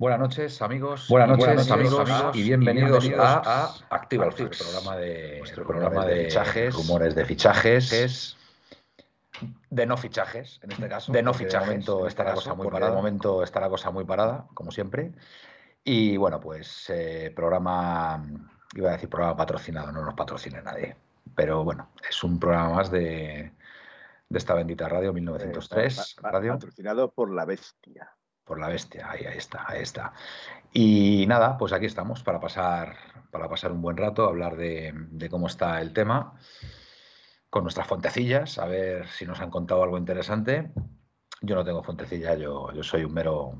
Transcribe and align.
Buenas 0.00 0.18
noches, 0.18 0.62
amigos. 0.62 1.08
Buenas 1.10 1.28
noches, 1.28 1.44
Buenas 1.46 1.70
amigos, 1.70 2.00
amigos, 2.10 2.34
y 2.36 2.42
bienvenidos, 2.42 3.04
y 3.04 3.08
bienvenidos 3.08 3.46
a, 3.46 3.64
a 3.64 3.74
Activa 3.96 4.24
el 4.24 4.32
programa 4.32 4.96
de 4.96 5.38
nuestro 5.40 5.66
programa 5.66 6.06
de 6.06 6.14
de 6.14 6.24
fichajes, 6.24 6.74
rumores 6.74 7.14
de 7.14 7.24
fichajes, 7.26 7.92
es 7.92 8.36
de 9.68 9.84
no 9.84 9.98
fichajes, 9.98 10.58
en 10.62 10.72
este 10.72 10.88
caso. 10.88 11.12
de 11.12 11.22
no 11.22 11.34
fichajes. 11.34 11.60
De 11.60 11.66
momento 11.66 12.00
en 12.00 12.06
está 12.08 12.22
este 12.22 12.30
la 12.30 12.34
cosa 12.34 12.54
muy 12.54 12.68
parada. 12.68 12.90
De 12.92 12.96
momento 12.96 13.42
está 13.42 13.60
la 13.60 13.68
cosa 13.68 13.90
muy 13.90 14.04
parada, 14.06 14.46
como 14.54 14.70
siempre. 14.70 15.12
Y 15.84 16.16
bueno, 16.16 16.40
pues 16.40 16.88
eh, 16.88 17.30
programa, 17.36 18.24
iba 18.74 18.88
a 18.88 18.92
decir 18.92 19.10
programa 19.10 19.36
patrocinado, 19.36 19.92
no 19.92 20.02
nos 20.02 20.14
patrocina 20.14 20.62
nadie. 20.62 20.96
Pero 21.34 21.62
bueno, 21.62 21.90
es 22.08 22.24
un 22.24 22.40
programa 22.40 22.70
más 22.76 22.90
de, 22.90 23.52
de 24.30 24.38
esta 24.38 24.54
bendita 24.54 24.88
radio, 24.88 25.12
1903, 25.12 25.98
Eh, 25.98 26.14
pa- 26.16 26.22
pa- 26.22 26.30
radio. 26.30 26.52
Patrocinado 26.54 27.10
por 27.10 27.30
la 27.30 27.44
bestia. 27.44 28.10
Por 28.50 28.58
la 28.58 28.66
bestia, 28.66 29.08
ahí, 29.08 29.24
ahí 29.26 29.38
está, 29.38 29.64
ahí 29.68 29.80
está. 29.80 30.12
Y 30.72 31.24
nada, 31.28 31.56
pues 31.56 31.72
aquí 31.72 31.86
estamos 31.86 32.24
para 32.24 32.40
pasar, 32.40 32.96
para 33.30 33.48
pasar 33.48 33.70
un 33.70 33.80
buen 33.80 33.96
rato, 33.96 34.24
hablar 34.24 34.56
de, 34.56 34.92
de 34.92 35.30
cómo 35.30 35.46
está 35.46 35.80
el 35.80 35.92
tema, 35.92 36.34
con 37.48 37.62
nuestras 37.62 37.86
fontecillas, 37.86 38.58
a 38.58 38.66
ver 38.66 39.06
si 39.06 39.24
nos 39.24 39.40
han 39.40 39.50
contado 39.50 39.84
algo 39.84 39.98
interesante. 39.98 40.72
Yo 41.42 41.54
no 41.54 41.64
tengo 41.64 41.84
fontecilla, 41.84 42.34
yo, 42.34 42.72
soy 42.82 43.04
un 43.04 43.14
mero, 43.14 43.52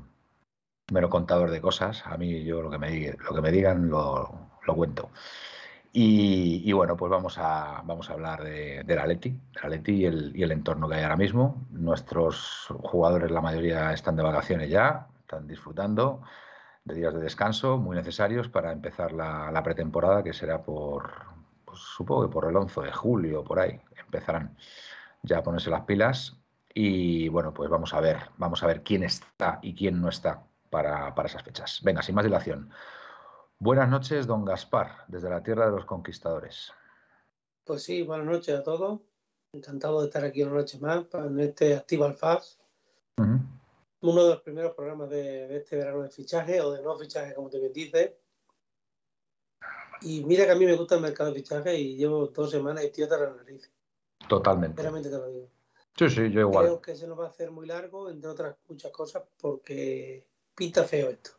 mero 0.91 1.09
contador 1.09 1.51
de 1.51 1.61
cosas. 1.61 2.05
A 2.05 2.17
mí 2.17 2.43
yo 2.43 2.61
lo 2.61 2.69
que 2.69 2.77
me, 2.77 3.13
lo 3.13 3.33
que 3.33 3.41
me 3.41 3.51
digan 3.53 3.89
lo 3.89 4.49
cuento. 4.75 5.09
Y, 5.93 6.71
bueno, 6.71 6.95
pues 6.95 7.09
vamos 7.09 7.37
a, 7.37 7.81
vamos 7.83 8.09
a 8.09 8.13
hablar 8.13 8.43
de, 8.43 8.83
la 8.87 9.05
Leti, 9.05 9.37
y 9.87 10.05
el, 10.05 10.51
entorno 10.51 10.87
que 10.87 10.95
hay 10.95 11.03
ahora 11.03 11.17
mismo. 11.17 11.67
Nuestros 11.71 12.67
jugadores, 12.83 13.29
la 13.29 13.41
mayoría, 13.41 13.91
están 13.91 14.15
de 14.15 14.23
vacaciones 14.23 14.69
ya, 14.69 15.07
están 15.19 15.47
disfrutando 15.47 16.21
de 16.85 16.95
días 16.95 17.13
de 17.13 17.19
descanso 17.19 17.77
muy 17.77 17.95
necesarios 17.95 18.47
para 18.49 18.71
empezar 18.71 19.11
la, 19.11 19.51
la 19.51 19.63
pretemporada, 19.63 20.23
que 20.23 20.33
será 20.33 20.63
por, 20.63 21.11
pues, 21.65 21.79
supongo 21.79 22.27
que 22.27 22.33
por 22.33 22.49
el 22.49 22.55
11 22.55 22.81
de 22.81 22.91
julio, 22.91 23.43
por 23.43 23.59
ahí, 23.59 23.79
empezarán 23.97 24.57
ya 25.23 25.39
a 25.39 25.43
ponerse 25.43 25.69
las 25.69 25.81
pilas. 25.81 26.37
Y 26.73 27.29
bueno, 27.29 27.53
pues 27.53 27.69
vamos 27.69 27.93
a 27.93 27.99
ver, 27.99 28.17
vamos 28.37 28.63
a 28.63 28.67
ver 28.67 28.83
quién 28.83 29.03
está 29.03 29.59
y 29.61 29.75
quién 29.75 30.01
no 30.01 30.09
está 30.09 30.43
para, 30.69 31.13
para 31.15 31.27
esas 31.27 31.43
fechas. 31.43 31.81
Venga, 31.83 32.01
sin 32.01 32.15
más 32.15 32.23
dilación. 32.23 32.71
Buenas 33.63 33.87
noches, 33.89 34.25
don 34.25 34.43
Gaspar, 34.43 35.05
desde 35.07 35.29
la 35.29 35.43
tierra 35.43 35.65
de 35.67 35.71
los 35.73 35.85
conquistadores. 35.85 36.71
Pues 37.63 37.83
sí, 37.83 38.01
buenas 38.01 38.25
noches 38.25 38.57
a 38.57 38.63
todos. 38.63 39.01
Encantado 39.53 39.99
de 40.01 40.07
estar 40.07 40.25
aquí 40.25 40.41
una 40.41 40.53
noche 40.53 40.79
más 40.79 41.05
para- 41.05 41.27
en 41.27 41.39
este 41.39 41.75
Activa 41.75 42.11
Fast, 42.11 42.59
Ujú. 43.19 43.37
uno 44.01 44.23
de 44.23 44.29
los 44.31 44.41
primeros 44.41 44.73
programas 44.73 45.11
de, 45.11 45.47
de 45.47 45.57
este 45.57 45.75
verano 45.75 46.01
de 46.01 46.09
fichaje 46.09 46.59
o 46.59 46.71
de 46.71 46.81
no 46.81 46.97
fichaje, 46.97 47.35
como 47.35 47.51
te 47.51 47.59
bien 47.59 47.71
dices. 47.71 48.13
Y 50.01 50.25
mira 50.25 50.45
que 50.45 50.51
a 50.53 50.55
mí 50.55 50.65
me 50.65 50.75
gusta 50.75 50.95
el 50.95 51.01
mercado 51.01 51.29
de 51.29 51.35
fichaje 51.35 51.77
y 51.77 51.97
llevo 51.97 52.25
dos 52.29 52.49
semanas 52.49 52.83
y 52.83 52.87
estoy 52.87 53.03
hasta 53.03 53.19
la 53.19 53.29
nariz. 53.29 53.71
Totalmente. 54.27 54.81
Sinceramente 54.81 55.09
te 55.11 55.17
lo 55.17 55.27
digo. 55.29 55.49
Sí, 55.95 56.09
sí, 56.09 56.31
yo 56.31 56.39
igual. 56.39 56.65
Creo 56.65 56.81
que 56.81 56.95
se 56.95 57.05
nos 57.05 57.19
va 57.19 57.25
a 57.25 57.29
hacer 57.29 57.51
muy 57.51 57.67
largo, 57.67 58.09
entre 58.09 58.27
otras 58.27 58.55
muchas 58.67 58.91
cosas, 58.91 59.21
porque 59.39 60.25
pinta 60.55 60.83
feo 60.83 61.11
esto. 61.11 61.29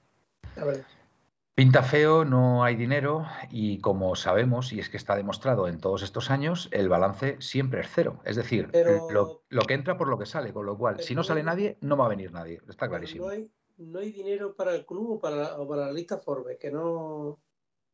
La 0.54 0.65
verdad. 0.66 0.87
Pinta 1.55 1.83
feo, 1.83 2.25
no 2.25 2.65
hay 2.65 2.77
dinero 2.77 3.27
y 3.51 3.79
como 3.81 4.17
sabemos, 4.17 4.73
y 4.73 4.81
es 4.81 4.89
que 4.89 4.97
está 4.97 5.17
demostrado 5.17 5.69
en 5.69 5.79
todos 5.81 6.03
estos 6.03 6.31
años, 6.31 6.69
el 6.73 6.89
balance 6.89 7.37
siempre 7.41 7.83
es 7.83 7.89
cero. 7.93 8.21
Es 8.25 8.37
decir, 8.37 8.71
Pero- 8.73 9.07
lo, 9.11 9.43
lo 9.51 9.63
que 9.65 9.75
entra 9.75 9.99
por 9.99 10.09
lo 10.09 10.19
que 10.19 10.25
sale, 10.25 10.53
con 10.55 10.65
lo 10.65 10.79
cual, 10.79 11.01
si 11.03 11.15
no 11.15 11.23
sale 11.23 11.43
nadie, 11.43 11.77
no 11.83 11.99
va 11.99 12.07
a 12.07 12.09
venir 12.09 12.33
nadie. 12.33 12.63
Está 12.71 12.89
clarísimo. 12.89 13.27
No 13.27 13.33
hay, 13.33 13.51
no 13.77 13.99
hay 13.99 14.13
dinero 14.13 14.55
para 14.55 14.75
el 14.75 14.87
club 14.87 15.11
o 15.11 15.21
para, 15.21 15.37
la- 15.37 15.59
o 15.61 15.69
para 15.69 15.87
la 15.87 15.93
lista 15.93 16.17
Forbes, 16.17 16.57
que 16.59 16.71
no, 16.71 17.39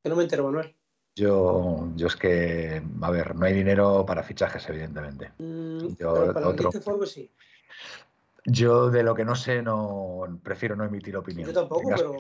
que 0.05 0.09
no 0.09 0.15
me 0.15 0.23
entero, 0.23 0.45
Manuel. 0.45 0.77
Yo, 1.17 1.89
yo 1.97 2.07
es 2.07 2.15
que, 2.15 2.81
a 3.03 3.11
ver, 3.11 3.35
no 3.35 3.45
hay 3.45 3.55
dinero 3.55 4.07
para 4.07 4.23
fichajes, 4.23 4.69
evidentemente. 4.69 5.33
Mm, 5.39 5.97
Yo, 5.99 6.15
pero 6.15 6.33
para 6.33 6.47
otro- 6.47 6.71
la 6.71 6.71
lista 6.71 6.81
Forbes 6.81 7.11
sí. 7.11 7.29
Yo 8.45 8.91
de 8.91 9.03
lo 9.03 9.15
que 9.15 9.25
no 9.25 9.35
sé, 9.35 9.63
no 9.63 10.41
prefiero 10.43 10.77
no 10.77 10.85
emitir 10.85 11.17
opinión. 11.17 11.49
Yo 11.49 11.55
tampoco, 11.55 11.91
pero 11.95 12.15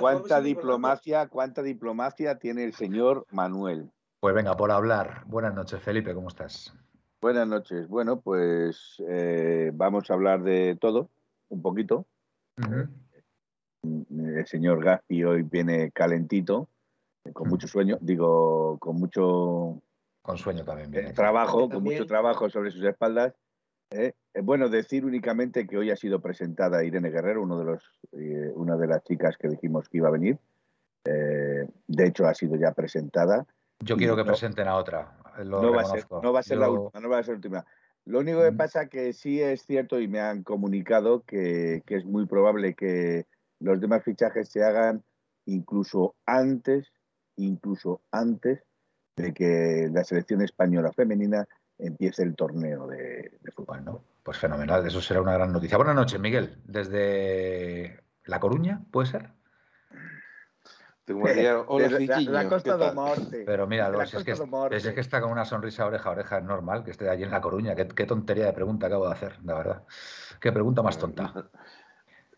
¿Cuánta 0.00 0.40
diplomacia, 0.40 1.28
cuánta 1.28 1.62
diplomacia 1.62 2.38
tiene 2.38 2.64
el 2.64 2.74
señor 2.74 3.26
Manuel? 3.30 3.90
Pues 4.20 4.34
venga, 4.34 4.56
por 4.56 4.70
hablar. 4.70 5.22
Buenas 5.26 5.54
noches, 5.54 5.80
Felipe, 5.82 6.14
¿cómo 6.14 6.28
estás? 6.28 6.74
Buenas 7.20 7.46
noches. 7.48 7.88
Bueno, 7.88 8.20
pues 8.20 9.02
eh, 9.08 9.70
vamos 9.74 10.10
a 10.10 10.14
hablar 10.14 10.42
de 10.42 10.76
todo, 10.80 11.08
un 11.48 11.62
poquito. 11.62 12.06
El 13.82 14.46
señor 14.46 14.82
Gaspi 14.82 15.24
hoy 15.24 15.42
viene 15.42 15.90
calentito, 15.90 16.68
eh, 17.24 17.32
con 17.32 17.48
mucho 17.48 17.68
sueño, 17.68 17.98
digo, 18.00 18.78
con 18.78 18.96
mucho 18.96 19.80
Con 20.22 20.38
sueño 20.38 20.64
también 20.64 20.90
viene. 20.90 21.12
trabajo, 21.12 21.68
con 21.68 21.82
mucho 21.82 22.06
trabajo 22.06 22.48
sobre 22.50 22.70
sus 22.70 22.84
espaldas. 22.84 23.34
¿Eh? 23.90 24.14
Eh, 24.34 24.40
Bueno, 24.42 24.68
decir 24.68 25.04
únicamente 25.04 25.66
que 25.66 25.76
hoy 25.76 25.90
ha 25.90 25.96
sido 25.96 26.20
presentada 26.20 26.84
Irene 26.84 27.10
Guerrero, 27.10 27.42
uno 27.42 27.58
de 27.58 27.64
los, 27.64 27.82
eh, 28.12 28.52
una 28.54 28.76
de 28.76 28.86
las 28.86 29.02
chicas 29.04 29.36
que 29.36 29.48
dijimos 29.48 29.88
que 29.88 29.98
iba 29.98 30.08
a 30.08 30.12
venir. 30.12 30.38
Eh, 31.04 31.66
de 31.86 32.06
hecho, 32.06 32.26
ha 32.26 32.34
sido 32.34 32.56
ya 32.56 32.72
presentada. 32.72 33.46
Yo 33.80 33.96
quiero 33.96 34.16
que 34.16 34.22
No. 34.22 34.28
presenten 34.28 34.68
a 34.68 34.76
otra. 34.76 35.16
Lo 35.44 35.62
no 35.62 35.72
va, 35.72 35.82
a 35.82 35.84
ser, 35.84 36.02
reconozco. 36.02 36.20
no 36.22 36.32
va 36.32 36.40
a 36.40 36.42
ser 36.42 36.58
la 36.58 36.70
última, 36.70 37.00
no 37.00 37.08
va 37.08 37.18
a 37.18 37.22
ser 37.22 37.32
la 37.34 37.36
última. 37.36 37.66
Lo 38.06 38.20
único 38.20 38.42
que 38.42 38.52
pasa 38.52 38.86
que 38.86 39.12
sí 39.12 39.40
es 39.40 39.62
cierto 39.62 40.00
y 40.00 40.08
me 40.08 40.20
han 40.20 40.42
comunicado 40.42 41.22
que, 41.24 41.82
que 41.86 41.96
es 41.96 42.04
muy 42.04 42.26
probable 42.26 42.74
que 42.74 43.26
los 43.60 43.80
demás 43.80 44.02
fichajes 44.02 44.48
se 44.48 44.64
hagan 44.64 45.04
incluso 45.46 46.14
antes, 46.26 46.90
incluso 47.36 48.00
antes 48.10 48.64
de 49.16 49.32
que 49.32 49.88
la 49.92 50.04
selección 50.04 50.42
española 50.42 50.92
femenina 50.92 51.46
empiece 51.78 52.22
el 52.22 52.34
torneo 52.34 52.86
de, 52.86 53.38
de 53.40 53.50
fútbol. 53.52 53.76
Bueno, 53.76 54.04
pues 54.22 54.38
fenomenal, 54.38 54.86
eso 54.86 55.00
será 55.00 55.20
una 55.20 55.34
gran 55.34 55.52
noticia. 55.52 55.76
Buenas 55.76 55.94
noches, 55.94 56.20
Miguel, 56.20 56.58
desde 56.64 58.02
La 58.24 58.40
Coruña, 58.40 58.82
¿puede 58.90 59.06
ser? 59.06 59.30
Hola, 61.10 61.88
la, 61.88 61.96
Fiquiño, 61.96 62.32
la 62.32 62.42
¿qué 62.42 62.48
Costa 62.50 62.76
do? 62.76 62.94
Morte. 62.94 63.42
Pero 63.46 63.66
mira, 63.66 63.88
la 63.88 64.04
es, 64.04 64.12
es 64.12 64.24
que, 64.24 64.32
es 64.32 64.88
que 64.88 65.00
está 65.00 65.22
con 65.22 65.30
una 65.30 65.46
sonrisa 65.46 65.86
oreja 65.86 66.10
a 66.10 66.12
oreja, 66.12 66.38
es 66.38 66.44
normal 66.44 66.84
que 66.84 66.90
esté 66.90 67.08
allí 67.08 67.22
en 67.22 67.30
La 67.30 67.40
Coruña. 67.40 67.74
Qué, 67.74 67.88
qué 67.88 68.04
tontería 68.04 68.44
de 68.44 68.52
pregunta 68.52 68.88
acabo 68.88 69.06
de 69.06 69.12
hacer, 69.12 69.38
la 69.44 69.54
verdad. 69.54 69.82
Qué 70.40 70.52
pregunta 70.52 70.82
más 70.82 70.98
tonta. 70.98 71.48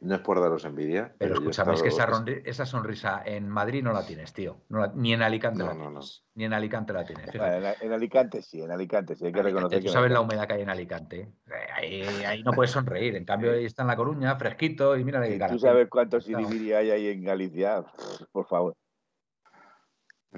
No 0.02 0.14
es 0.14 0.22
por 0.22 0.40
daros 0.40 0.64
envidia. 0.64 1.14
Pero 1.18 1.34
he 1.34 1.38
escúchame, 1.38 1.74
es 1.74 1.82
que 1.82 1.88
esa, 1.88 2.04
estado- 2.04 2.24
ronri- 2.24 2.42
esa 2.46 2.64
sonrisa 2.64 3.22
en 3.22 3.46
Madrid 3.50 3.82
no 3.82 3.92
la 3.92 4.06
tienes, 4.06 4.32
tío. 4.32 4.62
No 4.70 4.78
la- 4.80 4.92
ni 4.94 5.12
en 5.12 5.20
Alicante 5.20 5.58
No, 5.58 5.66
la 5.66 5.74
no, 5.74 5.84
tienes. 5.90 6.24
Ni 6.36 6.44
en 6.46 6.54
Alicante 6.54 6.92
la 6.94 7.04
tienes. 7.04 7.34
En, 7.34 7.42
en 7.82 7.92
Alicante 7.92 8.40
sí, 8.40 8.62
en 8.62 8.70
Alicante 8.70 9.14
sí, 9.14 9.26
hay 9.26 9.32
que 9.32 9.40
Alicante, 9.40 9.54
reconocer 9.54 9.78
tú 9.80 9.82
que 9.82 9.88
en 9.88 9.92
sabes 9.92 10.10
la 10.10 10.20
humedad 10.22 10.46
que 10.46 10.54
hay 10.54 10.62
en 10.62 10.70
Alicante. 10.70 11.20
Eh, 11.20 11.52
Ahí, 11.74 12.02
ahí 12.24 12.42
no 12.42 12.52
puedes 12.52 12.70
sonreír. 12.70 13.14
En 13.14 13.26
cambio, 13.26 13.52
ahí 13.52 13.66
está 13.66 13.82
en 13.82 13.88
La 13.88 13.96
Coruña, 13.96 14.36
fresquito, 14.36 14.96
y 14.96 15.04
mira 15.04 15.20
cara. 15.38 15.52
Tú 15.52 15.58
sabes 15.58 15.86
cuántos 15.90 16.26
Estamos. 16.26 16.48
siribiri 16.48 16.72
hay 16.72 16.90
ahí 16.90 17.08
en 17.08 17.22
Galicia, 17.22 17.84
por 18.32 18.46
favor. 18.46 18.74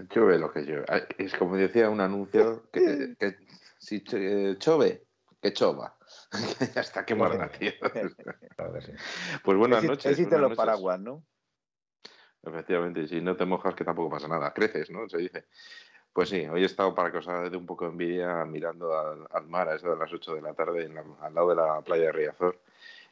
Chove 0.08 0.38
lo 0.38 0.52
que 0.52 0.62
llueve. 0.62 0.86
Es 1.18 1.34
como 1.36 1.56
decía 1.56 1.88
un 1.90 2.00
anuncio 2.00 2.68
que, 2.72 3.14
que 3.18 3.36
si 3.78 4.02
eh, 4.12 4.56
chove, 4.58 5.04
que 5.40 5.52
chova. 5.52 5.96
Hasta 6.76 7.04
que 7.04 7.14
muerda, 7.14 7.48
tío. 7.50 7.72
Pues 9.44 9.58
buenas 9.58 9.84
noches. 9.84 10.06
Existen 10.12 10.40
los 10.40 10.50
noches. 10.50 10.56
paraguas, 10.56 11.00
¿no? 11.00 11.24
Efectivamente, 12.44 13.00
y 13.02 13.08
si 13.08 13.20
no 13.20 13.36
te 13.36 13.44
mojas, 13.44 13.74
que 13.74 13.84
tampoco 13.84 14.10
pasa 14.10 14.28
nada. 14.28 14.52
Creces, 14.52 14.90
¿no? 14.90 15.08
Se 15.08 15.18
dice. 15.18 15.46
Pues 16.12 16.28
sí, 16.28 16.46
hoy 16.46 16.62
he 16.62 16.66
estado 16.66 16.94
para 16.94 17.10
que 17.10 17.18
os 17.18 17.28
haga 17.28 17.48
de 17.48 17.56
un 17.56 17.64
poco 17.66 17.84
de 17.86 17.92
envidia 17.92 18.44
mirando 18.44 18.98
al, 18.98 19.26
al 19.30 19.46
mar 19.46 19.68
a 19.68 19.76
eso 19.76 19.90
de 19.90 19.96
las 19.96 20.12
8 20.12 20.34
de 20.34 20.42
la 20.42 20.52
tarde 20.52 20.84
en 20.84 20.94
la- 20.94 21.04
al 21.22 21.34
lado 21.34 21.48
de 21.50 21.54
la 21.56 21.80
playa 21.80 22.04
de 22.06 22.12
Riazor, 22.12 22.60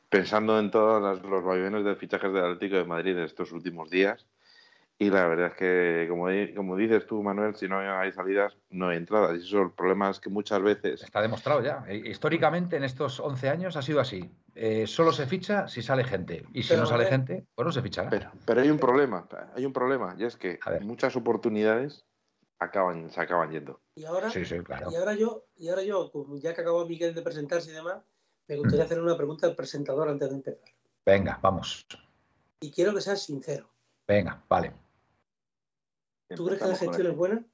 pensando 0.09 0.59
en 0.59 0.71
todos 0.71 1.23
los 1.23 1.43
vaivenes 1.45 1.85
de 1.85 1.95
fichajes 1.97 2.33
del 2.33 2.45
Atlético 2.45 2.77
de 2.77 2.85
Madrid 2.85 3.17
en 3.17 3.25
estos 3.25 3.53
últimos 3.53 3.89
días. 3.89 4.27
Y 5.03 5.09
la 5.09 5.27
verdad 5.27 5.47
es 5.47 5.55
que, 5.55 6.07
como, 6.11 6.29
di- 6.29 6.53
como 6.53 6.77
dices 6.77 7.07
tú, 7.07 7.23
Manuel, 7.23 7.57
si 7.57 7.67
no 7.67 7.79
hay 7.81 8.13
salidas, 8.13 8.55
no 8.69 8.89
hay 8.91 8.99
entradas. 8.99 9.35
Y 9.41 9.47
eso 9.47 9.63
el 9.63 9.71
problema 9.73 10.11
es 10.11 10.21
que 10.21 10.29
muchas 10.29 10.61
veces 10.61 11.03
Está 11.03 11.23
demostrado 11.23 11.63
ya. 11.63 11.83
Eh, 11.89 12.03
Históricamente, 12.05 12.77
en 12.77 12.85
estos 12.85 13.19
11 13.19 13.49
años 13.49 13.77
ha 13.77 13.83
sido 13.83 13.99
así. 14.01 14.31
Eh, 14.55 14.87
solo 14.87 15.11
se 15.11 15.25
ficha 15.27 15.67
si 15.69 15.81
sale 15.81 16.05
gente. 16.05 16.45
Y 16.53 16.63
si 16.65 16.69
Pero, 16.69 16.83
no 16.83 16.87
sale 16.87 17.05
eh, 17.05 17.07
gente, 17.07 17.47
pues 17.55 17.65
no 17.65 17.73
se 17.73 17.81
fichará. 17.81 18.11
Pero, 18.11 18.31
pero 18.45 18.61
hay 18.61 18.69
un 18.69 18.79
problema, 18.79 19.27
hay 19.55 19.65
un 19.65 19.73
problema, 19.73 20.15
y 20.19 20.25
es 20.25 20.37
que 20.37 20.61
muchas 20.83 21.17
oportunidades 21.17 22.05
acaban, 22.59 23.09
se 23.09 23.23
acaban 23.23 23.51
yendo. 23.53 23.81
Y 23.95 24.05
ahora, 24.05 24.29
Sí, 24.29 24.45
sí, 24.45 24.59
claro. 24.61 24.91
y 24.91 24.97
ahora 24.97 25.15
yo, 25.15 25.47
y 25.57 25.69
ahora 25.71 25.83
yo, 25.83 26.13
ya 26.43 26.53
que 26.53 26.61
acabó 26.61 26.85
Miguel 26.85 27.15
de 27.15 27.23
presentarse 27.23 27.71
y 27.71 27.73
demás, 27.73 28.03
me 28.49 28.57
gustaría 28.57 28.85
hacer 28.85 29.01
una 29.01 29.17
pregunta 29.17 29.47
al 29.47 29.57
presentador 29.57 30.11
antes 30.11 30.29
de 30.29 30.35
empezar. 30.35 30.69
Venga, 31.07 31.39
vamos. 31.41 31.87
Y 32.61 32.71
quiero 32.71 32.93
que 32.95 33.01
seas 33.01 33.23
sincero. 33.23 33.71
Venga, 34.07 34.43
vale. 34.47 34.73
¿Tú 36.37 36.47
crees 36.47 36.63
que 36.63 36.69
la 36.69 36.77
gestión 36.77 37.07
el- 37.07 37.13
es 37.13 37.17
buena? 37.17 37.45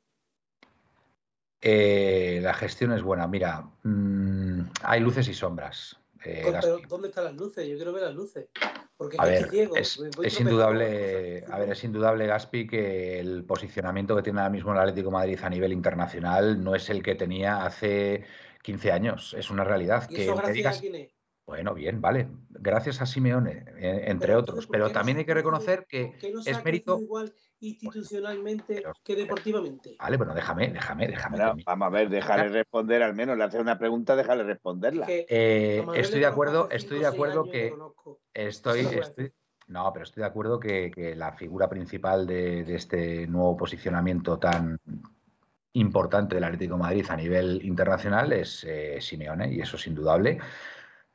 Eh, 1.60 2.40
la 2.42 2.54
gestión 2.54 2.92
es 2.92 3.02
buena. 3.02 3.26
Mira, 3.26 3.68
mm, 3.82 4.60
hay 4.82 5.00
luces 5.00 5.28
y 5.28 5.34
sombras. 5.34 5.98
Eh, 6.24 6.52
pero 6.60 6.78
¿dónde 6.88 7.08
están 7.08 7.24
las 7.24 7.34
luces? 7.34 7.66
Yo 7.68 7.76
quiero 7.76 7.92
ver 7.92 8.02
las 8.04 8.14
luces. 8.14 8.48
Porque 8.96 9.16
a 9.20 9.24
ver, 9.26 9.50
es, 9.74 10.00
es 10.22 10.40
indudable, 10.40 11.44
a 11.50 11.58
ver, 11.58 11.70
es 11.70 11.84
indudable, 11.84 12.26
Gaspi, 12.26 12.66
que 12.66 13.20
el 13.20 13.44
posicionamiento 13.44 14.16
que 14.16 14.22
tiene 14.22 14.40
ahora 14.40 14.50
mismo 14.50 14.72
el 14.72 14.78
Atlético 14.78 15.08
de 15.08 15.12
Madrid 15.12 15.38
a 15.42 15.50
nivel 15.50 15.72
internacional 15.72 16.62
no 16.62 16.74
es 16.74 16.88
el 16.88 17.02
que 17.02 17.14
tenía 17.14 17.64
hace 17.64 18.24
15 18.62 18.92
años. 18.92 19.34
Es 19.38 19.50
una 19.50 19.64
realidad. 19.64 20.08
¿Y 20.10 20.22
eso 20.22 20.34
gracias 20.36 20.76
a 20.78 20.80
quién 20.80 20.94
es? 20.94 21.14
Bueno, 21.46 21.74
bien, 21.74 22.00
vale. 22.00 22.28
Gracias 22.50 23.00
a 23.02 23.06
Simeone, 23.06 23.64
eh, 23.78 24.04
entre 24.06 24.34
otros. 24.34 24.66
Pero 24.66 24.90
también 24.90 25.18
hay 25.18 25.24
que 25.24 25.34
reconocer 25.34 25.86
que 25.86 26.12
es 26.44 26.64
mérito. 26.64 26.98
igual 26.98 27.32
institucionalmente 27.60 28.82
que 29.02 29.16
deportivamente. 29.16 29.96
Vale, 29.98 30.16
bueno, 30.16 30.34
déjame, 30.34 30.68
déjame, 30.68 31.06
déjame. 31.08 31.62
vamos 31.64 31.86
a 31.86 31.90
ver, 31.90 32.08
déjale 32.08 32.48
responder 32.48 33.02
al 33.02 33.14
menos. 33.14 33.36
Le 33.36 33.44
hace 33.44 33.58
una 33.58 33.78
pregunta, 33.78 34.16
déjale 34.16 34.44
responderla. 34.44 35.06
Eh, 35.08 35.84
estoy 35.94 36.20
de 36.20 36.26
acuerdo, 36.26 36.68
estoy 36.70 37.00
de 37.00 37.06
acuerdo 37.06 37.44
que. 37.44 37.74
Estoy, 38.34 38.80
estoy, 38.80 39.32
no, 39.68 39.90
pero 39.92 40.04
estoy 40.04 40.22
de 40.22 40.26
acuerdo 40.26 40.60
que, 40.60 41.14
la 41.16 41.32
figura 41.32 41.68
principal 41.68 42.26
de, 42.26 42.74
este 42.74 43.26
nuevo 43.26 43.56
posicionamiento 43.56 44.38
tan 44.38 44.78
importante 45.72 46.34
del 46.34 46.44
Atlético 46.44 46.74
de 46.74 46.80
Madrid 46.80 47.06
a 47.08 47.16
nivel 47.16 47.64
internacional 47.64 48.32
es 48.32 48.64
eh, 48.64 48.98
Simeone, 49.00 49.52
y 49.52 49.60
eso 49.60 49.76
es 49.76 49.86
indudable 49.86 50.38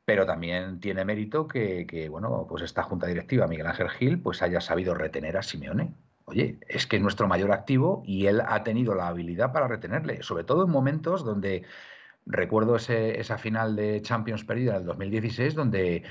pero 0.04 0.26
también 0.26 0.80
tiene 0.80 1.04
mérito 1.04 1.46
que, 1.46 2.08
bueno, 2.10 2.46
pues 2.48 2.62
esta 2.64 2.82
junta 2.82 3.06
directiva, 3.06 3.46
Miguel 3.46 3.68
Ángel 3.68 3.88
Gil, 3.90 4.20
pues 4.20 4.42
haya 4.42 4.60
sabido 4.60 4.94
retener 4.94 5.36
a 5.36 5.42
Simeone. 5.42 5.94
Oye, 6.32 6.58
es 6.66 6.86
que 6.86 6.96
es 6.96 7.02
nuestro 7.02 7.28
mayor 7.28 7.52
activo 7.52 8.02
y 8.06 8.26
él 8.26 8.40
ha 8.40 8.64
tenido 8.64 8.94
la 8.94 9.08
habilidad 9.08 9.52
para 9.52 9.68
retenerle, 9.68 10.22
sobre 10.22 10.44
todo 10.44 10.64
en 10.64 10.70
momentos 10.70 11.26
donde 11.26 11.64
recuerdo 12.24 12.76
esa 12.76 13.36
final 13.36 13.76
de 13.76 14.00
Champions 14.00 14.42
perdida 14.42 14.76
en 14.76 14.78
el 14.78 14.86
2016, 14.86 15.54
donde, 15.54 16.04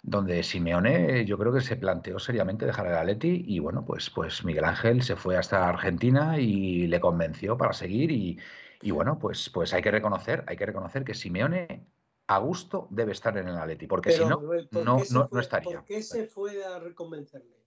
donde 0.00 0.44
Simeone 0.44 1.24
yo 1.24 1.36
creo 1.38 1.52
que 1.52 1.60
se 1.60 1.74
planteó 1.74 2.20
seriamente 2.20 2.66
dejar 2.66 2.86
el 2.86 2.94
Atleti 2.94 3.46
y 3.48 3.58
bueno, 3.58 3.84
pues, 3.84 4.10
pues 4.10 4.44
Miguel 4.44 4.64
Ángel 4.64 5.02
se 5.02 5.16
fue 5.16 5.36
hasta 5.36 5.68
Argentina 5.68 6.38
y 6.38 6.86
le 6.86 7.00
convenció 7.00 7.58
para 7.58 7.72
seguir 7.72 8.12
y, 8.12 8.38
y 8.80 8.92
bueno, 8.92 9.18
pues, 9.18 9.50
pues 9.50 9.74
hay 9.74 9.82
que 9.82 9.90
reconocer, 9.90 10.44
hay 10.46 10.56
que 10.56 10.66
reconocer 10.66 11.02
que 11.02 11.14
Simeone 11.14 11.84
a 12.28 12.38
gusto 12.38 12.86
debe 12.90 13.10
estar 13.10 13.36
en 13.38 13.48
el 13.48 13.56
Atleti, 13.56 13.88
porque 13.88 14.12
si 14.12 14.24
no, 14.24 14.40
no, 14.70 15.02
no, 15.10 15.40
estaría. 15.40 15.78
¿Por 15.78 15.84
qué 15.84 16.00
se 16.00 16.26
fue 16.26 16.64
a 16.64 16.78
reconvencerle? 16.78 17.57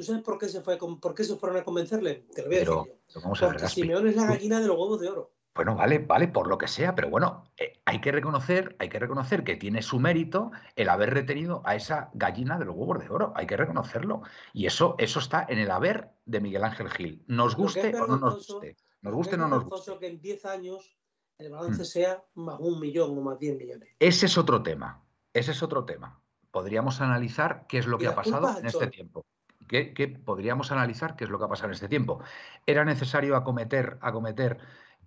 ¿Tú 0.00 0.06
sabes 0.06 0.22
por 0.22 0.38
qué 0.38 0.48
se 0.48 0.62
fue 0.62 0.78
por 0.78 1.14
qué 1.14 1.24
se 1.24 1.36
fueron 1.36 1.58
a 1.58 1.62
convencerle? 1.62 2.24
Te 2.34 2.40
lo 2.40 2.48
voy 2.48 2.56
a 2.56 2.60
decir 2.60 2.74
yo. 2.74 2.86
Vamos 3.22 3.42
a 3.42 3.48
porque 3.48 3.68
Simeone 3.68 4.08
es 4.08 4.16
la 4.16 4.24
gallina 4.24 4.58
de 4.58 4.66
los 4.66 4.78
huevos 4.78 4.98
de 4.98 5.10
oro. 5.10 5.34
Bueno, 5.54 5.76
vale, 5.76 5.98
vale, 5.98 6.28
por 6.28 6.46
lo 6.46 6.56
que 6.56 6.68
sea, 6.68 6.94
pero 6.94 7.10
bueno, 7.10 7.44
eh, 7.58 7.82
hay 7.84 8.00
que 8.00 8.10
reconocer, 8.10 8.76
hay 8.78 8.88
que 8.88 8.98
reconocer 8.98 9.44
que 9.44 9.56
tiene 9.56 9.82
su 9.82 10.00
mérito 10.00 10.52
el 10.74 10.88
haber 10.88 11.12
retenido 11.12 11.60
a 11.66 11.74
esa 11.74 12.08
gallina 12.14 12.58
de 12.58 12.64
los 12.64 12.76
huevos 12.76 12.98
de 12.98 13.10
oro, 13.10 13.34
hay 13.36 13.46
que 13.46 13.58
reconocerlo. 13.58 14.22
Y 14.54 14.64
eso, 14.64 14.94
eso 14.96 15.18
está 15.18 15.44
en 15.46 15.58
el 15.58 15.70
haber 15.70 16.08
de 16.24 16.40
Miguel 16.40 16.64
Ángel 16.64 16.88
Gil. 16.88 17.22
Nos 17.26 17.54
guste 17.54 17.94
o 18.00 18.06
no 18.06 18.16
nos 18.16 18.48
guste. 18.48 18.76
Nos 19.02 19.12
guste 19.12 19.34
o 19.34 19.38
no 19.38 19.48
nos 19.48 19.64
guste. 19.66 19.98
que 19.98 20.06
en 20.06 20.18
10 20.22 20.46
años 20.46 20.96
el 21.36 21.50
balance 21.50 21.82
mm. 21.82 21.84
sea 21.84 22.24
más 22.36 22.58
un 22.58 22.80
millón 22.80 23.18
o 23.18 23.20
más 23.20 23.38
10 23.38 23.58
millones. 23.58 23.90
Ese 23.98 24.24
es 24.24 24.38
otro 24.38 24.62
tema. 24.62 25.04
Ese 25.34 25.50
es 25.50 25.62
otro 25.62 25.84
tema. 25.84 26.22
Podríamos 26.50 27.02
analizar 27.02 27.66
qué 27.68 27.76
es 27.76 27.86
lo 27.86 27.98
que 27.98 28.06
ha 28.06 28.14
pasado 28.14 28.58
en 28.58 28.64
este 28.64 28.86
tiempo. 28.86 29.26
¿Qué, 29.70 30.20
podríamos 30.24 30.72
analizar 30.72 31.14
qué 31.14 31.22
es 31.22 31.30
lo 31.30 31.38
que 31.38 31.44
ha 31.44 31.48
pasado 31.48 31.68
en 31.68 31.74
este 31.74 31.88
tiempo. 31.88 32.20
¿Era 32.66 32.84
necesario 32.84 33.36
acometer, 33.36 33.98
acometer 34.00 34.58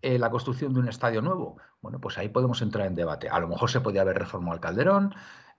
eh, 0.01 0.17
la 0.17 0.29
construcción 0.29 0.73
de 0.73 0.79
un 0.79 0.87
estadio 0.87 1.21
nuevo? 1.21 1.57
Bueno, 1.81 1.99
pues 1.99 2.17
ahí 2.17 2.29
podemos 2.29 2.61
entrar 2.61 2.87
en 2.87 2.95
debate. 2.95 3.27
A 3.27 3.39
lo 3.39 3.49
mejor 3.49 3.69
se 3.69 3.81
podía 3.81 4.01
haber 4.01 4.17
reformado 4.17 4.55
el 4.55 4.61
Calderón. 4.61 5.13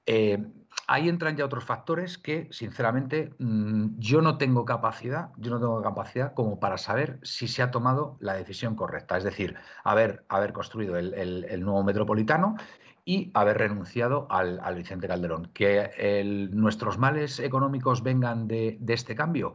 Eh, 0.06 0.43
ahí 0.87 1.11
entran 1.11 1.37
ya 1.37 1.45
otros 1.45 1.65
factores 1.65 2.17
que, 2.17 2.49
sinceramente, 2.51 3.35
mm, 3.39 3.99
yo 3.99 4.23
no 4.23 4.39
tengo 4.39 4.65
capacidad, 4.65 5.31
yo 5.37 5.51
no 5.51 5.61
tengo 5.61 5.83
capacidad 5.83 6.33
como 6.33 6.59
para 6.59 6.79
saber 6.79 7.19
si 7.23 7.47
se 7.47 7.62
ha 7.62 7.71
tomado 7.71 8.17
la 8.21 8.33
decisión 8.33 8.75
correcta. 8.75 9.19
Es 9.19 9.25
decir, 9.25 9.55
haber, 9.83 10.25
haber 10.31 10.55
construido 10.55 10.97
el, 10.97 11.62
nuevo 11.62 11.85
metropolitano 11.85 12.56
y 13.05 13.31
haber 13.35 13.59
renunciado 13.59 14.27
al, 14.31 14.61
Vicente 14.75 15.09
Calderón. 15.09 15.51
Que 15.53 16.49
nuestros 16.53 16.99
males 16.99 17.39
económicos 17.41 18.03
vengan 18.03 18.49
de, 18.49 18.79
este 18.89 19.15
cambio. 19.15 19.55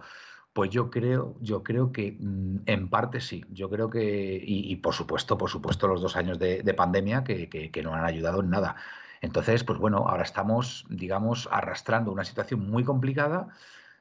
Pues 0.53 0.71
yo 0.71 0.89
creo, 0.89 1.35
yo 1.41 1.63
creo 1.63 1.91
que 1.91 2.17
mm, 2.19 2.61
en 2.65 2.89
parte 2.89 3.21
sí. 3.21 3.45
Yo 3.49 3.69
creo 3.69 3.89
que, 3.89 4.41
y, 4.43 4.75
por 4.77 4.93
supuesto, 4.93 5.37
por 5.37 5.49
supuesto, 5.49 5.87
los 5.87 6.01
dos 6.01 6.15
años 6.15 6.39
de, 6.39 6.73
pandemia 6.75 7.23
que, 7.23 7.49
que 7.49 7.83
no 7.83 7.93
han 7.93 8.05
ayudado 8.05 8.41
en 8.41 8.49
nada. 8.49 8.75
Entonces, 9.21 9.63
pues 9.63 9.79
bueno, 9.79 10.07
ahora 10.07 10.23
estamos, 10.23 10.85
digamos, 10.89 11.49
arrastrando 11.51 12.11
una 12.11 12.25
situación 12.25 12.69
muy 12.69 12.83
complicada 12.83 13.49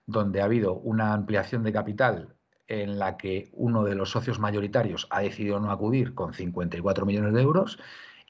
donde 0.06 0.40
ha 0.40 0.44
habido 0.44 0.74
una 0.74 1.12
ampliación 1.12 1.62
de 1.62 1.72
capital 1.72 2.34
en 2.66 2.98
la 2.98 3.16
que 3.16 3.50
uno 3.52 3.84
de 3.84 3.94
los 3.94 4.10
socios 4.10 4.38
mayoritarios 4.38 5.06
ha 5.10 5.20
decidido 5.20 5.58
no 5.58 5.70
acudir 5.70 6.14
con 6.14 6.34
54 6.34 7.06
millones 7.06 7.34
de 7.34 7.42
euros 7.42 7.78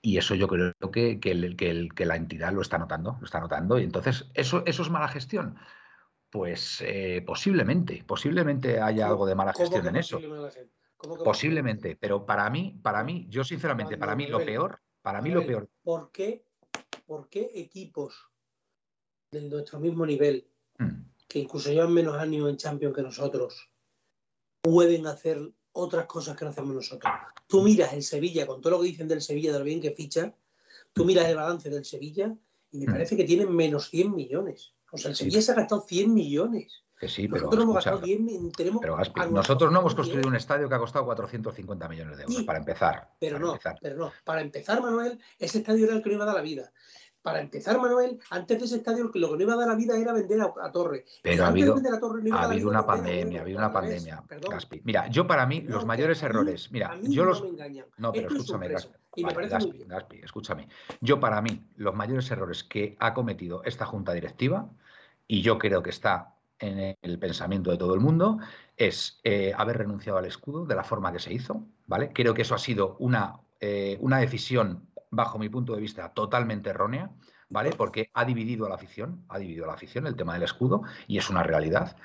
y 0.01 0.19
eso 0.19 0.35
yo 0.35 0.49
creo 0.49 0.75
que, 0.93 1.19
que, 1.21 2.05
la 2.07 2.17
entidad 2.17 2.53
lo 2.53 2.63
está 2.63 2.79
notando, 2.79 3.17
lo 3.19 3.25
está 3.25 3.41
notando 3.41 3.79
y 3.79 3.85
entonces 3.85 4.27
eso, 4.35 4.63
eso 4.67 4.83
es 4.83 4.91
mala 4.91 5.09
gestión. 5.09 5.57
Pues 6.31 6.83
eh, 6.87 7.23
posiblemente, 7.27 8.05
posiblemente 8.07 8.81
haya 8.81 9.07
algo 9.07 9.27
de 9.27 9.35
mala 9.35 9.55
gestión 9.55 9.87
en 9.87 9.97
eso. 9.97 10.21
Posiblemente, 11.25 11.97
pero 11.99 12.27
para 12.27 12.51
mí, 12.51 12.79
para 12.83 13.03
mí, 13.03 13.27
yo 13.31 13.45
sinceramente, 13.45 13.97
para 13.97 14.15
mí 14.15 14.27
lo 14.27 14.45
peor, 14.45 14.81
para 15.01 15.23
mí 15.23 15.31
lo 15.31 15.47
peor. 15.47 15.69
¿Por 15.83 16.11
qué 16.11 16.45
por 17.09 17.31
qué 17.31 17.51
equipos 17.55 18.29
de 19.33 19.41
nuestro 19.41 19.81
mismo 19.81 20.05
nivel, 20.05 20.47
hmm. 20.79 21.01
que 21.27 21.39
incluso 21.39 21.71
llevan 21.71 21.93
menos 21.93 22.17
años 22.17 22.49
en 22.49 22.59
Champions 22.59 22.95
que 22.95 23.03
nosotros, 23.03 23.71
pueden 24.61 25.07
hacer 25.07 25.51
otras 25.73 26.05
cosas 26.05 26.37
que 26.37 26.45
no 26.45 26.51
hacemos 26.51 26.75
nosotros. 26.75 27.11
Tú 27.49 27.63
miras 27.63 27.93
el 27.93 28.05
Sevilla, 28.05 28.47
con 28.47 28.61
todo 28.61 28.75
lo 28.75 28.81
que 28.81 28.87
dicen 28.87 29.09
del 29.09 29.21
Sevilla, 29.21 29.53
de 29.53 29.59
lo 29.59 29.65
bien 29.65 29.81
que 29.81 29.91
ficha, 29.91 30.33
tú 30.93 31.05
miras 31.05 31.27
el 31.27 31.37
balance 31.37 31.69
del 31.71 31.85
Sevilla 31.85 32.37
y 32.71 32.79
me 32.79 32.87
hmm. 32.87 32.93
parece 32.93 33.17
que 33.17 33.25
tienen 33.25 33.51
menos 33.51 33.91
100 33.91 34.15
millones. 34.15 34.75
O 34.93 34.99
sea, 34.99 35.11
el 35.11 35.17
Sevilla 35.17 35.43
se 35.43 35.53
ha 35.53 35.55
gastado 35.55 35.81
100 35.81 36.15
millones. 36.15 36.85
Que 36.99 37.09
sí, 37.09 37.29
pero, 37.29 37.45
nosotros 39.31 39.73
no 39.73 39.81
hemos 39.81 39.95
construido 39.95 40.29
un 40.29 40.35
estadio 40.35 40.69
que 40.69 40.75
ha 40.75 40.79
costado 40.79 41.05
450 41.05 41.89
millones 41.89 42.17
de 42.17 42.25
euros, 42.25 42.43
para 42.43 42.59
empezar. 42.59 43.15
Pero 43.21 43.39
no, 43.39 43.57
pero 43.81 43.97
no. 43.97 44.13
Para 44.25 44.41
empezar, 44.41 44.83
Manuel, 44.83 45.21
ese 45.39 45.59
estadio 45.59 45.85
era 45.87 45.95
el 45.95 46.03
que 46.03 46.09
no 46.09 46.17
iba 46.17 46.25
a 46.25 46.27
dar 46.27 46.35
la 46.35 46.43
vida. 46.43 46.73
Para 47.23 47.41
empezar, 47.41 47.79
Manuel, 47.81 48.19
antes 48.31 48.59
de 48.59 48.65
ese 48.65 48.77
estadio 48.77 49.05
lo 49.05 49.13
que 49.13 49.37
no 49.37 49.43
iba 49.43 49.55
a 49.55 49.57
dar 49.57 49.69
la 49.69 49.75
vida 49.75 49.99
era 49.99 50.13
vender 50.13 50.41
a, 50.41 50.73
Torre. 50.73 51.05
Pero 51.23 51.45
ha 51.45 51.49
habido, 51.49 51.75
ha 52.33 52.45
habido 52.45 52.71
una 52.71 52.87
pandemia, 52.87 53.41
ha 53.41 53.43
habido 53.43 53.59
una 53.59 53.73
pandemia, 53.73 54.23
Gaspi. 54.51 54.81
Mira, 54.85 55.09
yo 55.09 55.27
para 55.27 55.45
mí, 55.45 55.63
los 55.63 55.85
mayores 55.85 56.23
errores, 56.23 56.71
mira, 56.71 56.97
yo 57.03 57.25
los... 57.25 57.43
No, 57.97 58.13
pero 58.13 58.29
escúchame, 58.29 58.69
Gaspi, 58.69 59.85
Gaspi, 59.87 60.21
escúchame. 60.23 60.69
Yo 61.01 61.19
para 61.19 61.43
mí, 61.43 61.67
los 61.77 61.95
mayores 61.95 62.31
errores 62.31 62.63
que 62.65 62.97
ha 63.01 63.13
cometido 63.15 63.63
esta 63.65 63.85
junta 63.85 64.13
directiva, 64.13 64.71
y 65.27 65.43
yo 65.43 65.59
creo 65.59 65.83
que 65.83 65.91
está 65.91 66.35
en 66.59 66.97
el 67.01 67.19
pensamiento 67.19 67.71
de 67.71 67.77
todo 67.77 67.95
el 67.95 68.01
mundo 68.01 68.39
es 68.77 69.21
eh, 69.25 69.53
haber 69.57 69.79
renunciado 69.79 70.19
al 70.19 70.25
escudo 70.25 70.65
de 70.67 70.75
la 70.75 70.85
forma 70.85 71.13
que 71.13 71.19
se 71.19 71.33
hizo, 71.33 71.67
¿vale? 71.87 72.13
Creo 72.13 72.35
que 72.35 72.43
eso 72.43 72.55
ha 72.55 72.59
sido 72.59 72.97
una, 72.99 73.41
eh, 73.61 73.97
una 74.01 74.19
decisión, 74.19 74.89
bajo 75.11 75.39
mi 75.39 75.49
punto 75.49 75.75
de 75.75 75.81
vista, 75.81 76.13
totalmente 76.13 76.71
errónea, 76.71 77.11
¿vale? 77.49 77.71
Porque 77.71 78.11
ha 78.15 78.25
dividido 78.25 78.67
a 78.67 78.69
la 78.69 78.75
afición, 78.75 79.25
ha 79.29 79.39
dividido 79.39 79.65
a 79.65 79.69
la 79.69 79.75
afición 79.75 80.07
el 80.07 80.17
tema 80.17 80.35
del 80.35 80.43
escudo 80.43 80.83
y 81.07 81.19
es 81.19 81.31
una 81.31 81.43
realidad. 81.43 81.97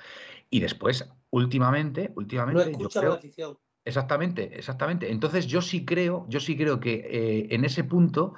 Y 0.49 0.59
después, 0.59 1.09
últimamente, 1.29 2.11
últimamente, 2.15 2.71
no 2.71 2.79
yo 2.79 2.89
creo, 2.89 3.11
la 3.11 3.15
afición. 3.15 3.57
Exactamente, 3.85 4.57
exactamente. 4.57 5.11
Entonces 5.11 5.47
yo 5.47 5.61
sí 5.61 5.85
creo, 5.85 6.25
yo 6.29 6.39
sí 6.39 6.55
creo 6.55 6.79
que 6.79 6.93
eh, 6.93 7.47
en 7.51 7.65
ese 7.65 7.83
punto 7.83 8.33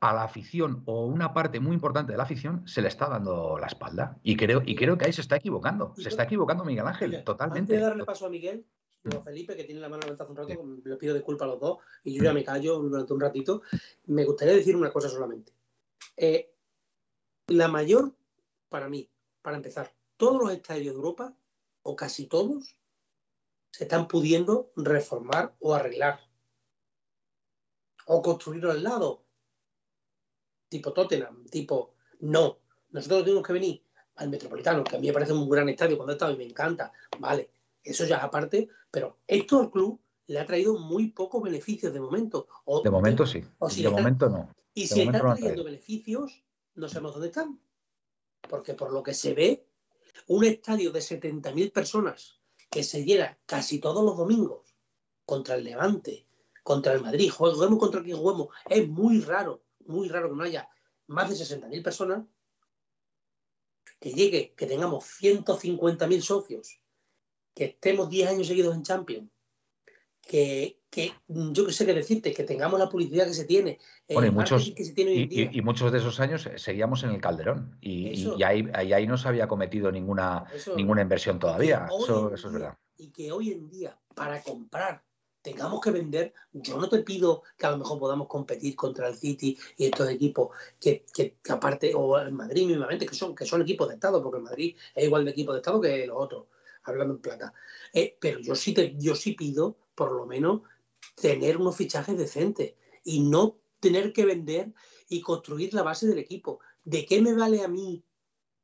a 0.00 0.12
la 0.12 0.24
afición 0.24 0.82
o 0.86 1.06
una 1.06 1.32
parte 1.32 1.60
muy 1.60 1.74
importante 1.74 2.10
de 2.10 2.18
la 2.18 2.24
afición 2.24 2.66
se 2.66 2.82
le 2.82 2.88
está 2.88 3.08
dando 3.08 3.56
la 3.56 3.68
espalda. 3.68 4.18
Y 4.24 4.36
creo, 4.36 4.60
y 4.66 4.74
creo 4.74 4.98
que 4.98 5.04
ahí 5.04 5.12
se 5.12 5.20
está 5.20 5.36
equivocando. 5.36 5.94
Se 5.96 6.08
está 6.08 6.24
equivocando 6.24 6.64
Miguel 6.64 6.88
Ángel, 6.88 7.22
totalmente. 7.22 7.74
Antes 7.74 7.80
de 7.80 7.86
darle 7.86 8.04
paso 8.04 8.26
a 8.26 8.28
Miguel, 8.28 8.66
a 9.04 9.22
Felipe, 9.22 9.56
que 9.56 9.64
tiene 9.64 9.80
la 9.80 9.88
mano 9.88 10.02
levantada 10.02 10.30
un 10.30 10.36
rato, 10.36 10.80
le 10.84 10.96
pido 10.96 11.14
disculpas 11.14 11.46
a 11.46 11.52
los 11.52 11.60
dos 11.60 11.78
y 12.04 12.14
yo 12.14 12.22
ya 12.22 12.32
me 12.32 12.44
callo 12.44 12.78
durante 12.78 13.12
un 13.12 13.20
ratito. 13.20 13.62
Me 14.06 14.24
gustaría 14.24 14.54
decir 14.54 14.76
una 14.76 14.92
cosa 14.92 15.08
solamente. 15.08 15.52
Eh, 16.16 16.54
la 17.48 17.68
mayor, 17.68 18.14
para 18.68 18.88
mí, 18.88 19.10
para 19.42 19.56
empezar, 19.56 19.92
todos 20.16 20.40
los 20.40 20.52
estadios 20.52 20.94
de 20.94 20.98
Europa, 20.98 21.36
o 21.82 21.96
casi 21.96 22.26
todos, 22.26 22.76
se 23.72 23.84
están 23.84 24.06
pudiendo 24.06 24.70
reformar 24.76 25.54
o 25.58 25.74
arreglar. 25.74 26.20
O 28.06 28.22
construir 28.22 28.64
al 28.66 28.82
lado, 28.82 29.24
tipo 30.68 30.92
Tottenham, 30.92 31.44
tipo 31.46 31.94
no. 32.20 32.58
Nosotros 32.90 33.24
tenemos 33.24 33.46
que 33.46 33.52
venir 33.52 33.84
al 34.16 34.28
Metropolitano, 34.28 34.84
que 34.84 34.96
a 34.96 34.98
mí 34.98 35.06
me 35.06 35.12
parece 35.12 35.32
un 35.32 35.48
gran 35.48 35.68
estadio 35.68 35.96
cuando 35.96 36.12
he 36.12 36.14
estado 36.16 36.32
y 36.32 36.36
me 36.36 36.44
encanta, 36.44 36.92
vale, 37.18 37.50
eso 37.82 38.04
ya 38.06 38.16
es 38.16 38.22
aparte, 38.22 38.68
pero 38.90 39.18
esto 39.26 39.60
al 39.60 39.70
club 39.70 40.00
le 40.26 40.38
ha 40.38 40.46
traído 40.46 40.78
muy 40.78 41.08
pocos 41.08 41.42
beneficios 41.42 41.92
de 41.92 42.00
momento. 42.00 42.48
de 42.82 42.90
momento 42.90 43.26
sí. 43.26 43.42
de 43.76 43.90
momento 43.90 44.28
no. 44.28 44.48
Y 44.74 44.86
si 44.86 45.02
está 45.02 45.20
trayendo 45.20 45.64
beneficios, 45.64 46.44
no 46.74 46.88
sabemos 46.88 47.12
dónde 47.12 47.28
están. 47.28 47.60
Porque 48.48 48.74
por 48.74 48.92
lo 48.92 49.02
que 49.02 49.14
se 49.14 49.34
ve, 49.34 49.66
un 50.28 50.44
estadio 50.44 50.90
de 50.90 51.00
70.000 51.00 51.72
personas 51.72 52.40
que 52.70 52.82
se 52.82 53.04
llena 53.04 53.38
casi 53.46 53.78
todos 53.78 54.04
los 54.04 54.16
domingos 54.16 54.74
contra 55.24 55.56
el 55.56 55.64
Levante, 55.64 56.26
contra 56.62 56.92
el 56.92 57.02
Madrid, 57.02 57.30
juguemos 57.30 57.78
contra 57.78 58.02
quien 58.02 58.16
juguemos, 58.16 58.48
es 58.68 58.88
muy 58.88 59.20
raro, 59.20 59.62
muy 59.86 60.08
raro 60.08 60.30
que 60.30 60.36
no 60.36 60.44
haya 60.44 60.68
más 61.06 61.28
de 61.28 61.36
60.000 61.36 61.82
personas, 61.82 62.24
que 64.00 64.12
llegue, 64.12 64.54
que 64.56 64.66
tengamos 64.66 65.04
150.000 65.20 66.20
socios, 66.22 66.81
que 67.54 67.64
estemos 67.64 68.08
10 68.08 68.30
años 68.30 68.46
seguidos 68.46 68.74
en 68.74 68.82
Champions, 68.82 69.30
que, 70.22 70.78
yo 71.28 71.66
que 71.66 71.72
sé 71.72 71.84
qué 71.84 71.94
decirte, 71.94 72.32
que 72.32 72.44
tengamos 72.44 72.78
la 72.78 72.88
publicidad 72.88 73.26
que 73.26 73.34
se 73.34 73.44
tiene, 73.44 73.78
y, 74.08 74.30
muchos, 74.30 74.72
y, 74.76 75.62
muchos 75.62 75.90
de 75.92 75.98
esos 75.98 76.20
años 76.20 76.48
seguíamos 76.56 77.02
en 77.02 77.10
el 77.10 77.20
Calderón 77.20 77.76
y, 77.80 78.42
ahí, 78.42 78.68
ahí, 78.74 79.06
no 79.06 79.16
se 79.16 79.28
había 79.28 79.48
cometido 79.48 79.90
ninguna, 79.90 80.44
ninguna 80.76 81.02
inversión 81.02 81.38
todavía. 81.38 81.88
Eso, 82.02 82.32
es 82.32 82.52
verdad. 82.52 82.78
Y 82.96 83.10
que 83.10 83.32
hoy 83.32 83.50
en 83.52 83.68
día, 83.68 83.98
para 84.14 84.40
comprar 84.42 85.02
tengamos 85.42 85.80
que 85.80 85.90
vender, 85.90 86.32
yo 86.52 86.78
no 86.78 86.88
te 86.88 87.00
pido 87.00 87.42
que 87.58 87.66
a 87.66 87.72
lo 87.72 87.78
mejor 87.78 87.98
podamos 87.98 88.28
competir 88.28 88.76
contra 88.76 89.08
el 89.08 89.16
City 89.16 89.58
y 89.76 89.86
estos 89.86 90.08
equipos 90.08 90.50
que, 90.80 91.04
aparte, 91.50 91.92
o 91.94 92.16
el 92.18 92.32
Madrid 92.32 92.66
mismamente, 92.66 93.06
que 93.06 93.14
son, 93.14 93.34
que 93.34 93.44
son 93.44 93.60
equipos 93.60 93.88
de 93.88 93.94
Estado, 93.94 94.22
porque 94.22 94.38
el 94.38 94.44
Madrid 94.44 94.76
es 94.94 95.04
igual 95.04 95.24
de 95.24 95.32
equipo 95.32 95.52
de 95.52 95.58
Estado 95.58 95.80
que 95.80 96.06
los 96.06 96.16
otros, 96.16 96.44
hablando 96.84 97.14
en 97.14 97.20
plata. 97.20 97.52
Eh, 97.92 98.16
pero 98.20 98.40
yo 98.40 98.54
sí, 98.54 98.72
te, 98.72 98.94
yo 98.96 99.14
sí 99.14 99.32
pido, 99.32 99.76
por 99.94 100.12
lo 100.12 100.26
menos, 100.26 100.62
tener 101.14 101.56
unos 101.56 101.76
fichajes 101.76 102.16
decentes 102.16 102.74
y 103.04 103.20
no 103.20 103.58
tener 103.80 104.12
que 104.12 104.24
vender 104.24 104.72
y 105.08 105.20
construir 105.20 105.74
la 105.74 105.82
base 105.82 106.06
del 106.06 106.18
equipo. 106.18 106.60
¿De 106.84 107.04
qué 107.06 107.20
me 107.20 107.34
vale 107.34 107.62
a 107.62 107.68
mí 107.68 108.04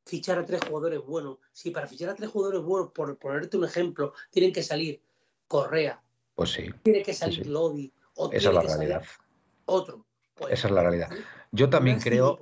fichar 0.05 0.39
a 0.39 0.45
tres 0.45 0.61
jugadores 0.67 1.01
buenos 1.05 1.37
si 1.53 1.71
para 1.71 1.87
fichar 1.87 2.09
a 2.09 2.15
tres 2.15 2.29
jugadores 2.29 2.61
buenos, 2.61 2.91
por 2.91 3.17
ponerte 3.17 3.57
un 3.57 3.65
ejemplo, 3.65 4.13
tienen 4.31 4.51
que 4.51 4.63
salir 4.63 5.01
Correa, 5.47 6.01
pues 6.39 6.51
sí. 6.51 6.69
Tiene 6.83 7.03
que 7.03 7.13
salir 7.13 7.45
Lodi. 7.47 7.91
Esa 8.31 8.49
es 8.49 8.55
la 8.55 8.61
realidad. 8.61 9.03
Otro. 9.65 10.05
Pues, 10.35 10.53
Esa 10.53 10.67
es 10.67 10.73
la 10.73 10.83
realidad. 10.83 11.09
Yo 11.51 11.69
también 11.69 11.99
creo. 11.99 12.39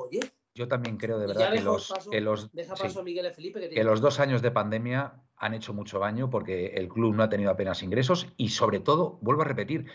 Yo 0.58 0.68
también 0.68 0.98
creo 0.98 1.20
de 1.20 1.28
verdad 1.28 1.54
que 1.54 1.62
los, 1.62 1.94
que, 2.10 2.20
los, 2.20 2.50
que 2.50 3.84
los 3.84 4.02
dos 4.02 4.20
años 4.20 4.42
de 4.42 4.50
pandemia 4.50 5.22
han 5.36 5.54
hecho 5.54 5.72
mucho 5.72 6.00
daño 6.00 6.32
porque 6.32 6.70
el 6.70 6.90
club 6.90 7.14
no 7.14 7.22
ha 7.22 7.30
tenido 7.30 7.52
apenas 7.52 7.84
ingresos 7.84 8.34
y 8.38 8.50
sobre 8.50 8.80
todo, 8.80 9.20
vuelvo 9.22 9.44
a 9.44 9.46
repetir, 9.46 9.86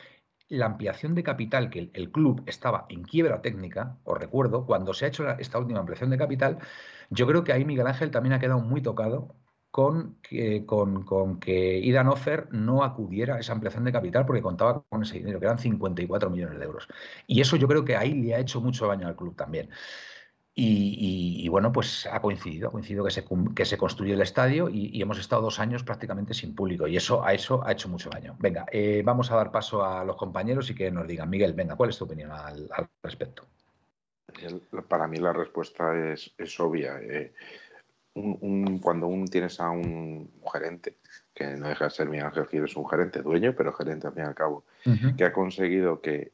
la 0.49 0.67
ampliación 0.67 1.17
de 1.17 1.25
capital, 1.25 1.69
que 1.69 1.91
el, 1.93 2.13
club 2.13 2.45
estaba 2.47 2.87
en 2.91 3.03
quiebra 3.03 3.43
técnica, 3.43 3.99
os 4.05 4.17
recuerdo, 4.17 4.65
cuando 4.65 4.95
se 4.95 5.05
ha 5.05 5.09
hecho 5.09 5.29
esta 5.31 5.59
última 5.59 5.81
ampliación 5.81 6.11
de 6.11 6.19
capital, 6.19 6.59
yo 7.11 7.27
creo 7.27 7.43
que 7.43 7.53
ahí 7.53 7.65
Miguel 7.65 7.89
Ángel 7.89 8.13
también 8.13 8.35
ha 8.35 8.39
quedado 8.39 8.61
muy 8.61 8.83
tocado 8.83 9.35
con 9.73 10.19
que, 10.23 10.65
con, 10.65 11.03
con 11.03 11.41
que 11.41 11.79
Idan 11.79 12.07
Offer 12.07 12.53
no 12.53 12.85
acudiera 12.85 13.35
a 13.35 13.41
esa 13.41 13.55
ampliación 13.55 13.83
de 13.83 13.91
capital 13.91 14.27
porque 14.27 14.43
contaba 14.43 14.85
con 14.89 15.03
ese 15.03 15.19
dinero, 15.19 15.41
que 15.41 15.47
eran 15.47 15.59
54 15.59 16.31
millones 16.31 16.57
de 16.61 16.65
euros. 16.65 16.87
Y 17.27 17.41
eso 17.41 17.57
yo 17.57 17.67
creo 17.67 17.85
que 17.85 17.97
ahí 17.97 18.15
le 18.15 18.37
ha 18.37 18.39
hecho 18.39 18.61
mucho 18.61 18.87
daño 18.87 19.09
al 19.09 19.17
club 19.17 19.35
también. 19.35 19.71
Y, 20.55 21.49
bueno, 21.49 21.73
pues 21.73 22.07
ha 22.07 22.21
coincidido, 22.21 22.69
ha 22.69 22.73
coincidido 22.73 23.05
que 23.05 23.11
se, 23.11 23.25
que 23.57 23.65
se 23.65 23.79
construyó 23.79 24.15
el 24.15 24.21
estadio 24.21 24.69
y, 24.69 25.01
hemos 25.01 25.19
estado 25.19 25.41
dos 25.43 25.59
años 25.59 25.83
prácticamente 25.83 26.35
sin 26.35 26.55
público 26.55 26.87
y 26.87 26.97
eso 26.97 27.25
a 27.25 27.33
eso 27.33 27.67
ha 27.67 27.73
hecho 27.73 27.89
mucho 27.89 28.11
daño. 28.11 28.37
Venga, 28.39 28.67
eh, 28.71 29.03
vamos 29.05 29.31
a 29.31 29.37
dar 29.37 29.51
paso 29.51 29.85
a 29.85 30.05
los 30.05 30.17
compañeros 30.17 30.69
y 30.69 30.75
que 30.75 30.91
nos 30.91 31.07
digan, 31.07 31.31
Miguel, 31.31 31.55
venga, 31.55 31.75
¿cuál 31.75 31.91
es 31.91 31.99
tu 31.99 32.05
opinión 32.05 32.31
al, 32.33 32.69
respecto? 33.03 33.47
para 34.89 35.07
mí 35.07 35.19
la 35.19 35.33
respuesta 35.33 36.13
es, 36.13 36.35
es 36.39 36.59
obvia. 36.59 36.99
Eh, 37.01 37.33
un, 38.15 38.79
cuando 38.79 39.07
un, 39.07 39.27
tienes 39.27 39.59
a 39.61 39.71
un 39.71 40.31
gerente, 40.53 40.97
que 41.35 41.47
no 41.57 41.69
deja 41.69 41.85
de 41.85 41.91
ser 41.91 42.09
mi 42.09 42.19
Ángel 42.19 42.47
Gil, 42.47 42.65
es 42.65 42.77
un 42.77 42.89
gerente 42.89 43.23
dueño, 43.23 43.55
pero 43.57 43.73
gerente 43.73 44.07
al 44.07 44.13
fin 44.13 44.25
y 44.25 44.27
al 44.27 44.35
cabo, 44.35 44.65
que 45.17 45.25
ha 45.25 45.33
conseguido 45.33 46.01
que 46.01 46.33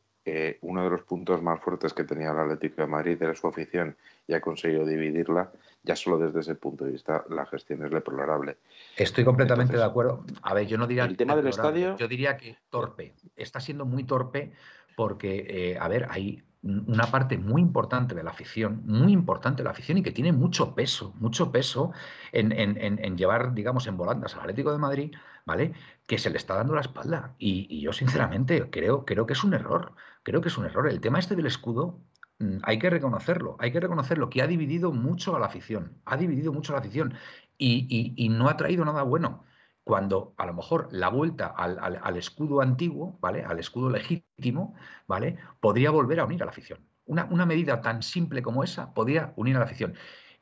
uno 0.62 0.84
de 0.84 0.90
los 0.90 1.02
puntos 1.02 1.42
más 1.42 1.60
fuertes 1.60 1.92
que 1.92 2.04
tenía 2.04 2.30
el 2.30 2.38
Atlético 2.38 2.82
de 2.82 2.88
Madrid 2.88 3.22
era 3.22 3.34
su 3.34 3.46
afición 3.46 3.96
y 4.26 4.34
ha 4.34 4.40
conseguido 4.40 4.84
dividirla, 4.84 5.50
ya 5.82 5.96
solo 5.96 6.18
desde 6.18 6.40
ese 6.40 6.54
punto 6.54 6.84
de 6.84 6.92
vista 6.92 7.24
la 7.28 7.46
gestión 7.46 7.84
es 7.84 7.90
deplorable. 7.90 8.56
Estoy 8.96 9.24
completamente 9.24 9.76
de 9.76 9.84
acuerdo. 9.84 10.24
A 10.42 10.54
ver, 10.54 10.66
yo 10.66 10.78
no 10.78 10.86
diría... 10.86 11.04
El 11.04 11.16
tema 11.16 11.36
del 11.36 11.48
estadio... 11.48 11.96
Yo 11.96 12.08
diría 12.08 12.36
que 12.36 12.56
torpe. 12.70 13.14
Está 13.36 13.60
siendo 13.60 13.84
muy 13.84 14.04
torpe 14.04 14.52
porque, 14.96 15.46
eh, 15.48 15.78
a 15.78 15.88
ver, 15.88 16.06
hay 16.10 16.42
una 16.62 17.04
parte 17.04 17.38
muy 17.38 17.62
importante 17.62 18.14
de 18.14 18.22
la 18.22 18.30
afición, 18.30 18.82
muy 18.84 19.12
importante 19.12 19.58
de 19.58 19.64
la 19.64 19.70
afición 19.70 19.98
y 19.98 20.02
que 20.02 20.10
tiene 20.10 20.32
mucho 20.32 20.74
peso, 20.74 21.14
mucho 21.20 21.52
peso 21.52 21.92
en, 22.32 23.16
llevar, 23.16 23.54
digamos, 23.54 23.86
en 23.86 23.96
volandas 23.96 24.34
al 24.34 24.40
Atlético 24.40 24.72
de 24.72 24.78
Madrid, 24.78 25.14
¿vale? 25.46 25.72
Que 26.06 26.18
se 26.18 26.30
le 26.30 26.36
está 26.36 26.54
dando 26.56 26.74
la 26.74 26.80
espalda. 26.80 27.34
Y, 27.38 27.80
yo, 27.80 27.92
sinceramente, 27.92 28.70
creo, 28.70 29.04
creo 29.04 29.26
que 29.26 29.34
es 29.34 29.44
un 29.44 29.54
error. 29.54 29.92
Creo 30.28 30.40
que 30.40 30.48
es 30.48 30.58
un 30.58 30.66
error. 30.66 30.88
El 30.88 31.00
tema 31.00 31.18
este 31.18 31.36
del 31.36 31.46
escudo, 31.46 32.00
mm, 32.38 32.58
hay 32.62 32.78
que 32.78 32.90
reconocerlo, 32.90 33.56
hay 33.58 33.72
que 33.72 33.80
reconocerlo, 33.80 34.30
que 34.30 34.42
ha 34.42 34.46
dividido 34.46 34.92
mucho 34.92 35.34
a 35.34 35.40
la 35.40 35.46
afición, 35.46 36.00
ha 36.04 36.16
dividido 36.16 36.52
mucho 36.52 36.72
a 36.72 36.76
la 36.76 36.80
afición 36.80 37.14
y 37.56 38.28
no 38.30 38.48
ha 38.48 38.56
traído 38.56 38.84
nada 38.84 39.02
bueno 39.02 39.44
cuando 39.88 40.34
a 40.36 40.44
lo 40.44 40.52
mejor 40.52 40.90
la 40.90 41.08
vuelta 41.08 41.46
al, 41.46 42.14
escudo 42.18 42.60
antiguo, 42.60 43.16
¿vale? 43.22 43.42
Al 43.42 43.58
escudo 43.58 43.88
legítimo, 43.88 44.74
¿vale? 45.06 45.38
Podría 45.60 45.90
volver 45.90 46.20
a 46.20 46.26
unir 46.26 46.42
a 46.42 46.44
la 46.44 46.50
afición. 46.50 46.80
Una, 47.06 47.46
medida 47.46 47.80
tan 47.80 48.02
simple 48.02 48.42
como 48.42 48.62
esa 48.62 48.92
podría 48.92 49.32
unir 49.36 49.56
a 49.56 49.60
la 49.60 49.64
afición. 49.64 49.94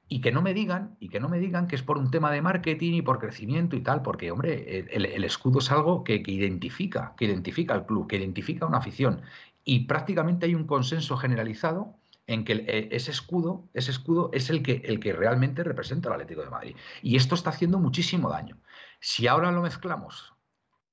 Y 0.09 0.21
que 0.21 0.33
no 0.33 0.43
me 0.43 0.53
digan, 0.53 0.97
y 0.99 1.11
que 1.11 1.21
no 1.21 1.29
me 1.29 1.39
digan 1.39 1.69
que 1.69 1.77
es 1.77 1.85
por 1.85 1.97
un 1.97 2.11
tema 2.11 2.33
de 2.33 2.43
marketing 2.43 2.95
y 2.95 3.03
por 3.03 3.21
crecimiento 3.21 3.77
y 3.77 3.83
tal, 3.83 4.03
porque, 4.03 4.33
hombre, 4.33 4.89
el, 4.91 5.23
escudo 5.23 5.61
es 5.61 5.71
algo 5.71 6.03
que, 6.03 6.21
identifica, 6.27 7.15
que 7.17 7.27
identifica 7.27 7.73
al 7.73 7.87
club, 7.87 8.09
que 8.09 8.17
identifica 8.17 8.67
una 8.67 8.79
afición. 8.79 9.23
Y 9.69 9.81
prácticamente 9.87 10.47
hay 10.47 10.55
un 10.55 10.65
consenso 10.65 11.17
generalizado 11.17 11.99
en 12.29 12.45
que 12.45 12.53
eh, 12.53 12.89
ese 12.93 13.11
escudo, 13.11 13.69
ese 13.75 13.91
escudo 13.91 14.31
es 14.33 14.49
el 14.49 14.63
que, 14.63 14.81
el 14.85 15.01
que 15.01 15.13
realmente 15.13 15.65
representa 15.65 16.09
al 16.09 16.15
Atlético 16.15 16.43
de 16.43 16.51
Madrid. 16.51 16.77
Y 17.03 17.17
esto 17.17 17.35
está 17.35 17.51
haciendo 17.51 17.81
muchísimo 17.81 18.31
daño. 18.31 18.59
Si 19.01 19.27
ahora 19.27 19.51
lo 19.51 19.63
mezclamos 19.63 20.35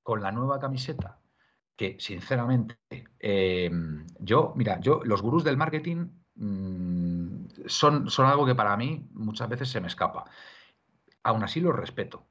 con 0.02 0.24
la 0.24 0.32
nueva 0.32 0.60
camiseta, 0.60 1.20
que 1.76 1.98
sinceramente, 2.00 2.80
em, 3.20 4.08
yo, 4.20 4.54
mira, 4.56 4.80
yo, 4.80 5.02
los 5.04 5.22
gurús 5.22 5.44
del 5.44 5.56
marketing 5.56 6.08
mm, 6.36 7.46
son, 7.68 8.10
son 8.10 8.26
algo 8.26 8.44
que 8.44 8.56
para 8.56 8.76
mí 8.76 9.08
muchas 9.12 9.50
veces 9.50 9.70
se 9.70 9.82
me 9.82 9.88
escapa. 9.88 10.26
Aún 11.22 11.44
así 11.44 11.60
los 11.62 11.76
respeto. 11.76 12.26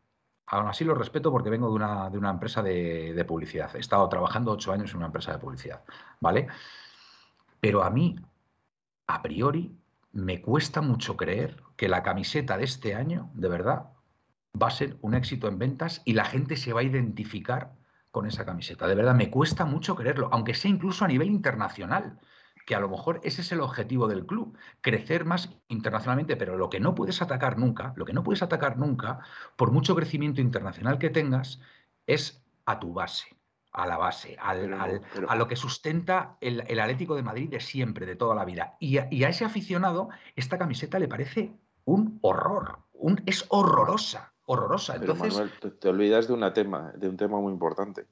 Aún 0.46 0.68
así 0.68 0.84
los 0.84 0.98
respeto 0.98 1.30
porque 1.30 1.50
vengo 1.50 1.68
de 1.68 1.74
una, 1.74 2.10
de 2.10 2.18
una 2.18 2.30
empresa 2.30 2.62
de, 2.62 3.14
de, 3.14 3.24
publicidad. 3.24 3.74
He 3.74 3.78
estado 3.78 4.08
trabajando 4.08 4.52
ocho 4.52 4.72
años 4.72 4.90
en 4.90 4.98
una 4.98 5.06
empresa 5.06 5.32
de 5.32 5.38
publicidad, 5.38 5.82
¿vale? 6.20 6.48
Pero 7.60 7.82
a 7.82 7.90
mí, 7.90 8.16
a 9.06 9.22
priori, 9.22 9.74
me 10.12 10.42
cuesta 10.42 10.82
mucho 10.82 11.16
creer 11.16 11.62
que 11.76 11.88
la 11.88 12.02
camiseta 12.02 12.58
de 12.58 12.64
este 12.64 12.94
año, 12.94 13.30
de 13.34 13.48
verdad, 13.48 13.90
va 14.60 14.68
a 14.68 14.70
ser 14.70 14.98
un 15.00 15.14
éxito 15.14 15.48
en 15.48 15.58
ventas 15.58 16.02
y 16.04 16.12
la 16.12 16.24
gente 16.24 16.56
se 16.56 16.72
va 16.72 16.80
a 16.80 16.84
identificar 16.84 17.72
con 18.10 18.26
esa 18.26 18.44
camiseta. 18.44 18.86
De 18.86 18.94
verdad, 18.94 19.14
me 19.14 19.30
cuesta 19.30 19.64
mucho 19.64 19.96
creerlo, 19.96 20.28
aunque 20.32 20.54
sea 20.54 20.70
incluso 20.70 21.04
a 21.04 21.08
nivel 21.08 21.28
internacional, 21.28 22.20
que 22.66 22.74
a 22.74 22.80
lo 22.80 22.88
mejor 22.88 23.20
ese 23.22 23.40
es 23.40 23.52
el 23.52 23.60
objetivo 23.60 24.08
del 24.08 24.26
club, 24.26 24.56
crecer 24.80 25.24
más 25.24 25.50
internacionalmente, 25.68 26.36
pero 26.36 26.56
lo 26.56 26.70
que 26.70 26.80
no 26.80 26.94
puedes 26.94 27.22
atacar 27.22 27.58
nunca, 27.58 27.92
lo 27.96 28.04
que 28.04 28.12
no 28.12 28.22
puedes 28.22 28.42
atacar 28.42 28.78
nunca, 28.78 29.20
por 29.56 29.70
mucho 29.70 29.94
crecimiento 29.94 30.40
internacional 30.40 30.98
que 30.98 31.10
tengas, 31.10 31.60
es 32.06 32.44
a 32.64 32.78
tu 32.78 32.92
base, 32.92 33.36
a 33.72 33.86
la 33.86 33.96
base, 33.96 34.36
a 34.38 35.36
lo 35.36 35.48
que 35.48 35.56
sustenta 35.56 36.36
el, 36.40 36.60
Atlético 36.80 37.14
de 37.14 37.22
Madrid 37.22 37.50
de 37.50 37.60
siempre, 37.60 38.06
de 38.06 38.16
toda 38.16 38.34
la 38.34 38.44
vida. 38.44 38.76
Y 38.78 38.98
a, 38.98 39.08
y 39.10 39.24
a 39.24 39.28
ese 39.28 39.44
aficionado, 39.44 40.08
esta 40.36 40.58
camiseta 40.58 40.98
le 40.98 41.08
parece 41.08 41.52
un 41.84 42.18
horror, 42.22 42.78
un, 42.92 43.22
es 43.26 43.44
horrorosa 43.48 44.32
horrorosa. 44.44 44.96
Pero 44.98 45.14
Manuel, 45.14 45.50
te, 45.80 45.88
olvidas 45.88 46.28
de, 46.28 46.34
una 46.34 46.52
tema, 46.52 46.92
de 46.96 47.08
un 47.08 47.16
tema 47.16 47.40
muy 47.40 47.52
importante. 47.52 48.06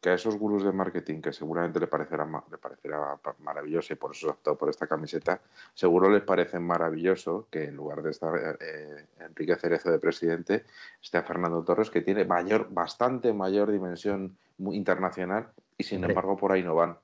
Que 0.00 0.10
a 0.10 0.14
esos 0.14 0.36
gurús 0.36 0.64
de 0.64 0.72
marketing, 0.72 1.20
que 1.20 1.32
seguramente 1.32 1.78
le 1.78 1.86
parecerá, 1.86 2.26
le 2.50 2.58
parecerá 2.58 3.18
maravilloso 3.40 3.92
y 3.92 3.96
por 3.96 4.12
eso 4.12 4.30
optó 4.30 4.56
por 4.56 4.70
esta 4.70 4.86
camiseta, 4.86 5.40
seguro 5.74 6.08
les 6.08 6.22
parece 6.22 6.58
maravilloso 6.58 7.48
que 7.50 7.64
en 7.64 7.76
lugar 7.76 8.02
de 8.02 8.10
estar 8.10 8.58
eh, 8.60 9.06
Enrique 9.18 9.56
Cerezo 9.56 9.90
de 9.90 9.98
presidente, 9.98 10.64
esté 11.02 11.18
a 11.18 11.22
Fernando 11.22 11.62
Torres, 11.62 11.90
que 11.90 12.00
tiene 12.00 12.24
mayor, 12.24 12.68
bastante 12.70 13.32
mayor 13.34 13.70
dimensión 13.70 14.38
internacional 14.58 15.48
y 15.76 15.84
sin 15.84 16.02
embargo 16.04 16.36
por 16.36 16.52
ahí 16.52 16.62
no 16.62 16.74
van. 16.74 16.96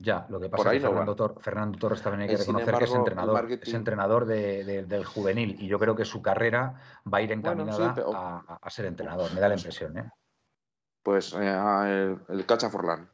Ya, 0.00 0.26
lo 0.28 0.38
que 0.38 0.48
pasa 0.48 0.72
es 0.72 0.80
que 0.80 0.88
Fernando, 1.40 1.76
Torres 1.76 2.02
también 2.02 2.22
hay 2.22 2.28
que 2.28 2.36
reconocer 2.36 2.74
que 2.78 2.84
es 2.84 2.94
entrenador, 2.94 3.52
es 3.52 3.74
entrenador 3.74 4.26
del 4.26 5.04
juvenil 5.04 5.56
y 5.58 5.66
yo 5.66 5.78
creo 5.80 5.96
que 5.96 6.04
su 6.04 6.22
carrera 6.22 6.80
va 7.12 7.18
a 7.18 7.22
ir 7.22 7.32
encaminada 7.32 7.96
a, 8.62 8.70
ser 8.70 8.86
entrenador, 8.86 9.34
me 9.34 9.40
da 9.40 9.48
la 9.48 9.56
impresión. 9.56 9.98
¿eh? 9.98 10.08
Pues 11.08 11.32
eh, 11.32 11.38
el, 11.38 12.18
el 12.28 12.44
Cacha 12.44 12.68
Forlán. 12.68 13.08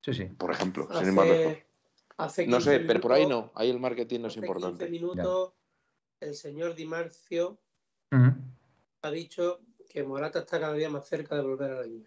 Sí, 0.00 0.14
sí. 0.14 0.26
Por 0.26 0.52
ejemplo, 0.52 0.86
Hace- 0.88 0.98
sin 1.00 1.08
ir 1.08 1.12
más 1.14 1.26
lejos. 1.26 1.56
hace 2.18 2.46
No 2.46 2.60
sé, 2.60 2.70
15 2.78 2.86
pero 2.86 3.00
por 3.00 3.12
ahí 3.14 3.26
no. 3.26 3.50
Ahí 3.56 3.68
el 3.68 3.80
marketing 3.80 4.20
no 4.20 4.28
es 4.28 4.34
hace 4.36 4.46
importante. 4.46 4.86
15 4.86 4.92
minutos 4.92 5.52
el 6.20 6.36
señor 6.36 6.76
Di 6.76 6.86
Marcio 6.86 7.58
ha 9.02 9.10
dicho 9.10 9.58
que 9.90 10.04
Morata 10.04 10.38
está 10.38 10.60
cada 10.60 10.74
día 10.74 10.88
más 10.88 11.08
cerca 11.08 11.34
de 11.34 11.42
volver 11.42 11.70
a 11.72 11.74
la 11.80 11.82
Juve. 11.82 12.06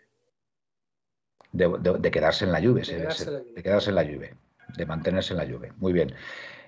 de, 1.51 1.67
de- 1.79 1.99
de 1.99 2.11
quedarse 2.11 2.45
en 2.45 2.53
la 2.53 2.61
lluvia, 2.61 2.79
De 2.83 2.85
se- 2.85 2.95
quedarse 2.97 3.23
se- 3.25 3.29
en 3.29 3.33
la 3.35 3.39
Juve. 3.41 3.53
de 3.55 3.63
quedarse 3.63 3.89
en 3.89 3.95
la 3.95 4.03
lluvia, 4.03 4.37
de 4.77 4.85
mantenerse 4.85 5.33
en 5.33 5.37
la 5.37 5.43
lluvia. 5.43 5.73
Muy 5.79 5.91
bien. 5.91 6.15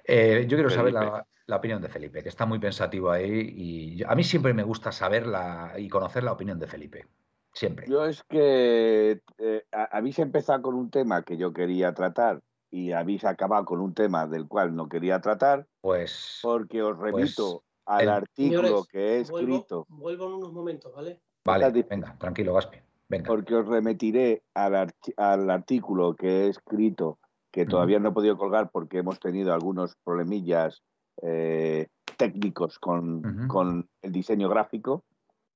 Eh, 0.04 0.46
yo 0.50 0.58
quiero 0.58 0.70
saber 0.70 0.92
la, 0.92 1.26
la 1.46 1.56
opinión 1.56 1.82
de 1.82 1.88
Felipe, 1.88 2.22
que 2.22 2.28
está 2.28 2.46
muy 2.46 2.60
pensativo 2.60 3.12
ahí 3.12 3.54
y 3.56 3.96
yo- 3.96 4.10
a 4.10 4.16
mí 4.16 4.26
siempre 4.26 4.54
me 4.54 4.64
gusta 4.64 4.92
saber 4.92 5.26
la, 5.26 5.74
y 5.78 5.88
conocer 5.88 6.24
la 6.26 6.34
opinión 6.34 6.60
de 6.60 6.68
Felipe. 6.68 7.08
Siempre. 7.54 7.88
Yo 7.88 8.06
es 8.06 8.24
que 8.24 9.22
eh, 9.38 9.64
a- 9.72 9.98
habéis 9.98 10.20
empezado 10.20 10.62
con 10.62 10.76
un 10.76 10.90
tema 10.90 11.24
que 11.24 11.38
yo 11.38 11.52
quería 11.54 11.94
tratar 11.94 12.42
y 12.70 12.92
habéis 12.94 13.26
acabado 13.26 13.66
con 13.66 13.82
un 13.82 13.94
tema 13.94 14.28
del 14.28 14.48
cual 14.48 14.76
no 14.76 14.88
quería 14.88 15.20
tratar, 15.20 15.68
Pues 15.82 16.40
porque 16.42 16.82
os 16.82 16.98
remito 16.98 17.64
al 17.86 18.02
el- 18.04 18.10
artículo 18.10 18.62
Señores, 18.62 18.88
que 18.88 19.00
he 19.00 19.20
escrito, 19.20 19.86
vuelvo 19.90 20.28
en 20.28 20.34
unos 20.34 20.54
momentos, 20.54 20.94
¿vale? 20.96 21.20
vale, 21.44 21.86
venga, 21.90 22.16
tranquilo, 22.18 22.54
Gaspi. 22.54 22.78
Venga. 23.10 23.28
porque 23.28 23.56
os 23.56 23.68
remitiré 23.68 24.42
al, 24.54 24.74
archi- 24.74 25.14
al 25.18 25.50
artículo 25.50 26.16
que 26.16 26.46
he 26.46 26.48
escrito, 26.48 27.20
que 27.52 27.66
todavía 27.66 28.00
no 28.00 28.10
he 28.10 28.14
podido 28.14 28.38
colgar 28.38 28.70
porque 28.72 29.00
hemos 29.00 29.20
tenido 29.20 29.54
algunos 29.54 29.98
problemillas 30.06 30.82
eh, 31.22 31.88
técnicos 32.18 32.80
con, 32.80 33.48
con 33.48 33.90
el 34.02 34.12
diseño 34.14 34.48
gráfico, 34.48 35.04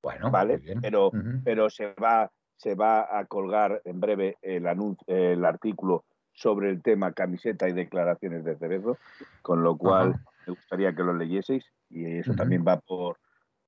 Bueno, 0.06 0.30
¿vale? 0.30 0.60
Pero, 0.82 1.10
pero 1.44 1.70
se 1.72 1.94
va, 1.94 2.32
se 2.58 2.76
va 2.76 3.18
a 3.18 3.26
colgar 3.26 3.82
en 3.86 4.00
breve 4.00 4.38
el, 4.44 4.68
anuncio, 4.68 5.04
el 5.08 5.44
artículo 5.44 6.06
sobre 6.32 6.70
el 6.70 6.84
tema 6.84 7.12
camiseta 7.14 7.68
y 7.68 7.74
declaraciones 7.74 8.44
de 8.44 8.56
cerebro, 8.56 8.98
con 9.42 9.64
lo 9.64 9.78
cual 9.78 10.14
me 10.46 10.54
gustaría 10.54 10.94
que 10.94 11.02
lo 11.02 11.14
leyeseis 11.16 11.66
y 11.90 12.06
eso 12.20 12.36
también 12.36 12.64
va 12.68 12.80
por, 12.82 13.18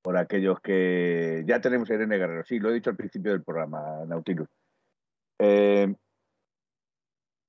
por 0.00 0.16
aquellos 0.16 0.60
que 0.60 1.42
ya 1.44 1.60
tenemos 1.60 1.90
a 1.90 1.94
Irene 1.94 2.18
Guerrero, 2.18 2.44
sí, 2.44 2.60
lo 2.60 2.70
he 2.70 2.74
dicho 2.74 2.90
al 2.90 2.96
principio 2.96 3.32
del 3.32 3.42
programa, 3.42 4.04
Nautilus. 4.06 4.48
Eh, 5.40 5.92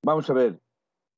vamos 0.03 0.27
a 0.29 0.34
ver, 0.34 0.60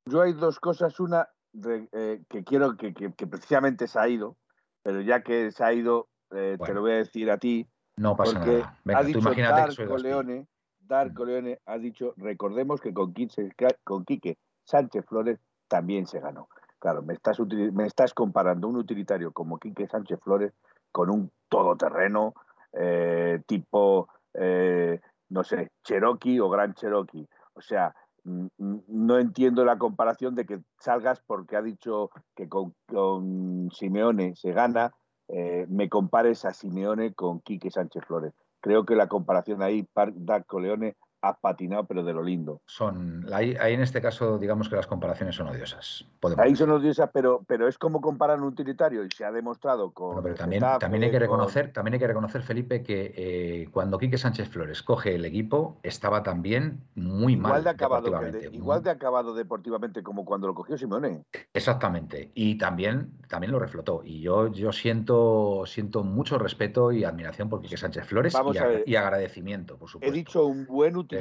yo 0.06 0.20
hay 0.20 0.34
dos 0.34 0.60
cosas, 0.60 0.98
una 1.00 1.28
de- 1.52 1.88
eh, 1.92 2.22
que 2.28 2.44
quiero 2.44 2.76
que, 2.76 2.92
que- 2.92 3.12
que 3.14 3.26
precisamente 3.26 3.86
se 3.86 3.98
ha 3.98 4.08
ido, 4.08 4.36
pero 4.82 5.00
ya 5.00 5.22
que 5.22 5.50
se 5.52 5.64
ha 5.64 5.72
ido, 5.72 6.08
eh, 6.34 6.56
te 6.64 6.74
lo 6.74 6.80
voy 6.80 6.92
a 6.92 6.96
decir 6.96 7.30
a 7.30 7.38
ti, 7.38 7.66
No 7.96 8.16
pasa 8.16 8.38
porque 8.38 8.58
nada. 8.58 8.78
Venga, 8.84 8.98
ha 8.98 9.02
tú 9.02 9.06
dicho 9.08 9.18
imagínate 9.18 9.64
que 9.64 9.72
soy 9.72 9.84
Darko 9.84 9.94
Gaspi. 9.94 10.08
Leone, 10.08 10.46
Darko 10.80 11.24
Leone 11.24 11.60
ha 11.66 11.78
dicho, 11.78 12.14
recordemos 12.16 12.80
que 12.80 12.92
con 12.92 13.12
Quique, 13.12 13.50
con 13.84 14.04
Quique 14.04 14.38
Sánchez 14.64 15.04
Flores 15.06 15.38
también 15.68 16.06
se 16.06 16.20
ganó. 16.20 16.48
Claro, 16.78 17.02
me 17.02 17.14
estás, 17.14 17.38
me 17.40 17.86
estás 17.86 18.12
comparando 18.12 18.68
un 18.68 18.76
utilitario 18.76 19.32
como 19.32 19.58
Quique 19.58 19.86
Sánchez 19.86 20.20
Flores 20.20 20.52
con 20.90 21.10
un 21.10 21.30
todoterreno 21.48 22.34
eh, 22.72 23.40
tipo, 23.46 24.08
eh, 24.34 25.00
no 25.28 25.44
sé, 25.44 25.70
Cherokee 25.84 26.40
o 26.40 26.48
Gran 26.48 26.74
Cherokee. 26.74 27.28
O 27.54 27.60
sea, 27.60 27.94
mm, 28.24 28.46
mm, 28.58 28.78
no 28.88 29.18
entiendo 29.18 29.64
la 29.64 29.78
comparación 29.78 30.34
de 30.34 30.44
que 30.44 30.60
salgas 30.78 31.20
porque 31.20 31.56
ha 31.56 31.62
dicho 31.62 32.10
que 32.34 32.48
con, 32.48 32.74
con 32.86 33.70
Simeone 33.72 34.34
se 34.34 34.52
gana, 34.52 34.92
eh, 35.32 35.66
me 35.70 35.88
compares 35.88 36.44
a 36.44 36.52
Simeone 36.52 37.14
con 37.14 37.40
Quique 37.40 37.70
Sánchez 37.70 38.04
Flores. 38.04 38.34
Creo 38.60 38.84
que 38.84 38.94
la 38.94 39.08
comparación 39.08 39.62
ahí, 39.62 39.88
Darko 39.94 40.60
Leone 40.60 40.94
ha 41.22 41.34
patinado, 41.34 41.84
pero 41.84 42.02
de 42.02 42.12
lo 42.12 42.22
lindo. 42.22 42.60
Son, 42.66 43.26
ahí, 43.32 43.56
ahí 43.60 43.74
en 43.74 43.80
este 43.80 44.02
caso, 44.02 44.38
digamos 44.38 44.68
que 44.68 44.74
las 44.76 44.88
comparaciones 44.88 45.36
son 45.36 45.46
odiosas. 45.48 46.04
Podemos 46.20 46.44
Ahí 46.44 46.50
decir. 46.50 46.66
son 46.66 46.74
odiosas, 46.76 47.10
pero, 47.14 47.44
pero 47.46 47.68
es 47.68 47.78
como 47.78 48.00
comparar 48.00 48.38
un 48.40 48.48
utilitario 48.48 49.04
y 49.04 49.08
se 49.10 49.24
ha 49.24 49.30
demostrado 49.30 49.92
con. 49.92 50.08
Bueno, 50.08 50.22
pero 50.24 50.34
también, 50.34 50.62
Getafe, 50.62 50.78
también 50.80 51.04
hay 51.04 51.10
que 51.10 51.16
con- 51.18 51.20
reconocer, 51.22 51.72
también 51.72 51.94
hay 51.94 52.00
que 52.00 52.06
reconocer, 52.08 52.42
Felipe, 52.42 52.82
que 52.82 53.14
eh, 53.16 53.68
cuando 53.72 53.98
Quique 53.98 54.18
Sánchez 54.18 54.48
Flores 54.48 54.82
coge 54.82 55.14
el 55.14 55.24
equipo, 55.24 55.78
estaba 55.84 56.22
también 56.24 56.80
muy 56.96 57.36
mal 57.36 57.50
igual 57.52 57.64
de 57.64 57.70
acabado 57.70 58.06
el 58.06 58.12
de- 58.12 58.18
deportivamente. 58.18 58.56
igual 58.56 58.82
de 58.82 58.90
acabado 58.90 59.34
deportivamente 59.34 60.02
como 60.02 60.24
cuando 60.24 60.48
lo 60.48 60.54
cogió 60.54 60.76
Simeone. 60.76 61.22
Exactamente. 61.54 62.32
Y 62.34 62.58
también, 62.58 63.12
también 63.28 63.52
lo 63.52 63.60
reflotó. 63.60 64.02
Y 64.04 64.20
yo, 64.22 64.48
yo 64.48 64.72
siento, 64.72 65.62
siento 65.66 66.02
mucho 66.02 66.38
respeto 66.38 66.90
y 66.90 67.04
admiración 67.04 67.48
por 67.48 67.60
Quique 67.62 67.76
Sánchez 67.76 68.06
Flores 68.06 68.32
Vamos 68.32 68.56
y, 68.56 68.58
a 68.58 68.62
agra- 68.62 68.72
ver. 68.78 68.84
y 68.88 68.96
agradecimiento, 68.96 69.76
por 69.76 69.88
He 69.88 69.92
supuesto. 69.92 70.14
dicho 70.14 70.46
un 70.46 70.66
buen 70.66 70.96
utilitario. 70.96 71.11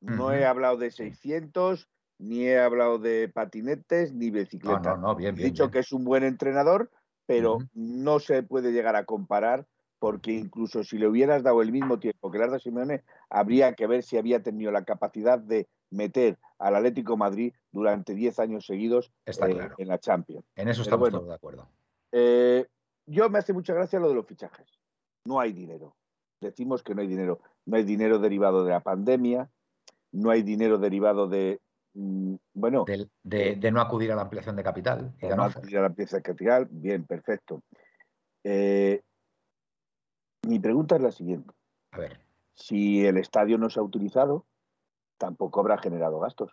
No 0.00 0.32
he 0.32 0.44
hablado 0.44 0.76
de 0.76 0.90
Sí. 0.90 1.04
600, 1.04 1.88
ni 2.18 2.46
he 2.46 2.58
hablado 2.58 2.98
de 2.98 3.28
patinetes, 3.28 4.12
ni 4.12 4.30
bicicletas. 4.30 4.82
no, 4.82 5.08
no, 5.08 5.14
bien, 5.16 5.34
He 5.34 5.38
bien. 5.38 5.50
dicho 5.50 5.64
bien. 5.64 5.70
que 5.72 5.78
es 5.80 5.92
un 5.92 6.04
buen 6.04 6.24
entrenador, 6.24 6.90
pero 7.26 7.58
no 7.74 8.18
se 8.20 8.42
puede 8.42 8.72
llegar 8.72 8.96
a 8.96 9.04
comparar 9.04 9.66
porque 10.00 10.30
incluso 10.32 10.84
si 10.84 10.96
le 10.96 11.08
hubieras 11.08 11.42
dado 11.42 11.60
el 11.60 11.72
mismo 11.72 11.98
tiempo 11.98 12.30
que 12.30 12.38
le 12.38 12.44
has 12.44 12.50
dado 12.50 12.56
a 12.58 12.60
Simeone, 12.60 13.02
habría 13.30 13.74
que 13.74 13.88
ver 13.88 14.04
si 14.04 14.16
había 14.16 14.40
tenido 14.42 14.70
la 14.70 14.84
capacidad 14.84 15.40
de 15.40 15.66
meter 15.90 16.38
al 16.58 16.76
Atlético 16.76 17.16
Madrid 17.16 17.52
durante 17.72 18.14
10 18.14 18.38
años 18.38 18.64
seguidos 18.66 19.10
Está 19.26 19.48
eh, 19.48 19.54
claro. 19.54 19.74
en 19.78 19.88
la 19.88 19.98
Champions. 19.98 20.44
En 20.54 20.68
eso 20.68 20.82
estamos 20.82 21.00
bueno. 21.00 21.18
todos 21.18 21.28
de 21.30 21.34
acuerdo. 21.34 21.68
Eh, 22.12 22.66
yo 23.06 23.28
me 23.28 23.38
hace 23.40 23.52
mucha 23.52 23.74
gracia 23.74 23.98
lo 23.98 24.08
de 24.08 24.14
los 24.14 24.26
fichajes. 24.26 24.78
No 25.24 25.40
hay 25.40 25.52
dinero. 25.52 25.96
Decimos 26.40 26.82
que 26.84 26.94
no 26.94 27.00
hay 27.02 27.08
dinero. 27.08 27.40
No 27.68 27.76
hay 27.76 27.84
dinero 27.84 28.18
derivado 28.18 28.64
de 28.64 28.70
la 28.70 28.80
pandemia, 28.80 29.50
no 30.12 30.30
hay 30.30 30.42
dinero 30.42 30.78
derivado 30.78 31.28
de, 31.28 31.60
mm, 31.92 32.34
bueno, 32.54 32.84
Del- 32.86 33.10
de, 33.22 33.56
de 33.56 33.70
no 33.70 33.82
acudir 33.82 34.10
a 34.10 34.16
la 34.16 34.22
ampliación 34.22 34.56
de 34.56 34.62
capital. 34.62 35.14
de 35.20 35.28
de 35.28 35.36
no 35.36 35.44
acudir 35.44 35.76
a 35.76 35.82
la 35.82 35.90
pieza 35.90 36.22
capital. 36.22 36.66
Bien, 36.70 37.04
perfecto. 37.04 37.62
Eh, 38.42 39.02
mi 40.46 40.58
pregunta 40.58 40.96
es 40.96 41.02
la 41.02 41.12
siguiente. 41.12 41.52
A 41.92 41.98
ver, 41.98 42.20
Si 42.54 43.04
el 43.04 43.18
estadio 43.18 43.58
no 43.58 43.68
se 43.68 43.80
ha 43.80 43.82
utilizado, 43.82 44.46
tampoco 45.18 45.60
habrá 45.60 45.76
generado 45.76 46.18
gastos. 46.20 46.50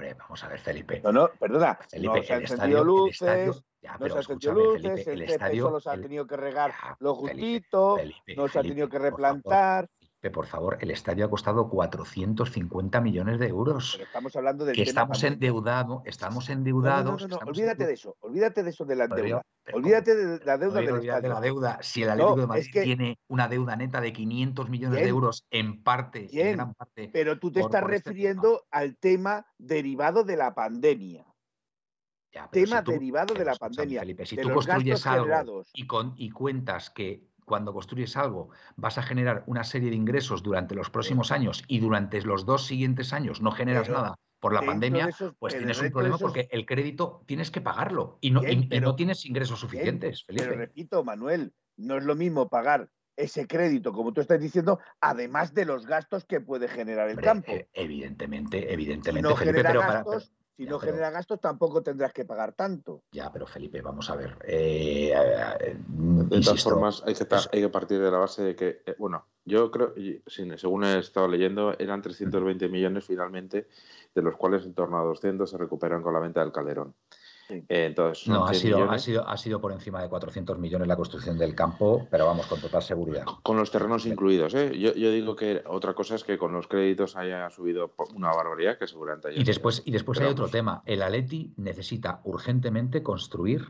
Hombre, 0.00 0.14
vamos 0.14 0.44
a 0.44 0.48
ver, 0.48 0.60
Felipe. 0.60 1.00
No, 1.04 1.12
no, 1.12 1.30
perdona, 1.38 1.78
Felipe, 1.88 2.16
no 2.16 2.22
se 2.22 2.32
han 2.32 2.40
encendido 2.40 2.84
luces, 2.84 3.20
estadio, 3.20 3.54
ya, 3.82 3.98
no 3.98 4.06
se 4.06 4.12
han 4.12 4.18
encendido 4.18 4.54
luces, 4.54 4.82
Felipe, 4.82 5.12
el 5.12 5.22
el 5.22 5.30
estadio, 5.30 5.64
solo 5.64 5.80
se 5.80 5.90
ha 5.90 6.00
tenido 6.00 6.26
que 6.26 6.36
regar 6.36 6.70
ya, 6.70 6.96
lo 7.00 7.14
justito, 7.14 7.96
Felipe, 7.96 8.34
no 8.36 8.48
se 8.48 8.58
ha 8.58 8.62
tenido 8.62 8.88
que 8.88 8.98
replantar. 8.98 9.88
Felipe, 10.20 10.34
por 10.34 10.46
favor, 10.46 10.76
el 10.82 10.90
estadio 10.90 11.24
ha 11.24 11.30
costado 11.30 11.66
450 11.70 13.00
millones 13.00 13.38
de 13.38 13.48
euros. 13.48 13.92
Pero 13.94 14.04
estamos 14.04 14.36
hablando 14.36 14.64
del 14.66 14.76
Que 14.76 14.82
tema 14.82 14.88
estamos 14.90 15.24
endeudados, 15.24 16.02
estamos 16.04 16.50
endeudados. 16.50 17.04
no, 17.04 17.10
no, 17.12 17.26
no, 17.28 17.34
estamos 17.36 17.56
olvídate 17.58 17.86
de 17.86 17.92
eso, 17.94 18.16
olvídate 18.20 18.62
de 18.62 18.70
eso 18.70 18.84
de 18.84 18.96
la 18.96 19.08
deuda. 19.08 19.42
Olvídate 19.72 20.14
de 20.14 20.44
la 20.44 20.58
deuda 20.58 20.80
del 20.80 20.90
olvídate 20.92 21.22
de 21.22 21.28
la 21.30 21.40
deuda. 21.40 21.78
Si 21.82 22.02
el 22.02 22.10
Atlético 22.10 22.36
de 22.40 22.46
Madrid 22.46 22.62
es 22.66 22.72
que- 22.72 22.82
tiene 22.82 23.18
una 23.28 23.48
deuda 23.48 23.76
neta 23.76 24.00
de 24.02 24.12
500 24.12 24.68
millones 24.68 25.00
de 25.00 25.08
euros 25.08 25.46
en 25.50 25.82
parte, 25.82 26.28
Bien, 26.30 26.48
en 26.48 26.56
gran 26.56 26.74
parte, 26.74 27.08
Pero 27.12 27.38
tú 27.38 27.50
te 27.50 27.60
por- 27.60 27.70
estás 27.70 27.82
por 27.82 27.94
este 27.94 28.10
refiriendo 28.10 28.66
al 28.70 28.98
tema 28.98 29.46
derivado 29.58 30.22
de 30.24 30.36
la 30.36 30.54
pandemia. 30.54 31.24
Ya, 32.32 32.46
tema 32.48 32.78
si 32.80 32.84
tú- 32.84 32.90
derivado 32.92 33.32
de 33.34 33.44
la 33.44 33.54
pandemia, 33.56 34.00
Felipe, 34.00 34.26
si 34.26 34.36
de 34.36 34.42
tú 34.42 34.50
construyes 34.52 35.04
algo 35.06 35.24
generados. 35.24 35.70
y, 35.72 35.86
con, 35.86 36.12
y 36.16 36.30
cuentas 36.30 36.90
que 36.90 37.29
cuando 37.50 37.72
construyes 37.72 38.16
algo 38.16 38.50
vas 38.76 38.96
a 38.96 39.02
generar 39.02 39.42
una 39.46 39.64
serie 39.64 39.90
de 39.90 39.96
ingresos 39.96 40.40
durante 40.44 40.76
los 40.76 40.88
próximos 40.88 41.32
años 41.32 41.64
y 41.66 41.80
durante 41.80 42.22
los 42.22 42.46
dos 42.46 42.64
siguientes 42.64 43.12
años 43.12 43.40
no 43.42 43.50
generas 43.50 43.88
Pero 43.88 43.98
nada 43.98 44.14
por 44.38 44.54
la 44.54 44.60
pandemia, 44.62 45.06
de 45.06 45.10
esos- 45.10 45.34
pues 45.36 45.52
pero 45.52 45.62
tienes 45.66 45.82
un 45.82 45.90
problema 45.90 46.14
esos- 46.14 46.22
porque 46.30 46.48
el 46.52 46.64
crédito 46.64 47.24
tienes 47.26 47.50
que 47.50 47.60
pagarlo 47.60 48.18
y 48.20 48.30
no, 48.30 48.40
y- 48.42 48.46
Bien, 48.46 48.62
y 48.62 48.66
pero- 48.68 48.86
no 48.86 48.94
tienes 48.94 49.26
ingresos 49.26 49.58
suficientes, 49.58 50.24
Pero 50.28 50.52
repito, 50.52 51.02
Manuel, 51.02 51.52
no 51.76 51.96
es 51.98 52.04
lo 52.04 52.14
mismo 52.14 52.48
pagar 52.48 52.88
ese 53.16 53.48
crédito, 53.48 53.92
como 53.92 54.12
tú 54.12 54.20
estás 54.20 54.40
diciendo, 54.40 54.78
además 55.00 55.52
de 55.52 55.64
los 55.64 55.86
gastos 55.86 56.24
que 56.24 56.40
puede 56.40 56.68
generar 56.68 57.08
el 57.08 57.14
Hombre, 57.16 57.24
campo. 57.26 57.52
eh, 57.52 57.68
evidentemente, 57.74 58.72
evidentemente, 58.72 59.28
no 59.28 59.34
Felipe, 59.34 59.62
pero 59.64 59.80
para- 59.80 60.04
si 60.60 60.66
ya, 60.66 60.72
no 60.72 60.78
pero- 60.78 60.92
genera 60.92 61.10
gastos, 61.10 61.40
tampoco 61.40 61.82
tendrás 61.82 62.12
que 62.12 62.26
pagar 62.26 62.52
tanto. 62.52 63.02
Ya, 63.12 63.32
pero 63.32 63.46
Felipe, 63.46 63.80
vamos 63.80 64.10
a 64.10 64.16
ver. 64.16 64.36
eh, 64.44 65.10
eh, 65.10 65.76
De 65.88 66.24
todas 66.24 66.36
insisto, 66.48 66.70
formas, 66.70 67.02
hay 67.06 67.14
que, 67.14 67.26
hay 67.52 67.66
partir 67.70 67.98
de 67.98 68.10
la 68.10 68.18
base 68.18 68.42
de 68.42 68.54
que, 68.54 68.82
eh, 68.84 68.94
bueno, 68.98 69.24
yo 69.46 69.70
creo, 69.70 69.94
según 70.58 70.84
he 70.84 70.98
estado 70.98 71.28
leyendo, 71.28 71.74
eran 71.78 72.02
320 72.02 72.68
millones 72.68 73.04
finalmente, 73.06 73.68
de 74.14 74.22
los 74.22 74.36
cuales 74.36 74.66
en 74.66 74.74
torno 74.74 74.98
a 74.98 75.02
200 75.04 75.48
se 75.48 75.56
recuperan 75.56 76.02
con 76.02 76.12
la 76.12 76.20
venta 76.20 76.40
del 76.40 76.52
Calderón. 76.52 76.94
Sí. 77.50 77.64
Eh, 77.68 77.86
entonces, 77.86 78.28
No, 78.28 78.44
ha 78.46 78.54
100 78.54 78.60
sido, 78.62 78.90
ha, 78.90 78.98
sido, 78.98 79.28
ha 79.28 79.36
sido 79.36 79.60
por 79.60 79.72
encima 79.72 80.00
de 80.00 80.08
400 80.08 80.58
millones 80.58 80.86
la 80.86 80.96
construcción 80.96 81.36
del 81.36 81.54
campo, 81.54 82.06
pero 82.10 82.26
vamos, 82.26 82.46
con 82.46 82.60
total 82.60 82.82
seguridad. 82.82 83.24
con 83.42 83.56
los 83.56 83.70
terrenos 83.72 84.06
incluidos. 84.06 84.54
¿eh? 84.54 84.78
Yo, 84.78 84.94
yo 84.94 85.10
digo 85.10 85.34
que 85.34 85.62
otra 85.66 85.94
cosa 85.94 86.14
es 86.14 86.22
que 86.24 86.38
con 86.38 86.52
los 86.52 86.68
créditos 86.68 87.16
haya 87.16 87.50
subido 87.50 87.92
una 88.14 88.32
barbaridad 88.32 88.78
que 88.78 88.86
seguramente 88.86 89.28
haya 89.28 89.40
Y 89.40 89.44
después, 89.44 89.82
y 89.84 89.90
después 89.90 90.20
hay 90.20 90.28
otro 90.28 90.48
tema. 90.48 90.82
El 90.86 91.02
Atleti 91.02 91.52
necesita 91.56 92.20
urgentemente 92.24 93.02
construir 93.02 93.66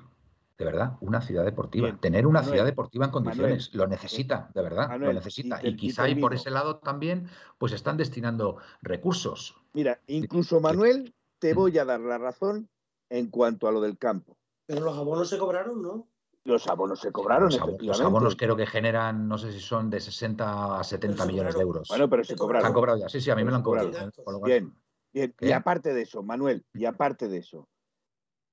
de 0.58 0.66
verdad, 0.66 0.98
una 1.00 1.22
ciudad 1.22 1.42
deportiva. 1.46 1.86
Bien, 1.86 1.98
Tener 2.00 2.26
una 2.26 2.40
Manuel, 2.40 2.52
ciudad 2.52 2.66
deportiva 2.66 3.06
en 3.06 3.10
condiciones. 3.10 3.68
Manuel, 3.72 3.78
lo 3.78 3.86
necesita, 3.86 4.50
de 4.54 4.60
verdad, 4.60 4.88
Manuel, 4.88 5.08
lo 5.08 5.14
necesita. 5.14 5.58
y 5.58 5.62
te- 5.62 5.68
Y, 5.70 5.76
quizá 5.76 6.06
y 6.06 6.16
por 6.16 6.34
ese 6.34 6.50
lado 6.50 6.76
también, 6.76 7.30
pues 7.56 7.72
están 7.72 7.96
destinando 7.96 8.58
recursos. 8.82 9.56
Mira, 9.72 10.00
incluso 10.06 10.60
Manuel, 10.60 11.14
te 11.38 11.54
voy 11.54 11.78
a 11.78 11.86
dar 11.86 12.00
la 12.00 12.18
razón 12.18 12.68
en 13.11 13.29
cuanto 13.31 13.68
a 13.68 13.73
lo 13.73 13.81
del 13.81 13.99
campo. 13.99 14.38
Pero 14.66 14.81
los 14.83 14.96
abonos 14.96 15.29
se 15.29 15.37
cobraron, 15.38 15.83
¿no? 15.83 16.09
Los 16.44 16.66
abonos 16.68 17.01
se 17.01 17.12
cobraron, 17.12 17.51
los, 17.81 18.01
abonos 18.01 18.35
creo 18.35 18.57
que 18.57 18.64
generan, 18.66 19.29
no 19.29 19.37
sé 19.37 19.53
si 19.53 19.61
son 19.61 19.90
de 19.90 20.01
60 20.01 20.81
a 20.81 20.83
70 20.83 21.23
se 21.23 21.29
millones 21.29 21.55
de 21.55 21.59
cobraron. 21.62 21.68
euros. 21.68 21.88
Bueno, 21.88 22.09
pero 22.09 22.25
Se 22.25 22.29
se 22.29 22.35
Se 22.35 22.38
cobraron. 22.38 22.66
han 22.66 22.73
cobrado 22.73 22.99
ya. 22.99 23.09
Sí, 23.11 23.20
sí, 23.20 23.31
a 23.31 23.37
mí 23.37 23.44
me 23.44 23.51
lo 23.51 23.59
han 23.59 23.62
cobrado. 23.62 23.88
cobraron. 23.88 24.09
¿eh? 24.16 24.23
Lo 24.27 24.40
Bien, 24.40 24.75
bien. 25.12 25.35
Y 25.38 25.53
aparte 25.53 25.92
de 25.92 26.01
eso, 26.03 26.23
Manuel, 26.23 26.64
y 26.73 26.87
aparte 26.87 27.29
de 27.29 27.38
eso, 27.38 27.68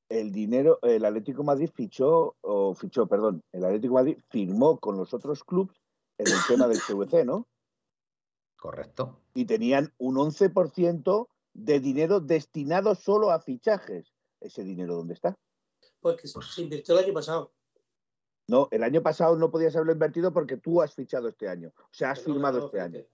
el 0.10 0.32
dinero, 0.34 0.80
el 0.82 1.06
Atlético 1.06 1.44
de 1.44 1.46
Madrid 1.46 1.70
fichó, 1.74 2.36
o 2.42 2.74
fichó, 2.74 3.08
perdón, 3.08 3.42
el 3.54 3.64
Atlético 3.64 3.94
de 3.96 4.02
Madrid 4.02 4.18
firmó 4.30 4.80
con 4.80 4.98
los 4.98 5.14
otros 5.14 5.44
clubes 5.46 5.78
en 6.18 6.28
el 6.28 6.40
tema 6.48 6.68
del 6.68 6.80
CVC, 6.82 7.24
¿no? 7.26 7.48
Correcto. 8.58 9.22
Y 9.34 9.46
tenían 9.46 9.94
un 9.98 10.16
11% 10.16 11.28
de 11.54 11.80
dinero 11.80 12.20
destinado 12.20 12.96
solo 12.96 13.32
a 13.32 13.40
fichajes. 13.40 14.14
¿Ese 14.40 14.64
dinero 14.64 14.96
dónde 14.96 15.14
está? 15.14 15.36
Pues 16.00 16.16
que 16.22 16.30
Pues- 16.34 16.54
se 16.54 16.62
invirtió 16.62 16.98
el 16.98 17.06
año 17.06 17.14
pasado. 17.14 17.54
No, 18.48 18.70
el 18.72 18.84
año 18.84 19.02
pasado 19.04 19.36
no 19.36 19.52
podías 19.52 19.76
haberlo 19.76 19.92
invertido 19.92 20.32
porque 20.32 20.58
tú 20.58 20.82
has 20.82 20.94
fichado 20.94 21.28
este 21.28 21.50
año. 21.50 21.74
O 21.78 21.94
sea, 21.94 22.12
has 22.12 22.22
firmado 22.22 22.60
no, 22.60 22.66
este 22.68 22.80
año. 22.80 23.06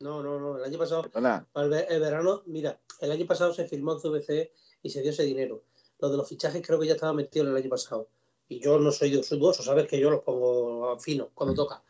No, 0.00 0.22
no, 0.22 0.40
no. 0.40 0.56
El 0.58 0.64
año 0.64 0.78
pasado, 0.78 1.02
Perdona, 1.02 1.46
el 1.54 2.00
verano, 2.00 2.42
mira, 2.46 2.80
el 3.00 3.12
año 3.12 3.26
pasado 3.26 3.54
se 3.54 3.68
firmó 3.68 3.92
el 3.92 4.00
CVC 4.00 4.52
y 4.82 4.90
se 4.90 5.02
dio 5.02 5.10
ese 5.12 5.22
dinero. 5.22 5.62
Lo 6.00 6.08
de 6.08 6.16
los 6.16 6.28
fichajes 6.28 6.66
creo 6.66 6.80
que 6.80 6.86
ya 6.86 6.94
estaba 6.94 7.12
metido 7.12 7.44
en 7.44 7.52
el 7.52 7.58
año 7.58 7.70
pasado. 7.70 8.08
Y 8.48 8.58
yo 8.58 8.80
no 8.80 8.90
soy 8.90 9.10
de 9.10 9.22
dudoso, 9.22 9.62
sabes 9.62 9.86
que 9.86 10.00
yo 10.00 10.10
los 10.10 10.22
pongo 10.24 10.98
fino 10.98 11.30
cuando 11.34 11.54
toca. 11.54 11.84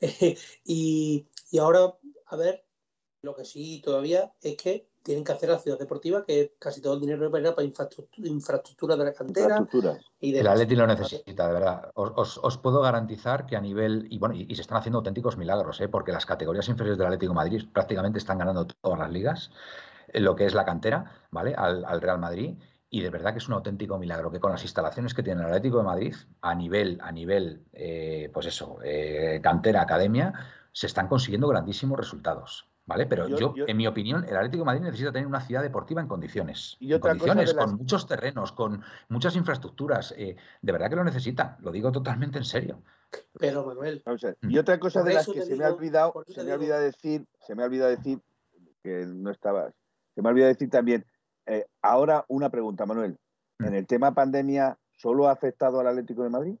y, 0.64 1.26
y 1.50 1.58
ahora, 1.58 1.96
a 2.26 2.36
ver, 2.36 2.66
lo 3.22 3.34
que 3.34 3.46
sí 3.46 3.80
todavía 3.82 4.34
es 4.42 4.56
que 4.56 4.86
tienen 5.04 5.22
que 5.22 5.32
hacer 5.32 5.50
la 5.50 5.58
ciudad 5.58 5.78
deportiva, 5.78 6.24
que 6.24 6.54
casi 6.58 6.80
todo 6.80 6.94
el 6.94 7.00
dinero 7.00 7.30
va 7.30 7.38
a 7.38 7.40
ir 7.42 7.54
para 7.54 7.66
infraestructura, 7.66 8.28
infraestructura 8.28 8.96
de 8.96 9.04
la 9.04 9.12
cantera 9.12 9.64
y 10.20 10.30
El 10.30 10.36
demás. 10.44 10.52
Atleti 10.54 10.74
lo 10.76 10.86
necesita, 10.86 11.46
de 11.46 11.52
verdad. 11.52 11.90
Os, 11.94 12.12
os- 12.16 12.40
os 12.42 12.58
puedo 12.58 12.80
garantizar 12.80 13.46
que 13.46 13.56
a 13.56 13.60
nivel, 13.60 14.06
y 14.10 14.18
bueno, 14.18 14.34
y, 14.34 14.46
y 14.48 14.54
se 14.56 14.62
están 14.62 14.78
haciendo 14.78 14.98
auténticos 14.98 15.36
milagros, 15.36 15.80
¿eh? 15.80 15.88
porque 15.88 16.10
las 16.12 16.26
categorías 16.26 16.68
inferiores 16.68 16.98
del 16.98 17.06
Atlético 17.06 17.32
de 17.32 17.36
Madrid 17.36 17.62
prácticamente 17.72 18.18
están 18.18 18.38
ganando 18.38 18.66
todas 18.66 18.98
las 18.98 19.10
ligas, 19.10 19.50
en 20.08 20.24
lo 20.24 20.34
que 20.36 20.46
es 20.46 20.54
la 20.54 20.64
cantera, 20.64 21.26
¿vale? 21.30 21.54
Al, 21.54 21.84
al 21.84 22.00
Real 22.00 22.18
Madrid. 22.18 22.58
Y 22.90 23.02
de 23.02 23.10
verdad 23.10 23.32
que 23.32 23.38
es 23.38 23.48
un 23.48 23.54
auténtico 23.54 23.98
milagro 23.98 24.30
que 24.30 24.38
con 24.40 24.52
las 24.52 24.62
instalaciones 24.62 25.14
que 25.14 25.22
tiene 25.22 25.40
el 25.42 25.48
Atlético 25.48 25.78
de 25.78 25.84
Madrid, 25.84 26.14
a 26.42 26.54
nivel, 26.54 26.98
a 27.02 27.10
nivel, 27.12 27.66
eh, 27.72 28.30
pues 28.32 28.46
eso, 28.46 28.78
eh, 28.84 29.40
cantera, 29.42 29.82
academia, 29.82 30.32
se 30.72 30.86
están 30.86 31.08
consiguiendo 31.08 31.48
grandísimos 31.48 31.98
resultados. 31.98 32.70
¿Vale? 32.86 33.06
Pero 33.06 33.26
Yo- 33.28 33.38
yo, 33.38 33.54
yo- 33.54 33.64
en 33.66 33.76
mi 33.78 33.86
opinión, 33.86 34.24
el 34.28 34.36
Atlético 34.36 34.62
de 34.62 34.66
Madrid 34.66 34.82
necesita 34.82 35.10
tener 35.10 35.26
una 35.26 35.40
ciudad 35.40 35.62
deportiva 35.62 36.02
en 36.02 36.06
condiciones. 36.06 36.76
Y 36.80 36.90
en 36.90 36.96
otra 36.98 37.12
cosa 37.14 37.14
de 37.14 37.18
condiciones, 37.30 37.54
las- 37.56 37.64
con 37.66 37.76
muchos 37.78 38.06
terrenos, 38.06 38.52
con 38.52 38.82
muchas 39.08 39.36
infraestructuras. 39.36 40.14
eh, 40.18 40.36
de 40.60 40.72
verdad 40.72 40.90
que 40.90 40.96
lo 40.96 41.04
necesita, 41.04 41.56
lo 41.60 41.72
digo 41.72 41.90
totalmente 41.90 42.36
en 42.38 42.44
serio. 42.44 42.82
Pero, 43.38 43.64
Manuel, 43.64 44.02
Vamos 44.04 44.22
a 44.24 44.26
ver, 44.28 44.36
Mm. 44.42 44.50
Y 44.50 44.58
otra 44.58 44.78
cosa 44.78 45.02
de 45.02 45.14
las 45.14 45.26
que 45.26 45.42
se 45.42 45.56
me 45.56 45.64
ha 45.64 45.72
olvidado, 45.72 46.12
se 46.26 46.44
me 46.44 46.50
ha 46.52 46.54
olvidado 46.56 46.82
decir, 46.82 47.24
se 47.40 47.54
me 47.54 47.62
ha 47.62 47.66
olvidado 47.66 47.90
decir 47.90 48.20
que 48.82 49.06
no 49.06 49.30
estabas. 49.30 49.72
Se 50.14 50.20
me 50.20 50.28
ha 50.28 50.32
olvidado 50.32 50.52
decir 50.52 50.68
también. 50.70 51.06
eh, 51.46 51.66
ahora 51.82 52.24
una 52.28 52.48
pregunta, 52.50 52.86
Manuel. 52.86 53.18
Mm. 53.58 53.64
En 53.66 53.74
el 53.74 53.86
tema 53.86 54.14
pandemia, 54.14 54.78
¿solo 54.92 55.28
ha 55.28 55.32
afectado 55.32 55.78
al 55.80 55.86
Atlético 55.86 56.22
de 56.22 56.30
Madrid? 56.30 56.56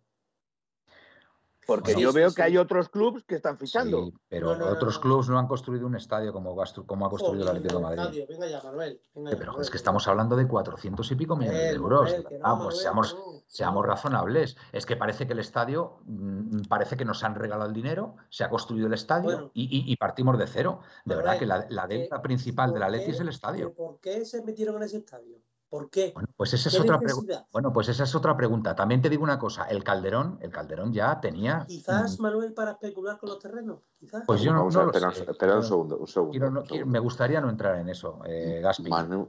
Porque 1.66 1.92
Bueno, 1.94 2.00
yo 2.00 2.10
sí, 2.10 2.16
veo 2.16 2.30
sí, 2.30 2.36
que 2.36 2.42
sí. 2.42 2.46
hay 2.46 2.56
otros 2.58 2.88
clubes 2.88 3.24
que 3.24 3.36
están 3.36 3.58
fichando. 3.58 4.04
Sí, 4.06 4.14
pero 4.28 4.48
No, 4.48 4.56
no, 4.56 4.66
no, 4.66 4.72
otros 4.72 4.96
no. 4.96 5.00
clubes 5.00 5.28
no 5.28 5.38
han 5.38 5.46
construido 5.46 5.86
un 5.86 5.96
estadio 5.96 6.32
como, 6.32 6.50
ha 6.60 7.08
construido 7.10 7.42
el 7.42 7.48
Atlético 7.48 7.76
de 7.76 7.82
Madrid. 7.82 8.00
estadio, 8.00 8.26
Venga 8.28 8.46
ya, 8.48 8.62
Manuel. 8.62 9.00
Venga 9.14 9.30
Sí, 9.30 9.34
ya, 9.34 9.38
Pero 9.38 9.52
Manuel. 9.52 9.64
es 9.64 9.70
que 9.70 9.76
estamos 9.76 10.08
hablando 10.08 10.36
de 10.36 10.46
400 10.46 11.10
y 11.10 11.14
pico 11.16 11.36
millones 11.36 11.60
de 11.60 11.70
euros. 11.70 12.02
Manuel, 12.02 12.26
que 12.26 12.38
no, 12.38 12.48
Manuel, 12.56 12.68
que 12.70 12.76
seamos, 12.76 13.14
no. 13.14 13.42
seamos 13.46 13.82
No. 13.82 13.88
razonables. 13.88 14.56
Es 14.72 14.86
que 14.86 14.96
parece 14.96 15.26
que 15.26 15.32
el 15.32 15.38
estadio, 15.38 15.98
mm, 16.04 16.62
parece 16.68 16.96
que 16.96 17.04
nos 17.04 17.24
han 17.24 17.34
regalado 17.34 17.68
el 17.68 17.74
dinero, 17.74 18.16
se 18.28 18.44
ha 18.44 18.50
construido 18.50 18.86
el 18.86 18.94
estadio 18.94 19.22
Bueno. 19.30 19.50
y, 19.54 19.64
y- 19.64 19.92
y 19.92 19.96
partimos 19.96 20.38
de 20.38 20.46
cero. 20.46 20.80
De 21.04 21.14
Manuel, 21.14 21.24
verdad 21.24 21.38
que 21.38 21.46
la, 21.46 21.66
la 21.70 21.86
deuda 21.86 22.20
principal 22.22 22.70
¿por 22.70 22.74
del 22.74 22.82
Atleti 22.82 23.10
es 23.12 23.20
el 23.20 23.28
estadio. 23.28 23.72
¿Por 23.74 23.98
qué 24.00 24.24
se 24.24 24.42
metieron 24.42 24.76
en 24.76 24.82
ese 24.82 24.98
estadio? 24.98 25.38
¿Por 25.74 25.90
qué? 25.90 26.12
Bueno, 26.14 26.28
pues 26.36 26.54
esa 26.54 26.68
es 26.68 26.76
¿Qué 26.76 26.82
otra 26.82 27.00
pregunta. 27.00 27.46
Bueno, 27.50 27.72
pues 27.72 27.88
esa 27.88 28.04
es 28.04 28.14
otra 28.14 28.36
pregunta. 28.36 28.76
También 28.76 29.02
te 29.02 29.10
digo 29.10 29.24
una 29.24 29.40
cosa, 29.40 29.64
el 29.64 29.82
Calderón, 29.82 30.38
el 30.40 30.52
Calderón 30.52 30.92
ya 30.92 31.20
tenía. 31.20 31.64
Quizás, 31.66 32.20
Manuel, 32.20 32.52
para 32.52 32.70
especular 32.70 33.18
con 33.18 33.30
los 33.30 33.40
terrenos. 33.40 33.80
Quizás. 33.98 34.22
Pues 34.24 34.40
yo 34.40 34.52
no, 34.52 34.70
no 34.70 34.86
espera, 34.86 35.10
sé. 35.10 35.26
espera 35.28 35.56
un 35.56 35.64
segundo, 35.64 35.96
un 35.98 36.06
segundo. 36.06 36.30
quiero- 36.30 36.50
no- 36.52 36.60
un 36.60 36.66
quiero- 36.66 36.76
segundo. 36.76 36.92
me 36.92 36.98
gustaría 37.00 37.40
no 37.40 37.50
entrar 37.50 37.74
en 37.80 37.88
eso, 37.88 38.20
eh, 38.24 38.60
Gaspi. 38.62 38.88
Manu, 38.88 39.28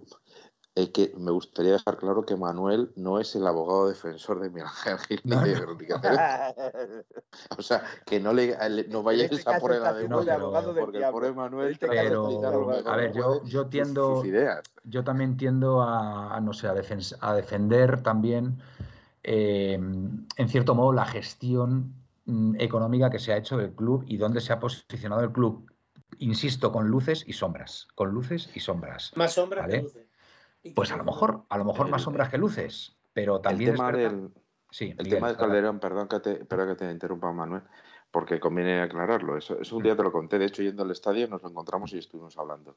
es 0.75 0.89
que 0.89 1.13
me 1.17 1.31
gustaría 1.31 1.71
dejar 1.71 1.97
claro 1.97 2.25
que 2.25 2.35
Manuel 2.35 2.91
no 2.97 3.19
es 3.19 3.33
el 3.35 3.47
abogado 3.47 3.87
defensor 3.87 4.41
de 4.41 4.49
Miguel 4.49 4.67
Ángel 4.67 4.97
Gil 4.99 5.21
ni 5.23 5.35
No, 5.35 5.41
de 5.41 5.55
no. 5.55 5.65
O 7.57 7.61
sea, 7.61 7.83
que 8.05 8.19
no 8.19 8.33
le, 8.33 8.57
le- 8.69 8.87
no 8.89 9.01
vayáis 9.01 9.31
este 9.31 9.49
a 9.49 9.57
por 9.59 9.71
el 9.71 9.81
de 10.25 10.31
abogado 10.31 10.75
porque 10.75 10.97
el 10.97 11.11
pobre 11.11 11.31
Manuel 11.31 11.71
Este 11.71 11.87
del 11.87 12.09
mejor 12.09 12.87
A 12.87 12.95
ver, 12.97 13.13
yo, 13.13 13.43
yo 13.45 13.67
tiendo, 13.67 14.17
sus 14.17 14.25
ideas. 14.25 14.63
yo 14.83 15.03
también 15.05 15.37
tiendo 15.37 15.81
a, 15.81 16.35
a, 16.35 16.41
no 16.41 16.51
sé, 16.51 16.67
a, 16.67 16.75
defen- 16.75 17.17
a 17.21 17.33
defender 17.33 18.03
también, 18.03 18.57
eh, 19.23 19.75
en 19.75 20.49
cierto 20.49 20.75
modo, 20.75 20.91
la 20.91 21.05
gestión 21.05 21.93
mm, 22.25 22.55
económica 22.59 23.09
que 23.09 23.19
se 23.19 23.31
ha 23.31 23.37
hecho 23.37 23.55
del 23.57 23.71
club 23.73 24.03
y 24.07 24.17
dónde 24.17 24.41
se 24.41 24.51
ha 24.51 24.59
posicionado 24.59 25.21
el 25.21 25.31
club. 25.31 25.71
Insisto, 26.19 26.71
con 26.71 26.87
luces 26.89 27.23
y 27.27 27.33
sombras, 27.33 27.87
con 27.95 28.09
luces 28.11 28.49
y 28.53 28.59
sombras. 28.59 29.11
Más 29.15 29.33
sombras 29.33 29.63
Vale. 29.63 29.77
que 29.77 29.83
luces. 29.83 30.04
Pues 30.73 30.91
a 30.91 30.97
lo 30.97 31.03
mejor, 31.03 31.43
a 31.49 31.57
lo 31.57 31.65
mejor 31.65 31.89
más 31.89 32.01
El- 32.01 32.05
sombras 32.05 32.29
que 32.29 32.37
luces, 32.37 32.95
pero 33.13 33.35
El 33.37 33.41
también 33.41 33.71
es 33.71 33.75
tema 33.77 33.91
del, 33.91 34.29
Sí, 34.71 34.89
El 34.89 34.97
Miguel, 34.97 35.09
tema 35.09 35.27
de 35.27 35.33
ahora- 35.35 35.47
Calderón, 35.47 35.79
perdón 35.79 36.07
que 36.09 36.19
te, 36.19 36.45
perdón 36.45 36.69
que 36.69 36.75
te 36.75 36.91
interrumpa, 36.91 37.31
Manuel, 37.31 37.61
porque 38.11 38.39
conviene 38.39 38.81
aclararlo. 38.81 39.37
Eso, 39.37 39.59
eso 39.61 39.77
un 39.77 39.83
día 39.83 39.95
te 39.95 40.03
lo 40.03 40.11
conté, 40.11 40.37
de 40.39 40.45
hecho, 40.45 40.63
yendo 40.63 40.83
al 40.83 40.91
estadio 40.91 41.27
nos 41.27 41.41
lo 41.43 41.49
encontramos 41.49 41.93
y 41.93 41.97
estuvimos 41.99 42.37
hablando. 42.37 42.75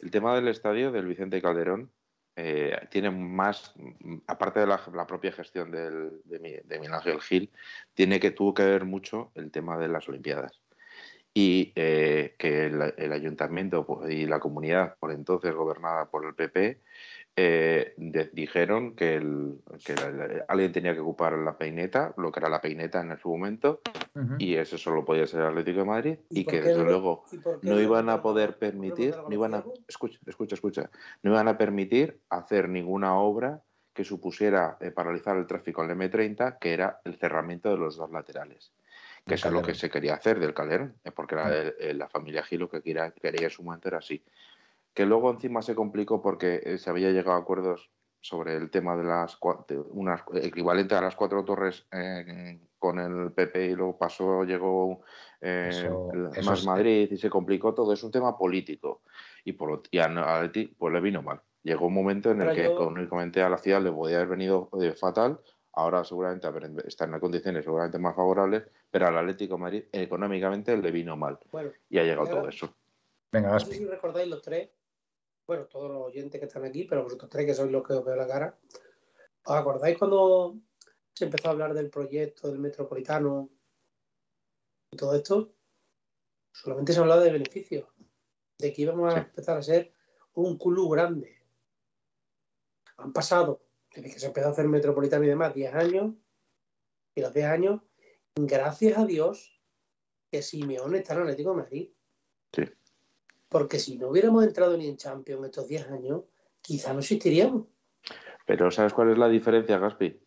El 0.00 0.10
tema 0.10 0.34
del 0.34 0.48
estadio 0.48 0.90
del 0.90 1.06
Vicente 1.06 1.40
Calderón 1.40 1.90
eh, 2.36 2.86
tiene 2.90 3.10
más, 3.10 3.74
mm, 3.76 4.18
aparte 4.26 4.60
de 4.60 4.66
la, 4.66 4.80
la 4.94 5.06
propia 5.06 5.30
gestión 5.32 5.70
del, 5.70 6.20
de, 6.24 6.38
Mi- 6.38 6.56
de 6.64 6.78
Miguel 6.78 6.94
Ángel 6.94 7.20
Gil, 7.20 7.50
tiene 7.94 8.18
que, 8.18 8.30
tuvo 8.30 8.54
que 8.54 8.64
ver 8.64 8.84
mucho 8.84 9.30
el 9.34 9.50
tema 9.50 9.76
de 9.76 9.88
las 9.88 10.08
Olimpiadas. 10.08 10.59
Y 11.32 11.72
eh, 11.76 12.34
que 12.38 12.66
el, 12.66 12.94
el 12.96 13.12
ayuntamiento 13.12 13.86
pues, 13.86 14.10
y 14.10 14.26
la 14.26 14.40
comunidad, 14.40 14.96
por 14.98 15.12
entonces 15.12 15.54
gobernada 15.54 16.06
por 16.10 16.26
el 16.26 16.34
PP, 16.34 16.80
eh, 17.36 17.94
de- 17.96 18.30
dijeron 18.32 18.96
que, 18.96 19.14
el- 19.14 19.60
que 19.84 19.94
la- 19.94 20.44
alguien 20.48 20.72
tenía 20.72 20.92
que 20.92 21.00
ocupar 21.00 21.34
la 21.34 21.56
peineta, 21.56 22.12
lo 22.16 22.32
que 22.32 22.40
era 22.40 22.48
la 22.48 22.60
peineta 22.60 23.00
en 23.00 23.16
su 23.18 23.28
momento, 23.28 23.80
y 24.38 24.56
eso 24.56 24.76
solo 24.76 25.04
podía 25.04 25.26
ser 25.26 25.40
el 25.42 25.46
Atlético 25.48 25.78
de 25.80 25.84
Madrid, 25.84 26.18
y, 26.30 26.44
que 26.46 26.56
desde 26.62 26.82
luego 26.88 27.24
no 27.62 27.80
iban 27.80 28.08
a 28.08 28.22
poder 28.22 28.58
permitir, 28.58 29.14
no 29.28 29.34
iban 29.34 29.54
a, 29.54 29.64
escucha, 29.86 30.18
escucha, 30.26 30.54
escucha, 30.56 30.90
no 31.22 31.30
iban 31.30 31.46
a 31.48 31.56
permitir 31.56 32.20
hacer 32.28 32.68
ninguna 32.68 33.14
obra 33.14 33.62
que 33.94 34.04
supusiera 34.04 34.76
eh, 34.80 34.90
paralizar 34.90 35.36
el 35.36 35.46
tráfico 35.46 35.82
en 35.82 35.88
la 35.88 35.94
M30, 35.94 36.58
que 36.58 36.72
era 36.72 37.00
el 37.04 37.16
cerramiento 37.16 37.70
de 37.70 37.76
los 37.76 37.96
dos 37.96 38.10
laterales. 38.10 38.72
Que 39.30 39.34
eso 39.36 39.48
es 39.48 39.54
lo 39.54 39.62
que 39.62 39.74
se 39.74 39.88
quería 39.90 40.14
hacer 40.14 40.38
del 40.40 40.52
Calderón, 40.54 40.96
eh, 41.04 41.10
porque 41.12 41.34
era 41.36 41.48
Mm. 41.48 41.96
la 41.98 42.08
familia 42.08 42.42
Gil 42.42 42.60
lo 42.60 42.68
que 42.68 42.82
quería, 42.82 43.10
quería 43.12 43.48
su 43.50 43.62
momento 43.62 43.88
era 43.88 43.98
así. 43.98 44.22
Que 44.92 45.06
luego 45.06 45.30
encima 45.30 45.62
se 45.62 45.74
complicó 45.74 46.20
porque 46.20 46.60
eh, 46.64 46.78
se 46.78 46.90
había 46.90 47.10
llegado 47.10 47.36
a 47.36 47.40
acuerdos 47.40 47.90
sobre 48.20 48.56
el 48.56 48.70
tema 48.70 48.96
de 48.96 49.04
las 49.04 49.38
de 49.66 49.78
unas 49.78 50.22
equivalente 50.34 50.94
a 50.94 51.00
las 51.00 51.16
cuatro 51.16 51.42
torres 51.44 51.86
eh, 51.90 52.60
con 52.78 52.98
el 52.98 53.32
PP 53.32 53.66
y 53.66 53.74
luego 53.74 53.96
pasó, 53.96 54.44
llegó 54.44 55.00
eh, 55.40 55.68
Eso- 55.70 56.10
eso 56.34 56.50
más 56.50 56.58
es- 56.58 56.66
Madrid 56.66 57.08
y 57.10 57.16
se 57.16 57.30
complicó 57.30 57.72
todo. 57.72 57.92
Es 57.94 58.02
un 58.02 58.10
tema 58.10 58.36
político 58.36 59.02
y, 59.44 59.52
por, 59.54 59.82
y 59.90 59.98
a 60.00 60.04
a 60.06 60.50
pues 60.76 60.92
le 60.92 61.00
vino 61.00 61.22
mal. 61.22 61.40
Llegó 61.62 61.86
un 61.86 61.94
momento 61.94 62.30
en 62.30 62.42
el 62.42 62.52
que 62.54 62.64
yo- 62.64 62.70
económicamente 62.72 63.42
a 63.42 63.48
la 63.48 63.58
ciudad 63.58 63.80
le 63.80 63.92
podía 63.92 64.16
haber 64.16 64.28
venido 64.28 64.68
eh, 64.82 64.92
fatal. 64.92 65.40
Ahora 65.80 66.04
seguramente 66.04 66.46
está 66.86 67.06
en 67.06 67.12
las 67.12 67.20
condiciones 67.20 67.64
seguramente 67.64 67.98
más 67.98 68.14
favorables, 68.14 68.64
pero 68.90 69.06
al 69.06 69.16
Atlético 69.16 69.54
de 69.54 69.60
Madrid 69.60 69.84
económicamente 69.92 70.76
le 70.76 70.90
vino 70.90 71.16
mal 71.16 71.38
Bueno, 71.50 71.72
y 71.88 71.98
ha 71.98 72.02
llegado 72.02 72.28
todo 72.28 72.48
eso. 72.50 72.74
Venga, 73.32 73.52
no 73.52 73.60
sé 73.60 73.72
si 73.72 73.86
recordáis 73.86 74.28
los 74.28 74.42
tres, 74.42 74.68
bueno, 75.46 75.64
todos 75.64 75.90
los 75.90 76.02
oyentes 76.08 76.38
que 76.38 76.46
están 76.46 76.66
aquí, 76.66 76.84
pero 76.84 77.04
vosotros 77.04 77.30
tres 77.30 77.46
que 77.46 77.54
sois 77.54 77.72
los 77.72 77.82
que 77.82 77.94
os 77.94 78.04
veo 78.04 78.14
la 78.14 78.26
cara. 78.26 78.58
¿Os 79.42 79.56
acordáis 79.56 79.96
cuando 79.96 80.58
se 81.14 81.24
empezó 81.24 81.48
a 81.48 81.52
hablar 81.52 81.72
del 81.72 81.88
proyecto 81.88 82.48
del 82.48 82.58
metropolitano 82.58 83.48
y 84.90 84.98
todo 84.98 85.14
esto? 85.14 85.54
Solamente 86.52 86.92
se 86.92 87.00
hablaba 87.00 87.22
de 87.22 87.32
beneficios, 87.32 87.88
de 88.58 88.70
que 88.70 88.82
íbamos 88.82 89.14
a 89.14 89.18
empezar 89.20 89.56
a 89.56 89.62
ser 89.62 89.94
un 90.34 90.58
club 90.58 90.92
grande. 90.92 91.38
Han 92.98 93.14
pasado, 93.14 93.62
desde 93.94 94.10
que 94.10 94.18
se 94.18 94.26
empezó 94.26 94.48
a 94.48 94.50
hacer 94.52 94.68
metropolitano 94.68 95.24
y 95.24 95.28
demás, 95.28 95.54
10 95.54 95.74
años, 95.74 96.14
y 97.14 97.20
los 97.20 97.34
10 97.34 97.46
años, 97.46 97.80
gracias 98.36 98.98
a 98.98 99.04
Dios 99.04 99.60
que 100.30 100.42
Simeone 100.42 100.98
está 100.98 101.14
en 101.14 101.22
Atlético 101.22 101.50
de 101.50 101.56
Madrid. 101.56 101.88
Sí. 102.52 102.62
Porque 103.48 103.78
si 103.78 103.98
no 103.98 104.08
hubiéramos 104.08 104.44
entrado 104.44 104.76
ni 104.76 104.88
en 104.88 104.96
Champions 104.96 105.44
estos 105.44 105.66
10 105.66 105.90
años, 105.90 106.22
quizá 106.60 106.92
no 106.92 107.00
existiríamos. 107.00 107.66
Pero 108.46 108.70
¿sabes 108.70 108.92
cuál 108.92 109.10
es 109.10 109.18
la 109.18 109.28
diferencia, 109.28 109.78
Gaspi? 109.78 110.20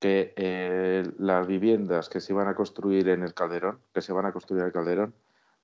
Que 0.00 0.34
eh, 0.36 1.04
las 1.18 1.46
viviendas 1.46 2.08
que 2.08 2.20
se 2.20 2.32
iban 2.32 2.48
a 2.48 2.54
construir 2.54 3.08
en 3.08 3.22
el 3.22 3.32
Calderón, 3.32 3.80
que 3.92 4.02
se 4.02 4.12
van 4.12 4.26
a 4.26 4.32
construir 4.32 4.62
en 4.62 4.66
el 4.66 4.72
Calderón, 4.72 5.14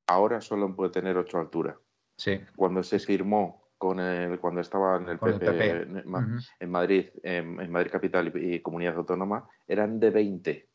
ahora 0.07 0.41
solo 0.41 0.75
puede 0.75 0.91
tener 0.91 1.17
ocho 1.17 1.39
alturas. 1.39 1.77
Sí. 2.17 2.41
Cuando 2.57 2.83
se 2.83 2.99
firmó 2.99 3.70
con 3.81 3.99
el, 3.99 4.39
cuando 4.39 4.61
estaba 4.61 4.99
en 4.99 5.09
el 5.09 5.19
PP, 5.19 5.39
PP. 5.41 5.71
en, 5.71 6.03
Ma- 6.05 6.19
Ujú. 6.21 6.37
en 6.61 6.71
Madrid, 6.71 7.09
en, 7.23 7.59
en 7.59 7.73
Madrid 7.73 7.91
Capital 7.91 8.31
y, 8.37 8.57
y 8.57 8.61
Comunidad 8.61 8.95
Autónoma, 8.97 9.49
eran 9.67 9.99
de 9.99 10.11
20. 10.11 10.69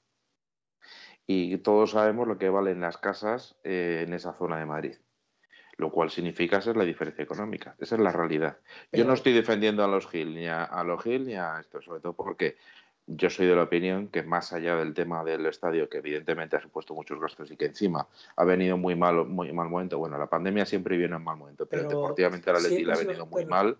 Y 1.27 1.57
todos 1.59 1.91
sabemos 1.91 2.27
lo 2.27 2.39
que 2.39 2.49
valen 2.49 2.81
las 2.81 2.97
casas 2.97 3.57
eh, 3.63 4.03
en 4.07 4.13
esa 4.13 4.33
zona 4.33 4.57
de 4.57 4.65
Madrid. 4.65 4.95
Lo 5.77 5.91
cual 5.91 6.09
significa 6.09 6.57
esa 6.57 6.71
es 6.71 6.77
la 6.77 6.83
diferencia 6.83 7.23
económica. 7.23 7.75
Esa 7.79 7.93
es 7.95 8.01
la 8.01 8.11
realidad. 8.11 8.57
Yo 8.91 9.05
no 9.05 9.13
estoy 9.13 9.33
defendiendo 9.33 9.83
a 9.83 9.87
los 9.87 10.07
Gil 10.07 10.33
ni 10.33 10.47
a, 10.47 10.63
a 10.63 10.83
los 10.83 11.03
Gil 11.03 11.27
ni 11.27 11.35
a 11.35 11.59
esto, 11.59 11.79
sobre 11.81 11.99
todo 12.01 12.13
porque 12.13 12.57
yo 13.07 13.29
soy 13.29 13.45
de 13.45 13.55
la 13.55 13.63
opinión 13.63 14.07
que 14.07 14.23
más 14.23 14.51
allá 14.53 14.75
del 14.77 14.93
tema 14.93 15.23
del 15.23 15.45
estadio, 15.45 15.87
que 15.89 15.99
evidentemente 15.99 16.55
ha 16.55 16.61
supuesto 16.61 16.93
muchos 16.95 17.19
gastos 17.19 17.51
y 17.51 17.57
que 17.57 17.65
encima 17.65 18.07
ha 18.35 18.43
venido 18.43 18.77
muy 18.77 18.95
mal, 18.95 19.25
muy 19.25 19.51
mal 19.53 19.69
momento. 19.69 19.99
Bueno, 19.99 20.17
la 20.17 20.27
pandemia 20.27 20.65
siempre 20.65 20.97
viene 20.97 21.15
en 21.15 21.23
mal 21.23 21.37
momento, 21.37 21.65
pero, 21.67 21.83
Pero 21.87 21.99
deportivamente 22.01 22.51
la 22.51 22.59
Leti 22.59 22.83
le 22.83 22.93
ha 22.93 22.97
venido 22.97 23.25
muy 23.25 23.43
pero- 23.43 23.49
mal. 23.55 23.77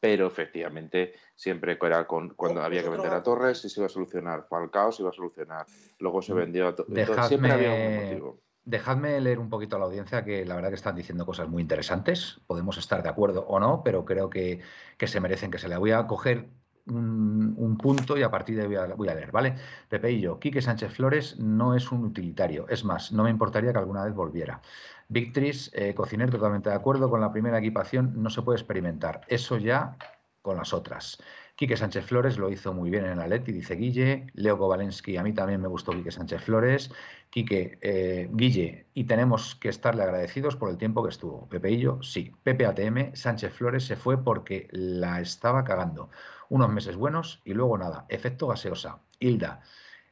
Pero 0.00 0.26
efectivamente, 0.26 1.14
siempre 1.34 1.78
era 1.80 2.06
con, 2.06 2.30
cuando 2.34 2.62
había 2.62 2.82
que 2.82 2.90
vender 2.90 3.14
a 3.14 3.22
Torres 3.22 3.64
y 3.64 3.70
se 3.70 3.80
iba 3.80 3.86
a 3.86 3.88
solucionar. 3.88 4.44
Falcao 4.50 4.92
se 4.92 5.02
iba 5.02 5.08
a 5.10 5.14
solucionar. 5.14 5.64
Luego 5.98 6.20
se 6.20 6.34
Mm. 6.34 6.36
vendió 6.36 6.68
a 6.68 6.74
to- 6.76 6.84
Dejadme- 6.86 7.28
Siempre 7.28 7.52
había 7.52 7.72
un 7.72 8.04
motivo. 8.04 8.40
Dejadme 8.66 9.18
leer 9.22 9.38
un 9.38 9.48
poquito 9.48 9.76
a 9.76 9.78
la 9.78 9.86
audiencia, 9.86 10.22
que 10.22 10.44
la 10.44 10.56
verdad 10.56 10.68
que 10.68 10.74
están 10.74 10.94
diciendo 10.94 11.24
cosas 11.24 11.48
muy 11.48 11.62
interesantes. 11.62 12.38
Podemos 12.46 12.76
estar 12.76 13.02
de 13.02 13.08
acuerdo 13.08 13.46
o 13.48 13.58
no, 13.58 13.82
pero 13.82 14.04
creo 14.04 14.28
que, 14.28 14.60
que 14.98 15.06
se 15.06 15.20
merecen 15.20 15.50
que 15.50 15.58
se 15.58 15.68
le. 15.68 15.76
Voy 15.78 15.92
a 15.92 16.06
coger 16.06 16.48
un, 16.86 17.54
un 17.56 17.76
punto 17.78 18.16
y 18.18 18.22
a 18.22 18.30
partir 18.30 18.56
de 18.56 18.62
ahí 18.62 18.68
voy 18.68 18.76
a, 18.76 18.86
voy 18.94 19.08
a 19.08 19.14
leer, 19.14 19.30
¿vale? 19.32 19.54
Pepe 19.88 20.12
y 20.12 20.20
yo, 20.20 20.38
Quique 20.38 20.60
Sánchez 20.60 20.92
Flores 20.92 21.38
no 21.38 21.74
es 21.74 21.90
un 21.92 22.04
utilitario. 22.04 22.66
Es 22.68 22.84
más, 22.84 23.12
no 23.12 23.24
me 23.24 23.30
importaría 23.30 23.72
que 23.72 23.78
alguna 23.78 24.04
vez 24.04 24.14
volviera. 24.14 24.60
Victris, 25.08 25.70
eh, 25.74 25.94
cocinero, 25.94 26.32
totalmente 26.32 26.70
de 26.70 26.76
acuerdo. 26.76 27.10
Con 27.10 27.20
la 27.20 27.32
primera 27.32 27.58
equipación 27.58 28.22
no 28.22 28.30
se 28.30 28.42
puede 28.42 28.58
experimentar. 28.58 29.22
Eso 29.28 29.58
ya 29.58 29.96
con 30.42 30.56
las 30.56 30.72
otras. 30.74 31.18
Quique 31.56 31.76
Sánchez 31.76 32.06
Flores 32.06 32.36
lo 32.36 32.50
hizo 32.50 32.74
muy 32.74 32.90
bien 32.90 33.04
en 33.04 33.12
el 33.12 33.20
Atleti, 33.20 33.52
dice 33.52 33.76
Guille. 33.76 34.26
Leo 34.34 34.58
Kovalensky, 34.58 35.16
a 35.16 35.22
mí 35.22 35.32
también 35.32 35.60
me 35.60 35.68
gustó 35.68 35.92
Quique 35.92 36.10
Sánchez 36.10 36.42
Flores. 36.42 36.90
Quique, 37.30 37.78
eh, 37.80 38.28
Guille, 38.32 38.86
y 38.92 39.04
tenemos 39.04 39.54
que 39.54 39.68
estarle 39.68 40.02
agradecidos 40.02 40.56
por 40.56 40.68
el 40.68 40.78
tiempo 40.78 41.04
que 41.04 41.10
estuvo. 41.10 41.48
Pepe 41.48 41.70
y 41.70 41.78
yo, 41.78 42.02
sí. 42.02 42.32
Pepe 42.42 42.66
ATM, 42.66 43.14
Sánchez 43.14 43.52
Flores 43.52 43.84
se 43.84 43.94
fue 43.94 44.22
porque 44.24 44.66
la 44.72 45.20
estaba 45.20 45.62
cagando. 45.62 46.10
Unos 46.48 46.70
meses 46.70 46.96
buenos 46.96 47.40
y 47.44 47.54
luego 47.54 47.78
nada. 47.78 48.04
Efecto 48.08 48.48
gaseosa. 48.48 48.98
Hilda, 49.20 49.60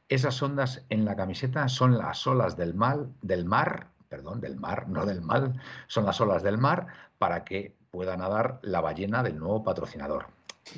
esas 0.07 0.41
ondas 0.41 0.85
en 0.89 1.03
la 1.03 1.17
camiseta 1.17 1.67
son 1.67 1.97
las 1.97 2.25
olas 2.25 2.55
del 2.55 2.73
mal, 2.73 3.11
del 3.21 3.43
mar, 3.43 3.87
perdón, 4.07 4.39
del 4.39 4.55
mar, 4.55 4.87
no 4.87 5.05
del 5.05 5.21
mal, 5.21 5.59
son 5.87 6.05
las 6.05 6.21
olas 6.21 6.41
del 6.41 6.57
mar 6.57 6.87
para 7.17 7.43
que 7.43 7.75
pueda 7.91 8.15
nadar 8.15 8.59
la 8.61 8.79
ballena 8.79 9.23
del 9.23 9.39
nuevo 9.39 9.63
patrocinador. 9.63 10.27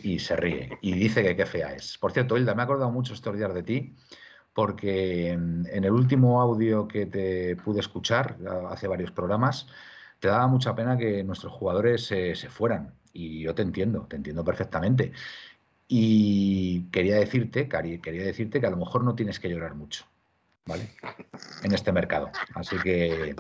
Y 0.02 0.20
se 0.20 0.36
ríe 0.36 0.78
y 0.82 0.94
dice 0.94 1.24
que 1.24 1.36
qué 1.36 1.46
fea 1.46 1.74
es. 1.74 1.98
Por 1.98 2.12
cierto, 2.12 2.38
Hilda, 2.38 2.56
me 2.56 2.62
he 2.62 2.66
acordado 2.66 2.92
mucho 2.92 3.14
estos 3.14 3.38
días 3.38 3.54
de 3.54 3.64
ti 3.64 3.96
porque 4.56 5.32
en, 5.32 5.68
el 5.70 5.92
último 5.92 6.42
audio 6.42 6.88
que 6.88 7.06
te 7.06 7.58
pude 7.58 7.82
escuchar 7.82 8.38
hace 8.70 8.88
varios 8.88 9.12
programas, 9.12 9.68
te 10.20 10.30
daba 10.30 10.48
mucha 10.48 10.74
pena 10.74 10.98
que 10.98 11.24
nuestros 11.26 11.52
jugadores 11.52 12.06
se, 12.06 12.36
se 12.36 12.50
fueran. 12.50 12.94
Y 13.12 13.42
yo 13.42 13.54
te 13.54 13.64
entiendo, 13.64 14.08
te 14.10 14.16
entiendo 14.16 14.46
perfectamente. 14.46 15.12
Y 15.88 16.84
quería 16.90 17.18
decirte, 17.18 17.68
Cari, 17.68 18.00
quería 18.00 18.24
decirte 18.24 18.62
que 18.62 18.68
a 18.68 18.72
lo 18.72 18.78
mejor 18.78 19.04
no 19.04 19.14
tienes 19.14 19.40
que 19.42 19.50
llorar 19.50 19.76
mucho, 19.76 20.06
¿vale? 20.66 20.90
En 21.64 21.74
este 21.74 21.92
mercado. 21.92 22.32
Así 22.56 22.78
que 22.80 23.36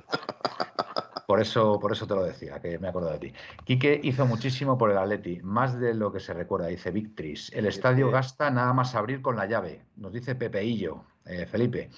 por 1.27 1.39
eso, 1.41 1.79
por 1.79 1.91
eso 1.91 2.05
te 2.07 2.15
lo 2.15 2.23
decía, 2.23 2.59
que 2.61 2.77
me 2.79 2.87
acuerdo 2.87 3.11
de 3.11 3.19
ti. 3.19 3.33
Quique 3.63 3.99
hizo 4.03 4.25
muchísimo 4.25 4.77
por 4.77 4.91
el 4.91 4.97
Atleti, 4.97 5.39
más 5.43 5.79
de 5.79 5.93
lo 5.93 6.11
que 6.11 6.19
se 6.19 6.33
recuerda, 6.33 6.67
dice 6.67 6.91
Victris. 6.91 7.51
El 7.53 7.65
estadio 7.65 8.11
gasta 8.11 8.49
nada 8.51 8.73
más 8.73 8.95
abrir 8.95 9.21
con 9.21 9.35
la 9.35 9.45
llave, 9.45 9.85
nos 9.95 10.13
dice 10.13 10.35
Pepeillo, 10.35 11.03
eh, 11.25 11.45
Felipe. 11.45 11.89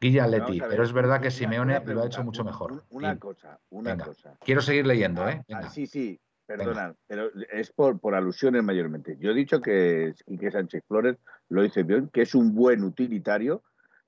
Guille 0.00 0.20
Atleti, 0.20 0.58
ver, 0.60 0.68
pero 0.68 0.82
es 0.82 0.92
verdad 0.92 1.20
que 1.20 1.30
Simeone 1.30 1.80
lo 1.86 2.02
ha 2.02 2.06
hecho 2.06 2.24
mucho 2.24 2.42
mejor. 2.44 2.72
un- 2.72 2.82
Una 2.90 3.18
cosa, 3.18 3.60
una 3.70 3.92
Venga. 3.92 4.04
cosa. 4.06 4.36
quiero 4.44 4.60
seguir 4.60 4.86
leyendo, 4.86 5.22
Ah, 5.22 5.32
¿eh? 5.32 5.42
ah, 5.52 5.68
sí, 5.68 5.86
sí, 5.86 6.20
perdona, 6.44 6.94
pero 7.06 7.30
es 7.52 7.72
por, 7.72 8.00
por 8.00 8.14
alusiones 8.16 8.64
mayormente. 8.64 9.16
Yo 9.20 9.30
he 9.30 9.34
dicho 9.34 9.60
que 9.60 10.12
Quique 10.26 10.50
Sánchez 10.50 10.82
Flores 10.88 11.18
lo 11.48 11.62
dice 11.62 11.84
bien, 11.84 12.08
que 12.12 12.22
es 12.22 12.34
un 12.34 12.52
buen 12.52 12.82
utilitario, 12.82 13.62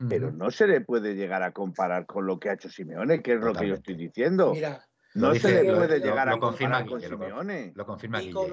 pero 0.09 0.31
no 0.33 0.51
se 0.51 0.67
le 0.67 0.81
puede 0.81 1.15
llegar 1.15 1.43
a 1.43 1.53
comparar 1.53 2.07
con 2.07 2.27
lo 2.27 2.39
que 2.39 2.51
ha 2.51 2.55
hecho 2.55 2.69
Simeone, 2.69 3.23
que 3.23 3.35
es 3.35 3.41
lo 3.41 3.53
que 3.53 3.69
yo 3.69 3.75
estoy 3.75 3.95
diciendo. 3.97 4.53
Mira, 4.53 4.85
no 5.15 5.29
se 5.29 5.35
dice- 5.35 5.63
le 5.65 5.75
puede 5.75 5.99
lo- 5.99 6.05
llegar 6.05 6.29
lo 6.29 6.35
a 6.35 6.41
comparar 6.41 6.87
con 6.87 7.01
con- 7.01 7.01
Simeone. 7.01 7.73
Lo 7.75 7.87
confirma 7.87 8.21
Kiko 8.21 8.47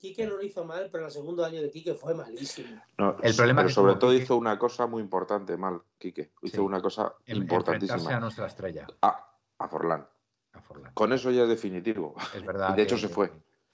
Quique 0.00 0.26
no 0.26 0.36
lo 0.36 0.42
hizo 0.44 0.64
mal, 0.64 0.90
pero 0.92 1.06
el 1.06 1.10
segundo 1.10 1.44
año 1.44 1.60
de 1.60 1.70
Quique 1.72 1.92
fue 1.94 2.14
malísimo. 2.14 2.80
No, 2.98 3.16
El 3.20 3.34
problema 3.34 3.62
pero 3.62 3.68
que 3.68 3.74
sobre 3.74 3.94
todo 3.96 4.12
Quique- 4.12 4.22
hizo 4.22 4.36
una 4.36 4.56
cosa 4.56 4.86
muy 4.86 5.02
importante, 5.02 5.56
mal, 5.56 5.80
Quique. 5.98 6.30
Hizo 6.42 6.56
Sí. 6.58 6.60
una 6.60 6.80
cosa 6.80 7.14
En- 7.26 7.38
enfrentarse 7.42 7.42
a 7.42 7.42
importantísima. 7.42 8.20
nuestra 8.20 8.46
estrella, 8.46 8.86
A, 9.02 9.34
a 9.58 9.68
Forlán. 9.68 10.06
a 10.52 10.60
Forlán. 10.60 10.92
Con 10.94 11.12
eso 11.12 11.32
ya 11.32 11.42
es 11.42 11.48
definitivo. 11.48 12.14
Es 12.32 12.44
verdad. 12.46 12.70
Y 12.74 12.76
de 12.76 12.82
hecho 12.82 12.94
que- 12.94 13.00
se 13.02 13.08
fue. 13.08 13.32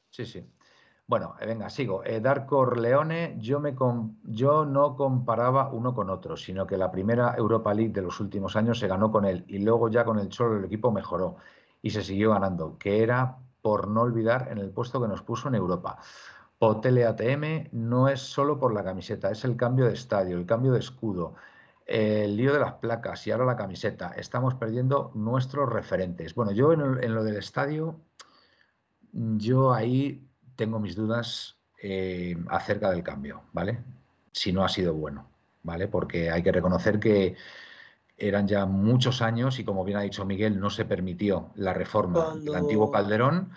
Sí, 0.09 0.25
sí. 0.25 0.43
Bueno, 1.07 1.37
eh, 1.39 1.47
venga, 1.47 1.69
sigo. 1.69 2.03
Eh, 2.05 2.21
Dark 2.21 2.47
Corleone, 2.47 3.37
yo, 3.39 3.61
no 4.65 4.97
comparaba 4.97 5.69
uno 5.71 5.95
con 5.95 6.09
otro, 6.09 6.37
sino 6.37 6.67
que 6.67 6.79
la 6.79 6.91
primera 6.91 7.35
Europa 7.37 7.75
League 7.75 7.93
de 7.93 8.01
los 8.03 8.21
últimos 8.21 8.57
años 8.57 8.79
se 8.79 8.89
ganó 8.89 9.11
con 9.13 9.27
él 9.27 9.45
y 9.47 9.59
luego 9.59 9.91
ya 9.91 10.05
con 10.05 10.19
el 10.19 10.31
Cholo 10.31 10.57
el 10.59 10.65
equipo 10.65 10.91
mejoró 10.91 11.37
y 11.83 11.91
se 11.91 12.03
siguió 12.03 12.31
ganando, 12.31 12.79
que 12.79 13.03
era 13.03 13.37
por 13.61 13.89
no 13.89 14.03
olvidar 14.03 14.49
en 14.51 14.59
el 14.59 14.71
puesto 14.71 15.01
que 15.01 15.09
nos 15.09 15.23
puso 15.23 15.49
en 15.49 15.57
Europa. 15.57 15.99
Potele 16.59 17.05
ATM 17.05 17.69
no 17.73 18.09
es 18.09 18.21
solo 18.21 18.59
por 18.59 18.73
la 18.73 18.85
camiseta, 18.85 19.31
es 19.31 19.45
el 19.45 19.57
cambio 19.57 19.87
de 19.87 19.95
estadio, 19.95 20.39
el 20.39 20.47
cambio 20.47 20.73
de 20.73 20.79
escudo, 20.81 21.35
el 21.87 22.37
lío 22.37 22.53
de 22.55 22.61
las 22.61 22.75
placas 22.75 23.27
y 23.27 23.31
ahora 23.31 23.45
la 23.45 23.57
camiseta. 23.57 24.13
Estamos 24.17 24.55
perdiendo 24.55 25.13
nuestros 25.15 25.69
referentes. 25.71 26.35
Bueno, 26.35 26.53
yo 26.53 26.73
en 26.73 27.15
lo 27.15 27.25
del 27.25 27.37
estadio, 27.37 28.01
yo 29.13 29.73
ahí 29.73 30.27
tengo 30.57 30.79
mis 30.79 30.97
dudas 30.97 31.57
eh, 31.83 32.37
acerca 32.49 32.91
del 32.91 33.03
cambio, 33.03 33.43
¿vale? 33.53 33.79
Si 34.33 34.53
no 34.53 34.65
ha 34.65 34.69
sido 34.69 34.95
bueno, 34.95 35.29
¿vale? 35.63 35.89
Porque 35.89 36.31
hay 36.31 36.43
que 36.43 36.53
reconocer 36.53 36.99
que 36.99 37.37
eran 38.17 38.47
ya 38.47 38.65
muchos 38.67 39.23
años 39.23 39.59
y 39.59 39.65
como 39.65 39.85
bien 39.85 39.99
ha 39.99 40.03
dicho 40.03 40.25
Miguel, 40.25 40.61
no 40.61 40.71
se 40.71 40.85
permitió 40.85 41.51
la 41.57 41.75
reforma 41.75 42.25
Cuando- 42.25 42.53
del 42.53 42.55
antiguo 42.55 42.91
Calderón 42.91 43.51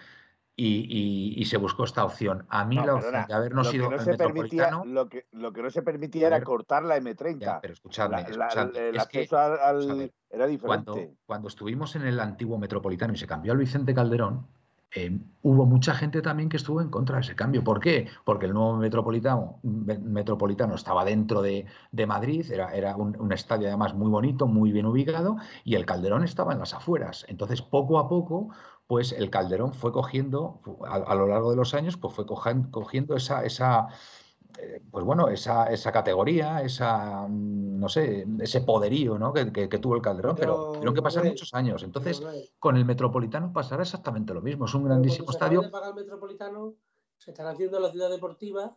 y, 0.55 0.87
y- 0.89 1.39
y 1.39 1.45
se 1.45 1.57
buscó 1.57 1.83
esta 1.83 2.03
opción. 2.03 2.45
A 2.49 2.65
mí 2.65 2.77
No, 2.77 2.85
la 2.87 2.93
perdona, 2.95 3.07
opción 3.19 3.27
de 3.27 3.33
habernos 3.35 3.65
lo 3.67 3.71
que 3.71 3.77
ido 3.77 3.89
no 3.91 3.95
permitía, 3.97 4.11
metropolitano... 4.11 4.85
lo 4.85 5.07
que, 5.09 5.25
lo 5.31 5.53
que 5.53 5.61
no 5.61 5.69
se 5.69 5.83
permitía 5.83 6.27
era 6.27 6.41
cortar 6.41 6.83
la 6.83 6.97
M30. 6.97 7.37
Ya, 7.39 7.61
pero 7.61 7.73
escuchadme, 7.73 8.23
La- 8.23 8.29
la- 8.29 8.47
escuchadme, 8.47 8.89
el 8.89 8.95
es 8.95 9.05
que- 9.07 9.19
acceso 9.19 9.37
al, 9.37 9.59
al- 9.59 9.97
ver, 9.99 10.13
era 10.31 10.47
diferente. 10.47 10.65
cuando, 10.91 11.11
cuando 11.27 11.47
estuvimos 11.47 11.95
en 11.95 12.01
el 12.07 12.19
antiguo 12.19 12.57
metropolitano 12.57 13.13
y 13.13 13.17
se 13.17 13.27
cambió 13.27 13.51
al 13.51 13.59
Vicente 13.59 13.93
Calderón, 13.93 14.47
eh, 14.91 15.19
hubo 15.41 15.65
mucha 15.65 15.93
gente 15.93 16.21
también 16.21 16.49
que 16.49 16.57
estuvo 16.57 16.81
en 16.81 16.89
contra 16.89 17.15
de 17.17 17.21
ese 17.21 17.35
cambio. 17.35 17.63
¿Por 17.63 17.79
qué? 17.79 18.07
Porque 18.25 18.45
el 18.45 18.53
nuevo 18.53 18.77
metropolitano, 18.77 19.59
me- 19.63 19.99
metropolitano 19.99 20.75
estaba 20.75 21.03
dentro 21.05 21.41
de, 21.41 21.65
de 21.91 22.05
Madrid, 22.07 22.49
era, 22.51 22.73
era 22.73 22.95
un, 22.95 23.31
estadio 23.31 23.67
además 23.67 23.93
muy 23.93 24.09
bonito, 24.09 24.47
muy 24.47 24.71
bien 24.71 24.85
ubicado, 24.85 25.37
y 25.63 25.75
el 25.75 25.85
Calderón 25.85 26.23
estaba 26.23 26.53
en 26.53 26.59
las 26.59 26.73
afueras. 26.73 27.25
Entonces, 27.27 27.61
poco 27.61 27.99
a 27.99 28.07
poco, 28.07 28.49
pues 28.87 29.11
el 29.11 29.29
Calderón 29.29 29.73
fue 29.73 29.91
cogiendo, 29.91 30.61
a, 30.87 31.15
lo 31.15 31.27
largo 31.27 31.51
de 31.51 31.57
los 31.57 31.73
años, 31.73 31.97
pues 31.97 32.13
fue 32.13 32.25
cogiendo 32.25 33.15
esa, 33.15 33.45
pues 34.91 35.05
bueno, 35.05 35.27
esa, 35.29 35.65
esa 35.71 35.91
categoría, 35.91 36.61
esa, 36.61 37.27
mm, 37.27 37.79
no 37.79 37.89
sé, 37.89 38.25
ese 38.39 38.61
poderío 38.61 39.17
¿no? 39.19 39.31
que, 39.33 39.51
que- 39.51 39.69
que 39.69 39.77
tuvo 39.79 39.95
el 39.95 40.01
Calderón, 40.01 40.35
pero, 40.35 40.71
tuvieron 40.73 40.93
que 40.95 41.01
pasar 41.01 41.23
muchos 41.25 41.53
años. 41.53 41.83
Entonces, 41.83 42.21
con 42.59 42.75
el 42.77 42.85
Metropolitano 42.85 43.51
pasará 43.53 43.83
exactamente 43.83 44.33
lo 44.33 44.41
mismo. 44.41 44.65
Es 44.65 44.73
un 44.73 44.83
grandísimo 44.85 45.27
se 45.27 45.37
estadio. 45.37 45.69
pagar 45.71 45.89
el 45.89 45.95
Metropolitano, 45.95 46.73
se 47.17 47.31
estará 47.31 47.51
haciendo 47.51 47.79
la 47.79 47.91
ciudad 47.91 48.09
deportiva 48.09 48.75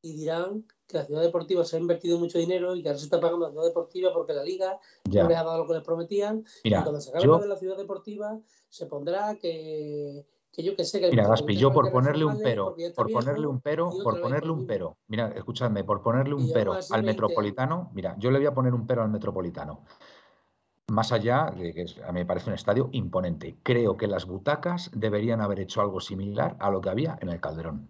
y 0.00 0.14
dirán 0.14 0.64
que 0.86 0.98
la 0.98 1.04
ciudad 1.04 1.22
deportiva 1.22 1.64
se 1.64 1.76
ha 1.76 1.80
invertido 1.80 2.18
mucho 2.20 2.38
dinero 2.38 2.76
y 2.76 2.82
que 2.82 2.88
ahora 2.88 2.98
se 2.98 3.06
está 3.06 3.18
pagando 3.20 3.46
la 3.46 3.50
ciudad 3.50 3.64
deportiva 3.66 4.12
porque 4.12 4.32
la 4.32 4.44
liga 4.44 4.78
Ya, 5.04 5.24
no 5.24 5.28
les 5.28 5.38
ha 5.38 5.42
dado 5.42 5.58
lo 5.58 5.66
que 5.66 5.74
les 5.74 5.82
prometían. 5.82 6.44
y 6.62 6.68
mira, 6.68 6.82
cuando 6.84 7.00
se 7.00 7.10
acabe 7.10 7.24
yo, 7.24 7.38
de 7.38 7.48
la 7.48 7.56
ciudad 7.56 7.76
deportiva, 7.76 8.38
se 8.68 8.86
pondrá 8.86 9.36
que, 9.40 10.24
que 10.58 10.64
yo 10.64 10.74
que 10.74 10.82
sé 10.82 11.00
que 11.00 11.10
Mira, 11.10 11.28
Gaspi, 11.28 11.56
yo 11.56 11.72
por 11.72 11.92
ponerle 11.92 12.24
un 12.24 12.40
pero, 12.42 12.74
por 12.96 13.12
ponerle 13.12 13.46
un 13.46 13.60
pero, 13.60 13.90
por 14.02 14.20
ponerle 14.20 14.50
un 14.50 14.66
pero, 14.66 14.96
mira, 15.06 15.28
escúchame, 15.28 15.84
por 15.84 16.02
ponerle 16.02 16.34
un 16.34 16.50
pero 16.52 16.72
al 16.72 16.78
20 16.80 16.94
años. 16.94 17.04
Metropolitano, 17.04 17.90
mira, 17.94 18.16
yo 18.18 18.32
le 18.32 18.38
voy 18.38 18.46
a 18.48 18.54
poner 18.54 18.74
un 18.74 18.84
pero 18.84 19.02
al 19.02 19.08
Metropolitano. 19.08 19.84
Más 20.88 21.12
allá 21.12 21.52
de 21.56 21.72
que 21.72 21.86
a 22.02 22.10
mí 22.10 22.20
me 22.20 22.26
parece 22.26 22.50
un 22.50 22.54
estadio 22.54 22.88
imponente. 22.90 23.58
Creo 23.62 23.96
que 23.96 24.08
las 24.08 24.26
butacas 24.26 24.90
deberían 24.92 25.40
haber 25.40 25.60
hecho 25.60 25.80
algo 25.80 26.00
similar 26.00 26.56
a 26.58 26.70
lo 26.70 26.80
que 26.80 26.90
había 26.90 27.16
en 27.20 27.28
el 27.28 27.40
Calderón. 27.40 27.88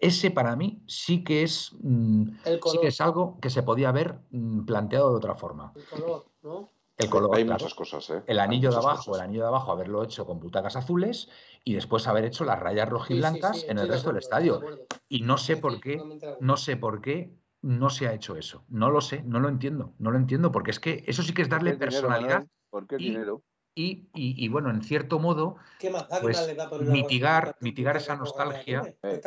Ese 0.00 0.30
para 0.30 0.56
mí 0.56 0.82
sí 0.86 1.22
que 1.22 1.42
es, 1.42 1.76
mm, 1.82 2.28
El 2.46 2.60
sí 2.64 2.78
que 2.80 2.88
es 2.88 3.00
algo 3.02 3.38
que 3.42 3.50
se 3.50 3.62
podía 3.62 3.90
haber 3.90 4.20
mm, 4.30 4.64
planteado 4.64 5.10
de 5.10 5.16
otra 5.16 5.34
forma. 5.34 5.74
el 5.76 5.84
color, 5.84 6.24
¿no? 6.42 6.75
El 6.98 7.10
color, 7.10 7.36
Hay 7.36 7.44
claro. 7.44 7.58
muchas 7.58 7.74
cosas, 7.74 8.08
¿eh? 8.10 8.22
El 8.26 8.38
anillo 8.40 8.70
de 8.70 8.76
abajo, 8.76 9.04
cosas. 9.10 9.16
el 9.16 9.20
anillo 9.28 9.42
de 9.42 9.48
abajo, 9.48 9.72
haberlo 9.72 10.02
hecho 10.02 10.24
con 10.24 10.40
butacas 10.40 10.76
azules 10.76 11.28
y 11.62 11.74
después 11.74 12.06
haber 12.06 12.24
hecho 12.24 12.44
las 12.44 12.58
rayas 12.58 12.84
Sí, 12.84 12.88
sí, 12.88 12.90
rojiblancas 12.92 13.60
sí, 13.60 13.66
en 13.68 13.78
el 13.78 13.88
resto 13.88 14.08
del 14.10 14.18
estadio. 14.18 14.62
Y 15.08 15.20
no 15.22 15.36
sé 15.36 15.58
por 15.58 15.80
qué, 15.80 16.02
no 16.40 16.56
sé 16.56 16.76
por 16.76 17.02
qué 17.02 17.34
no 17.60 17.90
se 17.90 18.08
ha 18.08 18.14
hecho 18.14 18.36
eso. 18.36 18.64
No 18.68 18.90
lo 18.90 19.00
sé, 19.02 19.22
no 19.24 19.40
lo 19.40 19.48
entiendo, 19.48 19.92
no 19.98 20.10
lo 20.10 20.16
entiendo, 20.16 20.52
porque 20.52 20.70
es 20.70 20.80
que 20.80 21.04
eso 21.06 21.22
sí 21.22 21.34
que 21.34 21.42
es 21.42 21.48
darle 21.50 21.72
dinero, 21.72 21.90
personalidad 21.90 22.46
porque 22.70 22.96
es 22.96 23.02
y- 23.02 23.10
dinero. 23.10 23.42
y, 23.74 24.08
y- 24.14 24.42
y, 24.44 24.48
bueno, 24.48 24.70
en 24.70 24.82
cierto 24.82 25.18
modo, 25.18 25.56
¿Qué 25.78 25.90
más 25.90 26.08
da? 26.08 26.16
¿Qué 26.16 26.22
pues, 26.22 26.56
mitigar- 26.80 27.56
mitigar 27.60 27.96
esa 27.98 28.16
nostalgia. 28.16 28.94
¿Qué 29.02 29.20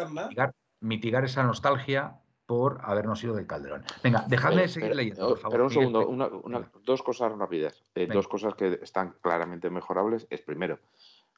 mitigar 0.82 1.26
esa 1.26 1.44
nostalgia 1.44 2.20
por 2.50 2.80
habernos 2.82 3.24
ido 3.24 3.36
del 3.36 3.46
Calderón. 3.46 3.84
Venga, 4.04 4.26
dejadme 4.28 4.62
Pero- 4.62 4.70
seguir 4.70 4.90
pero- 4.90 4.96
leyendo, 4.96 5.28
por 5.30 5.38
favor. 5.38 5.52
Pero 5.52 5.64
un 5.66 5.70
segundo, 5.70 6.08
una- 6.08 6.26
una- 6.30 6.72
dos 6.84 7.04
cosas 7.04 7.32
rápidas. 7.38 7.84
Eh, 7.94 8.08
dos 8.12 8.28
cosas 8.28 8.56
que 8.56 8.80
están 8.82 9.14
claramente 9.22 9.70
mejorables. 9.70 10.26
Es 10.32 10.42
primero, 10.42 10.80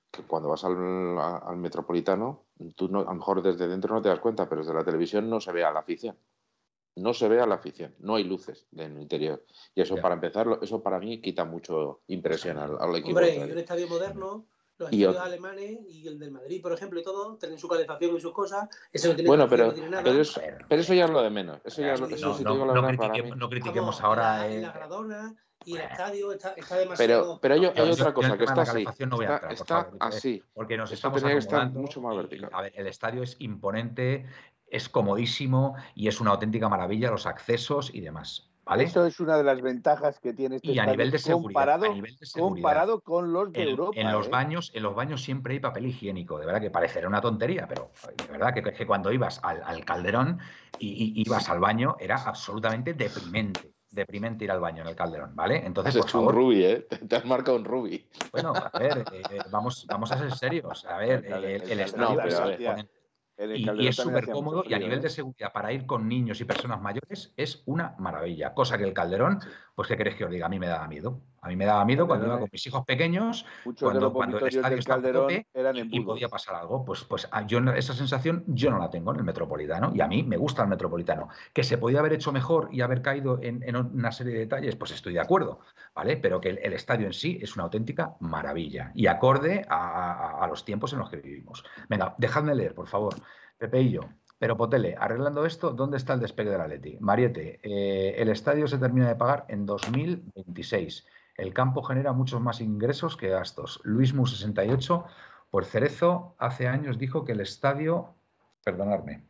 que 0.09 0.23
cuando 0.23 0.47
vas 0.47 0.63
al, 0.63 0.77
metropolitano, 1.57 2.43
tú 2.77 2.87
no, 2.87 3.01
a 3.01 3.03
lo 3.03 3.13
mejor 3.15 3.41
desde 3.41 3.67
dentro 3.67 3.93
no 3.93 4.01
te 4.01 4.07
das 4.07 4.21
cuenta, 4.21 4.47
pero 4.47 4.61
desde 4.61 4.73
la 4.73 4.85
televisión 4.85 5.29
no 5.29 5.41
se 5.41 5.51
ve 5.51 5.65
a 5.65 5.71
la 5.73 5.81
afición. 5.81 6.15
No 6.95 7.13
se 7.13 7.27
ve 7.27 7.41
a 7.41 7.45
la 7.45 7.55
afición, 7.55 7.93
no 7.99 8.15
hay 8.15 8.23
luces 8.23 8.65
en 8.71 8.95
el 8.95 9.01
interior. 9.01 9.43
Y 9.75 9.81
eso, 9.81 9.97
Ya. 9.97 10.01
para 10.01 10.15
empezar, 10.15 10.47
eso 10.61 10.81
para 10.81 10.97
mí 10.99 11.19
quita 11.19 11.43
mucho 11.43 11.99
impresión 12.07 12.57
al, 12.57 12.77
al 12.79 12.95
equipo. 12.95 13.17
Hombre, 13.19 13.35
y 13.35 13.51
un 13.51 13.57
estadio 13.57 13.89
moderno, 13.89 14.45
los 14.81 14.91
Y 14.93 15.03
estadios 15.03 15.15
otro. 15.15 15.23
alemanes 15.27 15.79
y 15.89 16.07
el 16.07 16.19
del 16.19 16.31
Madrid, 16.31 16.61
por 16.61 16.73
ejemplo, 16.73 16.99
y 16.99 17.03
todo, 17.03 17.35
tienen 17.37 17.57
su 17.57 17.67
calefacción 17.67 18.15
y 18.15 18.19
sus 18.19 18.33
cosas. 18.33 18.67
Ese 18.91 19.07
no 19.09 19.15
tiene 19.15 19.27
Bueno, 19.27 19.47
pero, 19.49 19.67
no 19.67 19.73
tiene 19.73 19.89
nada. 19.89 20.03
pero, 20.03 20.21
es- 20.21 20.39
pero 20.67 20.81
eso 20.81 20.93
ya 20.93 21.05
es 21.05 21.11
lo 21.11 21.21
de 21.21 21.29
menos. 21.29 21.59
Eso 21.63 21.81
ya, 21.81 21.95
no, 21.95 22.05
eso, 22.07 22.39
no, 22.43 22.65
no, 22.65 22.73
no 22.81 22.87
critiquemos, 22.87 23.37
no 23.37 23.49
critiquemos 23.49 23.95
Vamos, 23.99 24.01
ahora. 24.01 24.37
la, 24.39 24.47
eh, 24.47 24.61
la 24.61 24.71
Gradona 24.71 25.35
y 25.63 25.75
el 25.75 25.81
estadio 25.81 26.31
está, 26.31 26.53
está 26.53 26.75
demasiado. 26.77 27.39
Pero, 27.39 27.39
pero 27.41 27.53
hay, 27.53 27.65
hay 27.83 27.91
otra 27.91 28.13
cosa 28.13 28.37
que 28.37 28.43
está 28.45 28.61
así. 28.63 28.83
no 29.07 29.15
voy 29.17 29.25
a 29.25 29.35
Está, 29.35 29.35
entrar, 29.35 29.41
por 29.41 29.51
está 29.53 29.65
favor, 29.83 29.89
porque- 29.99 30.05
así. 30.17 30.43
porque 30.53 30.77
nos 30.77 30.91
Esto 30.91 31.07
estamos 31.15 31.23
acomodando 31.47 31.79
mucho 31.79 32.01
más 32.01 32.13
y- 32.13 32.15
y, 32.15 32.17
vertical. 32.21 32.49
a 32.53 32.61
ver, 32.61 32.73
el 32.75 32.87
estadio 32.87 33.23
es 33.23 33.35
imponente, 33.39 34.25
es 34.67 34.89
comodísimo 34.89 35.75
y 35.95 36.07
es 36.07 36.19
una 36.21 36.31
auténtica 36.31 36.69
maravilla 36.69 37.11
los 37.11 37.25
accesos 37.25 37.93
y 37.93 38.01
demás, 38.01 38.50
¿vale? 38.65 38.83
Eso 38.83 39.05
es 39.05 39.19
una 39.19 39.37
de 39.37 39.43
las 39.43 39.61
ventajas 39.61 40.19
que 40.19 40.33
tiene 40.33 40.57
este 40.57 40.71
y 40.71 40.79
a 40.79 40.85
nivel 40.85 41.11
de 41.11 41.19
seguridad, 41.19 41.43
comparado, 41.43 41.85
a 41.85 41.93
nivel 41.93 42.15
de 42.15 42.25
seguridad, 42.25 42.53
comparado 42.53 43.01
con 43.01 43.33
los 43.33 43.51
de 43.51 43.63
en, 43.63 43.69
Europa. 43.69 43.99
en 43.99 44.11
los 44.11 44.27
¿eh? 44.27 44.29
baños, 44.29 44.71
en 44.73 44.83
los 44.83 44.95
baños 44.95 45.21
siempre 45.21 45.53
hay 45.53 45.59
papel 45.59 45.87
higiénico, 45.87 46.39
de 46.39 46.45
verdad 46.45 46.61
que 46.61 46.71
parecerá 46.71 47.07
una 47.07 47.21
tontería, 47.21 47.67
pero 47.67 47.91
de 48.17 48.31
verdad 48.31 48.53
que, 48.53 48.61
que 48.61 48.85
cuando 48.85 49.11
ibas 49.11 49.39
al, 49.43 49.61
al 49.63 49.85
Calderón 49.85 50.39
y, 50.79 51.21
y 51.21 51.23
ibas 51.25 51.49
al 51.49 51.59
baño 51.59 51.95
era 51.99 52.15
absolutamente 52.15 52.93
deprimente, 52.93 53.73
deprimente 53.91 54.45
ir 54.45 54.51
al 54.51 54.59
baño 54.59 54.81
en 54.83 54.89
el 54.89 54.95
Calderón, 54.95 55.35
¿vale? 55.35 55.65
Entonces, 55.65 55.95
Has 55.95 56.01
por 56.01 56.09
hecho 56.09 56.19
un 56.19 56.25
favor, 56.25 56.35
Ruby, 56.35 56.63
¿eh? 56.63 56.87
Te, 57.09 57.15
has 57.15 57.25
marcado 57.25 57.57
un 57.57 57.65
Ruby. 57.65 58.07
bueno, 58.31 58.53
a 58.55 58.79
ver, 58.79 59.03
eh, 59.11 59.39
vamos, 59.51 59.85
vamos 59.87 60.11
a 60.11 60.17
ser 60.17 60.31
serios, 60.33 60.85
a 60.85 60.97
ver, 60.97 61.25
El 61.25 61.43
eh, 61.43 61.63
el, 61.69 61.79
estadio 61.81 62.19
pero 62.23 62.75
Y, 63.49 63.87
es 63.87 63.95
súper 63.95 64.27
cómodo 64.29 64.63
y 64.67 64.73
a 64.73 64.79
nivel 64.79 64.99
¿eh? 64.99 65.01
de 65.01 65.09
seguridad 65.09 65.51
para 65.51 65.73
ir 65.73 65.85
con 65.85 66.07
niños 66.07 66.39
y 66.41 66.45
personas 66.45 66.79
mayores 66.81 67.33
es 67.35 67.63
una 67.65 67.95
maravilla. 67.97 68.53
Cosa 68.53 68.77
que 68.77 68.83
el 68.83 68.93
Calderón, 68.93 69.39
pues 69.73 69.87
¿qué 69.87 69.97
queréis 69.97 70.15
que 70.15 70.25
os 70.25 70.31
diga? 70.31 70.45
A 70.45 70.49
mí 70.49 70.59
me 70.59 70.67
daba 70.67 70.87
miedo. 70.87 71.19
A 71.43 71.47
mí 71.49 71.55
me 71.55 71.65
daba 71.65 71.83
miedo 71.85 72.05
cuando 72.07 72.27
iba 72.27 72.39
con 72.39 72.49
mis 72.51 72.67
hijos 72.67 72.85
pequeños, 72.85 73.45
Muchos 73.65 73.79
de 73.79 73.85
cuando, 73.99 74.13
cuando 74.13 74.37
el 74.37 74.43
estadio 74.57 74.77
estaba 74.79 74.97
tope 75.21 75.47
y, 75.73 75.79
y 75.97 75.99
podía 76.05 76.29
pasar 76.29 76.55
algo. 76.55 76.85
Pues, 76.85 77.03
pues 77.03 77.27
ah, 77.31 77.45
yo 77.47 77.59
esa 77.73 77.93
sensación 77.93 78.43
yo 78.47 78.69
no 78.69 78.77
la 78.77 78.89
tengo 78.91 79.11
en 79.11 79.17
el 79.17 79.23
Metropolitano 79.23 79.91
y 79.95 80.01
a 80.01 80.07
mí 80.07 80.21
me 80.21 80.37
gusta 80.37 80.61
el 80.61 80.67
Metropolitano. 80.69 81.29
Que 81.51 81.63
se 81.63 81.79
podía 81.79 81.99
haber 81.99 82.13
hecho 82.13 82.31
mejor 82.31 82.69
y 82.71 82.81
haber 82.81 83.01
caído 83.01 83.39
en, 83.41 83.63
en 83.63 83.75
una 83.75 84.11
serie 84.11 84.33
de 84.33 84.39
detalles, 84.41 84.75
pues 84.75 84.91
estoy 84.91 85.13
de 85.13 85.19
acuerdo, 85.19 85.61
¿vale? 85.95 86.17
Pero 86.17 86.39
que 86.39 86.49
el, 86.49 86.59
el 86.61 86.73
estadio 86.73 87.07
en 87.07 87.13
sí 87.13 87.39
es 87.41 87.55
una 87.55 87.63
auténtica 87.63 88.15
maravilla 88.19 88.91
y 88.93 89.07
acorde 89.07 89.65
a, 89.67 90.37
a- 90.37 90.43
a 90.43 90.47
los 90.47 90.63
tiempos 90.63 90.93
en 90.93 90.99
los 90.99 91.09
que 91.09 91.17
vivimos. 91.17 91.63
Venga, 91.89 92.13
dejadme 92.19 92.53
leer, 92.53 92.75
por 92.75 92.87
favor. 92.87 93.15
Pepe 93.57 93.81
y 93.81 93.91
yo. 93.91 94.01
Pero 94.37 94.57
Potele, 94.57 94.95
arreglando 94.99 95.45
esto, 95.45 95.71
¿dónde 95.71 95.97
está 95.97 96.13
el 96.13 96.19
despegue 96.19 96.49
del 96.49 96.61
Atleti? 96.61 96.97
Mariete, 96.99 97.59
eh, 97.61 98.15
el 98.17 98.29
estadio 98.29 98.67
se 98.67 98.79
termina 98.79 99.07
de 99.07 99.15
pagar 99.15 99.45
en 99.49 99.65
2026. 99.67 101.05
El 101.41 101.55
campo 101.55 101.81
genera 101.81 102.13
muchos 102.13 102.39
más 102.39 102.61
ingresos 102.61 103.17
que 103.17 103.29
gastos. 103.29 103.81
Luismu 103.83 104.27
68, 104.27 105.05
pues 105.49 105.67
Cerezo 105.69 106.35
hace 106.37 106.67
años 106.67 106.99
dijo 106.99 107.25
que 107.25 107.31
el 107.31 107.39
estadio, 107.39 108.13
perdonadme. 108.63 109.23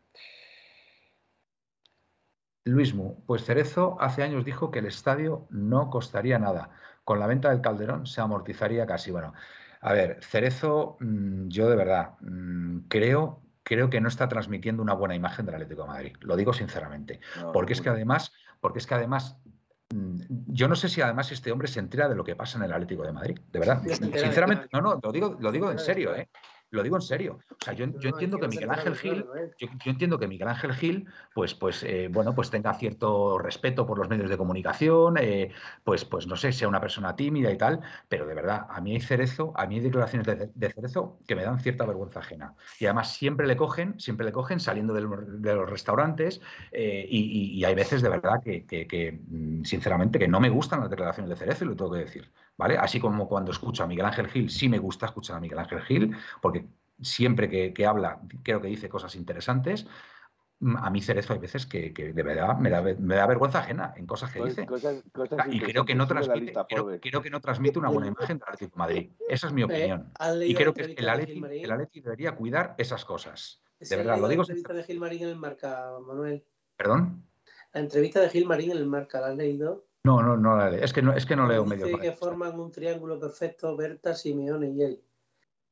Luismu, 2.65 3.23
pues 3.25 3.45
Cerezo 3.45 3.95
hace 4.01 4.23
años 4.23 4.43
dijo 4.43 4.71
que 4.71 4.79
el 4.79 4.87
estadio 4.87 5.47
no 5.51 5.89
costaría 5.89 6.37
nada. 6.37 6.71
Con 7.05 7.17
la 7.17 7.27
venta 7.27 7.49
del 7.49 7.61
Calderón 7.61 8.05
se 8.05 8.19
amortizaría 8.19 8.85
casi. 8.85 9.11
Bueno, 9.11 9.33
a 9.79 9.93
ver, 9.93 10.19
Cerezo, 10.21 10.97
mm, 10.99 11.47
yo 11.47 11.69
de 11.69 11.77
verdad 11.77 12.15
mm, 12.19 12.89
creo, 12.89 13.41
creo 13.63 13.89
que 13.89 14.01
no 14.01 14.09
está 14.09 14.27
transmitiendo 14.27 14.83
una 14.83 14.95
buena 14.95 15.15
imagen 15.15 15.45
del 15.45 15.55
Atlético 15.55 15.83
de 15.83 15.87
Madrid. 15.87 16.17
Lo 16.19 16.35
digo 16.35 16.51
sinceramente. 16.51 17.21
No, 17.39 17.53
Porque 17.53 17.71
es 17.71 17.79
que 17.79 17.87
además, 17.87 18.33
porque 18.59 18.79
es 18.79 18.85
que 18.85 18.95
además, 18.95 19.37
yo 20.47 20.67
no 20.67 20.75
sé 20.75 20.89
si 20.89 21.01
además 21.01 21.31
este 21.31 21.51
hombre 21.51 21.67
se 21.67 21.79
entera 21.79 22.07
de 22.07 22.15
lo 22.15 22.23
que 22.23 22.35
pasa 22.35 22.57
en 22.57 22.63
el 22.65 22.73
Atlético 22.73 23.03
de 23.03 23.11
Madrid, 23.11 23.39
de 23.51 23.59
verdad. 23.59 23.81
Sinceramente, 23.83 24.67
no, 24.71 24.81
no, 24.81 24.99
lo 25.01 25.11
digo, 25.11 25.37
lo 25.39 25.51
digo 25.51 25.71
en 25.71 25.79
serio. 25.79 26.15
¿eh? 26.15 26.29
Lo 26.71 26.83
digo 26.83 26.95
en 26.95 27.01
serio. 27.01 27.37
O 27.49 27.55
sea, 27.63 27.73
yo, 27.73 27.85
yo 27.99 28.09
entiendo 28.09 28.39
que 28.39 28.47
Miguel 28.47 28.69
Ángel 28.71 28.95
Gil, 28.95 29.25
¿eh? 29.37 29.51
yo, 29.59 29.67
yo 29.83 29.91
entiendo 29.91 30.17
que 30.17 30.27
Miguel 30.27 30.47
Ángel 30.47 30.73
Gil, 30.73 31.05
pues, 31.33 31.53
pues, 31.53 31.83
eh, 31.83 32.07
bueno, 32.09 32.33
pues 32.33 32.49
tenga 32.49 32.73
cierto 32.73 33.37
respeto 33.39 33.85
por 33.85 33.97
los 33.99 34.07
medios 34.09 34.29
de 34.29 34.37
comunicación, 34.37 35.17
eh, 35.19 35.51
pues, 35.83 36.05
pues 36.05 36.27
no 36.27 36.37
sé, 36.37 36.53
sea 36.53 36.69
una 36.69 36.79
persona 36.79 37.15
tímida 37.15 37.51
y 37.51 37.57
tal, 37.57 37.81
pero 38.07 38.25
de 38.25 38.33
verdad, 38.35 38.67
a 38.69 38.79
mí 38.79 38.93
hay 38.93 39.01
Cerezo, 39.01 39.51
a 39.57 39.67
mí 39.67 39.75
hay 39.75 39.81
declaraciones 39.81 40.25
de, 40.27 40.49
de 40.53 40.69
Cerezo 40.71 41.19
que 41.27 41.35
me 41.35 41.43
dan 41.43 41.59
cierta 41.59 41.85
vergüenza 41.85 42.19
ajena. 42.19 42.55
Y 42.79 42.85
además 42.85 43.13
siempre 43.13 43.47
le 43.47 43.57
cogen, 43.57 43.99
siempre 43.99 44.25
le 44.25 44.31
cogen 44.31 44.59
saliendo 44.61 44.93
de 44.93 45.01
los, 45.01 45.41
de 45.41 45.53
los 45.53 45.69
restaurantes 45.69 46.39
eh, 46.71 47.05
y, 47.09 47.19
y- 47.19 47.59
y 47.59 47.65
hay 47.65 47.75
veces 47.75 48.01
de 48.01 48.09
verdad 48.09 48.41
que, 48.43 48.65
que- 48.65 48.87
que, 48.87 49.19
mm, 49.27 49.63
sinceramente, 49.65 50.19
que 50.19 50.27
no 50.29 50.39
me 50.39 50.49
gustan 50.49 50.79
las 50.79 50.89
declaraciones 50.89 51.29
de 51.29 51.35
Cerezo 51.35 51.65
y 51.65 51.67
lo 51.67 51.75
tengo 51.75 51.91
que 51.91 51.99
decir, 51.99 52.31
¿vale? 52.61 52.77
Así 52.77 52.99
como 52.99 53.27
cuando 53.27 53.51
escucho 53.51 53.83
a 53.83 53.87
Miguel 53.87 54.05
Ángel 54.05 54.27
Gil, 54.27 54.51
sí 54.51 54.69
me 54.69 54.77
gusta 54.77 55.07
escuchar 55.07 55.37
a 55.37 55.39
Miguel 55.39 55.57
Ángel 55.57 55.81
Gil, 55.81 56.15
porque 56.43 56.67
siempre 57.01 57.49
que, 57.49 57.73
que 57.73 57.87
habla, 57.87 58.21
creo 58.43 58.61
que 58.61 58.67
dice 58.67 58.87
cosas 58.87 59.15
interesantes. 59.15 59.87
Mm, 60.59 60.77
A 60.77 60.91
mí 60.91 61.01
Cerezo 61.01 61.33
hay 61.33 61.39
veces 61.39 61.65
que, 61.65 61.91
que 61.91 62.13
de 62.13 62.21
verdad 62.21 62.55
me 62.59 62.69
da, 62.69 62.83
me 62.83 63.15
da 63.15 63.25
vergüenza 63.25 63.61
ajena 63.61 63.95
en 63.97 64.05
cosas 64.05 64.31
que 64.31 64.43
dice. 64.43 64.67
Cosas, 64.67 65.01
cosas 65.11 65.39
Y 65.49 65.59
creo 65.59 65.85
que 65.85 65.95
no 65.95 66.05
transmite, 66.05 66.39
lista 66.39 66.67
creo, 66.69 67.21
que 67.23 67.29
no 67.31 67.41
transmite 67.41 67.79
una 67.79 67.89
buena 67.89 68.09
imagen 68.09 68.37
del 68.37 68.47
Atlético 68.47 68.75
de 68.75 68.77
Madrid. 68.77 69.11
Esa 69.27 69.47
es 69.47 69.53
mi 69.53 69.63
Eh, 69.63 69.65
opinión. 69.65 70.11
¿has 70.19 70.35
Y 70.39 70.53
creo 70.53 70.71
que 70.75 70.83
el 70.95 71.09
Atleti, 71.09 71.31
Gilmarín? 71.33 71.65
el 71.65 71.71
Atleti 71.71 72.01
debería 72.01 72.35
cuidar 72.35 72.75
esas 72.77 73.03
cosas. 73.05 73.63
¿Se 73.79 73.95
De 73.95 74.03
verdad, 74.03 74.19
lo 74.19 74.27
digo 74.27 74.43
La 74.43 74.53
entrevista 74.53 74.73
de 74.73 74.83
Gilmarín 74.83 75.23
en 75.23 75.29
el 75.29 75.35
Marca, 75.37 75.93
Manuel. 76.05 76.45
Perdón. 76.77 77.25
La 77.73 77.81
entrevista 77.81 78.19
de 78.19 78.29
Gilmarín 78.29 78.69
en 78.71 78.77
el 78.77 78.85
Marca, 78.85 79.19
¿la 79.19 79.27
has 79.29 79.35
leído? 79.35 79.87
No, 80.03 80.21
no, 80.21 80.35
no 80.35 80.57
la 80.57 80.69
leo. 80.69 80.83
Es 80.83 80.93
que 80.93 81.01
no, 81.01 81.13
es 81.13 81.25
que 81.25 81.35
no 81.35 81.47
leo 81.47 81.65
medios 81.65 81.89
Dice 81.89 82.01
que 82.01 82.11
forman 82.11 82.59
un 82.59 82.71
triángulo 82.71 83.19
perfecto 83.19 83.75
Berta, 83.75 84.15
Simeone 84.15 84.69
y 84.69 84.81
él. 84.81 85.01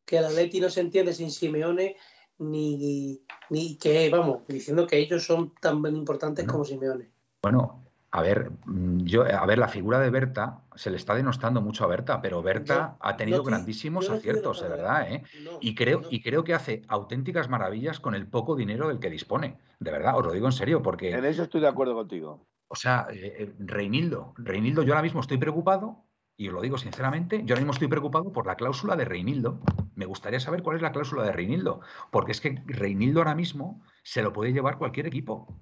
Que 0.06 0.18
el 0.18 0.26
Atleti 0.26 0.60
no 0.60 0.70
se 0.70 0.82
entiende 0.82 1.14
sin 1.14 1.32
Simeone 1.32 1.96
ni, 2.38 3.22
ni 3.50 3.78
que, 3.78 4.10
vamos, 4.10 4.46
diciendo 4.48 4.88
que 4.88 4.98
ellos 4.98 5.26
son 5.26 5.54
tan 5.56 5.84
importantes 5.96 6.46
como 6.48 6.64
Simeone. 6.64 7.10
Bueno, 7.42 7.84
a 8.12 8.22
ver, 8.22 8.52
mm, 8.66 9.04
yo, 9.04 9.24
a 9.24 9.46
ver, 9.46 9.58
la 9.58 9.68
figura 9.68 10.00
de 10.00 10.10
Berta 10.10 10.62
se 10.76 10.90
le 10.90 10.98
está 10.98 11.16
denostando 11.16 11.62
mucho 11.62 11.84
a 11.84 11.88
Berta, 11.88 12.22
pero 12.22 12.42
Berta 12.42 12.98
ha 13.00 13.18
tenido 13.18 13.40
no 13.40 13.44
grandísimos 13.44 14.10
no 14.10 14.16
aciertos, 14.16 14.62
de 14.62 14.70
verdad, 14.70 15.12
¿eh? 15.12 15.24
No, 15.44 15.58
Y 15.62 15.76
creo, 15.76 16.02
no. 16.02 16.08
y 16.10 16.22
creo 16.22 16.44
que 16.44 16.54
hace 16.54 16.84
auténticas 16.88 17.50
maravillas 17.50 18.00
con 18.00 18.16
el 18.16 18.28
poco 18.28 18.56
dinero 18.56 18.88
del 18.88 19.00
que 19.00 19.10
dispone. 19.10 19.58
De 19.80 19.92
verdad, 19.92 20.18
os 20.18 20.26
lo 20.26 20.32
digo 20.32 20.48
en 20.48 20.54
serio, 20.54 20.82
porque 20.82 21.12
En 21.12 21.26
eso 21.26 21.44
estoy 21.44 21.62
de 21.62 21.68
acuerdo 21.68 21.94
contigo. 21.94 22.46
O 22.70 22.76
sea, 22.76 23.08
eh, 23.12 23.36
eh, 23.40 23.56
Reinildo, 23.60 24.34
Reinildo, 24.38 24.84
yo 24.84 24.94
ahora 24.94 25.02
mismo 25.02 25.20
estoy 25.22 25.38
preocupado, 25.38 26.06
y 26.38 26.48
os 26.48 26.54
lo 26.54 26.62
digo 26.62 26.78
sinceramente, 26.78 27.44
yo 27.44 27.54
ahora 27.54 27.62
mismo 27.62 27.74
estoy 27.74 27.88
preocupado 27.88 28.32
por 28.32 28.46
la 28.46 28.56
cláusula 28.56 28.96
de 28.96 29.06
Reinildo. 29.06 29.60
Me 29.96 30.06
gustaría 30.06 30.40
saber 30.40 30.62
cuál 30.64 30.76
es 30.78 30.82
la 30.82 30.92
cláusula 30.92 31.24
de 31.24 31.32
Reinildo, 31.32 31.82
porque 32.12 32.32
es 32.32 32.40
que 32.40 32.62
Reinildo 32.68 33.20
ahora 33.20 33.36
mismo 33.36 33.82
se 34.04 34.22
lo 34.22 34.32
puede 34.32 34.54
llevar 34.54 34.78
cualquier 34.78 35.08
equipo. 35.08 35.60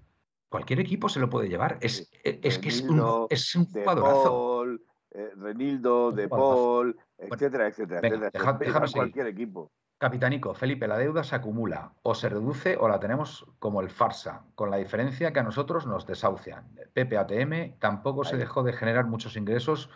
Cualquier 0.49 0.80
equipo 0.82 1.10
se 1.10 1.20
lo 1.20 1.30
puede 1.30 1.49
llevar. 1.49 1.78
Es, 1.82 2.12
es, 2.24 2.39
es 2.43 2.60
que 2.60 2.70
es 2.70 2.82
un, 2.82 3.26
es 3.30 3.55
un 3.55 3.66
De 3.72 3.82
jugadorazo. 3.82 4.24
Paul, 4.30 4.82
eh, 5.12 5.32
Renildo, 5.36 6.12
De. 6.12 6.28
Paul, 6.28 6.95
etcétera, 7.18 7.68
etcétera, 7.68 8.01
venga, 8.01 8.16
etcétera. 8.28 8.43
Deja- 8.43 8.58
déjame 8.60 8.88
seguir. 8.88 9.01
cualquier 9.01 9.28
equipo. 9.28 9.72
Capitanico, 9.97 10.53
Felipe, 10.53 10.87
la 10.87 10.97
deuda 10.97 11.23
se 11.23 11.35
acumula, 11.35 11.91
o 12.03 12.13
se 12.13 12.29
reduce 12.29 12.77
o 12.77 12.87
la 12.87 12.99
tenemos 12.99 13.47
como 13.57 13.81
el 13.81 13.89
farsa, 13.89 14.43
con 14.53 14.69
la 14.69 14.77
diferencia 14.77 15.33
que 15.33 15.39
a 15.39 15.43
nosotros 15.43 15.87
nos 15.87 16.05
desahucian. 16.05 16.65
Pepe 16.93 17.17
ATM 17.17 17.79
tampoco 17.79 18.23
se 18.23 18.37
dejó 18.37 18.61
de 18.61 18.73
generar 18.73 19.07
muchos 19.07 19.35
ingresos 19.35 19.89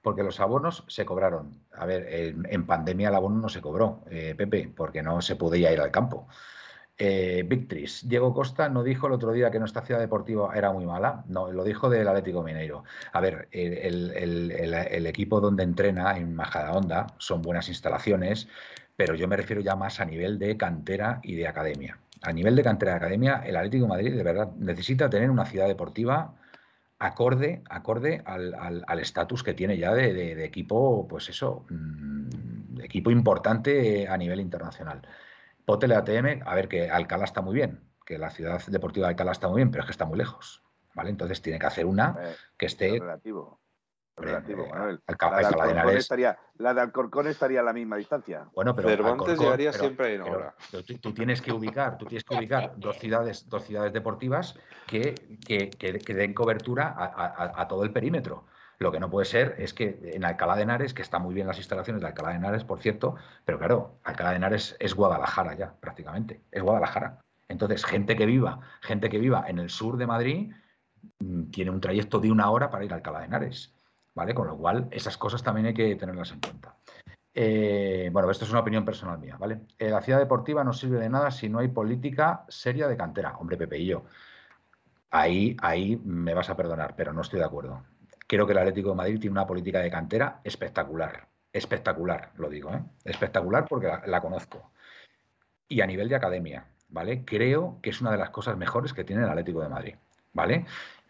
porque 0.00 0.22
los 0.22 0.38
abonos 0.38 0.84
se 0.86 1.04
cobraron. 1.04 1.60
A 1.72 1.86
ver, 1.86 2.06
en, 2.08 2.66
pandemia 2.66 3.08
el 3.08 3.16
abono 3.16 3.40
no 3.40 3.48
se 3.48 3.60
cobró, 3.60 4.04
eh, 4.08 4.36
Pepe, 4.36 4.72
porque 4.76 5.02
no 5.02 5.20
se 5.22 5.34
podía 5.34 5.72
ir 5.72 5.80
al 5.80 5.90
campo. 5.90 6.28
Eh, 7.00 7.44
Victris, 7.46 8.08
Diego 8.08 8.34
Costa 8.34 8.68
no 8.68 8.82
dijo 8.82 9.06
el 9.06 9.12
otro 9.12 9.30
día 9.32 9.52
que 9.52 9.60
nuestra 9.60 9.82
ciudad 9.82 10.00
deportiva 10.00 10.52
era 10.56 10.72
muy 10.72 10.84
mala, 10.84 11.24
no, 11.28 11.50
lo 11.52 11.62
dijo 11.62 11.88
del 11.88 12.08
Atlético 12.08 12.42
Mineiro. 12.42 12.84
A 13.12 13.20
ver, 13.20 13.48
el, 13.52 15.06
equipo 15.06 15.40
donde 15.40 15.62
entrena 15.62 16.16
en 16.16 16.34
Majadahonda 16.34 17.06
son 17.18 17.42
buenas 17.42 17.68
instalaciones, 17.68 18.48
pero 18.98 19.14
yo 19.14 19.28
me 19.28 19.36
refiero 19.36 19.62
ya 19.62 19.76
más 19.76 20.00
a 20.00 20.04
nivel 20.04 20.40
de 20.40 20.56
cantera 20.56 21.20
y 21.22 21.36
de 21.36 21.46
academia. 21.46 22.00
A 22.20 22.32
nivel 22.32 22.56
de 22.56 22.64
cantera 22.64 22.90
y 22.90 22.96
academia, 22.96 23.42
el 23.46 23.54
Atlético 23.54 23.84
de 23.84 23.90
Madrid 23.90 24.12
de 24.12 24.24
verdad 24.24 24.50
necesita 24.56 25.08
tener 25.08 25.30
una 25.30 25.46
ciudad 25.46 25.68
deportiva 25.68 26.34
acorde, 26.98 27.62
acorde 27.70 28.24
al 28.26 28.98
estatus 28.98 29.44
que 29.44 29.54
tiene 29.54 29.78
ya 29.78 29.94
de, 29.94 30.44
equipo, 30.44 31.06
pues 31.06 31.28
eso, 31.28 31.64
mm, 31.70 32.74
de 32.74 32.84
equipo 32.86 33.12
importante 33.12 34.08
a 34.08 34.16
nivel 34.16 34.40
internacional. 34.40 35.02
Potel 35.64 35.92
ATM, 35.92 36.42
a 36.44 36.56
ver 36.56 36.66
que 36.66 36.90
Alcalá 36.90 37.22
está 37.22 37.40
muy 37.40 37.54
bien, 37.54 37.78
que 38.04 38.18
la 38.18 38.30
ciudad 38.30 38.60
deportiva 38.66 39.06
de 39.06 39.12
Alcalá 39.12 39.30
está 39.30 39.46
muy 39.46 39.58
bien, 39.58 39.70
pero 39.70 39.82
es 39.82 39.86
que 39.86 39.92
está 39.92 40.06
muy 40.06 40.18
lejos. 40.18 40.64
¿vale? 40.94 41.10
Entonces 41.10 41.40
tiene 41.40 41.60
que 41.60 41.66
hacer 41.66 41.86
una 41.86 42.16
que 42.58 42.66
esté 42.66 42.98
relativo. 42.98 43.60
Relativo, 44.20 44.66
Manuel. 44.68 45.00
la, 45.06 45.84
de 45.84 45.98
estaría, 45.98 46.38
la 46.58 46.74
de 46.74 46.80
Alcorcón 46.80 47.26
estaría 47.26 47.60
a 47.60 47.62
la 47.62 47.72
misma 47.72 47.96
distancia. 47.96 48.46
Bueno, 48.54 48.74
pero 48.74 48.88
Cervantes 48.88 49.38
llegaría 49.38 49.72
siempre 49.72 50.14
en 50.14 50.22
hora. 50.22 50.54
tú, 51.00 51.12
tienes 51.12 51.40
que 51.40 51.52
ubicar, 51.52 51.98
tú 51.98 52.06
tienes 52.06 52.24
que 52.24 52.36
ubicar 52.36 52.72
dos 52.76 52.98
ciudades, 52.98 53.48
dos 53.48 53.64
ciudades 53.64 53.92
deportivas 53.92 54.58
que, 54.86 55.14
que, 55.46 56.14
den 56.14 56.34
cobertura 56.34 56.94
a, 56.96 57.68
todo 57.68 57.84
el 57.84 57.92
perímetro. 57.92 58.44
Lo 58.78 58.92
que 58.92 59.00
no 59.00 59.10
puede 59.10 59.26
ser 59.26 59.56
es 59.58 59.74
que 59.74 59.98
en 60.14 60.24
Alcalá 60.24 60.54
de 60.54 60.62
Henares, 60.62 60.94
que 60.94 61.02
están 61.02 61.22
muy 61.22 61.34
bien 61.34 61.48
las 61.48 61.58
instalaciones 61.58 62.00
de 62.00 62.08
Alcalá 62.08 62.30
de 62.30 62.36
Henares, 62.36 62.64
por 62.64 62.80
cierto, 62.80 63.16
pero 63.44 63.58
claro, 63.58 63.98
Alcalá 64.04 64.30
de 64.30 64.36
Henares 64.36 64.76
es 64.78 64.94
Guadalajara 64.94 65.54
ya, 65.54 65.74
prácticamente. 65.80 66.42
Es 66.52 66.62
Guadalajara. 66.62 67.18
Entonces, 67.48 67.84
gente 67.84 68.14
que 68.14 68.26
viva, 68.26 68.60
gente 68.80 69.08
que 69.08 69.18
viva 69.18 69.44
en 69.48 69.58
el 69.58 69.70
sur 69.70 69.96
de 69.96 70.06
Madrid 70.06 70.52
mm, 71.18 71.50
tiene 71.50 71.70
un 71.70 71.80
trayecto 71.80 72.20
de 72.20 72.30
una 72.30 72.50
hora 72.50 72.70
para 72.70 72.84
ir 72.84 72.92
a 72.92 72.96
Alcalá 72.96 73.20
de 73.20 73.24
Henares. 73.24 73.74
¿Vale? 74.18 74.34
Con 74.34 74.48
lo 74.48 74.56
cual, 74.56 74.88
esas 74.90 75.16
cosas 75.16 75.44
también 75.44 75.68
hay 75.68 75.74
que 75.74 75.94
tenerlas 75.94 76.32
en 76.32 76.40
cuenta. 76.40 76.74
Eh, 77.32 78.10
bueno, 78.12 78.28
esto 78.32 78.44
es 78.44 78.50
una 78.50 78.58
opinión 78.58 78.84
personal 78.84 79.16
mía, 79.16 79.36
¿vale? 79.38 79.60
Eh, 79.78 79.90
la 79.90 80.02
ciudad 80.02 80.18
deportiva 80.18 80.64
no 80.64 80.72
sirve 80.72 80.98
de 80.98 81.08
nada 81.08 81.30
si 81.30 81.48
no 81.48 81.60
hay 81.60 81.68
política 81.68 82.44
seria 82.48 82.88
de 82.88 82.96
cantera. 82.96 83.36
Hombre, 83.38 83.56
Pepe 83.56 83.78
y 83.78 83.86
yo, 83.86 84.02
ahí, 85.12 85.56
ahí 85.62 86.00
me 86.04 86.34
vas 86.34 86.50
a 86.50 86.56
perdonar, 86.56 86.96
pero 86.96 87.12
no 87.12 87.20
estoy 87.20 87.38
de 87.38 87.44
acuerdo. 87.44 87.84
Creo 88.26 88.44
que 88.44 88.52
el 88.52 88.58
Atlético 88.58 88.88
de 88.88 88.96
Madrid 88.96 89.20
tiene 89.20 89.34
una 89.34 89.46
política 89.46 89.78
de 89.78 89.88
cantera 89.88 90.40
espectacular. 90.42 91.28
Espectacular, 91.52 92.32
lo 92.38 92.48
digo, 92.48 92.74
¿eh? 92.74 92.82
Espectacular 93.04 93.66
porque 93.68 93.86
la, 93.86 94.02
la 94.04 94.20
conozco. 94.20 94.72
Y 95.68 95.80
a 95.80 95.86
nivel 95.86 96.08
de 96.08 96.16
academia, 96.16 96.66
¿vale? 96.88 97.24
Creo 97.24 97.78
que 97.82 97.90
es 97.90 98.00
una 98.00 98.10
de 98.10 98.18
las 98.18 98.30
cosas 98.30 98.56
mejores 98.56 98.92
que 98.92 99.04
tiene 99.04 99.22
el 99.22 99.28
Atlético 99.28 99.62
de 99.62 99.68
Madrid, 99.68 99.94
¿vale? 100.32 100.66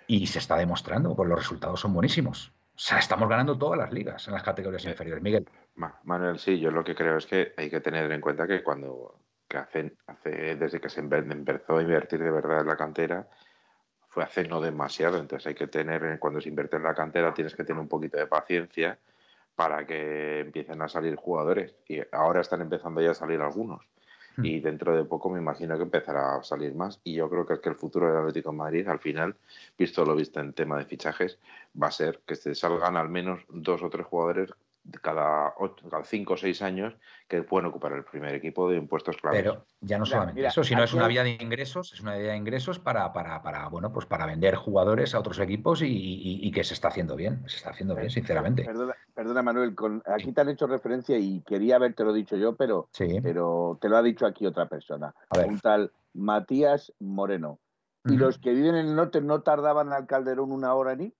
Y 0.06 0.26
se 0.26 0.40
está 0.40 0.56
demostrando, 0.56 1.16
pues 1.16 1.26
los 1.26 1.38
resultados 1.38 1.80
son 1.80 1.94
buenísimos. 1.94 2.52
O 2.78 2.80
sea, 2.80 2.98
estamos 3.00 3.28
ganando 3.28 3.58
todas 3.58 3.76
las 3.76 3.92
ligas 3.92 4.28
en 4.28 4.34
las 4.34 4.44
categorías 4.44 4.84
inferiores. 4.84 5.20
Miguel. 5.20 5.48
Manuel, 6.04 6.38
sí, 6.38 6.60
yo 6.60 6.70
lo 6.70 6.84
que 6.84 6.94
creo 6.94 7.16
es 7.16 7.26
que 7.26 7.52
hay 7.56 7.68
que 7.68 7.80
tener 7.80 8.10
en 8.12 8.20
cuenta 8.20 8.46
que 8.46 8.62
cuando 8.62 9.16
que 9.48 9.56
hacen, 9.56 9.98
hace, 10.06 10.54
desde 10.54 10.80
que 10.80 10.88
se 10.88 11.00
empezó 11.00 11.78
a 11.78 11.82
invertir 11.82 12.22
de 12.22 12.30
verdad 12.30 12.60
en 12.60 12.68
la 12.68 12.76
cantera, 12.76 13.28
fue 14.06 14.22
hace 14.22 14.44
no 14.44 14.60
demasiado. 14.60 15.18
Entonces 15.18 15.48
hay 15.48 15.56
que 15.56 15.66
tener, 15.66 16.20
cuando 16.20 16.40
se 16.40 16.50
invierte 16.50 16.76
en 16.76 16.84
la 16.84 16.94
cantera, 16.94 17.34
tienes 17.34 17.56
que 17.56 17.64
tener 17.64 17.82
un 17.82 17.88
poquito 17.88 18.16
de 18.16 18.28
paciencia 18.28 18.96
para 19.56 19.84
que 19.84 20.38
empiecen 20.38 20.80
a 20.80 20.88
salir 20.88 21.16
jugadores. 21.16 21.74
Y 21.88 22.00
ahora 22.12 22.42
están 22.42 22.60
empezando 22.60 23.00
ya 23.00 23.10
a 23.10 23.14
salir 23.14 23.40
algunos. 23.40 23.84
Y 24.42 24.60
dentro 24.60 24.94
de 24.94 25.04
poco 25.04 25.30
me 25.30 25.40
imagino 25.40 25.76
que 25.76 25.82
empezará 25.82 26.36
a 26.36 26.42
salir 26.42 26.74
más. 26.74 27.00
Y 27.02 27.14
yo 27.14 27.28
creo 27.28 27.46
que 27.46 27.54
es 27.54 27.60
que 27.60 27.68
el 27.70 27.74
futuro 27.74 28.08
del 28.08 28.18
Atlético 28.18 28.50
de 28.50 28.56
Madrid, 28.56 28.88
al 28.88 29.00
final, 29.00 29.34
visto 29.76 30.04
lo 30.04 30.14
visto 30.14 30.40
en 30.40 30.52
tema 30.52 30.78
de 30.78 30.84
fichajes, 30.84 31.38
va 31.80 31.88
a 31.88 31.92
ser 31.92 32.20
que 32.26 32.36
se 32.36 32.54
salgan 32.54 32.96
al 32.96 33.08
menos 33.08 33.40
dos 33.48 33.82
o 33.82 33.90
tres 33.90 34.06
jugadores 34.06 34.50
cada, 35.02 35.54
cada 35.90 36.04
cinco 36.04 36.34
o 36.34 36.36
seis 36.36 36.62
años 36.62 36.94
que 37.26 37.42
pueden 37.42 37.68
ocupar 37.68 37.92
el 37.92 38.04
primer 38.04 38.34
equipo 38.34 38.70
de 38.70 38.76
impuestos 38.76 39.16
claves. 39.16 39.42
Pero 39.42 39.64
ya 39.80 39.98
no 39.98 40.06
solamente 40.06 40.46
eso, 40.46 40.64
sino 40.64 40.84
es 40.84 40.94
una 40.94 41.08
vía 41.08 41.22
de 41.22 41.30
ingresos, 41.30 41.92
es 41.92 42.00
una 42.00 42.16
vía 42.16 42.32
de 42.32 42.36
ingresos 42.36 42.78
para, 42.78 43.12
para, 43.12 43.42
para 43.42 43.68
bueno, 43.68 43.92
pues 43.92 44.06
para 44.06 44.26
vender 44.26 44.54
jugadores 44.56 45.14
a 45.14 45.20
otros 45.20 45.38
equipos 45.38 45.82
y, 45.82 46.50
que 46.52 46.64
se 46.64 46.74
está 46.74 46.88
haciendo 46.88 47.14
bien, 47.16 47.42
se 47.46 47.56
está 47.56 47.70
haciendo 47.70 47.94
bien, 47.94 48.10
sinceramente. 48.10 48.66
Perdona, 49.14 49.42
Manuel, 49.42 49.74
con, 49.74 50.02
aquí 50.06 50.32
te 50.32 50.40
han 50.40 50.48
hecho 50.48 50.66
referencia 50.66 51.18
y 51.18 51.42
quería 51.42 51.76
haberte 51.76 52.04
lo 52.04 52.12
dicho 52.12 52.36
yo, 52.36 52.56
pero, 52.56 52.88
pero 53.22 53.78
te 53.80 53.88
lo 53.88 53.96
ha 53.96 54.02
dicho 54.02 54.26
aquí 54.26 54.46
otra 54.46 54.68
persona, 54.68 55.14
un 55.46 55.58
tal 55.58 55.92
Matías 56.14 56.92
Moreno. 56.98 57.58
¿Y 58.04 58.16
los 58.16 58.38
que 58.38 58.52
viven 58.52 58.74
en 58.76 58.86
el 58.86 58.96
norte 58.96 59.20
no 59.20 59.42
tardaban 59.42 59.92
al 59.92 60.06
Calderón 60.06 60.50
una 60.50 60.72
hora 60.72 60.92
en 60.92 61.00
ir? 61.02 61.14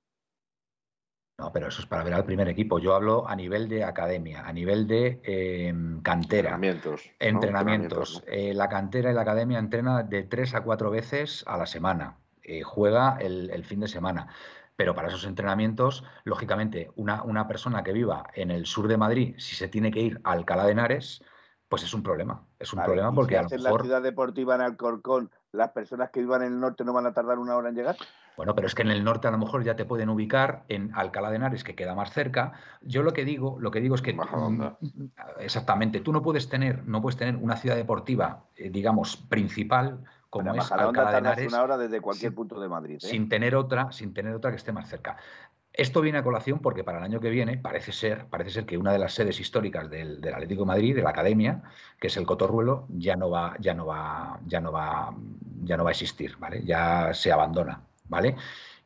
No, 1.39 1.53
pero 1.53 1.69
eso 1.69 1.81
es 1.81 1.87
para 1.87 2.03
ver 2.03 2.15
al 2.15 2.25
primer 2.25 2.49
equipo. 2.49 2.81
Yo 2.81 2.97
hablo 2.97 3.29
a 3.29 3.37
nivel 3.37 3.69
de 3.69 3.85
academia, 3.85 4.43
a 4.45 4.53
nivel 4.53 4.89
de 4.89 5.21
em, 5.23 6.03
cantera. 6.03 6.51
Entrenamientos. 6.51 7.11
Entrenamientos. 7.21 8.25
Eh, 8.27 8.53
la 8.55 8.69
cantera 8.69 9.13
y 9.13 9.15
la 9.15 9.23
academia 9.23 9.61
entrena 9.61 10.03
de 10.03 10.25
tres 10.25 10.57
a 10.57 10.63
cuatro 10.63 10.91
veces 10.91 11.45
a 11.47 11.57
la 11.57 11.67
semana. 11.67 12.17
Eh, 12.43 12.63
juega 12.63 13.19
el, 13.21 13.65
fin 13.65 13.79
de 13.79 13.87
semana. 13.87 14.27
Pero 14.75 14.97
para 14.97 15.09
esos 15.09 15.25
entrenamientos, 15.25 16.03
lógicamente, 16.25 16.91
una, 16.97 17.23
una, 17.23 17.47
persona 17.47 17.85
que 17.85 17.93
viva 17.93 18.27
en 18.35 18.51
el 18.51 18.67
sur 18.67 18.89
de 18.89 18.97
Madrid, 18.97 19.35
si 19.39 19.55
se 19.55 19.69
tiene 19.69 19.93
que 19.93 20.01
ir 20.01 20.21
a 20.25 20.33
Alcalá 20.33 20.65
de 20.65 20.73
Henares, 20.73 21.23
pues 21.69 21.85
es 21.85 21.95
un 21.95 22.03
problema. 22.03 22.43
Es 22.59 22.73
un 22.73 22.83
problema 22.83 23.13
porque 23.13 23.39
a 23.39 23.43
lo 23.43 23.49
mejor... 23.49 23.81
la 23.81 23.85
ciudad 23.85 24.03
deportiva 24.03 24.57
en 24.57 24.63
Alcorcón, 24.63 25.31
las 25.53 25.71
personas 25.71 26.11
que 26.11 26.21
vivan 26.21 26.43
en 26.43 26.53
el 26.55 26.61
norte 26.61 26.85
no 26.85 26.93
van 26.93 27.07
a 27.07 27.13
tardar 27.13 27.39
una 27.39 27.57
hora 27.57 27.69
en 27.71 27.75
llegar. 27.75 27.97
Bueno, 28.37 28.55
pero 28.55 28.67
es 28.67 28.75
que 28.75 28.83
en 28.83 28.91
el 28.91 29.03
norte 29.03 29.27
a 29.27 29.31
lo 29.31 29.39
mejor 29.39 29.65
ya 29.65 29.75
te 29.75 29.85
pueden 29.85 30.09
ubicar 30.11 30.65
en 30.69 30.93
Alcalá 30.95 31.31
de 31.31 31.37
Henares, 31.37 31.65
que 31.65 31.75
queda 31.75 31.95
más 31.95 32.13
cerca. 32.13 32.53
Yo 32.83 33.03
lo 33.03 33.13
que 33.13 33.25
digo, 33.25 33.59
lo 33.59 33.71
que 33.71 33.81
digo 33.81 33.95
es 33.95 34.03
que 34.03 34.13
mm, 34.13 34.63
exactamente, 35.41 36.01
tú 36.01 36.13
no 36.13 36.23
puedes 36.23 36.49
tener, 36.49 36.87
no 36.87 37.03
puedes 37.03 37.17
tener 37.17 37.37
una 37.37 37.57
ciudad 37.57 37.75
deportiva, 37.75 38.45
eh, 38.57 38.71
digamos, 38.71 39.17
principal 39.17 40.05
como 40.31 40.55
es 40.55 40.71
Alcalá 40.71 41.11
de 41.11 41.19
Henares, 41.19 41.53
una 41.53 41.63
hora 41.63 41.79
desde 41.79 42.01
cualquier 42.01 42.35
punto 42.35 42.61
de 42.61 42.69
Madrid, 42.69 42.97
¿eh? 42.97 43.07
sin 43.07 43.29
tener 43.29 43.57
otra, 43.57 43.91
sin 43.93 44.13
tener 44.13 44.35
otra 44.35 44.51
que 44.51 44.59
esté 44.59 44.73
más 44.73 44.89
cerca. 44.89 45.17
Esto 45.79 46.03
viene 46.03 46.19
a 46.19 46.23
colación 46.23 46.59
porque 46.59 46.85
para 46.85 46.99
el 46.99 47.05
año 47.05 47.21
que 47.21 47.31
viene 47.31 47.57
parece 47.57 47.93
ser, 47.93 48.27
parece 48.27 48.51
ser 48.51 48.67
que 48.67 48.77
una 48.77 48.93
de 48.93 48.99
las 48.99 49.15
sedes 49.15 49.41
históricas 49.41 49.89
del, 49.89 50.21
Atlético 50.35 50.67
Madrid, 50.67 50.95
de 50.95 51.03
la 51.03 51.11
Academia, 51.11 51.63
que 51.99 52.09
es 52.09 52.17
el 52.19 52.27
Cotorruelo, 52.27 52.87
ya 52.91 53.17
no 53.17 53.31
va, 53.31 53.57
ya 53.61 53.73
no 53.75 53.87
va, 53.87 54.41
ya 54.47 54.61
no 54.61 54.73
va, 54.73 55.15
ya 55.63 55.77
no 55.77 55.85
va 55.85 55.91
a 55.91 55.93
existir, 55.93 56.37
¿vale? 56.39 56.63
Ya 56.65 57.15
se 57.15 57.33
abandona. 57.33 57.89
¿vale? 58.09 58.37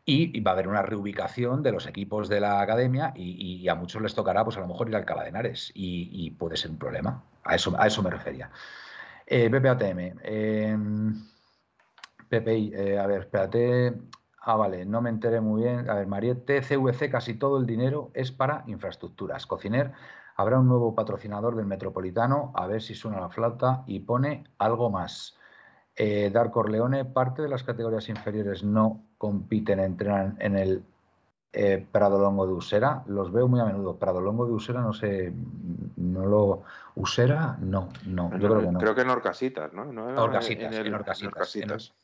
Y 0.04 0.40
va 0.40 0.50
a 0.50 0.54
haber 0.54 0.68
una 0.68 0.82
reubicación 0.82 1.62
de 1.62 1.72
los 1.72 1.86
equipos 1.86 2.28
de 2.28 2.40
la 2.40 2.60
academia 2.60 3.12
y, 3.14 3.68
a 3.68 3.74
muchos 3.74 4.02
les 4.02 4.14
tocará, 4.14 4.44
pues 4.44 4.56
a 4.56 4.60
lo 4.60 4.66
mejor 4.66 4.88
ir 4.88 4.96
al 4.96 5.02
Alcalá 5.02 5.22
de 5.22 5.28
Henares 5.28 5.70
y, 5.74 6.30
puede 6.32 6.56
ser 6.56 6.72
un 6.72 6.78
problema. 6.78 7.22
A 7.44 7.54
eso, 7.54 7.74
a 7.78 7.86
eso 7.86 8.02
me 8.02 8.10
refería. 8.10 8.50
Eh, 9.26 9.48
PPATM. 9.48 10.18
Eh, 10.22 10.76
PPI, 12.28 12.72
eh, 12.74 12.98
a 12.98 13.06
ver, 13.06 13.20
espérate. 13.22 13.94
Ah, 14.44 14.56
vale, 14.56 14.84
no 14.84 15.00
me 15.00 15.10
enteré 15.10 15.40
muy 15.40 15.62
bien. 15.62 15.88
A 15.88 15.94
ver, 15.94 16.06
Mariette, 16.08 16.62
CVC, 16.62 17.08
casi 17.10 17.34
todo 17.34 17.58
el 17.58 17.66
dinero 17.66 18.10
es 18.12 18.32
para 18.32 18.64
infraestructuras. 18.66 19.46
Cociner, 19.46 19.92
habrá 20.34 20.58
un 20.58 20.66
nuevo 20.66 20.96
patrocinador 20.96 21.54
del 21.54 21.66
Metropolitano, 21.66 22.52
a 22.56 22.66
ver 22.66 22.82
si 22.82 22.94
suena 22.94 23.20
la 23.20 23.28
flauta 23.28 23.84
y 23.86 24.00
pone 24.00 24.44
algo 24.58 24.90
más. 24.90 25.38
Eh, 25.94 26.30
Darko 26.32 26.64
Leone, 26.64 27.04
parte 27.04 27.42
de 27.42 27.48
las 27.48 27.62
categorías 27.62 28.08
inferiores 28.08 28.64
no 28.64 29.04
compiten, 29.16 29.78
entrenan 29.78 30.36
en 30.40 30.56
el 30.56 30.84
eh, 31.52 31.86
Prado 31.92 32.18
Longo 32.18 32.44
de 32.44 32.54
Usera. 32.54 33.04
Los 33.06 33.30
veo 33.30 33.46
muy 33.46 33.60
a 33.60 33.64
menudo. 33.64 33.96
Prado 33.96 34.20
Longo 34.20 34.44
de 34.46 34.52
Usera, 34.52 34.80
no 34.80 34.92
sé, 34.92 35.32
no 35.96 36.26
lo. 36.26 36.62
¿Usera? 36.96 37.58
No, 37.60 37.90
no, 38.06 38.30
yo 38.38 38.48
creo 38.48 38.60
que 38.60 38.72
no. 38.72 38.78
Creo 38.80 38.94
que 38.96 39.02
en 39.02 39.10
Orcasitas, 39.10 39.72
¿no? 39.72 39.84
no 39.84 40.06
Orcasitas, 40.20 40.74
en, 40.74 40.94
Orcasitas. 40.94 41.32
Orcasitas. 41.32 41.94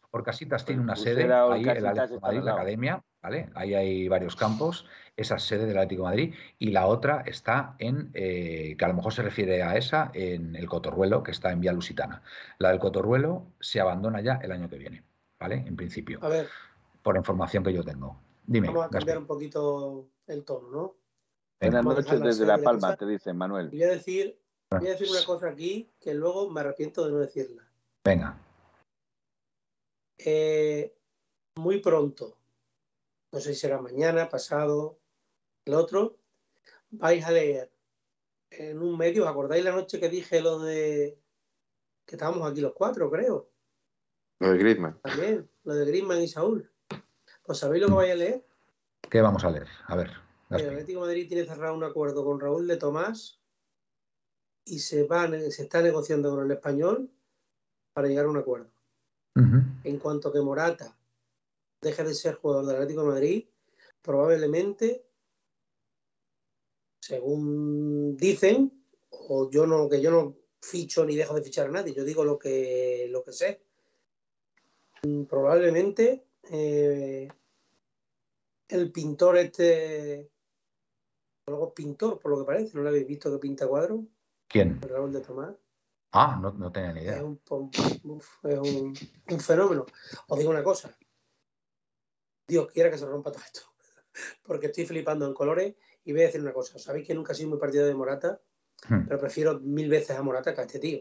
Tiene 0.64 0.82
una 0.82 0.96
sede, 0.96 1.32
ahí 1.32 1.62
el 1.62 1.86
Atlético 1.86 2.20
Madrid, 2.20 2.40
la 2.40 2.52
academia, 2.54 3.04
¿vale? 3.22 3.50
Ahí 3.54 3.74
hay 3.74 4.08
varios 4.08 4.36
campos, 4.36 4.86
esa 5.16 5.36
es 5.36 5.42
sede 5.42 5.66
del 5.66 5.76
Atlético 5.76 6.02
de 6.02 6.08
Madrid, 6.08 6.34
y 6.58 6.70
la 6.70 6.86
otra 6.86 7.22
está 7.26 7.74
en, 7.78 8.10
eh, 8.14 8.74
que 8.78 8.84
a 8.84 8.88
lo 8.88 8.94
mejor 8.94 9.12
se 9.12 9.22
refiere 9.22 9.62
a 9.62 9.76
esa, 9.76 10.10
en 10.14 10.56
el 10.56 10.66
Cotorruelo, 10.66 11.22
que 11.22 11.30
está 11.30 11.52
en 11.52 11.60
Vía 11.60 11.72
Lusitana. 11.72 12.22
La 12.58 12.70
del 12.70 12.78
Cotorruelo 12.78 13.46
se 13.60 13.80
abandona 13.80 14.20
ya 14.20 14.40
el 14.42 14.52
año 14.52 14.68
que 14.68 14.78
viene, 14.78 15.04
¿vale? 15.38 15.56
En 15.66 15.76
principio. 15.76 16.18
A 16.22 16.28
ver. 16.28 16.48
Por 17.02 17.16
información 17.16 17.62
que 17.62 17.72
yo 17.72 17.84
tengo. 17.84 18.18
Dime. 18.46 18.68
Vamos 18.68 18.86
a 18.86 18.90
cambiar 18.90 19.18
un 19.18 19.26
poquito 19.26 20.08
el 20.26 20.44
tono, 20.44 20.70
¿no? 20.70 20.94
Buenas 21.60 21.84
noches 21.84 22.20
desde 22.20 22.46
La 22.46 22.58
Palma, 22.58 22.96
te 22.96 23.06
dice 23.06 23.32
Manuel. 23.32 23.68
Voy 23.68 23.82
a 23.82 23.88
decir 23.88 24.38
Voy 24.70 24.86
a 24.86 24.90
decir 24.90 25.08
una 25.10 25.24
cosa 25.24 25.48
aquí 25.48 25.90
que 25.98 26.12
luego 26.12 26.50
me 26.50 26.60
arrepiento 26.60 27.04
de 27.06 27.12
no 27.12 27.18
decirla. 27.18 27.62
Venga. 28.04 28.38
Eh, 30.18 30.94
muy 31.56 31.80
pronto, 31.80 32.36
no 33.32 33.40
sé 33.40 33.54
si 33.54 33.60
será 33.60 33.80
mañana, 33.80 34.28
pasado, 34.28 34.98
el 35.64 35.74
otro, 35.74 36.18
vais 36.90 37.24
a 37.24 37.30
leer 37.30 37.70
en 38.50 38.82
un 38.82 38.96
medio, 38.96 39.24
¿os 39.24 39.28
acordáis 39.28 39.64
la 39.64 39.72
noche 39.72 40.00
que 40.00 40.08
dije 40.08 40.40
lo 40.40 40.58
de 40.60 41.18
que 42.06 42.16
estábamos 42.16 42.50
aquí 42.50 42.60
los 42.60 42.72
cuatro, 42.72 43.10
creo? 43.10 43.50
Lo 44.38 44.50
de 44.50 44.58
Griezmann. 44.58 44.98
También, 45.02 45.50
lo 45.64 45.74
de 45.74 45.84
Griezmann 45.84 46.22
y 46.22 46.28
Saúl. 46.28 46.70
Pues 47.42 47.58
¿sabéis 47.58 47.82
lo 47.82 47.88
que 47.88 47.94
vais 47.94 48.12
a 48.12 48.16
leer? 48.16 48.46
¿Qué 49.10 49.20
vamos 49.20 49.44
a 49.44 49.50
leer? 49.50 49.68
A 49.86 49.96
ver. 49.96 50.10
El 50.50 50.70
Atlético 50.70 51.00
de 51.00 51.06
Madrid 51.06 51.28
tiene 51.28 51.44
cerrado 51.44 51.74
un 51.74 51.84
acuerdo 51.84 52.24
con 52.24 52.40
Raúl 52.40 52.66
de 52.66 52.78
Tomás 52.78 53.38
y 54.64 54.78
se, 54.78 55.04
va, 55.04 55.28
se 55.28 55.62
está 55.62 55.82
negociando 55.82 56.30
con 56.30 56.44
el 56.44 56.50
español 56.50 57.10
para 57.92 58.08
llegar 58.08 58.24
a 58.24 58.30
un 58.30 58.38
acuerdo. 58.38 58.70
En 59.84 59.98
cuanto 59.98 60.32
que 60.32 60.40
Morata 60.40 60.96
deje 61.80 62.04
de 62.04 62.14
ser 62.14 62.34
jugador 62.34 62.66
del 62.66 62.76
Atlético 62.76 63.02
de 63.02 63.08
Madrid, 63.08 63.44
probablemente, 64.02 65.04
según 67.00 68.16
dicen, 68.16 68.72
o 69.10 69.50
yo 69.50 69.66
no, 69.66 69.88
que 69.88 70.00
yo 70.00 70.10
no 70.10 70.34
ficho 70.60 71.04
ni 71.04 71.14
dejo 71.14 71.34
de 71.34 71.42
fichar 71.42 71.68
a 71.68 71.70
nadie, 71.70 71.94
yo 71.94 72.04
digo 72.04 72.24
lo 72.24 72.38
que, 72.38 73.06
lo 73.10 73.22
que 73.22 73.32
sé. 73.32 73.60
Probablemente 75.28 76.24
eh, 76.50 77.28
el 78.68 78.90
pintor 78.90 79.36
este, 79.36 80.28
algo 81.46 81.72
pintor, 81.72 82.18
por 82.18 82.32
lo 82.32 82.38
que 82.40 82.44
parece, 82.44 82.76
¿no 82.76 82.82
lo 82.82 82.88
habéis 82.88 83.06
visto 83.06 83.30
que 83.30 83.38
pinta 83.38 83.66
cuadros? 83.66 84.00
¿Quién? 84.48 84.80
Raúl 84.82 85.12
de 85.12 85.20
Tomás. 85.20 85.54
Ah, 86.12 86.38
no, 86.40 86.52
no 86.52 86.72
tenía 86.72 86.92
ni 86.92 87.00
idea. 87.02 87.16
Es, 87.16 87.22
un, 87.22 87.40
es 87.72 88.60
un, 88.60 88.94
un, 89.30 89.40
fenómeno. 89.40 89.84
Os 90.28 90.38
digo 90.38 90.50
una 90.50 90.62
cosa. 90.62 90.96
Dios 92.46 92.70
quiera 92.72 92.90
que 92.90 92.96
se 92.96 93.06
rompa 93.06 93.30
todo 93.30 93.42
esto. 93.44 93.60
Porque 94.42 94.66
estoy 94.66 94.86
flipando 94.86 95.26
en 95.26 95.34
colores 95.34 95.76
y 96.04 96.12
voy 96.12 96.22
a 96.22 96.26
decir 96.26 96.40
una 96.40 96.54
cosa. 96.54 96.78
Sabéis 96.78 97.06
que 97.06 97.14
nunca 97.14 97.32
he 97.32 97.34
sido 97.36 97.50
muy 97.50 97.58
partido 97.58 97.86
de 97.86 97.94
Morata, 97.94 98.40
hmm. 98.88 99.06
pero 99.06 99.20
prefiero 99.20 99.60
mil 99.60 99.90
veces 99.90 100.16
a 100.16 100.22
Morata 100.22 100.54
que 100.54 100.60
a 100.62 100.64
este 100.64 100.78
tío. 100.78 101.00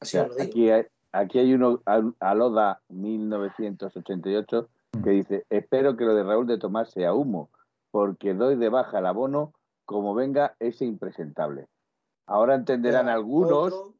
Así 0.00 0.18
os 0.18 0.28
lo 0.28 0.34
digo. 0.34 0.48
Aquí 0.48 0.70
hay, 0.70 0.86
aquí 1.12 1.38
hay 1.38 1.54
uno, 1.54 1.80
Aloda 2.18 2.82
1988, 2.88 4.68
que 4.92 4.98
hmm. 4.98 5.12
dice, 5.12 5.46
espero 5.50 5.96
que 5.96 6.04
lo 6.04 6.16
de 6.16 6.24
Raúl 6.24 6.48
de 6.48 6.58
Tomás 6.58 6.90
sea 6.90 7.14
humo, 7.14 7.50
porque 7.92 8.34
doy 8.34 8.56
de 8.56 8.68
baja 8.68 8.98
el 8.98 9.06
abono 9.06 9.52
como 9.84 10.14
venga 10.14 10.56
ese 10.58 10.84
impresentable. 10.84 11.68
Ahora 12.26 12.54
entenderán 12.56 13.08
algunos. 13.08 13.72
Otro, 13.72 13.94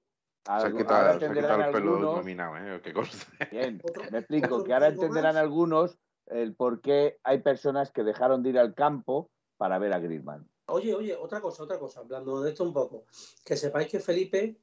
se 0.44 0.66
ha 0.66 0.72
quitado, 0.72 1.18
el 1.18 1.72
pelo 1.72 1.98
nominado, 1.98 2.56
¿eh? 2.56 2.80
¿Qué 2.82 2.92
cosa? 2.92 3.26
Bien, 3.52 3.80
me 4.10 4.18
explico, 4.18 4.64
que 4.64 4.74
ahora 4.74 4.88
entenderán 4.88 5.36
algunos 5.36 5.98
el 6.26 6.54
por 6.54 6.80
qué 6.80 7.18
hay 7.24 7.38
personas 7.38 7.90
que 7.90 8.02
dejaron 8.02 8.42
de 8.42 8.50
ir 8.50 8.58
al 8.58 8.74
campo 8.74 9.30
para 9.56 9.78
ver 9.78 9.92
a 9.92 9.98
Griezmann. 9.98 10.48
Oye, 10.66 10.94
oye, 10.94 11.14
otra 11.14 11.40
cosa, 11.40 11.62
otra 11.62 11.78
cosa, 11.78 12.00
hablando 12.00 12.40
de 12.40 12.50
esto 12.50 12.64
un 12.64 12.72
poco. 12.72 13.04
Que 13.44 13.56
sepáis 13.56 13.88
que 13.88 14.00
Felipe 14.00 14.56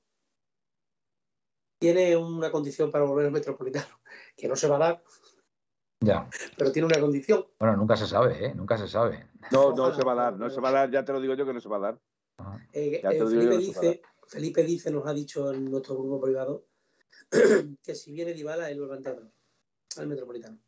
tiene 1.80 2.16
una 2.18 2.52
condición 2.52 2.92
para 2.92 3.06
volver 3.06 3.28
al 3.28 3.32
Metropolitano, 3.32 4.00
que 4.38 4.48
no 4.48 4.56
se 4.56 4.68
va 4.68 4.76
a 4.76 4.80
dar. 4.80 5.04
Ya. 6.02 6.30
Pero 6.58 6.72
tiene 6.72 6.88
una 6.88 7.00
condición. 7.00 7.46
Bueno, 7.60 7.76
nunca 7.76 7.98
se 7.98 8.08
sabe, 8.08 8.46
¿eh? 8.46 8.56
Nunca 8.56 8.78
se 8.78 8.88
sabe. 8.88 9.28
No, 9.52 9.74
no 9.74 9.94
se 9.94 10.04
va 10.04 10.14
a 10.14 10.16
dar, 10.16 10.38
no 10.38 10.50
se 10.50 10.62
va 10.62 10.70
a 10.70 10.74
dar, 10.74 10.92
ya 10.92 11.04
te 11.04 11.12
lo 11.12 11.20
digo 11.20 11.34
yo 11.34 11.46
que 11.46 11.54
no 11.54 11.60
se 11.60 11.70
va 11.70 11.78
a 11.78 11.80
dar. 11.80 12.00
Eh, 12.72 13.02
eh, 13.04 13.20
Felipe, 13.20 13.58
dice, 13.58 14.02
Felipe 14.30 14.64
dice, 14.64 14.92
nos 14.92 15.08
ha 15.08 15.14
dicho 15.14 15.52
en 15.52 15.66
nuestro 15.66 15.96
grupo 15.96 16.22
privado, 16.22 16.68
que 17.84 17.96
si 17.96 18.12
viene 18.12 18.34
Dybala, 18.34 18.70
él 18.70 18.78
lo 18.78 18.88
va 18.88 18.96
a 18.96 20.00
al 20.00 20.08
Metropolitano. 20.08 20.60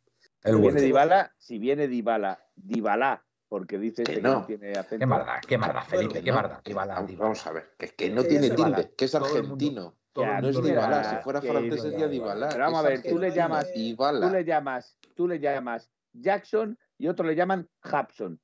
si 0.44 0.52
viene 0.52 0.80
Dybala, 0.80 1.34
si 1.38 1.58
viene 1.58 1.86
Dybala, 1.86 2.44
Dybala, 2.56 3.24
porque 3.48 3.78
dice 3.78 4.02
que, 4.02 4.20
no. 4.20 4.44
tiene 4.46 4.72
acento. 4.72 4.98
Qué 4.98 5.06
marda, 5.06 5.40
qué 5.46 5.58
marda, 5.58 5.82
Felipe, 5.82 6.22
qué 6.22 6.32
marda. 6.32 6.60
Dybala, 6.64 7.06
Vamos 7.16 7.46
a 7.46 7.52
ver, 7.52 7.70
que, 7.78 7.88
que 7.88 8.10
no 8.10 8.24
tiene 8.24 8.50
tilde, 8.50 8.92
que 8.96 9.04
es 9.04 9.14
argentino. 9.14 9.96
no 10.16 10.48
es 10.48 10.60
Dybala, 10.60 11.04
si 11.04 11.16
fuera 11.22 11.40
francés 11.40 11.82
sería 11.82 12.08
Dybala. 12.08 12.48
Pero 12.48 12.64
vamos 12.64 12.80
a 12.80 12.88
ver, 12.88 13.02
tú 13.02 13.18
le 13.18 13.30
llamas, 13.30 13.68
tú 13.72 14.28
le 14.28 14.44
llamas, 14.44 14.98
tú 15.14 15.28
le 15.28 15.38
llamas 15.38 15.88
Jackson 16.12 16.76
y 16.98 17.06
otro 17.06 17.24
le 17.24 17.36
llaman 17.36 17.68
Hapson. 17.82 18.40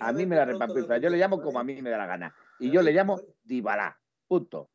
A 0.00 0.12
mí 0.12 0.26
me 0.26 0.34
da 0.34 0.46
repampifla, 0.46 0.98
yo 0.98 1.10
le 1.10 1.18
llamo 1.18 1.40
como 1.40 1.60
a 1.60 1.64
mí 1.64 1.80
me 1.80 1.90
da 1.90 1.98
la 1.98 2.06
gana. 2.06 2.34
Y 2.58 2.70
yo 2.72 2.82
le 2.82 2.92
llamo 2.92 3.20
Dybala. 3.44 3.96
Punto. 4.28 4.70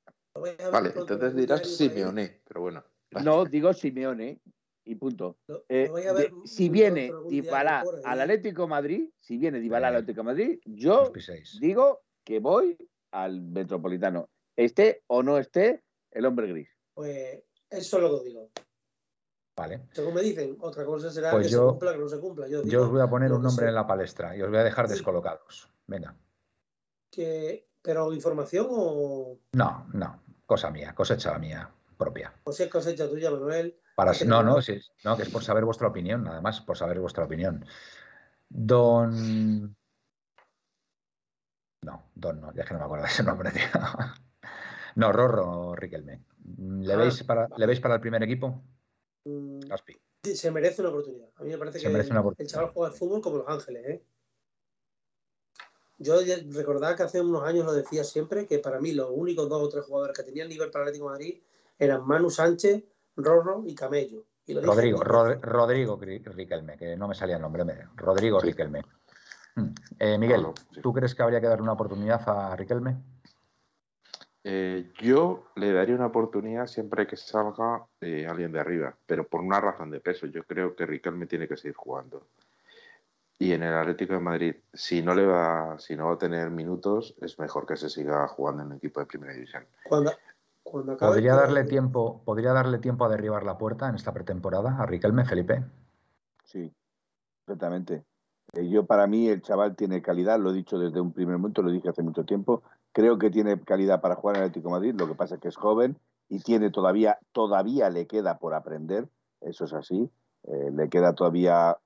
Vale, 0.72 0.94
entonces 0.96 1.36
dirás 1.36 1.68
Simeone, 1.68 2.42
pero 2.48 2.62
bueno. 2.62 2.84
No, 3.24 3.46
digo 3.46 3.72
Simeone 3.74 4.42
y 4.86 4.96
punto. 4.96 5.38
Eh, 5.70 5.90
si 6.44 6.70
viene 6.70 7.12
Dybala 7.30 7.84
al 8.04 8.22
Atlético 8.22 8.68
Madrid, 8.68 9.10
si 9.20 9.38
viene 9.38 9.60
Dybala 9.60 9.90
al 9.90 9.96
Atlético 9.98 10.24
Madrid, 10.24 10.60
yo 10.66 11.12
digo 11.60 12.02
que 12.24 12.40
voy 12.40 12.78
al 13.12 13.42
Metropolitano. 13.42 14.30
Esté 14.56 15.04
o 15.08 15.24
no 15.24 15.38
esté 15.38 15.84
el 16.12 16.26
hombre 16.26 16.48
gris. 16.48 16.70
Pues 16.94 17.44
eso 17.70 17.98
es 17.98 18.04
lo 18.04 18.20
que 18.20 18.30
digo. 18.30 18.50
Vale. 19.56 19.82
Según 19.92 20.16
me 20.16 20.22
dicen, 20.22 20.58
otra 20.60 20.84
cosa 20.84 21.12
será 21.12 21.32
pues 21.32 21.48
que 21.48 21.54
yo, 21.54 21.60
se 21.60 21.70
cumpla, 21.70 21.92
que 21.94 22.00
no 22.00 22.10
se 22.10 22.20
cumpla. 22.20 22.48
Yo, 22.48 22.84
os 22.84 22.90
voy 22.90 23.02
a 23.02 23.10
poner 23.10 23.32
un 23.32 23.44
nombre 23.44 23.68
en 23.68 23.76
la 23.76 23.86
palestra 23.86 24.36
y 24.36 24.42
os 24.42 24.50
voy 24.50 24.58
a 24.58 24.64
dejar 24.64 24.88
descolocados. 24.88 25.70
Venga. 25.86 26.18
Que 27.12 27.68
¿Pero 27.84 28.14
información 28.14 28.68
o...? 28.70 29.38
No, 29.52 29.86
no, 29.94 30.24
cosa 30.46 30.72
mía, 30.72 30.96
cosecha 30.96 31.38
mía 31.38 31.70
propia. 31.98 32.34
O 32.46 32.52
si 32.52 32.64
es 32.64 32.70
cosecha 32.70 33.08
tuya, 33.08 33.30
Manuel. 33.30 33.78
Para, 33.96 34.14
no, 34.26 34.42
no, 34.42 34.62
sí, 34.62 34.80
no, 35.04 35.16
que 35.16 35.24
es 35.24 35.30
por 35.30 35.44
saber 35.44 35.66
vuestra 35.66 35.88
opinión, 35.88 36.24
nada 36.24 36.42
más, 36.42 36.62
por 36.62 36.78
saber 36.78 37.00
vuestra 37.00 37.26
opinión. 37.26 37.66
Don... 38.50 39.76
No, 41.82 42.10
Don 42.16 42.42
no, 42.42 42.54
ya 42.54 42.64
que 42.64 42.74
no 42.74 42.80
me 42.80 42.86
acuerdo 42.86 43.06
de 43.06 43.12
ese 43.12 43.24
nombre, 43.24 43.52
tío. 43.54 43.64
No, 44.96 45.12
Rorro 45.12 45.76
Riquelme. 45.76 46.24
¿Le, 46.58 46.94
ah. 46.94 46.98
veis 46.98 47.24
para, 47.24 47.48
¿Le 47.58 47.66
veis 47.66 47.80
para 47.80 47.96
el 47.96 48.02
primer 48.02 48.24
equipo? 48.24 48.64
Mm, 49.26 49.60
sí, 50.24 50.36
se 50.36 50.52
merece 50.52 50.82
una 50.82 50.90
oportunidad. 50.90 51.30
A 51.36 51.44
mí 51.44 51.50
me 51.50 51.58
parece 51.58 51.80
que 51.80 51.88
el 51.88 52.48
chaval 52.48 52.72
juega 52.74 52.92
al 52.92 52.98
fútbol 52.98 53.22
como 53.22 53.38
Los 53.38 53.50
Ángeles, 53.50 53.86
¿eh? 53.86 54.04
Yo 55.98 56.16
recordaba 56.52 56.96
que 56.96 57.04
hace 57.04 57.22
unos 57.22 57.44
años 57.44 57.66
lo 57.66 57.74
decía 57.74 58.04
siempre, 58.04 58.48
que 58.48 58.60
para 58.60 58.80
mí 58.80 58.92
los 58.94 59.10
únicos 59.12 59.48
dos 59.48 59.62
o 59.62 59.70
tres 59.70 59.86
jugadores 59.86 60.18
que 60.18 60.24
tenían 60.24 60.50
nivel 60.50 60.72
para 60.72 60.86
Atlético 60.86 61.06
de 61.06 61.12
Madrid 61.12 61.42
eran 61.78 62.06
Manu 62.06 62.30
Sánchez, 62.30 62.84
Rorro 63.16 63.64
y 63.66 63.76
Camello. 63.76 64.26
Rodrigo, 64.48 65.02
Rodrigo 65.02 65.98
Riquelme, 65.98 66.78
que 66.78 66.98
no 66.98 67.08
me 67.08 67.16
salía 67.16 67.38
el 67.38 67.42
nombre, 67.42 67.64
Rodrigo 67.96 68.40
Riquelme. 68.42 68.82
Hmm. 69.56 69.74
Eh, 70.00 70.18
Miguel, 70.18 70.48
¿tú 70.82 70.92
crees 70.92 71.16
que 71.16 71.24
habría 71.24 71.40
que 71.40 71.48
darle 71.48 71.64
una 71.64 71.74
oportunidad 71.74 72.22
a 72.28 72.56
Riquelme? 72.56 72.98
Eh, 74.44 74.92
yo 75.02 75.52
le 75.56 75.72
daría 75.72 75.96
una 75.96 76.08
oportunidad 76.08 76.68
siempre 76.68 77.08
que 77.08 77.16
salga 77.16 77.86
eh, 78.02 78.28
alguien 78.28 78.52
de 78.52 78.60
arriba, 78.60 78.98
pero 79.06 79.26
por 79.26 79.42
una 79.42 79.62
razón 79.62 79.90
de 79.90 80.02
peso. 80.02 80.26
Yo 80.26 80.44
creo 80.44 80.76
que 80.76 80.86
Riquelme 80.86 81.28
tiene 81.28 81.48
que 81.48 81.56
seguir 81.56 81.76
jugando. 81.76 82.28
Y 83.44 83.52
en 83.52 83.62
el 83.62 83.74
Atlético 83.74 84.14
de 84.14 84.22
Madrid, 84.22 84.56
si 84.74 85.02
no 85.02 85.14
le 85.14 85.26
va, 85.26 85.78
si 85.78 85.98
no 85.98 86.06
va 86.06 86.14
a 86.14 86.18
tener 86.18 86.50
minutos, 86.50 87.14
es 87.20 87.38
mejor 87.40 87.66
que 87.66 87.76
se 87.76 87.90
siga 87.90 88.26
jugando 88.30 88.64
en 88.64 88.70
un 88.70 88.78
equipo 88.78 89.02
de 89.02 89.06
primera 89.06 89.34
división. 89.34 89.66
Cuando, 89.84 90.14
¿Podría 90.98 91.36
darle 91.36 91.66
tiempo, 91.66 92.22
podría 92.24 92.54
darle 92.54 92.78
tiempo 92.78 93.04
a 93.04 93.10
derribar 93.10 93.44
la 93.44 93.58
puerta 93.58 93.90
en 93.90 93.96
esta 93.96 94.14
pretemporada 94.14 94.78
a 94.80 94.86
Riquelme, 94.86 95.26
Felipe? 95.26 95.62
Sí, 96.46 96.74
perfectamente. 97.44 98.06
Eh, 98.54 98.70
yo 98.70 98.86
para 98.86 99.08
mí 99.08 99.28
el 99.28 99.42
chaval 99.42 99.76
tiene 99.76 100.02
calidad, 100.02 100.40
lo 100.40 100.52
he 100.52 100.54
dicho 100.54 100.80
desde 100.80 101.02
un 101.02 101.12
primer 101.12 101.38
momento, 101.38 101.62
lo 101.62 101.72
dije 101.72 101.90
hace 101.90 102.02
mucho 102.02 102.24
tiempo. 102.24 102.64
Creo 102.94 103.18
que 103.18 103.30
tiene 103.30 103.60
calidad 103.60 104.00
para 104.00 104.16
jugar 104.16 104.38
en 104.38 104.44
el 104.44 104.48
Atlético 104.48 104.70
de 104.70 104.76
Madrid, 104.76 104.96
lo 104.98 105.08
que 105.10 105.16
pasa 105.16 105.36
es 105.36 105.42
que 105.42 105.50
es 105.50 105.58
joven 105.58 105.98
y 106.30 106.40
tiene 106.40 106.70
todavía, 106.70 107.20
todavía 107.34 107.90
le 107.90 108.08
queda 108.08 108.38
por 108.38 108.54
aprender, 108.54 109.10
eso 109.42 109.66
es 109.66 109.74
así. 109.74 110.10
Eh, 110.46 110.72
le 110.72 110.88
queda 110.88 111.14
todavía 111.14 111.78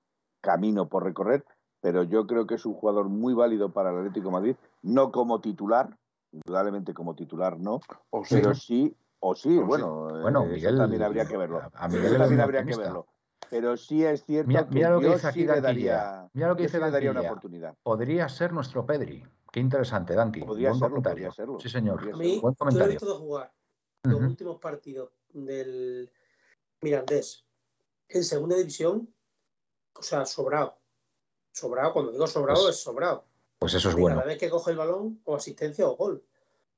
camino 0.48 0.88
por 0.88 1.04
recorrer, 1.04 1.43
pero 1.82 2.04
yo 2.04 2.26
creo 2.26 2.48
que 2.48 2.56
es 2.56 2.66
un 2.66 2.74
jugador 2.74 3.10
muy 3.10 3.34
válido 3.34 3.74
para 3.74 3.91
el 3.91 3.98
Atlético 3.98 4.28
de 4.28 4.32
Madrid, 4.32 4.56
no 4.82 5.12
como 5.12 5.41
titular, 5.41 5.89
indudablemente 6.32 6.93
como 6.93 7.16
titular 7.16 7.60
no, 7.60 7.82
o 8.12 8.24
pero 8.30 8.56
sí, 8.56 8.95
o 9.20 9.36
sí, 9.36 9.58
bueno, 9.58 10.08
bueno 10.22 10.45
Miguel, 10.45 10.78
también 10.78 11.04
habría 11.04 11.26
que 11.26 11.36
verlo. 11.36 11.62
A 11.74 11.89
Miguel 11.89 12.18
también 12.18 12.39
habría 12.39 12.64
que 12.64 12.78
verlo. 12.78 13.08
Pero 13.50 13.76
sí 13.76 14.06
es 14.06 14.24
cierto 14.24 14.48
mira, 14.48 14.68
que 14.70 14.80
lo 14.89 15.00
que 15.00 15.06
yo 15.06 15.14
dice 15.14 15.28
aquí 15.28 15.41
sí 15.41 15.48
le 15.48 15.60
daría, 15.60 16.30
mira 16.34 16.48
lo 16.48 16.56
que 16.56 16.64
dice 16.64 16.80
le 16.80 16.91
daría 16.91 17.12
una 17.12 17.22
oportunidad. 17.22 17.76
Podría 17.84 18.30
ser 18.30 18.54
nuestro 18.54 18.86
Pedri. 18.86 19.26
Qué 19.52 19.60
interesante, 19.60 20.14
Danqui. 20.16 20.43
Podría, 20.43 20.70
Buen 20.70 20.80
serlo, 20.80 20.95
comentario. 20.95 21.28
podría 21.28 21.32
serlo. 21.32 21.60
Sí, 21.60 21.70
señor. 21.70 22.10
A 22.14 22.18
mí, 22.18 22.39
Buen 22.41 22.56
comentario. 22.56 22.86
Yo 22.86 22.91
he 22.91 22.95
visto 22.95 23.14
de 23.14 23.20
jugar 23.20 23.54
los 24.04 24.22
últimos 24.22 24.60
partidos 24.60 25.12
del 25.34 26.10
Mirandés 26.82 27.45
en 28.10 28.24
segunda 28.24 28.56
división, 28.56 29.14
o 30.00 30.02
sea, 30.04 30.26
sobrado. 30.26 30.78
Sobrado, 31.52 31.93
cuando 31.93 32.12
digo 32.12 32.28
sobrado, 32.28 32.62
pues, 32.64 32.76
es 32.76 32.82
sobrado. 32.84 33.26
Pues 33.60 33.74
eso 33.74 33.89
es 33.89 33.95
bueno. 33.95 34.18
Cada 34.18 34.28
vez 34.28 34.38
que 34.38 34.50
coge 34.50 34.72
el 34.72 34.78
balón, 34.78 35.22
o 35.26 35.36
asistencia 35.36 35.88
o 35.88 35.95
gol. 35.95 36.24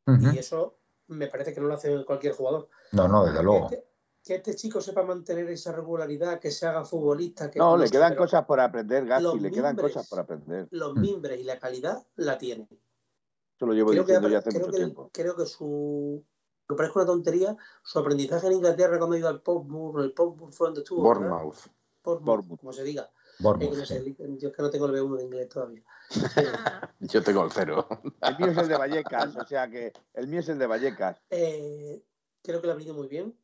Y 0.07 0.37
eso 0.39 0.77
me 1.07 1.27
parece 1.27 1.53
que 1.53 1.61
no 1.61 1.67
lo 1.67 1.75
hace 1.75 2.03
cualquier 2.05 2.33
jugador. 2.33 2.67
No, 2.93 3.07
no, 3.07 3.25
desde 3.25 3.43
luego. 3.43 3.69
Que, 3.69 3.83
que 4.23 4.35
este 4.35 4.55
chico 4.55 4.81
sepa 4.81 5.03
mantener 5.03 5.47
esa 5.49 5.71
regularidad, 5.71 6.39
que 6.39 6.49
se 6.49 6.65
haga 6.65 6.83
futbolista. 6.85 7.51
Que 7.51 7.59
no, 7.59 7.71
no 7.71 7.83
le 7.83 7.89
quedan 7.91 8.11
pero 8.13 8.23
cosas 8.23 8.45
por 8.45 8.59
aprender, 8.59 9.05
Gaspi, 9.05 9.39
le 9.39 9.51
quedan 9.51 9.75
mimbres- 9.75 9.93
cosas 9.93 10.09
por 10.09 10.19
aprender. 10.19 10.67
Los 10.71 10.95
Mm. 10.95 10.99
mimbres 11.01 11.39
y 11.39 11.43
la 11.43 11.59
calidad 11.59 12.03
la 12.15 12.37
tiene. 12.39 12.67
Eso 13.55 13.65
lo 13.65 13.73
llevo 13.73 13.91
Creo 13.91 14.03
que, 14.05 14.13
diciendo 14.13 14.29
ya 14.29 14.37
hace 14.39 14.49
creo 14.49 14.61
mucho 14.61 14.71
que- 14.71 14.77
tiempo. 14.77 15.09
creo 15.13 15.35
que 15.35 15.45
su. 15.45 16.23
Me 16.69 16.75
parece 16.75 16.93
una 16.97 17.05
tontería. 17.05 17.57
Su 17.83 17.99
aprendizaje 17.99 18.47
en 18.47 18.53
Inglaterra 18.53 18.97
cuando 18.97 19.15
ha 19.15 19.19
ido 19.19 19.27
al 19.27 19.41
Portsmouth, 19.41 19.99
el 19.99 20.13
Portsmouth 20.13 20.53
fue 20.53 20.67
donde 20.67 20.81
estuvo. 20.81 21.07
¿verdad? 21.07 21.43
Bournemouth. 22.03 22.25
Bournemouth. 22.25 22.59
como 22.59 22.73
se 22.73 22.83
diga. 22.83 23.03
Eh, 23.03 23.35
Bournemouth, 23.39 23.77
no 23.77 24.37
yo 24.37 24.49
es 24.49 24.55
que 24.55 24.61
no 24.61 24.69
tengo 24.69 24.85
el 24.87 24.93
B1 24.93 25.17
de 25.17 25.23
inglés 25.23 25.49
todavía. 25.49 25.83
Yo 26.99 27.23
tengo 27.23 27.43
el 27.45 27.51
cero. 27.51 27.87
El 28.21 28.37
mío 28.37 28.51
es 28.51 28.57
el 28.57 28.67
de 28.67 28.77
Vallecas, 28.77 29.35
o 29.37 29.45
sea 29.45 29.69
que 29.69 29.93
el 30.13 30.27
mío 30.27 30.39
es 30.39 30.49
el 30.49 30.57
de 30.59 30.67
Vallecas. 30.67 31.21
Eh, 31.29 32.03
creo 32.43 32.59
que 32.61 32.67
le 32.67 32.73
ha 32.73 32.75
venido 32.75 32.93
muy 32.95 33.07
bien. 33.07 33.37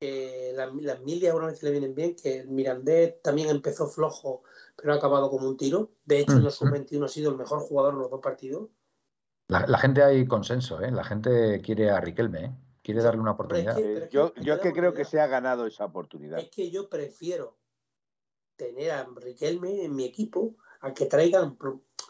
Que 0.00 0.52
las, 0.54 0.72
las 0.74 1.00
milias 1.00 1.34
una 1.34 1.46
vez 1.46 1.62
le 1.62 1.70
vienen 1.72 1.94
bien. 1.94 2.14
Que 2.14 2.40
el 2.40 2.48
Mirandés 2.48 3.20
también 3.22 3.48
empezó 3.48 3.88
flojo, 3.88 4.42
pero 4.76 4.92
ha 4.92 4.96
acabado 4.96 5.30
como 5.30 5.48
un 5.48 5.56
tiro. 5.56 5.90
De 6.04 6.20
hecho, 6.20 6.32
en 6.36 6.44
los 6.44 6.60
Ujú. 6.60 6.70
sub-21 6.70 7.04
ha 7.04 7.08
sido 7.08 7.30
el 7.32 7.36
mejor 7.38 7.60
jugador 7.60 7.94
en 7.94 8.00
los 8.00 8.10
dos 8.10 8.20
partidos. 8.20 8.68
La, 9.48 9.66
la 9.66 9.78
gente 9.78 10.02
hay 10.02 10.26
consenso, 10.26 10.80
¿eh? 10.82 10.90
La 10.92 11.02
gente 11.04 11.60
quiere 11.62 11.90
a 11.90 12.00
Riquelme, 12.00 12.44
¿eh? 12.44 12.52
Quiere 12.82 13.02
darle 13.02 13.20
una 13.20 13.30
es 13.30 13.34
oportunidad. 13.34 13.74
que- 13.76 13.82
pero 13.82 14.04
es 14.04 14.10
yo, 14.10 14.34
yo 14.36 14.54
es 14.54 14.60
que 14.60 14.72
creo 14.72 14.94
que 14.94 15.04
se 15.04 15.20
ha 15.20 15.26
ganado 15.26 15.66
esa 15.66 15.86
oportunidad. 15.86 16.38
Es 16.38 16.50
que 16.50 16.70
yo 16.70 16.88
prefiero 16.88 17.56
tener 18.58 18.90
a 18.90 19.08
Riquelme 19.16 19.84
en 19.84 19.94
mi 19.94 20.04
equipo 20.04 20.56
a 20.80 20.92
que 20.92 21.06
traigan, 21.06 21.56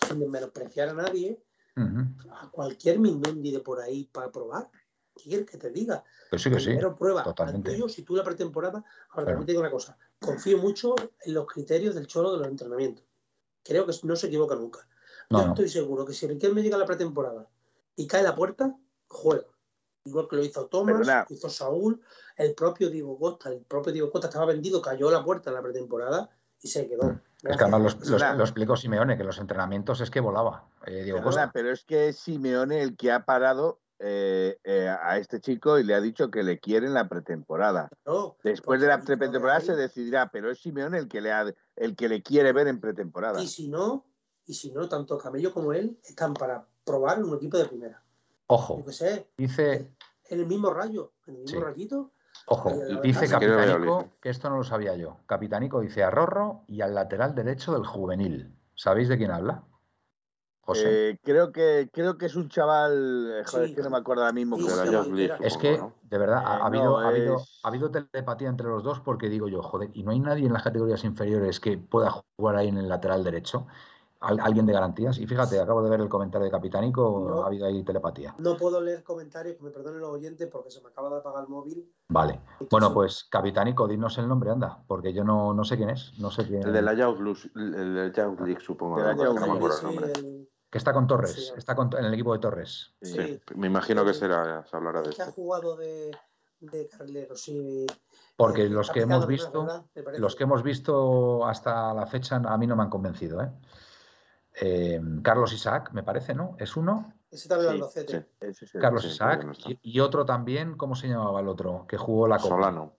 sin 0.09 0.31
menospreciar 0.31 0.89
a 0.89 0.95
nadie, 0.95 1.41
a 2.33 2.51
cualquier 2.51 2.99
Mindundi 2.99 3.53
de 3.53 3.61
por 3.61 3.81
ahí 3.81 4.09
para 4.13 4.33
probar. 4.33 4.69
¿Qué 5.15 5.25
quieres 5.31 5.47
que 5.51 5.59
te 5.59 5.71
diga? 5.71 6.03
Que 6.31 6.39
sí, 6.39 6.51
que 6.51 6.59
sí. 6.59 6.67
Primero 6.67 6.97
prueba 6.97 7.23
totalmente. 7.23 7.71
al 7.71 7.75
tuyo 7.77 7.89
si 7.89 8.03
tú 8.03 8.17
la 8.17 8.25
pretemporada. 8.25 8.85
Ahora 9.11 9.27
también 9.27 9.47
te 9.47 9.53
digo 9.53 9.61
una 9.61 9.71
cosa. 9.71 9.97
Confío 10.21 10.59
mucho 10.59 10.95
en 11.23 11.35
los 11.35 11.47
criterios 11.47 11.95
del 11.95 12.07
cholo 12.07 12.33
de 12.33 12.39
los 12.39 12.49
entrenamientos. 12.49 13.05
Creo 13.63 13.87
que 13.87 13.93
no 14.05 14.17
se 14.17 14.27
equivoca 14.29 14.55
nunca. 14.55 14.89
No, 15.31 15.41
Yo 15.41 15.47
no. 15.47 15.53
estoy 15.53 15.69
seguro 15.69 16.05
que 16.07 16.13
si 16.15 16.27
Riquelme 16.27 16.63
llega 16.63 16.77
a 16.77 16.81
la 16.81 16.87
pretemporada 16.87 17.47
y 17.97 18.07
cae 18.07 18.23
la 18.23 18.35
puerta, 18.35 18.75
juega. 19.07 19.47
Igual 20.05 20.27
que 20.29 20.37
lo 20.37 20.45
hizo 20.45 20.69
Perdona. 20.71 21.27
lo 21.29 21.35
hizo 21.35 21.51
Saúl, 21.51 22.01
el 22.37 22.55
propio 22.55 22.89
Diego 22.89 23.19
Costa. 23.19 23.51
El 23.51 23.61
propio 23.61 23.93
Diego 23.93 24.11
Costa 24.11 24.29
estaba 24.29 24.47
vendido, 24.47 24.81
cayó 24.81 25.09
a 25.09 25.13
la 25.13 25.25
puerta 25.25 25.51
en 25.51 25.55
la 25.57 25.63
pretemporada 25.63 26.31
y 26.63 26.69
se 26.69 26.89
quedó. 26.89 27.05
Mm. 27.05 27.21
Es 27.45 27.57
que 27.57 27.63
además 27.65 27.97
los- 28.01 28.21
lo 28.37 28.43
explicó 28.45 28.77
Simeone, 28.77 29.17
que 29.17 29.25
los 29.25 29.39
entrenamientos 29.39 30.01
es 30.01 30.11
que 30.11 30.21
volaba. 30.21 30.65
eh, 30.87 31.03
Perdona, 31.05 31.23
Costa. 31.23 31.51
pero 31.53 31.71
es 31.71 31.85
que 31.85 32.09
es 32.09 32.19
Simeone 32.19 32.83
el 32.83 32.97
que 32.97 33.13
ha 33.13 33.25
parado 33.25 33.81
eh, 34.01 34.59
eh, 34.63 34.89
a 34.89 35.19
este 35.19 35.41
chico 35.41 35.77
y 35.77 35.83
le 35.83 35.93
ha 35.93 36.01
dicho 36.01 36.31
que 36.31 36.45
le 36.45 36.61
quiere 36.61 36.87
en 36.87 36.95
la 36.95 37.09
pretemporada. 37.09 37.89
No, 38.07 38.37
Después 38.45 38.81
de 38.81 38.87
la 38.87 39.01
pretemporada 39.01 39.59
de 39.59 39.65
se 39.67 39.75
decidirá, 39.75 40.31
pero 40.31 40.53
es 40.53 40.61
Simeone 40.61 40.99
el 40.99 41.09
que 41.09 41.21
le 41.21 41.33
ha, 41.33 41.53
el 41.75 41.97
que 41.97 42.09
le 42.09 42.23
quiere 42.23 42.53
ver 42.53 42.69
en 42.69 42.79
pretemporada. 42.81 43.43
Y 43.43 43.49
si 43.49 43.69
no, 43.69 44.07
y 44.47 44.55
si 44.55 44.71
no, 44.71 44.89
tanto 44.89 45.19
Camello 45.19 45.53
como 45.53 45.73
él 45.73 45.99
están 46.05 46.33
para 46.35 46.65
probar 46.85 47.19
en 47.19 47.25
un 47.25 47.37
equipo 47.39 47.59
de 47.59 47.65
primera. 47.67 48.01
Ojo, 48.47 48.79
Yo 48.79 48.85
qué 48.87 48.93
sé, 48.93 49.29
dice, 49.37 49.91
en 50.29 50.41
el 50.41 50.47
mismo 50.47 50.73
rayo, 50.73 51.13
en 51.27 51.35
el 51.35 51.41
mismo 51.43 51.59
Sí. 51.59 51.65
rayito. 51.65 52.13
Ojo, 52.49 52.73
dice 53.03 53.29
Capitanico, 53.29 54.09
que 54.21 54.31
esto 54.31 54.51
no 54.51 54.57
lo 54.59 54.65
sabía 54.65 54.97
yo. 54.97 55.19
Capitanico 55.27 55.81
dice 55.81 56.03
a 56.03 56.11
Rorro 56.11 56.63
y 56.67 56.81
al 56.81 56.95
lateral 56.95 57.35
derecho 57.35 57.73
del 57.73 57.87
juvenil. 57.87 58.55
¿Sabéis 58.75 59.09
de 59.09 59.19
quién 59.19 59.31
habla? 59.31 59.63
José. 60.61 61.11
Eh, 61.11 61.19
creo 61.25 61.51
que 61.51 61.89
creo 61.93 62.19
que 62.19 62.27
es 62.27 62.37
un 62.37 62.51
chaval, 62.51 63.39
eh, 63.41 63.43
joder, 63.47 63.69
Sí. 63.69 63.75
que 63.75 63.83
no 63.83 63.89
me 63.91 63.97
acuerdo 63.97 64.23
ahora 64.23 64.33
mismo. 64.35 64.59
Sí, 64.59 64.65
Es 65.41 65.57
que, 65.57 65.79
¿no? 65.79 65.95
de 66.03 66.19
verdad, 66.19 66.43
ha, 66.45 66.57
Eh, 66.57 66.61
ha 66.61 66.67
habido, 66.67 66.85
no, 66.91 66.99
ha, 66.99 67.09
habido, 67.09 67.37
es- 67.37 67.61
ha 67.63 67.69
habido 67.69 67.91
telepatía 67.91 68.49
entre 68.49 68.67
los 68.67 68.83
dos 68.83 69.01
porque 69.01 69.31
digo 69.31 69.49
yo, 69.49 69.63
joder, 69.63 69.91
y 69.95 70.03
no 70.03 70.11
hay 70.11 70.21
nadie 70.21 70.47
en 70.47 70.53
las 70.53 70.63
categorías 70.63 71.05
inferiores 71.05 71.59
que 71.59 71.79
pueda 71.79 72.11
jugar 72.37 72.57
ahí 72.57 72.69
en 72.69 72.77
el 72.77 72.89
lateral 72.89 73.25
derecho. 73.25 73.67
Al- 74.21 74.41
alguien 74.41 74.67
de 74.67 74.73
garantías. 74.73 75.17
Y 75.19 75.27
fíjate, 75.29 75.61
acabo 75.61 75.81
de 75.83 75.91
ver 75.91 76.01
el 76.01 76.09
comentario 76.09 76.45
de 76.45 76.51
Capitánico, 76.51 77.27
No. 77.29 77.43
ha 77.43 77.47
habido 77.47 77.67
ahí 77.67 77.85
telepatía. 77.85 78.35
No 78.39 78.57
puedo 78.57 78.81
leer 78.81 79.05
comentarios, 79.05 79.57
que 79.57 79.63
me 79.63 79.71
perdonen 79.71 80.01
los 80.01 80.11
oyentes, 80.11 80.49
porque 80.51 80.71
se 80.73 80.83
me 80.83 80.89
acaba 80.89 81.09
de 81.11 81.19
apagar 81.19 81.45
el 81.45 81.49
móvil. 81.49 81.93
Vale. 82.09 82.41
Bueno, 82.69 82.93
pues 82.93 83.25
Capitánico, 83.31 83.87
dinos 83.87 84.19
el 84.19 84.27
nombre, 84.27 84.51
anda, 84.51 84.83
porque 84.89 85.13
yo 85.13 85.23
no, 85.23 85.55
no 85.55 85.65
sé 85.65 85.77
quién 85.77 85.91
es. 85.91 86.19
No 86.19 86.33
sé 86.33 86.45
quién. 86.47 86.65
El 86.65 86.73
de 86.73 86.83
la 86.83 86.95
Youth 86.95 87.21
League, 87.21 87.41
el 87.55 87.95
de 87.95 88.13
Youth 88.13 88.41
League, 88.41 88.61
supongo. 88.61 88.97
De 88.99 89.05
la 89.05 89.15
¿no? 89.15 89.35
Me 89.35 89.41
League, 89.41 89.53
acuerdo 89.57 89.77
Sí, 89.77 89.87
el 89.87 89.95
nombre. 89.95 90.13
el- 90.17 90.49
Que 90.71 90.77
está 90.79 90.93
con 90.93 91.07
Torres, 91.07 91.33
Sí. 91.33 91.53
está 91.57 91.75
con- 91.77 91.91
en 91.97 92.05
el 92.05 92.13
equipo 92.13 92.33
de 92.35 92.41
Torres. 92.41 92.95
Sí. 93.01 93.13
Sí, 93.15 93.41
me 93.55 93.69
imagino 93.69 94.05
que 94.05 94.13
será, 94.13 94.67
se 94.67 94.77
hablará 94.77 95.01
de 95.01 95.09
el 95.11 95.15
que 95.15 95.23
ha 95.23 95.31
jugado 95.31 95.77
de, 95.77 96.11
de 96.61 96.89
carrilero, 96.89 97.37
sí. 97.37 97.87
Porque 98.37 98.65
El 98.65 98.73
los 98.75 98.91
que 98.91 99.01
hemos 99.03 99.27
visto, 99.27 99.67
los 100.19 100.35
que 100.37 100.43
hemos 100.45 100.63
visto 100.63 101.47
hasta 101.47 101.95
la 101.95 102.05
fecha 102.07 102.37
a 102.45 102.59
mí 102.59 102.67
no 102.67 102.77
me 102.77 102.83
han 102.83 102.91
convencido. 102.91 103.41
¿eh? 103.41 103.49
Eh, 104.61 105.01
Carlos 105.23 105.53
Isaac, 105.53 105.91
me 105.93 106.03
parece, 106.03 106.35
¿no? 106.35 106.57
¿Es 106.59 106.77
uno? 106.77 107.13
Ese 107.31 107.49
también 107.49 107.71
Sí, 107.73 107.77
Albacete. 107.77 108.21
sí. 108.21 108.27
Ese 108.41 108.65
es 108.65 108.75
el- 108.75 108.81
Carlos 108.81 109.03
sí, 109.03 109.09
Isaac 109.09 109.45
no 109.45 109.53
y, 109.67 109.79
y 109.83 110.01
otro 110.01 110.25
también, 110.25 110.77
¿cómo 110.77 110.95
se 110.95 111.09
llamaba 111.09 111.41
el 111.41 111.49
otro? 111.49 111.85
Que 111.87 111.97
jugó 111.97 112.27
la 112.27 112.39
Copa. 112.39 112.55
Solano. 112.57 112.93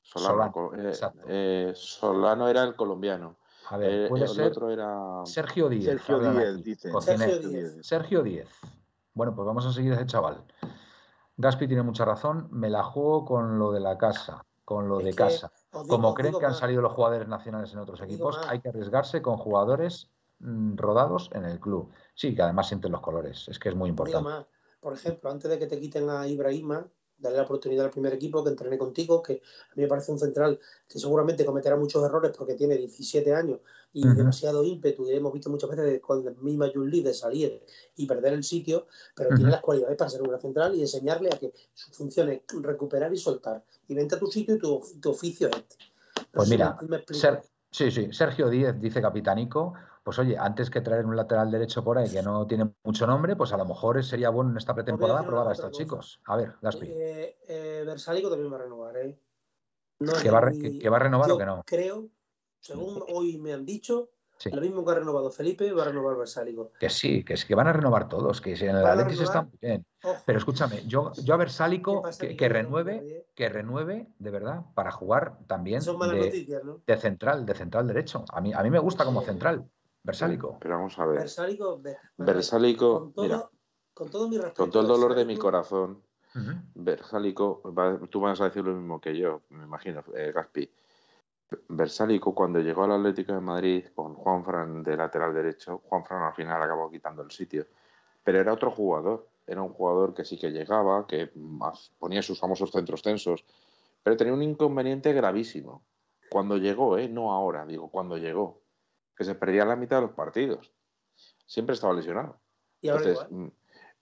Solano, 0.00 0.52
Solano, 0.52 0.74
eh, 0.82 0.88
exacto. 0.88 1.20
eh, 1.28 1.72
Solano 1.74 2.48
era 2.48 2.62
el 2.64 2.74
colombiano. 2.76 3.36
A 3.70 3.76
ver, 3.76 3.90
Eh, 4.06 4.08
puede 4.08 4.24
el 4.24 4.30
ser 4.30 4.46
otro 4.48 4.70
era. 4.70 5.22
Sergio 5.24 5.68
Díez. 5.68 5.84
Sergio 5.84 6.18
Díez, 6.18 6.62
dice. 6.64 6.90
Sergio 7.00 7.38
Díez. 7.48 7.86
Sergio 7.86 8.22
Díez. 8.22 8.48
Bueno, 9.14 9.34
pues 9.34 9.46
vamos 9.46 9.64
a 9.66 9.72
seguir 9.72 9.92
a 9.92 9.96
ese 9.96 10.06
chaval. 10.06 10.44
Gaspi 11.36 11.66
tiene 11.66 11.82
mucha 11.82 12.04
razón. 12.04 12.48
Me 12.50 12.68
la 12.70 12.82
juego 12.82 13.24
con 13.24 13.58
lo 13.58 13.72
de 13.72 13.80
la 13.80 13.96
casa, 13.98 14.44
con 14.64 14.88
lo 14.88 14.98
Es 14.98 15.04
de 15.06 15.10
que 15.12 15.16
casa. 15.16 15.52
digo- 15.72 15.86
Como 15.88 16.14
creen 16.14 16.38
que 16.38 16.46
han 16.46 16.54
salido 16.54 16.82
los 16.82 16.92
jugadores 16.92 17.28
nacionales 17.28 17.72
en 17.72 17.78
otros 17.78 18.00
equipos, 18.02 18.38
hay 18.48 18.60
que 18.60 18.68
arriesgarse 18.68 19.22
con 19.22 19.36
jugadores 19.36 20.10
rodados 20.76 21.30
en 21.32 21.44
el 21.44 21.60
club. 21.60 21.90
Sí, 22.14 22.34
que 22.34 22.42
además 22.42 22.68
sienten 22.68 22.92
los 22.92 23.00
colores. 23.00 23.46
Es 23.48 23.58
que 23.58 23.68
es 23.68 23.74
muy 23.74 23.90
importante. 23.90 24.22
más, 24.24 24.46
por 24.80 24.94
ejemplo, 24.94 25.30
antes 25.30 25.50
de 25.50 25.58
que 25.58 25.66
te 25.66 25.78
quiten 25.78 26.10
a 26.10 26.26
Ibrahima, 26.26 26.86
darle 27.18 27.38
la 27.38 27.44
oportunidad 27.44 27.84
al 27.84 27.92
primer 27.92 28.12
equipo 28.14 28.42
que 28.42 28.50
entrene 28.50 28.76
contigo, 28.76 29.22
que 29.22 29.34
a 29.34 29.74
mí 29.76 29.82
me 29.82 29.86
parece 29.86 30.10
un 30.10 30.18
central 30.18 30.58
que 30.88 30.98
seguramente 30.98 31.44
cometerá 31.44 31.76
muchos 31.76 32.02
errores 32.04 32.32
porque 32.36 32.54
tiene 32.54 32.76
17 32.76 33.32
años 33.32 33.60
y 33.92 34.02
demasiado 34.16 34.64
ímpetu, 34.64 35.06
y 35.06 35.12
hemos 35.14 35.32
visto 35.32 35.48
muchas 35.48 35.70
veces 35.70 36.00
con 36.00 36.24
la 36.24 36.32
misma 36.32 36.68
Juli 36.74 37.00
de 37.02 37.14
salir 37.14 37.62
y 37.94 38.06
perder 38.06 38.32
el 38.32 38.42
sitio, 38.42 38.86
pero 39.14 39.32
tiene 39.36 39.52
las 39.52 39.60
cualidades 39.60 39.96
para 39.96 40.10
ser 40.10 40.22
una 40.22 40.38
central 40.40 40.74
y 40.74 40.80
enseñarle 40.80 41.28
a 41.32 41.38
que 41.38 41.52
su 41.74 41.92
función 41.92 42.30
es 42.30 42.40
recuperar 42.60 43.12
y 43.14 43.18
soltar. 43.18 43.62
Y 43.86 43.94
vente 43.94 44.16
a 44.16 44.18
tu 44.18 44.26
sitio 44.26 44.56
y 44.56 44.58
tu, 44.58 44.82
tu 45.00 45.10
oficio 45.10 45.48
es 45.48 45.56
este. 45.58 45.76
Pues 46.32 46.48
mira, 46.48 46.76
me- 46.82 46.88
me 46.88 46.96
explico. 46.96 47.20
Ser- 47.20 47.42
sí, 47.70 47.90
sí, 47.92 48.08
Sergio 48.12 48.48
Díez 48.48 48.80
dice 48.80 49.00
capitanico, 49.00 49.74
pues 50.02 50.18
oye, 50.18 50.36
antes 50.36 50.68
que 50.70 50.80
traer 50.80 51.04
un 51.06 51.16
lateral 51.16 51.50
derecho 51.50 51.84
por 51.84 51.98
ahí 51.98 52.10
que 52.10 52.22
no 52.22 52.46
tiene 52.46 52.70
mucho 52.84 53.06
nombre, 53.06 53.36
pues 53.36 53.52
a 53.52 53.56
lo 53.56 53.64
mejor 53.64 54.02
sería 54.04 54.30
bueno 54.30 54.50
en 54.50 54.56
esta 54.56 54.74
pretemporada 54.74 55.24
probar 55.24 55.48
a 55.48 55.52
estos 55.52 55.70
chicos. 55.72 56.20
A 56.26 56.36
ver, 56.36 56.54
Gaspi, 56.60 56.86
Eh, 56.90 57.38
eh, 57.48 57.82
Versálico 57.86 58.28
también 58.28 58.52
va 58.52 58.56
a 58.56 58.60
renovar, 58.62 58.96
¿eh? 58.96 59.18
No 60.00 60.12
¿que 60.20 60.30
va, 60.30 60.40
re- 60.40 60.58
que- 60.78 60.88
va 60.88 60.96
a 60.96 61.00
renovar 61.00 61.28
yo 61.28 61.36
o 61.36 61.38
que 61.38 61.46
no? 61.46 61.62
Creo, 61.64 62.08
según 62.60 63.04
hoy 63.12 63.38
me 63.38 63.52
han 63.52 63.64
dicho, 63.64 64.10
Sí. 64.38 64.50
lo 64.50 64.60
mismo 64.60 64.84
que 64.84 64.90
ha 64.90 64.94
renovado 64.96 65.30
Felipe, 65.30 65.70
va 65.72 65.82
a 65.82 65.86
renovar 65.86 66.16
Versálico. 66.16 66.72
Que 66.80 66.90
sí, 66.90 67.22
que 67.22 67.34
es 67.34 67.44
que 67.44 67.54
van 67.54 67.68
a 67.68 67.72
renovar 67.72 68.08
todos, 68.08 68.40
que 68.40 68.56
si 68.56 68.64
en 68.64 68.74
el 68.74 68.84
Atletis 68.84 69.20
está 69.20 69.42
renovar. 69.42 69.44
muy 69.52 69.58
bien. 69.60 69.86
Ojo, 70.02 70.22
Pero 70.26 70.38
escúchame, 70.38 70.82
yo, 70.88 71.12
yo 71.22 71.34
a 71.34 71.36
ver 71.36 71.46
¿qué 71.46 71.52
Sálico 71.52 72.02
pasa, 72.02 72.26
que, 72.26 72.48
renueve, 72.48 73.28
que 73.36 73.48
renueve 73.48 74.08
de 74.18 74.30
verdad 74.32 74.62
para 74.74 74.90
jugar 74.90 75.38
también 75.46 75.80
Son 75.80 75.96
malas 75.96 76.16
de, 76.16 76.24
noticias, 76.26 76.64
¿no? 76.64 76.80
de 76.84 76.96
central, 76.96 77.46
de 77.46 77.54
central 77.54 77.86
derecho. 77.86 78.24
A 78.32 78.40
mí, 78.40 78.52
a 78.52 78.60
mí 78.64 78.70
me 78.70 78.80
gusta 78.80 79.04
como 79.04 79.20
Sí. 79.20 79.26
central, 79.26 79.70
Versálico. 80.02 80.58
Pero 80.60 80.76
vamos 80.76 80.98
a 80.98 81.06
ver. 81.06 81.18
Versálico, 81.20 81.80
ve- 81.80 81.96
Versálico, 82.16 82.98
con 83.00 83.12
todo, 83.12 83.24
mira, 83.24 83.50
con 83.94 84.10
todo 84.10 84.28
mi 84.28 84.36
respeto. 84.36 84.56
con 84.62 84.70
todo 84.70 84.82
el 84.82 84.88
dolor 84.88 85.14
de 85.14 85.24
mi 85.24 85.36
corazón, 85.36 86.02
Ujú. 86.34 86.52
Versálico, 86.74 87.62
va- 87.72 87.98
tú 88.10 88.20
vas 88.20 88.40
a 88.40 88.44
decir 88.44 88.64
lo 88.64 88.72
mismo 88.74 89.00
que 89.00 89.16
yo, 89.16 89.42
me 89.50 89.64
imagino, 89.64 90.02
eh, 90.14 90.32
Gaspi. 90.34 90.70
Versálico, 91.68 92.34
cuando 92.34 92.60
llegó 92.60 92.84
al 92.84 92.92
Atlético 92.92 93.34
de 93.34 93.40
Madrid 93.40 93.86
con 93.94 94.14
Juan 94.14 94.42
Fran 94.44 94.82
de 94.82 94.96
lateral 94.96 95.34
derecho, 95.34 95.82
Juan 95.84 96.04
Fran 96.04 96.22
al 96.22 96.34
final 96.34 96.62
acabó 96.62 96.90
quitando 96.90 97.22
el 97.22 97.30
sitio. 97.30 97.66
Pero 98.24 98.40
era 98.40 98.52
otro 98.54 98.70
jugador, 98.70 99.28
era 99.46 99.60
un 99.60 99.72
jugador 99.74 100.14
que 100.14 100.24
sí 100.24 100.38
que 100.38 100.50
llegaba, 100.50 101.06
que 101.06 101.30
más 101.34 101.92
ponía 101.98 102.22
sus 102.22 102.38
famosos 102.40 102.70
centros 102.70 103.02
tensos, 103.02 103.44
pero 104.02 104.16
tenía 104.16 104.32
un 104.32 104.42
inconveniente 104.42 105.12
gravísimo. 105.12 105.82
Cuando 106.30 106.56
llegó, 106.56 106.96
¿eh? 106.96 107.08
no 107.08 107.32
ahora, 107.32 107.66
digo, 107.66 107.90
cuando 107.90 108.16
llegó, 108.16 108.61
que 109.22 109.26
se 109.26 109.34
perdía 109.36 109.64
la 109.64 109.76
mitad 109.76 109.96
de 109.98 110.02
los 110.02 110.12
partidos. 110.16 110.72
Siempre 111.46 111.74
estaba 111.74 111.94
lesionado. 111.94 112.40
Y 112.80 112.88
ahora 112.88 113.04
Entonces, 113.04 113.28
igual. 113.30 113.46
mm, 113.46 113.52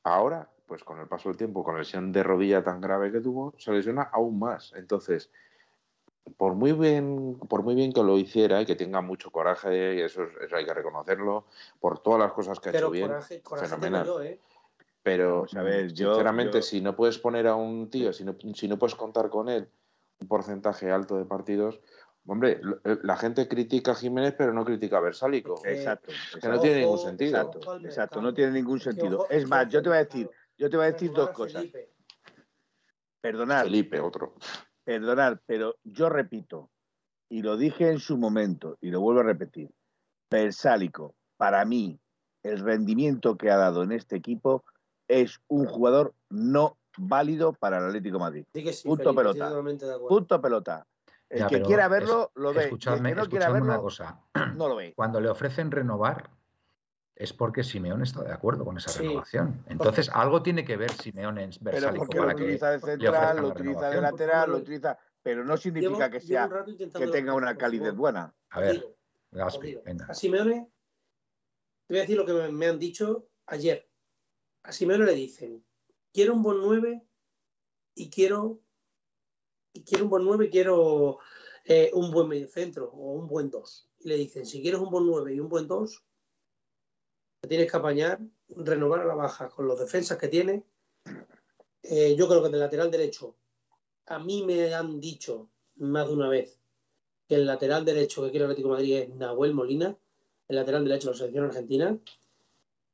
ahora, 0.05 0.51
pues 0.67 0.83
con 0.83 0.99
el 0.99 1.09
paso 1.09 1.29
del 1.29 1.37
tiempo, 1.37 1.63
con 1.63 1.75
la 1.75 1.81
lesión 1.81 2.11
de 2.11 2.23
rodilla 2.23 2.65
tan 2.65 2.81
grave 2.81 3.13
que 3.13 3.21
tuvo, 3.21 3.53
se 3.59 3.71
lesiona 3.73 4.03
aún 4.13 4.39
más. 4.39 4.73
Entonces, 4.75 5.31
por 6.39 6.55
muy 6.55 6.73
bien, 6.73 7.39
por 7.49 7.63
muy 7.63 7.75
bien 7.75 7.93
que 7.93 8.03
lo 8.03 8.17
hiciera 8.17 8.63
y 8.63 8.67
que 8.67 8.77
tenga 8.77 9.01
mucho 9.03 9.31
coraje, 9.31 9.97
y 9.97 10.01
eso, 10.01 10.23
es- 10.23 10.37
eso 10.47 10.57
hay 10.57 10.65
que 10.65 10.73
reconocerlo, 10.73 11.45
por 11.81 11.99
todas 11.99 12.21
las 12.21 12.33
cosas 12.33 12.59
que 12.61 12.71
ha 12.71 12.73
hecho 12.73 12.91
bien, 12.91 13.09
coraje, 13.09 13.43
coraje 13.43 13.67
tengo 13.69 13.81
fenomenal. 13.83 14.07
yo, 14.07 14.23
¿eh? 14.23 14.41
Pero, 15.03 15.35
Vamos 15.37 15.57
a 15.57 15.63
ver, 15.63 15.93
yo- 15.93 16.15
sinceramente, 16.15 16.59
yo- 16.59 16.63
si 16.63 16.81
no 16.81 16.95
puedes 16.97 17.19
poner 17.19 17.47
a 17.47 17.55
un 17.57 17.91
tío, 17.91 18.13
si 18.13 18.25
no, 18.25 18.35
si 18.55 18.69
no 18.69 18.79
puedes 18.79 18.95
contar 18.95 19.29
con 19.29 19.49
él 19.51 19.69
un 20.21 20.29
porcentaje 20.29 20.91
alto 20.91 21.17
de 21.17 21.25
partidos, 21.25 21.81
hombre, 22.27 22.61
eh, 22.85 22.99
la 23.03 23.17
gente 23.17 23.49
critica 23.49 23.93
a 23.93 23.95
Jiménez, 23.95 24.35
pero 24.37 24.53
no 24.53 24.65
critica 24.65 24.99
a 24.99 25.01
Versálico. 25.01 25.61
Eh, 25.65 25.77
Exacto. 25.77 26.13
que 26.41 26.49
no 26.49 26.61
tiene 26.61 26.81
ningún 26.81 26.99
sentido. 26.99 27.51
Exacto, 27.83 28.21
no 28.21 28.35
tiene 28.35 28.53
ningún 28.53 28.81
sentido. 28.81 29.27
Es 29.31 29.49
más, 29.49 29.69
yo 29.69 29.83
te 29.83 29.89
voy 29.89 29.99
a 29.99 30.05
decir, 30.05 30.31
yo 30.57 30.71
te 30.71 30.77
voy 30.77 30.87
a 30.87 30.93
decir 30.93 31.13
dos 31.13 31.31
cosas. 31.31 31.63
Felipe. 31.63 31.93
Perdonad, 33.21 33.65
Felipe, 33.65 34.01
otro. 34.01 34.35
perdonad, 34.85 35.39
pero 35.45 35.77
yo 35.85 36.09
repito, 36.09 36.71
y 37.29 37.43
lo 37.43 37.57
dije 37.57 37.91
en 37.91 37.99
su 37.99 38.17
momento, 38.17 38.79
y 38.81 38.91
lo 38.91 39.01
vuelvo 39.01 39.21
a 39.21 39.25
repetir, 39.25 39.71
Versálico, 40.31 41.15
para 41.37 41.65
mí, 41.65 42.01
el 42.43 42.61
rendimiento 42.61 43.37
que 43.37 43.51
ha 43.51 43.57
dado 43.57 43.83
en 43.83 43.93
este 43.93 44.17
equipo 44.17 44.65
es 45.09 45.41
un 45.49 45.67
jugador 45.67 46.15
no 46.31 46.79
válido 46.97 47.53
para 47.53 47.79
el 47.79 47.87
Atlético 47.87 48.17
de 48.17 48.21
Madrid. 48.21 48.45
Sí 48.55 48.65
que 48.65 48.73
sí, 48.73 48.89
Punto 48.89 49.15
Felipe, 49.15 49.39
pelota. 49.39 50.09
Punto 50.09 50.41
pelota. 50.41 50.87
El 51.31 51.39
Ya, 51.39 51.47
que 51.47 51.63
quiera 51.63 51.85
es- 51.85 51.91
verlo, 51.91 52.33
lo 52.35 52.53
ve. 52.53 52.55
y 52.55 52.59
el 52.59 52.65
Escuchadme, 52.67 53.11
que 53.11 53.15
no 53.15 53.29
quiera 53.29 53.47
escuchadme 53.47 53.67
una 53.67 53.79
cosa. 53.81 54.21
no 54.57 54.69
lo 54.69 54.77
ve. 54.77 54.93
Cuando 54.97 55.21
le 55.21 55.29
ofrecen 55.29 55.71
renovar 55.71 56.29
es 57.15 57.33
porque 57.33 57.63
Simeone 57.63 58.03
está 58.05 58.25
de 58.25 58.33
acuerdo 58.33 58.65
con 58.65 58.77
esa 58.79 58.91
Sí. 58.91 59.05
renovación. 59.05 59.63
Entonces, 59.69 60.09
algo 60.13 60.43
tiene 60.43 60.65
que 60.65 60.77
ver 60.77 60.91
Simeone 60.91 61.45
en 61.45 61.51
Versálico 61.61 62.05
porque 62.07 62.17
lo 62.19 62.23
para 62.25 62.35
que 62.35 62.43
utiliza 62.43 62.71
de 62.73 62.79
central, 62.81 63.37
lo 63.43 63.49
utiliza 63.49 63.91
de 63.91 64.01
lateral, 64.01 64.51
lo 64.51 64.57
utiliza, 64.57 64.99
pero 65.23 65.45
no 65.45 65.57
significa 65.57 66.09
Llevo- 66.09 66.11
que 66.11 66.21
sea 66.21 66.51
que 66.99 67.07
tenga 67.09 67.35
una 67.35 67.57
calidez 67.57 67.95
buena. 67.95 68.35
A 68.51 68.61
ver, 68.61 68.73
Digo, 68.77 68.97
Gaspi, 69.31 69.77
venga. 69.85 70.07
A 70.07 70.15
Simeone, 70.15 70.69
te 71.87 71.95
voy 71.95 71.99
a 71.99 72.01
decir 72.01 72.17
lo 72.17 72.27
que 72.27 72.33
me, 72.51 72.67
han 72.67 72.79
dicho 72.79 73.29
ayer. 73.47 73.89
A 74.65 74.73
Simeone 74.73 75.05
le 75.05 75.15
dicen, 75.15 75.65
quiero 76.13 76.35
un 76.35 76.43
buen 76.43 76.59
9 76.59 77.03
y 77.95 78.11
quiero, 78.11 78.61
quiero 79.73 80.05
un 80.05 80.11
buen 80.11 80.25
9 80.25 80.47
y 80.47 80.51
quiero 80.51 81.19
eh, 81.65 81.91
un 81.95 82.11
buen 82.11 82.29
mediocentro 82.29 82.91
o 82.91 83.13
un 83.13 83.29
buen 83.29 83.51
2. 83.51 83.89
Y 84.01 84.09
le 84.09 84.17
dicen, 84.17 84.47
si 84.47 84.63
quieres 84.63 84.81
un 84.81 84.91
buen 84.91 85.07
9 85.07 85.35
y 85.35 85.41
un 85.41 85.49
buen 85.49 85.67
2, 85.67 86.05
te 87.41 87.49
tienes 87.49 87.71
que 87.71 87.77
apañar, 87.77 88.21
renovar 88.49 89.01
a 89.01 89.07
la 89.07 89.15
baja 89.15 89.49
con 89.49 89.67
los 89.67 89.79
defensas 89.79 90.19
que 90.19 90.29
tiene. 90.29 90.65
Eh, 91.83 92.15
yo 92.17 92.29
creo 92.29 92.43
que 92.43 92.51
del 92.51 92.61
lateral 92.61 92.91
derecho, 92.91 93.37
a 94.07 94.19
mí 94.19 94.43
me 94.45 94.75
han 94.75 95.01
dicho 95.01 95.49
más 95.77 96.09
de 96.09 96.15
una 96.15 96.29
vez 96.29 96.59
que 97.27 97.37
el 97.37 97.47
lateral 97.47 97.85
derecho 97.85 98.23
que 98.23 98.31
quiere 98.31 98.45
el 98.45 98.51
Atlético 98.51 98.69
de 98.69 98.75
Madrid 98.75 98.97
es 98.97 99.09
Nahuel 99.15 99.55
Molina, 99.55 99.97
el 100.49 100.57
lateral 100.57 100.85
derecho 100.85 101.09
de 101.09 101.13
la 101.13 101.19
selección 101.19 101.45
argentina, 101.45 101.99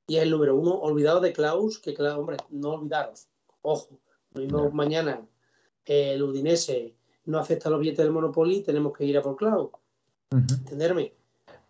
y 0.07 0.17
es 0.17 0.23
el 0.23 0.31
número 0.31 0.55
uno. 0.55 0.75
Olvidado 0.75 1.21
de 1.21 1.33
Klaus, 1.33 1.79
que 1.79 1.95
claro, 1.95 2.21
hombre, 2.21 2.37
no 2.51 2.75
olvidaros, 2.75 3.29
ojo, 3.63 3.99
lo 4.35 4.43
mismo 4.43 4.71
mañana 4.71 5.27
eh, 5.27 5.36
el 5.87 6.23
Udinese 6.23 6.95
no 7.27 7.39
acepta 7.39 7.71
los 7.71 7.81
billetes 7.81 8.05
del 8.05 8.13
Monopoly, 8.13 8.63
tenemos 8.63 8.93
que 8.93 9.05
ir 9.05 9.17
a 9.19 9.23
por 9.23 9.35
Ujú. 9.35 9.71
entenderme. 10.31 11.13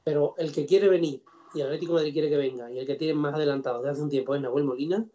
Pero 0.04 0.34
el 0.38 0.52
que 0.52 0.66
quiere 0.66 0.88
venir, 0.88 1.22
y 1.54 1.60
el 1.60 1.66
Atlético 1.66 1.92
de 1.92 1.98
Madrid 2.00 2.12
quiere 2.12 2.28
que 2.28 2.36
venga, 2.36 2.70
y 2.70 2.78
el 2.78 2.86
que 2.86 2.94
tiene 2.94 3.14
más 3.14 3.34
adelantado 3.34 3.78
desde 3.78 3.92
hace 3.92 4.02
un 4.02 4.10
tiempo 4.10 4.34
es 4.34 4.40
Nahuel 4.40 4.64
Molina, 4.64 5.06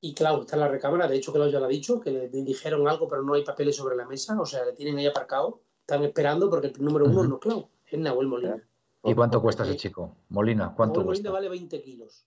y 0.00 0.14
Klaus 0.14 0.40
está 0.40 0.56
en 0.56 0.60
la 0.60 0.68
recámara, 0.68 1.06
de 1.06 1.16
hecho 1.16 1.32
Klaus 1.32 1.52
ya 1.52 1.60
lo 1.60 1.66
ha 1.66 1.68
dicho, 1.68 2.00
que 2.00 2.10
le 2.10 2.28
dijeron 2.28 2.88
algo, 2.88 3.08
pero 3.08 3.22
no 3.22 3.34
hay 3.34 3.44
papeles 3.44 3.76
sobre 3.76 3.96
la 3.96 4.06
mesa, 4.06 4.40
o 4.40 4.46
sea, 4.46 4.64
le 4.64 4.72
tienen 4.72 4.98
ahí 4.98 5.06
aparcado, 5.06 5.60
están 5.80 6.02
esperando 6.04 6.50
porque 6.50 6.68
el 6.68 6.84
número 6.84 7.06
uno 7.06 7.24
no 7.24 7.34
es 7.36 7.40
Klaus, 7.40 7.66
es 7.86 7.98
Nahuel 7.98 8.26
Molina. 8.26 8.68
¿Y 9.04 9.14
cuánto 9.14 9.42
cuesta 9.42 9.64
ese 9.64 9.76
chico? 9.76 10.16
Molina, 10.28 10.72
¿cuánto 10.76 11.00
Nahuel 11.00 11.06
cuesta? 11.06 11.30
Molina 11.30 11.32
vale 11.32 11.48
20 11.48 11.82
kilos. 11.82 12.24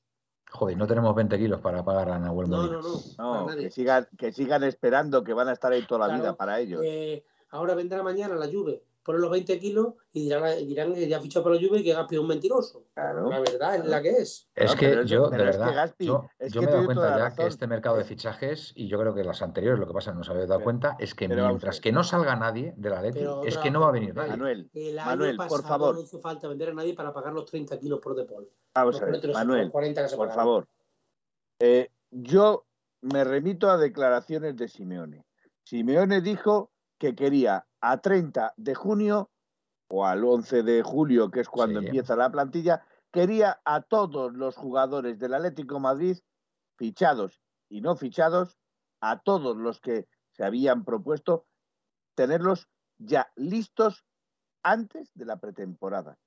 Joder, 0.51 0.77
no 0.77 0.87
tenemos 0.87 1.13
20 1.15 1.37
kilos 1.37 1.59
para 1.59 1.83
pagar 1.83 2.09
a 2.11 2.19
Nahuel 2.19 2.49
No, 2.49 2.57
Molina. 2.57 2.77
no, 2.81 2.81
no. 3.17 3.47
No, 3.49 3.55
que 3.57 3.69
sigan, 3.71 4.07
que 4.17 4.31
sigan 4.31 4.63
esperando 4.63 5.23
que 5.23 5.33
van 5.33 5.49
a 5.49 5.53
estar 5.53 5.71
ahí 5.71 5.85
toda 5.85 6.01
la 6.01 6.05
Claro, 6.07 6.21
vida 6.21 6.35
para 6.37 6.59
ellos. 6.59 6.81
Eh, 6.85 7.25
ahora 7.49 7.75
vendrá 7.75 8.03
mañana 8.03 8.35
la 8.35 8.47
Juve, 8.47 8.83
pone 9.05 9.19
los 9.19 9.29
20 9.29 9.59
kilos 9.59 9.93
y 10.11 10.23
dirán, 10.23 10.57
dirán 10.67 10.93
que 10.95 11.07
ya 11.07 11.17
ha 11.17 11.21
fichado 11.21 11.43
para 11.43 11.55
la 11.55 11.61
Juve 11.67 11.79
y 11.79 11.83
que 11.83 11.93
Gaspi 11.93 12.15
es 12.15 12.21
un 12.21 12.27
mentiroso. 12.27 12.85
Claro. 12.95 13.29
La 13.29 13.39
verdad 13.39 13.75
es 13.75 13.85
la 13.85 14.01
que 14.01 14.09
es. 14.09 14.49
Es 14.55 14.73
que 14.75 14.89
pero 14.89 15.01
es- 15.03 15.09
yo, 15.11 15.29
de 15.29 15.35
es 15.37 15.41
que, 15.41 15.45
verdad, 15.45 15.75
Gaspi, 15.75 16.05
yo, 16.07 16.25
es 16.39 16.51
yo 16.51 16.59
que 16.61 16.65
me 16.65 16.71
he 16.71 16.75
dado 16.75 16.85
cuenta 16.87 17.17
ya 17.19 17.35
que 17.35 17.45
este 17.45 17.67
mercado 17.67 17.97
de 17.97 18.03
fichajes, 18.03 18.73
y 18.75 18.87
yo 18.87 18.97
creo 18.99 19.13
que 19.13 19.23
las 19.23 19.43
anteriores, 19.43 19.79
lo 19.79 19.85
que 19.87 19.93
pasa, 19.93 20.11
no 20.11 20.21
os 20.21 20.29
habéis 20.29 20.47
dado 20.47 20.57
Pero- 20.59 20.63
cuenta, 20.65 20.95
es 20.99 21.13
que 21.13 21.27
mientras 21.27 21.79
que 21.79 21.91
no 21.91 22.03
salga 22.03 22.35
nadie 22.35 22.73
de 22.75 22.89
la 22.89 23.01
Leti, 23.03 23.19
es 23.19 23.27
otra- 23.27 23.61
que 23.61 23.69
no 23.71 23.81
va 23.81 23.89
a 23.89 23.91
venir 23.91 24.13
Manuel, 24.15 24.27
nadie. 24.27 24.37
Manuel, 24.39 24.69
El 24.73 24.99
año 24.99 25.05
Manuel, 25.11 25.37
pasado 25.37 25.55
por 25.61 25.67
favor. 25.69 25.95
no 25.95 26.01
hizo 26.01 26.19
falta 26.19 26.47
vender 26.47 26.69
a 26.69 26.73
nadie 26.73 26.95
para 26.95 27.13
pagar 27.13 27.31
los 27.31 27.45
30 27.45 27.77
kilos 27.79 27.99
por 27.99 28.15
Depol. 28.15 28.49
vamos 28.73 28.95
a 29.01 29.05
ver, 29.05 29.19
40 29.21 29.37
Manuel, 29.39 29.69
40 29.71 30.01
que 30.01 30.09
se 30.09 30.17
por 30.17 30.29
pagaron. 30.29 30.43
favor. 30.45 30.67
Eh, 31.59 31.89
yo 32.09 32.65
me 33.01 33.23
remito 33.23 33.69
a 33.69 33.77
declaraciones 33.77 34.55
de 34.55 34.67
Simeone. 34.67 35.23
Simeone 35.63 36.21
dijo 36.21 36.71
que 36.97 37.13
quería 37.15 37.65
a 37.91 37.97
30 37.99 38.53
de 38.57 38.73
junio 38.73 39.29
o 39.89 40.05
al 40.05 40.23
11 40.25 40.63
de 40.63 40.81
julio, 40.81 41.29
que 41.29 41.41
es 41.41 41.49
cuando 41.49 41.79
Sí. 41.79 41.85
empieza 41.87 42.15
la 42.15 42.31
plantilla, 42.31 42.85
quería 43.11 43.61
a 43.65 43.81
todos 43.81 44.33
los 44.33 44.55
jugadores 44.55 45.19
del 45.19 45.35
Atlético 45.35 45.75
de 45.75 45.81
Madrid, 45.81 46.17
fichados 46.77 47.41
y 47.69 47.81
no 47.81 47.95
fichados, 47.95 48.57
a 49.01 49.19
todos 49.19 49.55
los 49.57 49.79
que 49.79 50.07
se 50.31 50.43
habían 50.43 50.83
propuesto, 50.83 51.45
tenerlos 52.15 52.67
ya 52.97 53.31
listos 53.35 54.03
antes 54.63 55.11
de 55.13 55.25
la 55.25 55.37
pretemporada. 55.37 56.17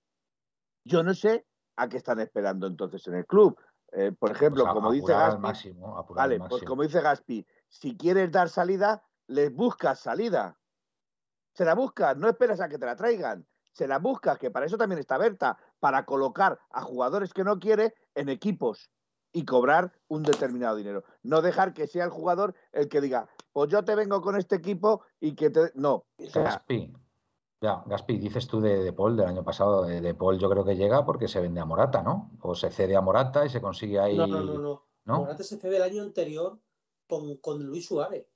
Yo 0.85 1.03
no 1.03 1.15
sé 1.15 1.47
a 1.77 1.89
qué 1.89 1.97
están 1.97 2.21
esperando 2.21 2.67
entonces 2.67 3.07
en 3.09 3.15
el 3.15 3.27
club. 3.27 3.59
Eh, 3.93 4.13
por 4.13 4.31
ejemplo, 4.31 4.65
Pues 4.65 4.71
a- 4.71 4.75
como 4.75 4.93
dice 4.93 5.13
Gaspi, 5.13 5.41
máximo, 5.41 6.07
vale, 6.15 6.39
pues 6.41 6.63
como 6.63 6.83
dice 6.83 7.01
Gaspi, 7.01 7.47
si 7.69 7.97
quieres 7.97 8.31
dar 8.31 8.49
salida, 8.49 9.03
les 9.27 9.53
buscas 9.53 10.01
salida. 10.01 10.59
Se 11.59 11.65
la 11.65 11.75
buscas, 11.75 12.17
no 12.17 12.29
esperas 12.29 12.61
a 12.61 12.69
que 12.69 12.79
te 12.79 12.87
la 12.87 12.95
traigan. 12.95 13.45
Se 13.73 13.89
la 13.89 13.99
buscas, 13.99 14.39
que 14.39 14.49
para 14.49 14.67
eso 14.67 14.79
también 14.79 15.01
está 15.01 15.19
Berta, 15.19 15.59
para 15.81 16.05
colocar 16.05 16.61
a 16.71 16.83
jugadores 16.83 17.35
que 17.35 17.43
no 17.43 17.59
quiere 17.59 17.97
en 18.15 18.29
equipos 18.29 18.93
y 19.33 19.45
cobrar 19.45 19.93
un 20.07 20.23
determinado 20.23 20.77
dinero. 20.77 21.03
No 21.25 21.43
dejar 21.43 21.75
que 21.75 21.89
sea 21.89 22.05
el 22.05 22.11
jugador 22.11 22.55
el 22.71 22.89
que 22.89 23.01
diga, 23.01 23.29
pues 23.53 23.71
yo 23.71 23.85
te 23.85 23.97
vengo 23.97 24.23
con 24.23 24.37
este 24.37 24.55
equipo 24.55 25.03
y 25.19 25.35
que 25.35 25.51
te... 25.51 25.73
No. 25.75 26.07
O 26.17 26.27
sea, 26.31 26.45
Gaspi, 26.45 26.93
ya, 27.61 27.83
Gaspi, 27.87 28.19
dices 28.19 28.47
tú 28.47 28.61
de, 28.61 28.85
de 28.85 28.93
Paul 28.93 29.17
del 29.17 29.27
año 29.27 29.43
pasado. 29.43 29.83
De, 29.83 30.01
de 30.01 30.15
Paul 30.15 30.39
yo 30.39 30.49
creo 30.49 30.65
que 30.65 30.77
llega 30.77 31.05
porque 31.05 31.27
se 31.27 31.41
vende 31.41 31.59
a 31.61 31.65
Morata, 31.65 32.05
¿no? 32.05 32.31
O 32.41 32.55
se 32.55 32.71
cede 32.71 32.95
a 32.95 33.01
Morata 33.01 33.45
y 33.45 33.49
se 33.49 33.61
consigue 33.61 33.99
ahí. 33.99 34.17
No, 34.17 34.29
no, 34.29 34.45
no, 34.45 34.59
no. 34.59 34.87
¿no? 35.07 35.19
Morata 35.19 35.43
se 35.43 35.57
cede 35.57 35.79
el 35.79 35.83
año 35.83 36.03
anterior 36.05 36.57
con, 37.09 37.37
con 37.39 37.65
Luis 37.65 37.87
Suárez. 37.87 38.29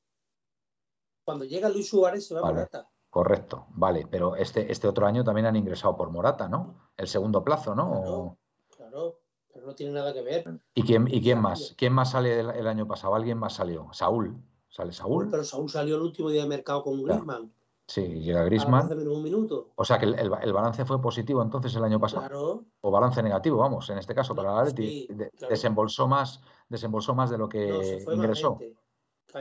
Cuando 1.22 1.44
llega 1.44 1.68
Luis 1.68 1.88
Suárez 1.88 2.26
se 2.26 2.34
va 2.34 2.40
Vale. 2.40 2.54
Morata. 2.54 2.88
Correcto, 3.12 3.66
vale, 3.74 4.06
pero 4.10 4.36
este, 4.36 4.72
este 4.72 4.88
otro 4.88 5.06
año 5.06 5.22
también 5.22 5.44
han 5.46 5.54
ingresado 5.54 5.94
por 5.94 6.08
Morata, 6.10 6.48
¿no? 6.48 6.76
El 6.96 7.06
segundo 7.06 7.44
plazo, 7.44 7.74
¿no? 7.74 7.90
Claro, 8.00 8.38
claro, 8.74 9.18
pero 9.52 9.66
no 9.66 9.74
tiene 9.74 9.92
nada 9.92 10.14
que 10.14 10.22
ver. 10.22 10.60
¿Y 10.74 10.82
quién, 10.82 11.06
y 11.08 11.20
quién 11.20 11.38
más? 11.38 11.74
¿Quién 11.76 11.92
más 11.92 12.12
sale 12.12 12.40
el, 12.40 12.48
el 12.48 12.66
año 12.66 12.86
pasado? 12.88 13.14
¿Alguien 13.14 13.36
más 13.36 13.52
salió? 13.52 13.88
Saúl. 13.92 14.34
¿Sale 14.70 14.94
Saúl? 14.94 15.28
Pero 15.30 15.44
Saúl 15.44 15.68
salió 15.68 15.96
el 15.96 16.00
último 16.00 16.30
día 16.30 16.40
de 16.44 16.48
mercado 16.48 16.82
con 16.82 16.94
Claro. 17.02 17.20
Griezmann. 17.22 17.52
Sí, 17.86 18.00
llega 18.22 18.40
A 18.40 18.44
Griezmann. 18.44 18.86
hace 18.86 18.94
menos 18.94 19.14
un 19.14 19.22
minuto. 19.22 19.72
O 19.74 19.84
sea 19.84 19.98
que 19.98 20.06
el, 20.06 20.14
el- 20.18 20.32
el 20.40 20.52
balance 20.54 20.86
fue 20.86 20.98
positivo 21.02 21.42
entonces 21.42 21.74
el 21.76 21.84
año 21.84 22.00
pasado. 22.00 22.22
Claro. 22.22 22.64
O 22.80 22.90
balance 22.90 23.22
negativo, 23.22 23.58
vamos, 23.58 23.90
en 23.90 23.98
este 23.98 24.14
caso 24.14 24.34
para 24.34 24.54
la 24.54 24.60
Atleti. 24.62 25.06
Sí, 25.06 25.06
claro. 25.08 25.50
desembolsó 25.50 26.08
más, 26.08 26.40
desembolsó 26.70 27.14
más 27.14 27.28
de 27.28 27.36
lo 27.36 27.46
que 27.50 27.68
No, 27.68 27.82
se 27.82 28.14
ingresó. 28.14 28.58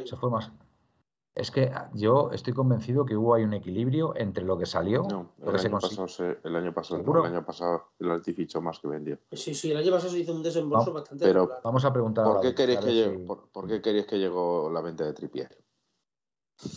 Se 0.03 0.17
fue 0.17 0.29
más. 0.29 0.51
Es 1.33 1.49
que 1.49 1.71
ah, 1.73 1.89
yo 1.93 2.29
estoy 2.33 2.51
convencido 2.53 3.05
que 3.05 3.15
hubo 3.15 3.33
ahí 3.35 3.43
un 3.43 3.53
equilibrio 3.53 4.13
entre 4.17 4.43
lo 4.43 4.57
que 4.57 4.65
salió, 4.65 5.03
No, 5.03 5.31
lo 5.39 5.45
el 5.47 5.51
que 5.53 5.59
se 5.59 5.67
año, 5.67 5.79
consiguió. 5.79 6.07
se- 6.09 6.39
el 6.43 6.55
año 6.57 6.73
pasado, 6.73 6.99
el 7.01 7.25
año 7.25 7.45
pasado 7.45 7.91
el 7.99 8.11
Atleti 8.11 8.33
fichó 8.33 8.61
más 8.61 8.79
que 8.79 8.87
vendió. 8.89 9.17
Sí, 9.31 9.53
sí, 9.53 9.71
el 9.71 9.77
año 9.77 9.91
pasado 9.91 10.11
se 10.11 10.19
hizo 10.19 10.33
un 10.33 10.43
desembolso 10.43 10.87
No, 10.89 10.93
bastante 10.95 11.25
pero-. 11.25 11.49
Vamos 11.63 11.85
a 11.85 11.93
preguntar 11.93 12.25
¿Por 12.25 12.41
qué, 12.41 12.53
queréis 12.53 12.79
que 12.79 12.91
si- 12.91 13.17
por, 13.25 13.49
por 13.49 13.65
qué 13.67 13.81
queréis 13.81 14.05
que 14.07 14.19
llegó 14.19 14.69
la 14.69 14.81
venta 14.81 15.05
de 15.05 15.13
Tripier? 15.13 15.57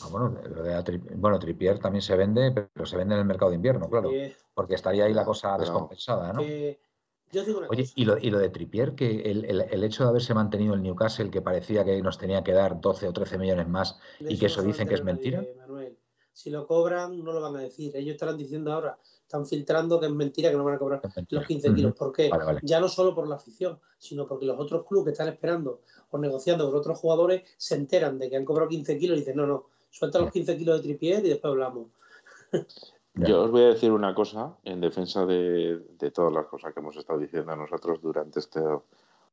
Ah, 0.02 0.08
bueno, 0.10 0.30
lo 0.48 0.62
de 0.62 0.70
la 0.72 0.84
Tri- 0.84 1.02
bueno, 1.16 1.38
Tripier 1.40 1.80
también 1.80 2.00
se 2.02 2.16
vende, 2.16 2.52
pero 2.52 2.86
se 2.86 2.96
vende 2.96 3.14
en 3.16 3.20
el 3.22 3.26
mercado 3.26 3.50
de 3.50 3.56
invierno, 3.56 3.90
claro. 3.90 4.08
Porque 4.54 4.76
estaría 4.76 5.04
ahí 5.04 5.12
la 5.12 5.24
cosa 5.24 5.50
pero- 5.56 5.62
descompensada, 5.62 6.32
¿no? 6.32 6.40
que- 6.40 6.78
yo 7.32 7.40
os 7.40 7.46
digo 7.46 7.58
una 7.58 7.68
Oye, 7.68 7.82
cosa. 7.82 7.92
y 7.96 8.04
lo, 8.04 8.18
y 8.18 8.30
lo 8.30 8.38
de 8.38 8.48
Tripier, 8.50 8.94
que 8.94 9.22
el, 9.30 9.44
el- 9.44 9.62
el 9.62 9.84
hecho 9.84 10.04
de 10.04 10.10
haberse 10.10 10.34
mantenido 10.34 10.74
el 10.74 10.82
Newcastle, 10.82 11.30
que 11.30 11.42
parecía 11.42 11.84
que 11.84 12.00
nos 12.02 12.18
tenía 12.18 12.42
que 12.44 12.52
dar 12.52 12.80
12 12.80 13.08
o 13.08 13.12
13 13.12 13.38
millones 13.38 13.68
más, 13.68 13.98
De 14.20 14.32
y 14.32 14.38
que 14.38 14.46
eso 14.46 14.62
dicen 14.62 14.86
que 14.88 14.94
es 14.94 15.00
nadie, 15.04 15.14
mentira. 15.14 15.44
Manuel. 15.58 15.96
Si 16.32 16.50
lo 16.50 16.66
cobran, 16.66 17.22
no 17.22 17.32
lo 17.32 17.40
van 17.40 17.54
a 17.56 17.60
decir. 17.60 17.96
Ellos 17.96 18.14
estarán 18.14 18.36
diciendo 18.36 18.72
ahora, 18.72 18.98
están 19.22 19.46
filtrando 19.46 20.00
que 20.00 20.06
es 20.06 20.12
mentira, 20.12 20.50
que 20.50 20.56
no 20.56 20.64
van 20.64 20.74
a 20.74 20.78
cobrar 20.78 21.00
los 21.28 21.46
15 21.46 21.72
kilos. 21.74 21.94
¿Por 21.94 22.12
qué? 22.12 22.28
Vale, 22.28 22.44
vale. 22.44 22.60
Ya 22.64 22.80
no 22.80 22.88
solo 22.88 23.14
por 23.14 23.28
la 23.28 23.36
afición, 23.36 23.78
sino 23.98 24.26
porque 24.26 24.44
los 24.44 24.58
otros 24.58 24.84
clubes 24.84 25.04
que 25.06 25.10
están 25.12 25.28
esperando 25.28 25.82
o 26.10 26.18
negociando 26.18 26.66
con 26.68 26.76
otros 26.76 26.98
jugadores 26.98 27.42
se 27.56 27.76
enteran 27.76 28.18
de 28.18 28.28
que 28.30 28.36
han 28.36 28.44
cobrado 28.44 28.68
15 28.68 28.98
kilos 28.98 29.16
y 29.16 29.20
dicen, 29.20 29.36
no, 29.36 29.46
no, 29.46 29.66
suelta 29.90 30.18
los 30.18 30.32
15 30.32 30.56
kilos 30.56 30.78
de 30.78 30.82
tripier 30.82 31.24
y 31.24 31.28
después 31.28 31.50
hablamos. 31.52 31.86
Ya. 33.14 33.28
Yo 33.28 33.42
os 33.42 33.50
voy 33.50 33.62
a 33.62 33.68
decir 33.68 33.92
una 33.92 34.14
cosa 34.14 34.56
en 34.64 34.80
defensa 34.80 35.24
de, 35.24 35.78
de 35.98 36.10
todas 36.10 36.32
las 36.32 36.46
cosas 36.46 36.74
que 36.74 36.80
hemos 36.80 36.96
estado 36.96 37.18
diciendo 37.18 37.54
nosotros 37.54 38.00
durante 38.02 38.40
este, 38.40 38.60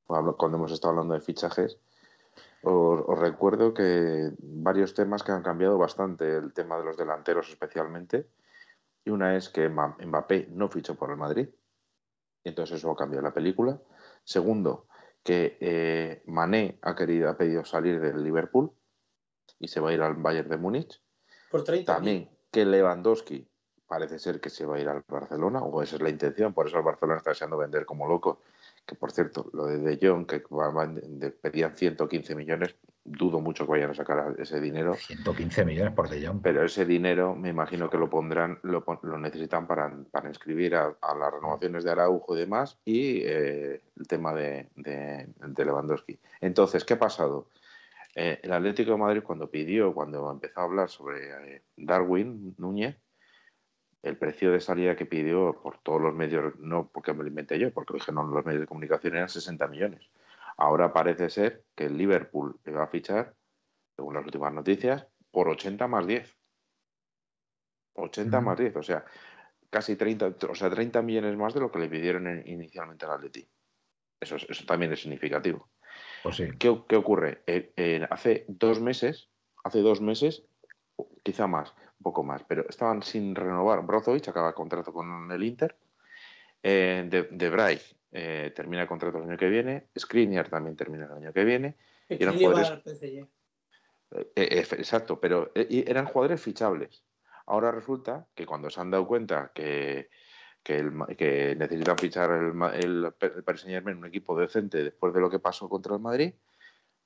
cuando 0.06 0.58
hemos 0.58 0.72
estado 0.72 0.92
hablando 0.92 1.14
de 1.14 1.22
fichajes, 1.22 1.78
os, 2.64 3.20
recuerdo 3.20 3.74
que 3.74 4.32
varios 4.40 4.94
temas 4.94 5.24
que 5.24 5.32
han 5.32 5.42
cambiado 5.42 5.78
bastante, 5.78 6.38
el 6.38 6.54
tema 6.54 6.78
de 6.78 6.86
los 6.86 6.98
delanteros 6.98 7.50
especialmente, 7.50 8.28
y 9.04 9.10
una 9.10 9.36
es 9.36 9.50
que 9.50 9.68
Mbappé 9.68 10.48
no 10.52 10.70
fichó 10.70 10.96
por 10.96 11.10
el 11.10 11.18
Madrid, 11.18 11.50
y 12.44 12.50
entonces 12.50 12.78
eso 12.78 12.92
ha 12.92 12.96
cambiado 12.96 13.24
la 13.24 13.34
película. 13.34 13.80
Segundo, 14.24 14.88
que 15.24 15.58
eh, 15.60 16.24
Mané 16.26 16.80
ha, 16.82 16.96
querido, 16.96 17.30
ha 17.30 17.38
pedido 17.38 17.66
salir 17.66 18.00
del 18.00 18.24
Liverpool 18.24 18.72
y 19.60 19.68
se 19.68 19.80
va 19.80 19.90
a 19.90 19.94
ir 19.94 20.02
al 20.02 20.16
Bayern 20.16 20.50
de 20.50 20.58
Múnich. 20.58 21.02
Por 21.50 21.64
30 21.64 21.94
También 21.94 22.30
que 22.52 22.66
Lewandowski 22.66 23.48
parece 23.92 24.20
ser 24.20 24.40
que 24.40 24.50
se 24.50 24.66
va 24.66 24.78
a 24.78 24.80
ir 24.80 24.88
al 24.88 25.04
Barcelona, 25.06 25.62
o 25.62 25.82
esa 25.82 25.98
es 25.98 26.02
la 26.02 26.10
intención, 26.10 26.54
por 26.54 26.66
eso 26.66 26.78
el 26.78 26.84
Barcelona 26.86 27.18
está 27.18 27.32
deseando 27.32 27.58
vender 27.58 27.86
como 27.86 28.08
loco 28.08 28.40
que 28.86 28.96
por 28.96 29.12
cierto, 29.12 29.50
lo 29.52 29.66
de 29.66 29.80
De 29.80 30.00
Jong, 30.02 30.26
que 30.26 30.42
pedían 31.42 31.76
115 31.76 32.36
millones, 32.36 32.76
dudo 33.04 33.42
mucho 33.42 33.66
que 33.66 33.72
vayan 33.72 33.92
a 33.92 33.94
sacar 33.94 34.36
ese 34.40 34.62
dinero. 34.62 34.96
115 34.96 35.66
millones 35.66 35.94
por 35.94 36.10
De 36.10 36.26
Jong. 36.26 36.40
Pero 36.42 36.64
ese 36.64 36.86
dinero 36.86 37.36
me 37.36 37.50
imagino 37.50 37.90
que 37.90 37.98
lo 37.98 38.10
pondrán, 38.10 38.60
lo, 38.64 38.84
necesitan 39.18 39.68
para, 39.68 39.94
para 40.10 40.30
inscribir 40.30 40.76
a, 40.76 40.96
las 41.18 41.34
renovaciones 41.34 41.84
de 41.84 41.92
Araujo 41.92 42.36
y 42.36 42.40
demás, 42.40 42.78
y 42.86 43.22
eh, 43.24 43.82
el 44.00 44.08
tema 44.08 44.34
de, 44.34 44.70
de, 44.78 45.66
Lewandowski. 45.66 46.18
Entonces, 46.40 46.86
¿qué 46.86 46.94
ha 46.94 47.00
pasado? 47.00 47.48
Eh, 48.16 48.40
el 48.42 48.52
Atlético 48.52 48.92
de 48.92 48.98
Madrid 48.98 49.22
cuando 49.22 49.50
pidió, 49.50 49.94
cuando 49.94 50.32
empezó 50.32 50.60
a 50.60 50.64
hablar 50.64 50.90
sobre 50.90 51.56
eh, 51.56 51.62
Darwin 51.78 52.56
Núñez, 52.58 52.98
el 54.04 54.18
precio 54.18 54.52
de 54.52 54.60
salida 54.60 54.96
que 54.96 55.06
pidió 55.06 55.60
por 55.62 55.78
todos 55.80 56.02
los 56.02 56.14
medios, 56.16 56.56
no 56.60 56.90
porque 56.92 57.14
me 57.14 57.24
lo 57.24 57.30
inventé 57.30 57.60
yo, 57.60 57.72
porque 57.72 57.94
dije 57.94 58.12
no, 58.12 58.24
los 58.24 58.46
medios 58.46 58.62
de 58.62 58.68
comunicación 58.68 59.16
eran 59.16 59.30
60 59.30 59.68
millones. 59.68 60.10
Ahora 60.58 60.92
parece 60.92 61.30
ser 61.30 61.64
que 61.76 61.86
el 61.86 61.98
Liverpool 61.98 62.60
le 62.66 62.72
va 62.72 62.84
a 62.84 62.88
fichar, 62.88 63.36
según 63.96 64.16
las 64.16 64.26
últimas 64.26 64.54
noticias, 64.54 65.08
por 65.30 65.48
80 65.48 65.88
más 65.88 66.08
10. 66.08 66.38
80 67.94 68.42
más 68.42 68.58
10, 68.58 68.76
o 68.76 68.84
sea, 68.84 69.06
casi 69.70 69.96
30, 69.96 70.36
o 70.50 70.56
sea, 70.56 70.70
30 70.70 71.02
millones 71.02 71.36
más 71.38 71.54
de 71.54 71.60
lo 71.60 71.72
que 71.72 71.80
le 71.80 71.90
pidieron 71.90 72.44
inicialmente 72.48 73.06
al 73.06 73.14
Atleti. 73.14 73.48
Eso, 74.20 74.36
eso 74.36 74.66
también 74.66 74.92
es 74.94 75.02
significativo. 75.02 75.70
Pues 76.24 76.38
sí. 76.38 76.50
¿Qué, 76.58 76.70
ocurre? 76.70 77.44
Eh, 77.48 78.06
hace 78.10 78.46
dos 78.48 78.80
meses, 78.80 79.30
hace 79.64 79.80
dos 79.80 80.02
meses, 80.02 80.44
quizá 81.24 81.48
más, 81.48 81.74
un 82.02 82.04
poco 82.04 82.24
más, 82.24 82.44
pero 82.48 82.68
estaban 82.68 83.04
sin 83.04 83.36
renovar. 83.36 83.86
Brozovic 83.86 84.28
acaba 84.28 84.54
contrato 84.54 84.92
con 84.92 85.32
el 85.32 85.44
Inter. 85.44 85.76
Eh, 86.64 87.06
de, 87.08 87.24
de 87.24 87.80
eh, 88.12 88.52
termina 88.56 88.82
el 88.82 88.88
contrato 88.88 89.20
el 89.20 89.26
año 89.26 89.38
que 89.38 89.50
viene. 89.50 89.86
Skriniar 89.98 90.50
también 90.50 90.76
termina 90.76 91.06
el 91.06 91.12
año 91.12 91.32
que 91.32 91.44
viene. 91.44 91.76
Y 92.10 92.24
eran 92.24 92.38
jugadores, 92.38 92.82
eh, 92.86 93.28
eh, 94.36 94.66
exacto, 94.72 95.20
pero 95.20 95.52
eran 95.54 96.08
jugadores 96.08 96.42
fichables. 96.42 97.04
Ahora 97.46 97.72
resulta 97.72 98.26
que 98.34 98.48
cuando 98.48 98.72
se 98.72 98.82
han 98.82 98.90
dado 98.90 99.06
cuenta 99.06 99.52
que, 99.54 100.10
que, 100.64 100.82
necesitan 101.56 101.98
fichar 102.00 102.32
el, 102.32 102.54
el, 102.84 103.14
el 103.20 103.44
Paris 103.44 103.62
Saint 103.62 103.76
Germain 103.76 103.98
un 103.98 104.06
equipo 104.08 104.38
decente 104.38 104.84
después 104.84 105.14
de 105.14 105.22
lo 105.22 105.30
que 105.30 105.40
pasó 105.40 105.70
contra 105.70 105.94
el 105.94 106.02
Madrid, 106.02 106.34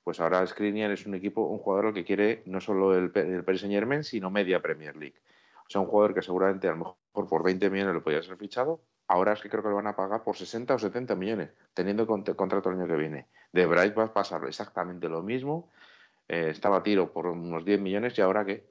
pues 0.06 0.20
ahora 0.20 0.46
Skriniar 0.46 0.92
es 0.92 1.04
un 1.04 1.16
equipo, 1.16 1.42
un 1.48 1.58
jugador 1.58 1.92
que 1.92 2.04
quiere 2.04 2.44
no 2.46 2.60
solo 2.60 2.96
el, 2.96 3.10
el 3.12 3.42
Paris 3.42 3.62
Saint 3.62 3.74
Germain, 3.74 4.04
sino 4.04 4.30
media 4.30 4.62
Premier 4.62 4.94
League. 4.94 5.16
O 5.66 5.68
sea, 5.68 5.80
un 5.80 5.88
jugador 5.88 6.14
que 6.14 6.22
seguramente 6.22 6.68
a 6.68 6.70
lo 6.70 6.76
mejor 6.76 6.94
por 7.28 7.42
20 7.42 7.68
millones 7.70 7.92
le 7.92 8.00
podría 8.02 8.22
ser 8.22 8.36
fichado. 8.36 8.80
Ahora 9.08 9.32
es 9.32 9.40
que 9.40 9.48
creo 9.48 9.64
que 9.64 9.68
lo 9.68 9.74
van 9.74 9.88
a 9.88 9.96
pagar 9.96 10.22
por 10.22 10.36
60 10.36 10.76
o 10.76 10.78
70 10.78 11.16
millones, 11.16 11.50
teniendo 11.74 12.06
contrato 12.06 12.70
el 12.70 12.76
año 12.76 12.86
que 12.86 12.94
viene. 12.94 13.26
De 13.50 13.66
Bright 13.66 13.98
va 13.98 14.04
a 14.04 14.12
pasar 14.12 14.44
exactamente 14.46 15.08
lo 15.08 15.24
mismo. 15.24 15.72
Eh, 16.28 16.50
estaba 16.50 16.76
a 16.76 16.82
tiro 16.84 17.12
por 17.12 17.26
unos 17.26 17.64
10 17.64 17.80
millones 17.80 18.16
y 18.16 18.20
ahora 18.20 18.44
qué. 18.44 18.64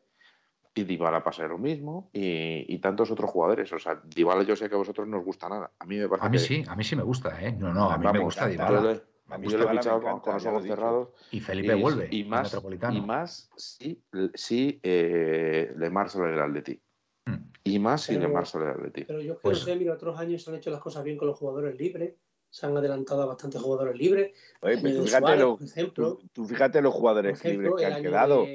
Y 0.74 0.86
Dybala 0.86 1.22
pasa 1.22 1.46
lo 1.48 1.58
mismo 1.58 2.12
y, 2.14 2.78
tantos 2.80 3.12
otros 3.12 3.30
jugadores. 3.30 3.74
O 3.74 3.80
sea, 3.80 4.00
Dybala 4.06 4.44
yo 4.44 4.56
sé 4.56 4.70
que 4.70 4.76
a 4.76 4.78
vosotros 4.78 5.06
no 5.06 5.18
os 5.18 5.26
gusta 5.26 5.50
nada. 5.50 5.72
A 5.80 5.86
mí 5.86 5.98
me 5.98 6.08
parece 6.08 6.28
A 6.28 6.30
mí 6.30 6.40
sí, 6.40 6.64
a 6.66 6.78
mí 6.78 6.86
sí 6.86 6.96
me 6.96 7.04
gusta, 7.04 7.44
¿eh? 7.44 7.52
No, 7.52 7.74
no, 7.74 7.92
a 7.92 7.98
mí 7.98 8.08
me 8.10 8.20
gusta 8.20 8.48
Dybala. 8.48 9.02
A 9.30 9.38
mí 9.38 9.48
yo 9.48 9.58
lo 9.58 9.70
he 9.70 9.72
fichado 9.72 10.02
con, 10.02 10.34
los 10.34 10.46
ojos 10.46 10.64
cerrados. 10.64 11.10
Y 11.32 11.40
Felipe 11.40 11.74
vuelve. 11.74 12.08
Y 12.12 12.24
más, 12.24 12.56
y 12.92 13.02
más 13.02 13.50
si, 13.58 14.04
si 14.34 14.80
eh, 14.84 15.74
Lemar 15.78 16.10
sale 16.10 16.32
del 16.32 16.42
Atleti. 16.42 16.80
Hmm. 17.26 17.52
Y 17.64 17.80
más 17.80 18.04
si 18.04 18.18
Lemar 18.18 18.46
sale 18.46 18.66
del 18.66 18.76
Atleti. 18.76 19.06
Pero 19.06 19.20
yo 19.20 19.40
creo 19.40 19.42
pues, 19.42 19.66
que 19.66 19.76
mira, 19.76 19.94
otros 19.94 20.20
años 20.20 20.44
se 20.44 20.52
han 20.52 20.58
hecho 20.58 20.70
las 20.70 20.80
cosas 20.80 21.04
bien 21.04 21.18
con 21.18 21.28
los 21.28 21.38
jugadores 21.38 21.76
libres. 21.76 22.14
Se 22.52 22.68
han 22.68 22.78
adelantado 22.78 23.24
a 23.24 23.26
bastantes 23.26 23.62
jugadores 23.62 23.98
libres. 23.98 24.32
Oye, 24.62 24.78
pero 24.82 25.04
fíjate, 25.04 25.36
lo, 25.38 25.60
ejemplo, 25.60 26.20
tú, 26.32 26.46
fíjate 26.46 26.82
los 26.82 26.94
jugadores 26.94 27.44
libres 27.44 27.74
que 27.78 27.86
han 27.86 28.02
quedado. 28.02 28.46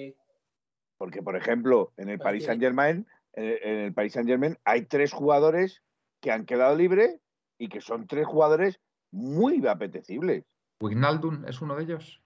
Porque, 0.97 1.23
por 1.23 1.37
ejemplo, 1.37 1.93
en 1.97 2.11
el 2.11 2.19
Paris 2.19 2.45
Saint 2.45 2.63
Germain, 2.63 3.07
en 3.33 3.79
el 3.79 3.93
Paris 3.93 4.13
Saint 4.13 4.29
Germain 4.29 4.57
hay 4.65 4.83
tres 4.83 5.13
jugadores 5.13 5.83
que 6.21 6.31
han 6.31 6.47
quedado 6.47 6.77
libres 6.77 7.19
y 7.59 7.69
que 7.69 7.81
son 7.81 8.07
tres 8.07 8.27
jugadores 8.27 8.81
muy 9.11 9.67
apetecibles. 9.67 10.45
Wignaldum 10.81 11.45
es 11.47 11.61
uno 11.61 11.77
de 11.77 11.83
ellos. 11.85 12.23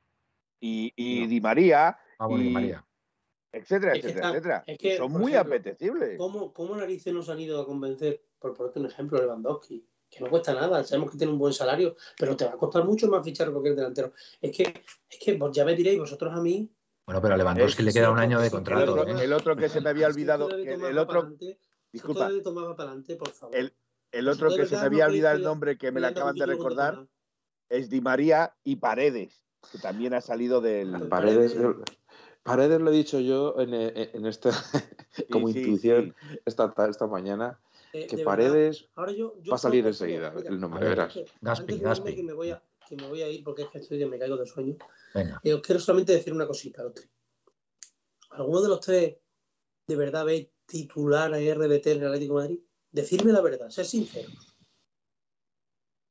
Y, 0.60 0.92
y 0.96 1.26
Di 1.26 1.40
María. 1.40 1.98
Ah, 2.18 2.28
y, 2.30 2.42
Di 2.42 2.50
María. 2.50 2.86
Etcétera, 3.52 3.94
etcétera, 3.94 4.30
etcétera. 4.30 4.96
son 4.96 5.12
muy 5.12 5.34
apetecibles. 5.34 6.18
¿cómo, 6.18 6.52
¿Cómo 6.52 6.74
narices 6.74 7.14
nos 7.14 7.28
han 7.28 7.38
ido 7.38 7.60
a 7.60 7.66
convencer, 7.66 8.24
por 8.38 8.54
ponerte 8.54 8.80
un 8.80 8.86
ejemplo, 8.86 9.18
Lewandowski? 9.18 9.86
Que 10.10 10.24
no 10.24 10.28
cuesta 10.28 10.54
nada, 10.54 10.82
sabemos 10.82 11.12
que 11.12 11.18
tiene 11.18 11.32
un 11.32 11.38
buen 11.38 11.52
salario, 11.52 11.96
pero 12.18 12.36
te 12.36 12.44
va 12.44 12.52
a 12.52 12.56
costar 12.56 12.84
mucho 12.84 13.08
más 13.08 13.24
fichar 13.24 13.50
cualquier 13.52 13.76
delantero. 13.76 14.12
Es 14.40 14.56
que, 14.56 14.62
es 15.08 15.18
que 15.20 15.38
ya 15.52 15.64
me 15.64 15.76
diréis 15.76 16.00
vosotros 16.00 16.32
a 16.32 16.40
mí. 16.40 16.68
Bueno, 17.06 17.20
pero 17.20 17.34
a 17.34 17.36
Lewandowski 17.36 17.82
le 17.82 17.92
queda 17.92 18.10
un 18.10 18.18
año 18.18 18.40
de 18.40 18.50
contrato. 18.50 19.06
El 19.06 19.32
otro, 19.32 19.56
que 19.56 19.68
se 19.68 19.80
me 19.80 19.90
había 19.90 20.08
olvidado. 20.08 20.50
el 20.50 20.98
otro. 20.98 21.32
Disculpa. 21.92 22.28
el 24.10 24.28
otro 24.28 24.48
que 24.56 24.66
se 24.66 24.76
me 24.76 24.82
había 24.82 25.06
olvidado 25.06 25.36
el 25.36 25.42
nombre 25.42 25.78
que 25.78 25.92
me 25.92 26.00
lo 26.00 26.08
acaban 26.08 26.34
de 26.34 26.46
recordar 26.46 27.06
es 27.68 27.90
Di 27.90 28.00
María 28.00 28.54
y 28.64 28.76
Paredes, 28.76 29.42
que 29.70 29.78
también 29.78 30.14
ha 30.14 30.20
salido 30.20 30.60
del. 30.60 31.08
Paredes, 31.08 31.56
Paredes 32.42 32.80
lo 32.80 32.90
he 32.90 32.94
dicho 32.94 33.20
yo 33.20 33.58
en, 33.58 33.72
en 33.72 34.26
esta, 34.26 34.50
como 35.30 35.48
intuición 35.48 36.14
Esta, 36.44 36.74
esta 36.88 37.06
mañana, 37.06 37.58
eh, 37.94 38.06
que 38.06 38.18
Paredes 38.18 38.88
va 38.96 39.54
a 39.54 39.58
salir 39.58 39.86
enseguida 39.86 40.34
el 40.44 40.60
nombre, 40.60 40.86
verás. 40.86 41.18
Gaspi, 41.40 41.78
Gaspi. 41.78 42.14
Que 42.14 42.22
me, 42.22 42.32
voy 42.32 42.50
a, 42.50 42.62
que 42.88 42.96
me 42.96 43.08
voy 43.08 43.22
a 43.22 43.28
ir 43.28 43.42
porque 43.42 43.62
es 43.62 43.68
que 43.68 43.78
estoy 43.78 43.98
que 43.98 44.06
me 44.06 44.18
caigo 44.18 44.36
de 44.36 44.46
sueño. 44.46 44.76
Venga. 45.14 45.40
Eh, 45.42 45.54
os 45.54 45.62
quiero 45.62 45.80
solamente 45.80 46.12
decir 46.12 46.32
una 46.32 46.46
cosita 46.46 46.82
a 46.82 46.84
los 46.84 46.94
tres. 46.94 47.08
¿Alguno 48.30 48.60
de 48.60 48.68
los 48.68 48.80
tres 48.80 49.16
de 49.86 49.96
verdad 49.96 50.24
ve 50.26 50.52
titular 50.66 51.32
a 51.32 51.38
RBT 51.38 51.86
en 51.86 52.00
el 52.02 52.06
Atlético 52.08 52.40
de 52.40 52.48
Madrid? 52.48 52.60
Decirme 52.90 53.32
la 53.32 53.40
verdad, 53.40 53.70
ser 53.70 53.86
sincero. 53.86 54.28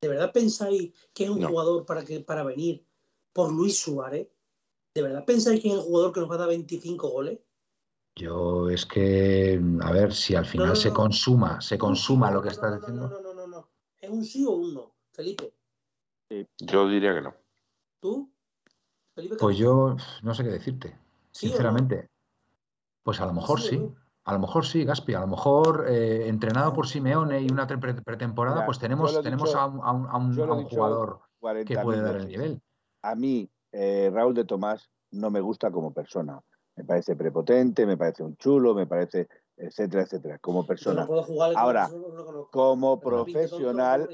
¿De 0.04 0.10
verdad 0.10 0.34
pensáis 0.34 0.91
que 1.14 1.24
es 1.24 1.30
un 1.30 1.41
jugador 1.41 1.86
para, 1.86 2.04
que, 2.04 2.20
para 2.20 2.43
venir 2.43 2.86
por 3.32 3.54
Luis 3.54 3.80
Suárez? 3.80 4.28
¿De 4.93 5.01
verdad 5.01 5.24
pensáis 5.24 5.62
que 5.62 5.70
es 5.70 5.76
el 5.76 5.80
jugador 5.80 6.12
que 6.12 6.20
nos 6.20 6.30
va 6.30 6.36
a 6.36 6.39
dar 6.39 6.49
25 6.49 7.08
goles? 7.08 7.39
Yo 8.14 8.70
es 8.70 8.86
que, 8.86 9.62
a 9.82 9.91
ver, 9.93 10.14
si 10.14 10.36
al 10.36 10.45
final 10.45 10.76
se 10.76 10.91
consuma, 10.91 11.62
se 11.62 11.78
consuma 11.78 12.32
lo 12.32 12.41
que 12.41 12.49
estás 12.49 12.82
diciendo. 12.82 13.08
No, 13.08 13.22
no, 13.22 13.34
no, 13.34 13.47
no, 13.47 13.70
¿Es 14.01 14.10
un 14.10 14.26
sí 14.26 14.45
o 14.45 14.51
un 14.51 14.74
no, 14.74 14.93
Felipe? 15.14 15.54
Yo 16.60 16.89
diría 16.89 17.14
que 17.14 17.22
no. 17.22 17.34
¿Tú? 18.01 18.30
Felipe, 19.16 19.38
pues 19.39 19.56
yo 19.56 19.95
no 20.22 20.36
sé 20.36 20.43
qué 20.43 20.49
decirte, 20.49 20.99
sinceramente. 21.32 22.10
Pues 23.04 23.22
a 23.22 23.26
lo 23.26 23.32
mejor 23.32 23.62
sí. 23.62 23.80
A 24.26 24.34
lo 24.34 24.39
mejor 24.39 24.65
sí, 24.65 24.86
Gaspi, 24.86 25.13
a 25.13 25.19
lo 25.19 25.28
mejor 25.28 25.86
eh, 25.89 26.30
entrenado 26.30 26.71
por 26.74 26.88
Simeone 26.88 27.41
y 27.41 27.51
una 27.51 27.67
pretemporada, 27.67 28.65
pues 28.65 28.80
tenemos, 28.80 29.21
tenemos 29.21 29.53
a 29.53 29.65
un, 29.65 30.65
jugador 30.69 31.19
que 31.65 31.78
puede 31.80 32.01
dar 32.01 32.15
el 32.15 32.28
nivel. 32.28 32.61
A 33.01 33.15
mí, 33.15 33.49
eh, 33.74 34.09
Raúl 34.13 34.34
de 34.34 34.45
Tomás 34.45 34.89
no 35.11 35.30
me 35.30 35.41
gusta 35.41 35.71
como 35.71 35.93
persona. 35.93 36.39
Me 36.76 36.86
parece 36.86 37.17
prepotente, 37.17 37.86
me 37.86 37.97
parece 37.97 38.24
un 38.24 38.38
chulo, 38.38 38.74
me 38.74 38.88
parece, 38.88 39.28
etcétera, 39.57 40.03
etcétera, 40.03 40.39
como 40.39 40.65
persona. 40.65 41.05
Ahora, 41.55 41.89
como 42.51 43.01
profesional, 43.01 44.09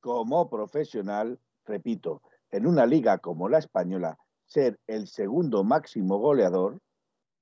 como 0.00 0.50
profesional, 0.50 1.38
repito, 1.64 2.20
en 2.50 2.66
una 2.66 2.84
liga 2.84 3.18
como 3.18 3.48
la 3.48 3.58
española, 3.58 4.18
ser 4.44 4.80
el 4.88 5.06
segundo 5.06 5.62
máximo 5.62 6.18
goleador 6.18 6.80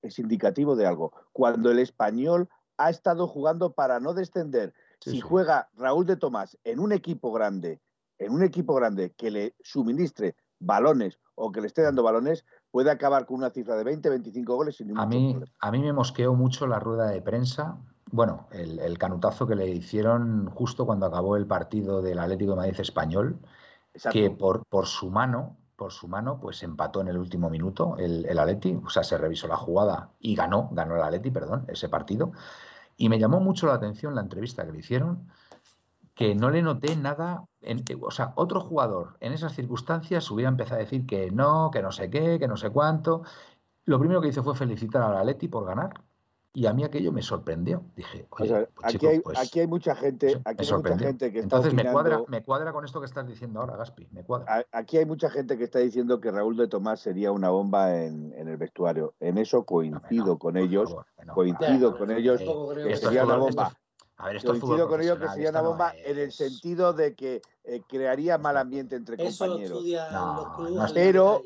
es 0.02 0.18
indicativo 0.18 0.76
de 0.76 0.86
algo. 0.86 1.12
Cuando 1.32 1.70
el 1.70 1.78
español 1.78 2.48
ha 2.76 2.90
estado 2.90 3.26
jugando 3.26 3.72
para 3.72 4.00
no 4.00 4.14
descender, 4.14 4.72
si 5.00 5.20
juega 5.20 5.68
Raúl 5.76 6.06
de 6.06 6.16
Tomás 6.16 6.58
en 6.64 6.80
un 6.80 6.92
equipo 6.92 7.32
grande, 7.32 7.80
en 8.18 8.32
un 8.32 8.42
equipo 8.42 8.74
grande 8.74 9.12
que 9.12 9.30
le 9.30 9.54
suministre 9.60 10.36
balones 10.58 11.18
o 11.34 11.52
que 11.52 11.60
le 11.60 11.66
esté 11.66 11.82
dando 11.82 12.02
balones, 12.02 12.44
puede 12.70 12.90
acabar 12.90 13.26
con 13.26 13.38
una 13.38 13.50
cifra 13.50 13.76
de 13.76 13.84
20, 13.84 14.08
25 14.10 14.54
goles 14.54 14.76
sin 14.76 14.88
ningún 14.88 15.02
a 15.02 15.06
mí, 15.06 15.40
A 15.60 15.70
mí 15.70 15.80
me 15.80 15.92
mosqueó 15.92 16.34
mucho 16.34 16.66
la 16.66 16.78
rueda 16.78 17.08
de 17.08 17.22
prensa. 17.22 17.78
Bueno, 18.12 18.48
el, 18.50 18.98
canutazo 18.98 19.46
que 19.46 19.54
le 19.54 19.68
hicieron 19.68 20.50
justo 20.50 20.84
cuando 20.84 21.06
acabó 21.06 21.36
el 21.36 21.46
partido 21.46 22.02
del 22.02 22.18
Atlético 22.18 22.52
de 22.52 22.56
Madrid 22.56 22.80
español, 22.80 23.38
que 24.12 24.30
por, 24.30 24.66
por 24.66 24.86
su 24.86 25.10
mano, 25.10 25.56
por 25.80 25.92
su 25.92 26.08
mano, 26.08 26.38
pues 26.38 26.62
empató 26.62 27.00
en 27.00 27.08
el 27.08 27.16
último 27.16 27.48
minuto 27.48 27.96
el, 27.96 28.26
el 28.26 28.38
Atleti, 28.38 28.78
o 28.84 28.90
sea, 28.90 29.02
se 29.02 29.16
revisó 29.16 29.48
la 29.48 29.56
jugada 29.56 30.10
y 30.20 30.34
ganó, 30.34 30.68
ganó 30.72 30.94
el 30.94 31.02
Atleti, 31.02 31.30
perdón, 31.30 31.64
ese 31.68 31.88
partido. 31.88 32.32
Y 32.98 33.08
me 33.08 33.18
llamó 33.18 33.40
mucho 33.40 33.66
la 33.66 33.72
atención 33.72 34.14
la 34.14 34.20
entrevista 34.20 34.66
que 34.66 34.72
le 34.72 34.80
hicieron, 34.80 35.32
que 36.14 36.34
no 36.34 36.50
le 36.50 36.60
noté 36.60 36.96
nada, 36.96 37.46
en, 37.62 37.82
o 38.02 38.10
sea, 38.10 38.34
otro 38.36 38.60
jugador 38.60 39.16
en 39.20 39.32
esas 39.32 39.54
circunstancias 39.54 40.30
hubiera 40.30 40.50
empezado 40.50 40.76
a 40.76 40.84
decir 40.84 41.06
que 41.06 41.30
no, 41.30 41.70
que 41.72 41.80
no 41.80 41.92
sé 41.92 42.10
qué, 42.10 42.38
que 42.38 42.46
no 42.46 42.58
sé 42.58 42.68
cuánto. 42.68 43.22
Lo 43.86 43.98
primero 43.98 44.20
que 44.20 44.28
hizo 44.28 44.44
fue 44.44 44.54
felicitar 44.54 45.00
al 45.00 45.16
Atleti 45.16 45.48
por 45.48 45.64
ganar 45.64 45.94
y 46.52 46.66
a 46.66 46.72
mí 46.72 46.82
aquello 46.82 47.12
me 47.12 47.22
sorprendió. 47.22 47.84
Dije, 47.94 48.26
oye, 48.30 48.66
pues, 48.74 48.84
aquí, 48.84 48.92
chico, 48.98 49.08
hay, 49.08 49.20
pues, 49.20 49.38
aquí 49.38 49.60
hay 49.60 49.66
mucha 49.68 49.94
gente, 49.94 50.40
aquí 50.44 50.64
hay 50.66 50.72
mucha 50.76 50.98
gente 50.98 51.32
que 51.32 51.38
está 51.38 51.56
Entonces 51.56 51.74
me 51.74 51.82
opinando- 51.82 51.92
cuadra, 51.92 52.22
me 52.28 52.42
cuadra 52.42 52.72
con 52.72 52.84
esto 52.84 52.98
que 53.00 53.06
estás 53.06 53.26
diciendo 53.26 53.60
ahora, 53.60 53.76
Gaspi, 53.76 54.08
me 54.10 54.24
cuadra. 54.24 54.66
aquí 54.72 54.98
hay 54.98 55.06
mucha 55.06 55.30
gente 55.30 55.56
que 55.56 55.64
está 55.64 55.78
diciendo 55.78 56.20
que 56.20 56.30
Raúl 56.32 56.56
de 56.56 56.66
Tomás 56.66 57.00
sería 57.00 57.30
una 57.30 57.50
bomba 57.50 57.96
en, 58.02 58.32
en 58.36 58.48
el 58.48 58.56
vestuario. 58.56 59.14
En 59.20 59.38
eso 59.38 59.64
coincido 59.64 60.26
No, 60.26 60.38
con 60.38 60.56
ellos, 60.56 60.90
favor, 60.90 61.06
que 61.16 61.24
no, 61.24 61.34
coincido 61.34 61.96
con 61.96 62.10
ellos, 62.10 62.40
Eh, 62.40 62.84
que 62.88 62.96
sería 62.96 63.24
una 63.24 63.36
bomba. 63.36 63.72
a 64.16 64.26
ver, 64.26 64.36
esto 64.36 64.50
Coincido 64.50 64.88
con 64.88 65.00
ellos 65.00 65.18
que 65.18 65.28
sería 65.28 65.50
una 65.50 65.62
no 65.62 65.68
bomba 65.68 65.92
en 65.96 66.18
el 66.18 66.32
sentido 66.32 66.92
de 66.92 67.14
que 67.14 67.42
eh, 67.62 67.80
crearía 67.88 68.38
mal 68.38 68.56
ambiente 68.56 68.96
entre 68.96 69.22
Eso 69.24 69.46
compañeros. 69.46 69.84
No, 70.12 70.34
los 70.34 70.56
clubes. 70.56 70.74
no 70.74 70.94
Pero-. 70.94 71.42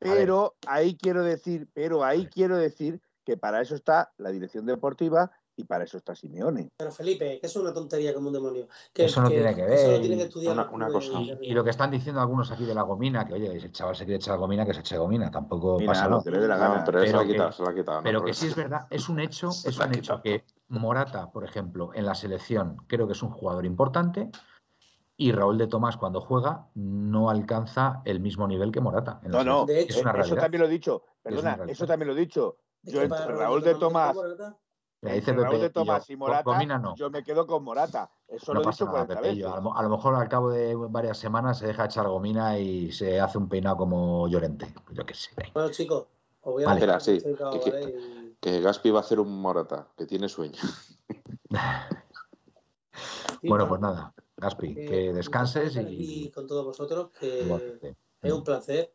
Pero 0.00 0.54
ahí 0.68 0.96
quiero 0.96 1.24
decir, 1.24 1.68
pero 1.74 2.04
ahí 2.04 2.26
quiero 2.26 2.56
decir 2.56 3.00
que 3.28 3.36
para 3.36 3.60
eso 3.60 3.74
está 3.74 4.10
la 4.16 4.30
dirección 4.30 4.64
deportiva 4.64 5.30
y 5.54 5.64
para 5.64 5.84
eso 5.84 5.98
está 5.98 6.14
Simeone. 6.14 6.70
Pero 6.78 6.90
Felipe, 6.90 7.38
que 7.38 7.46
es 7.46 7.56
una 7.56 7.74
tontería 7.74 8.14
como 8.14 8.28
un 8.28 8.32
demonio. 8.32 8.68
Que, 8.90 9.04
Eso 9.04 9.20
no 9.20 9.28
tiene 9.28 9.54
que 9.54 9.64
Eso 9.66 9.88
ver, 9.88 9.96
lo 9.96 10.00
tienen 10.00 10.18
que 10.20 10.24
y 10.24 10.28
estudiar 10.28 10.66
una- 10.72 10.90
cosa. 10.90 11.20
Y, 11.42 11.52
lo 11.52 11.62
que 11.62 11.68
están 11.68 11.90
diciendo 11.90 12.22
algunos 12.22 12.50
aquí 12.50 12.64
de 12.64 12.74
la 12.74 12.80
gomina, 12.80 13.26
que 13.26 13.34
oye, 13.34 13.60
si 13.60 13.66
el 13.66 13.72
chaval 13.72 13.94
se 13.96 14.06
quiere 14.06 14.16
echar 14.16 14.38
gomina, 14.38 14.64
que 14.64 14.72
se 14.72 14.80
eche 14.80 14.96
gomina, 14.96 15.30
tampoco 15.30 15.76
Mira, 15.78 15.92
pasa 15.92 16.04
lo 16.04 16.10
nada. 16.12 16.22
que 16.24 16.30
le 16.30 16.38
dé 16.40 16.48
la 16.48 16.56
No, 16.56 16.62
gana. 16.62 16.84
pero, 16.86 17.00
se 17.00 17.04
la 17.04 17.10
Pero 17.12 17.20
ha 17.20 17.26
quitado, 17.26 17.50
que- 17.50 17.56
se 17.56 17.62
la 17.64 17.68
ha 17.70 17.74
quitado. 17.74 17.96
no 17.98 18.02
Pero 18.04 18.24
que 18.24 18.32
sí 18.32 18.46
es 18.46 18.56
verdad, 18.56 18.86
es 18.88 19.08
un 19.10 19.20
hecho, 19.20 19.48
es 19.66 19.78
un 19.78 19.92
hecho 19.92 20.00
quitado. 20.00 20.22
que 20.22 20.44
Morata, 20.68 21.30
por 21.30 21.44
ejemplo, 21.44 21.90
en 21.92 22.06
la 22.06 22.14
selección 22.14 22.78
creo 22.86 23.06
que 23.06 23.12
es 23.12 23.22
un 23.22 23.30
jugador 23.30 23.66
importante 23.66 24.30
y 25.18 25.32
Raúl 25.32 25.58
de 25.58 25.66
Tomás 25.66 25.98
cuando 25.98 26.22
juega 26.22 26.68
no 26.76 27.28
alcanza 27.28 28.00
el 28.06 28.20
mismo 28.20 28.46
nivel 28.48 28.72
que 28.72 28.80
Morata. 28.80 29.20
en 29.22 29.32
No, 29.32 29.44
no, 29.44 29.66
selección. 29.66 29.66
De 29.66 29.80
hecho, 29.80 29.92
es 29.98 30.02
una 30.02 30.12
eh, 30.12 30.20
eso 30.24 30.34
también 30.36 30.60
lo 30.62 30.66
he 30.68 30.70
dicho. 30.70 31.02
Perdona, 31.20 31.58
eso 31.68 31.86
también 31.86 32.06
lo 32.08 32.14
he 32.14 32.20
dicho. 32.20 32.56
Yo 32.82 33.02
entre 33.02 33.26
Raúl 33.26 33.62
de 33.62 33.74
Tomás, 33.74 34.16
Raúl 34.16 34.36
de 35.00 35.16
y 35.58 35.60
yo, 35.60 35.72
Tomás 35.72 36.10
y 36.10 36.16
con 36.16 36.18
Morata, 36.20 36.78
no. 36.78 36.94
yo 36.96 37.10
me 37.10 37.22
quedo 37.22 37.46
con 37.46 37.62
Morata. 37.64 38.10
Eso 38.26 38.52
No 38.52 38.60
lo 38.60 38.68
he 38.68 38.72
dicho 38.72 38.84
nada, 38.86 39.06
40 39.06 39.14
Pepe. 39.22 39.32
y 39.34 39.38
yo, 39.38 39.46
veces. 39.46 39.58
a, 39.58 39.62
lo, 39.62 39.76
a 39.76 39.82
lo 39.82 39.88
mejor 39.90 40.14
al 40.14 40.28
cabo 40.28 40.50
de 40.50 40.74
varias 40.74 41.18
semanas 41.18 41.58
se 41.58 41.66
deja 41.68 41.84
echar 41.86 42.08
gomina 42.08 42.58
y 42.58 42.90
se 42.92 43.20
hace 43.20 43.38
un 43.38 43.48
peinado 43.48 43.76
como 43.76 44.26
Llorente. 44.28 44.72
Yo 44.92 45.04
qué 45.06 45.14
sé. 45.14 45.30
Bueno, 45.54 45.70
chicos, 45.70 46.06
os 46.42 46.52
voy 46.52 46.64
a 46.64 46.66
Vale. 46.66 46.80
Espera, 46.80 47.00
sí, 47.00 47.20
que 48.40 48.60
Gaspi 48.60 48.90
va 48.90 48.98
a 48.98 49.02
hacer 49.02 49.20
un 49.20 49.40
Morata, 49.40 49.88
que 49.96 50.06
tiene 50.06 50.28
sueño. 50.28 50.58
Bueno, 53.42 53.68
pues 53.68 53.80
nada, 53.80 54.12
Gaspi, 54.36 54.74
que 54.74 54.84
que 54.86 55.12
descanses 55.12 55.76
y. 55.76 56.30
con 56.30 56.46
todos 56.46 56.64
vosotros, 56.64 57.10
que 57.18 57.94
es 58.22 58.32
un 58.32 58.42
placer, 58.42 58.92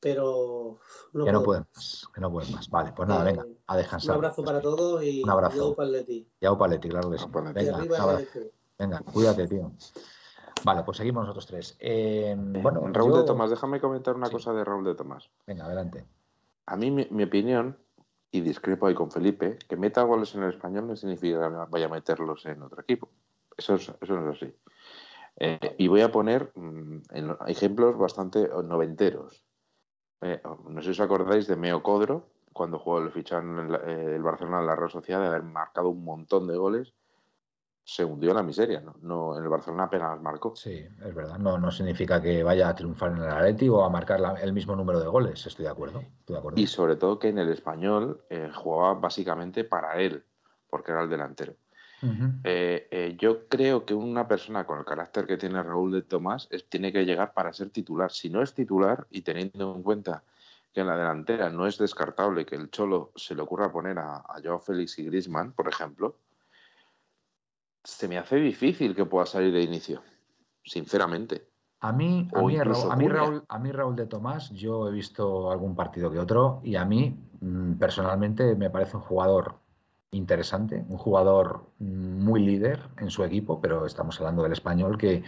pero 0.00 0.78
no 1.12 1.24
que 1.24 1.32
no 1.32 1.38
puedo 1.42 1.44
pueden 1.44 1.66
más. 1.74 2.08
que 2.14 2.20
no 2.20 2.30
pueden 2.32 2.52
más. 2.52 2.70
Vale, 2.70 2.92
pues 2.94 3.08
nada, 3.08 3.22
Eh, 3.22 3.32
venga, 3.32 3.46
a 3.66 3.72
Un 3.74 3.78
descansar. 3.78 4.14
abrazo 4.16 4.44
para 4.44 4.60
todos 4.60 5.02
y 5.02 5.22
Un 5.22 5.30
abrazo. 5.30 5.56
yo 5.56 5.74
para 5.74 5.88
Leti. 5.88 6.28
Ya 6.40 6.56
Paletti, 6.56 6.88
claro 6.88 7.10
que 7.10 7.18
sí. 7.18 7.26
Paletti. 7.26 7.54
Venga, 7.64 7.78
un 7.78 8.50
venga, 8.78 9.00
cuídate, 9.12 9.48
tío. 9.48 9.72
Vale, 10.64 10.82
pues 10.82 10.96
seguimos 10.96 11.22
nosotros 11.22 11.46
tres. 11.46 11.76
Eh, 11.78 12.34
bueno, 12.36 12.82
Raúl 12.92 13.12
yo- 13.12 13.18
de 13.18 13.24
Tomás, 13.24 13.50
déjame 13.50 13.80
comentar 13.80 14.14
una 14.16 14.26
Sí. 14.26 14.32
cosa 14.32 14.52
de 14.52 14.64
Raúl 14.64 14.84
de 14.84 14.94
Tomás. 14.94 15.30
Venga, 15.46 15.64
adelante. 15.66 16.04
A 16.66 16.76
mí, 16.76 16.90
mi, 16.90 17.06
mi 17.10 17.24
opinión, 17.24 17.78
y 18.30 18.40
discrepo 18.40 18.86
ahí 18.86 18.94
con 18.94 19.10
Felipe, 19.10 19.58
que 19.68 19.76
meta 19.76 20.02
goles 20.02 20.34
en 20.34 20.42
el 20.42 20.50
español 20.50 20.86
no 20.86 20.96
significa 20.96 21.48
que 21.48 21.70
vaya 21.70 21.86
a 21.86 21.88
meterlos 21.88 22.44
en 22.46 22.62
otro 22.62 22.82
equipo. 22.82 23.08
Eso, 23.56 23.74
es- 23.76 23.92
eso 24.00 24.14
no 24.14 24.30
es 24.30 24.36
así. 24.42 24.54
Eh, 25.36 25.76
y 25.78 25.86
voy 25.88 26.00
a 26.02 26.10
poner 26.10 26.50
mm, 26.56 27.02
ejemplos 27.46 27.96
bastante 27.96 28.48
noventeros. 28.64 29.44
Eh, 30.20 30.40
no 30.68 30.80
sé 30.82 30.86
si 30.86 30.90
os 30.90 31.00
acordáis 31.00 31.46
de 31.46 31.56
Meo 31.56 31.82
Codro, 31.82 32.26
cuando 32.52 32.78
jugó 32.78 32.98
el 32.98 33.10
ficharon 33.10 33.58
en 33.58 33.72
la- 33.72 33.78
eh, 33.86 34.16
el 34.16 34.22
Barcelona 34.22 34.60
en 34.60 34.66
la 34.66 34.76
Real 34.76 34.90
Sociedad, 34.90 35.20
de 35.20 35.26
haber 35.28 35.42
marcado 35.44 35.88
un 35.90 36.04
montón 36.04 36.48
de 36.48 36.56
goles, 36.56 36.92
se 37.84 38.04
hundió 38.04 38.30
en 38.30 38.36
la 38.36 38.42
miseria. 38.42 38.80
¿no? 38.80 38.96
No, 39.00 39.36
en 39.38 39.44
el 39.44 39.48
Barcelona 39.48 39.84
apenas 39.84 40.20
marcó. 40.20 40.54
Sí, 40.56 40.86
es 41.04 41.14
verdad. 41.14 41.38
No, 41.38 41.56
no 41.56 41.70
significa 41.70 42.20
que 42.20 42.42
vaya 42.42 42.68
a 42.68 42.74
triunfar 42.74 43.12
en 43.12 43.18
el 43.18 43.28
Atleti 43.30 43.68
o 43.68 43.82
a 43.82 43.88
marcar 43.88 44.20
la- 44.20 44.34
el 44.34 44.52
mismo 44.52 44.74
número 44.76 45.00
de 45.00 45.06
goles. 45.06 45.46
Estoy 45.46 45.64
de 45.64 45.70
acuerdo. 45.70 46.00
Estoy 46.00 46.34
de 46.34 46.38
acuerdo. 46.38 46.60
Y 46.60 46.66
sobre 46.66 46.96
todo 46.96 47.18
que 47.18 47.28
en 47.28 47.38
el 47.38 47.48
español 47.50 48.24
eh, 48.28 48.50
jugaba 48.54 48.94
básicamente 48.94 49.64
para 49.64 49.98
él, 50.00 50.24
porque 50.68 50.90
era 50.92 51.02
el 51.02 51.08
delantero. 51.08 51.54
Eh, 52.44 52.88
eh, 52.90 53.16
yo 53.18 53.48
creo 53.48 53.84
que 53.84 53.94
una 53.94 54.28
persona 54.28 54.64
con 54.64 54.78
el 54.78 54.84
carácter 54.84 55.26
que 55.26 55.36
tiene 55.36 55.62
Raúl 55.62 55.92
de 55.92 56.02
Tomás 56.02 56.46
es- 56.50 56.68
tiene 56.68 56.92
que 56.92 57.04
llegar 57.04 57.32
para 57.34 57.52
ser 57.52 57.70
titular. 57.70 58.12
Si 58.12 58.30
no 58.30 58.42
es 58.42 58.54
titular, 58.54 59.06
y 59.10 59.22
teniendo 59.22 59.74
en 59.74 59.82
cuenta 59.82 60.22
que 60.72 60.80
en 60.80 60.86
la 60.86 60.96
delantera 60.96 61.50
no 61.50 61.66
es 61.66 61.78
descartable 61.78 62.46
que 62.46 62.54
el 62.54 62.70
Cholo 62.70 63.12
se 63.16 63.34
le 63.34 63.42
ocurra 63.42 63.72
poner 63.72 63.98
a, 63.98 64.16
a 64.18 64.36
Joao 64.42 64.60
Félix 64.60 64.98
y 64.98 65.04
Griezmann, 65.06 65.52
por 65.52 65.68
ejemplo, 65.68 66.16
se 67.82 68.06
me 68.06 68.18
hace 68.18 68.36
difícil 68.36 68.94
que 68.94 69.04
pueda 69.06 69.26
salir 69.26 69.52
de 69.52 69.62
inicio, 69.62 70.02
sinceramente. 70.62 71.48
A 71.80 71.92
mí, 71.92 72.28
a 72.34 72.42
mí, 72.42 72.58
Raúl, 72.58 72.90
a, 72.92 72.96
mí. 72.96 73.08
Raúl, 73.08 73.44
a 73.48 73.58
mí 73.58 73.72
Raúl 73.72 73.96
de 73.96 74.06
Tomás, 74.06 74.50
yo 74.50 74.88
he 74.88 74.92
visto 74.92 75.50
algún 75.50 75.76
partido 75.76 76.10
que 76.10 76.18
otro 76.18 76.60
y 76.64 76.74
a 76.74 76.84
mí 76.84 77.16
mm, 77.40 77.74
personalmente 77.74 78.56
me 78.56 78.68
parece 78.68 78.96
un 78.96 79.02
jugador 79.04 79.60
interesante, 80.10 80.84
un 80.88 80.96
jugador 80.98 81.66
muy 81.78 82.40
líder 82.44 82.80
en 82.98 83.10
su 83.10 83.24
equipo, 83.24 83.60
pero 83.60 83.86
estamos 83.86 84.18
hablando 84.20 84.42
del 84.42 84.52
español 84.52 84.96
que, 84.98 85.22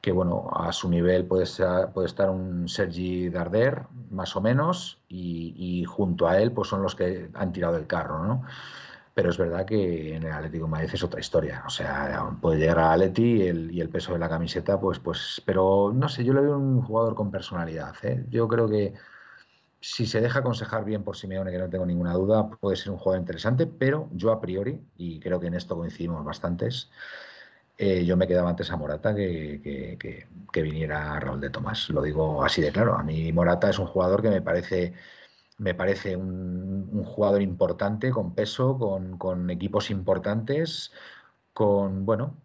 que 0.00 0.12
bueno, 0.12 0.50
a 0.54 0.72
su 0.72 0.88
nivel 0.90 1.26
puede, 1.26 1.46
ser- 1.46 1.90
puede 1.94 2.06
estar 2.08 2.30
un 2.30 2.68
Sergi 2.68 3.28
Darder, 3.30 3.84
más 4.10 4.36
o 4.36 4.40
menos, 4.40 5.02
y, 5.08 5.54
y 5.56 5.84
junto 5.84 6.28
a 6.28 6.38
él 6.40 6.52
pues 6.52 6.68
son 6.68 6.82
los 6.82 6.94
que 6.96 7.30
han 7.34 7.52
tirado 7.52 7.76
el 7.76 7.86
carro, 7.86 8.24
¿no? 8.26 8.42
Pero 9.14 9.30
es 9.30 9.38
verdad 9.38 9.66
que 9.66 10.14
en 10.16 10.22
el 10.24 10.32
Atlético 10.32 10.64
de 10.66 10.70
Madrid 10.70 10.90
es 10.92 11.02
otra 11.04 11.20
historia. 11.20 11.62
O 11.66 11.70
sea, 11.70 12.30
puede 12.40 12.58
llegar 12.60 12.78
a 12.78 12.92
Atleti 12.92 13.22
y 13.42 13.42
el, 13.48 13.70
y 13.72 13.80
el 13.80 13.88
peso 13.90 14.12
de 14.12 14.18
la 14.20 14.28
camiseta, 14.28 14.80
pues, 14.80 14.98
pues, 15.00 15.42
pero 15.44 15.92
no 15.94 16.08
sé, 16.08 16.24
yo 16.24 16.32
le 16.32 16.40
veo 16.42 16.56
un 16.58 16.80
jugador 16.82 17.14
con 17.14 17.30
personalidad. 17.30 17.94
¿eh? 18.02 18.24
Yo 18.30 18.48
creo 18.48 18.68
que 18.68 18.94
si 19.80 20.06
se 20.06 20.20
deja 20.20 20.40
aconsejar 20.40 20.84
bien 20.84 21.04
por 21.04 21.16
Simeone, 21.16 21.50
que 21.50 21.58
no 21.58 21.70
tengo 21.70 21.86
ninguna 21.86 22.12
duda, 22.14 22.50
puede 22.50 22.76
ser 22.76 22.92
un 22.92 22.98
jugador 22.98 23.20
interesante, 23.20 23.66
pero 23.66 24.08
yo 24.12 24.32
a 24.32 24.40
priori, 24.40 24.80
y 24.96 25.20
creo 25.20 25.40
que 25.40 25.46
en 25.48 25.54
esto 25.54 25.76
coincidimos 25.76 26.24
bastantes, 26.24 26.90
eh, 27.78 28.04
yo 28.04 28.16
me 28.16 28.26
quedaba 28.28 28.50
antes 28.50 28.70
a 28.70 28.76
Morata 28.76 29.14
que, 29.14 29.60
que- 29.62 29.98
que- 30.52 30.62
viniera 30.62 31.18
Raúl 31.20 31.40
de 31.40 31.50
Tomás. 31.50 31.88
Lo 31.90 32.02
digo 32.02 32.44
así 32.44 32.60
de 32.62 32.72
claro. 32.72 32.94
A 32.96 33.02
mí 33.02 33.32
Morata 33.32 33.70
es 33.70 33.78
un 33.78 33.86
jugador 33.86 34.22
que 34.22 34.28
me 34.30 34.42
parece, 34.42 34.92
me 35.58 35.74
parece 35.74 36.16
un, 36.16 36.88
un 36.92 37.04
jugador 37.04 37.42
importante, 37.42 38.10
con 38.10 38.34
peso, 38.34 38.78
con, 38.78 39.18
con 39.18 39.50
equipos 39.50 39.90
importantes, 39.90 40.92
con, 41.52 42.06
bueno, 42.06 42.36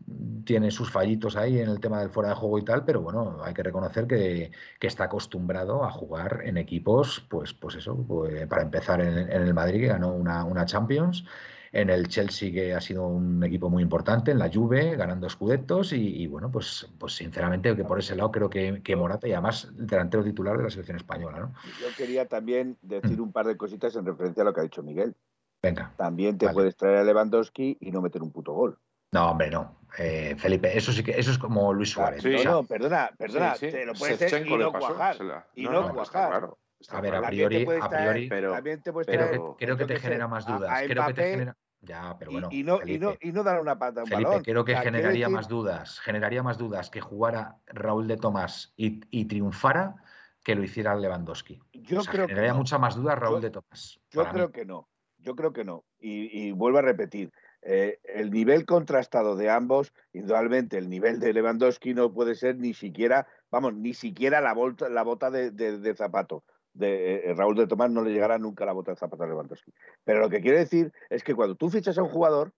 tiene 0.45 0.71
sus 0.71 0.91
fallitos 0.91 1.35
ahí 1.35 1.59
en 1.59 1.69
el 1.69 1.79
tema 1.79 1.99
del 1.99 2.09
fuera 2.09 2.29
de 2.29 2.35
juego 2.35 2.59
y 2.59 2.65
tal, 2.65 2.83
pero 2.83 3.01
bueno, 3.01 3.37
hay 3.43 3.53
que 3.53 3.63
reconocer 3.63 4.07
que, 4.07 4.51
que 4.79 4.87
está 4.87 5.05
acostumbrado 5.05 5.83
a 5.83 5.91
jugar 5.91 6.41
en 6.43 6.57
equipos, 6.57 7.25
pues, 7.29 7.53
pues 7.53 7.75
eso, 7.75 7.95
pues, 8.07 8.47
para 8.47 8.63
empezar 8.63 9.01
en, 9.01 9.17
en 9.17 9.41
el 9.41 9.53
Madrid, 9.53 9.81
que 9.81 9.87
ganó 9.87 10.13
una, 10.13 10.43
una 10.43 10.65
Champions, 10.65 11.25
en 11.71 11.89
el 11.89 12.07
Chelsea, 12.07 12.53
que 12.53 12.73
ha 12.73 12.79
sido 12.79 13.05
un 13.05 13.43
equipo 13.43 13.69
muy 13.69 13.83
importante, 13.83 14.31
en 14.31 14.39
la 14.39 14.49
Juve, 14.51 14.95
ganando 14.95 15.27
escudetos, 15.27 15.91
y, 15.91 16.21
y 16.23 16.27
bueno, 16.27 16.49
pues, 16.49 16.87
pues 16.97 17.13
sinceramente 17.15 17.75
que 17.75 17.83
por 17.83 17.99
ese 17.99 18.15
lado 18.15 18.31
creo 18.31 18.49
que, 18.49 18.81
que 18.81 18.95
Morata, 18.95 19.27
y 19.27 19.33
además 19.33 19.69
delantero 19.73 20.23
titular 20.23 20.57
de 20.57 20.63
la 20.63 20.69
selección 20.69 20.97
española, 20.97 21.39
¿no? 21.39 21.53
Yo 21.81 21.87
quería 21.97 22.27
también 22.27 22.77
decir 22.81 23.19
un 23.19 23.33
par 23.33 23.45
de 23.45 23.57
cositas 23.57 23.95
en 23.97 24.05
referencia 24.05 24.41
a 24.41 24.45
lo 24.45 24.53
que 24.53 24.61
ha 24.61 24.63
dicho 24.63 24.83
Miguel. 24.83 25.15
Venga. 25.61 25.93
También 25.97 26.37
te 26.37 26.45
Vale. 26.45 26.53
puedes 26.53 26.77
traer 26.77 26.97
a 26.97 27.03
Lewandowski 27.03 27.77
y 27.81 27.91
no 27.91 28.01
meter 28.01 28.23
un 28.23 28.31
puto 28.31 28.53
gol. 28.53 28.77
No, 29.15 29.31
hombre, 29.31 29.49
no. 29.49 29.79
Eh, 29.97 30.35
Felipe, 30.37 30.77
eso 30.77 30.91
sí 30.91 31.01
que 31.03 31.11
eso 31.17 31.31
es 31.31 31.37
como 31.37 31.71
Luis 31.73 31.89
Suárez. 31.91 32.21
Sí. 32.21 32.35
o 32.35 32.37
sea, 32.39 32.51
no, 32.51 32.61
no, 32.61 32.67
perdona, 32.67 33.09
perdona, 33.17 33.55
Sí, 33.55 33.67
sí. 33.67 33.71
te 33.71 33.85
lo 33.85 33.93
puedes 33.93 34.15
hacer 34.15 34.29
Shevchenko 34.29 34.55
y 34.55 34.59
no 34.59 34.71
pasó, 34.73 34.87
cuajar. 34.87 35.21
la- 35.21 35.47
y 35.55 35.63
no, 35.63 35.71
no 35.71 35.75
no, 35.75 35.81
está 35.87 35.93
cuajar. 35.93 36.29
claro, 36.31 36.57
A 36.89 37.01
ver, 37.01 37.15
a 37.15 37.21
priori- 37.29 37.65
a 37.81 37.89
priori- 37.89 38.27
Pero- 38.29 38.51
también 38.51 38.81
te 38.81 38.91
puedes 38.91 39.07
creo 39.07 39.55
que, 39.55 39.65
creo 39.65 39.77
que 39.77 39.85
te 39.85 39.99
genera 39.99 40.27
más 40.27 40.45
dudas. 40.45 40.69
a 40.69 40.85
creo 40.85 41.05
que 41.07 41.13
te 41.13 41.29
genera. 41.31 41.55
Ya, 41.79 42.15
pero 42.19 42.31
y- 42.31 42.33
bueno. 42.33 42.49
y, 42.51 42.63
no, 42.63 42.75
y, 42.77 42.79
Felipe, 42.79 43.05
no, 43.05 43.13
y 43.21 43.31
no 43.31 43.43
dar 43.43 43.61
una 43.61 43.77
pata 43.79 44.01
a 44.01 44.03
un 44.03 44.09
Felipe, 44.09 44.27
balón. 44.29 44.43
creo 44.43 44.65
que 44.65 44.71
O 44.71 44.75
sea, 44.75 44.81
quiero 44.81 44.97
generaría 44.97 45.25
decir- 45.27 45.35
más 45.35 45.47
dudas. 45.47 45.99
Generaría 46.01 46.43
más 46.43 46.57
dudas 46.57 46.89
que 46.89 46.99
jugara 46.99 47.55
Raúl 47.67 48.07
de 48.07 48.17
Tomás 48.17 48.73
y, 48.75 48.99
y 49.11 49.25
triunfara 49.25 49.95
que 50.43 50.55
lo 50.55 50.63
hiciera 50.63 50.93
Lewandowski. 50.95 51.61
Yo 51.73 51.99
O 51.99 52.03
sea, 52.03 52.11
creo 52.11 52.25
que 52.25 52.29
generaría 52.33 52.51
no. 52.53 52.57
mucha 52.59 52.77
más 52.79 52.95
dudas 52.95 53.17
Raúl 53.17 53.35
Yo- 53.37 53.41
de 53.41 53.49
Tomás. 53.51 53.99
Yo 54.09 54.25
creo 54.29 54.47
mí. 54.47 54.51
que 54.53 54.65
no. 54.65 54.89
Yo 55.19 55.35
creo 55.35 55.53
que 55.53 55.63
no. 55.63 55.85
Y, 55.99 56.47
y 56.47 56.51
vuelvo 56.51 56.79
a 56.79 56.81
repetir. 56.81 57.31
Eh, 57.67 57.99
el 58.03 58.29
nivel 58.29 58.67
contrastado 58.67 59.35
de 59.35 59.49
ambos, 59.49 59.91
indudablemente 60.13 60.77
el 60.77 60.87
nivel 60.87 61.19
de 61.19 61.33
Lewandowski 61.33 61.95
no 61.95 62.13
puede 62.13 62.35
ser 62.35 62.57
ni 62.57 62.75
siquiera, 62.75 63.27
vamos, 63.49 63.73
ni 63.73 63.95
siquiera 63.95 64.39
la, 64.39 64.53
volta, 64.53 64.87
la 64.87 65.01
bota 65.01 65.31
de, 65.31 65.49
de, 65.49 65.95
zapato. 65.95 66.43
De, 66.73 67.15
eh, 67.15 67.33
Raúl 67.33 67.55
de 67.55 67.65
Tomás 67.65 67.89
no 67.89 68.03
le 68.03 68.13
llegará 68.13 68.37
nunca 68.37 68.65
la 68.65 68.73
bota 68.73 68.91
de 68.91 68.97
zapato 68.97 69.23
a 69.23 69.27
Lewandowski. 69.27 69.73
Pero 70.03 70.19
lo 70.19 70.29
que 70.29 70.41
quiero 70.41 70.59
decir 70.59 70.93
es 71.09 71.23
que 71.23 71.33
cuando 71.33 71.55
tú 71.55 71.71
fichas 71.71 71.97
a 71.97 72.03
un 72.03 72.09
jugador, 72.09 72.53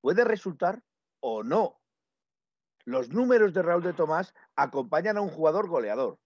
puede 0.00 0.24
resultar 0.24 0.82
o 1.20 1.44
no. 1.44 1.80
Los 2.84 3.10
números 3.10 3.54
de 3.54 3.62
Raúl 3.62 3.84
de 3.84 3.92
Tomás 3.92 4.34
acompañan 4.56 5.16
a 5.16 5.20
un 5.20 5.28
jugador 5.28 5.68
goleador, 5.68 6.18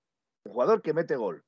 un 0.45 0.53
jugador 0.53 0.81
que 0.81 0.95
mete 0.95 1.17
gol 1.17 1.45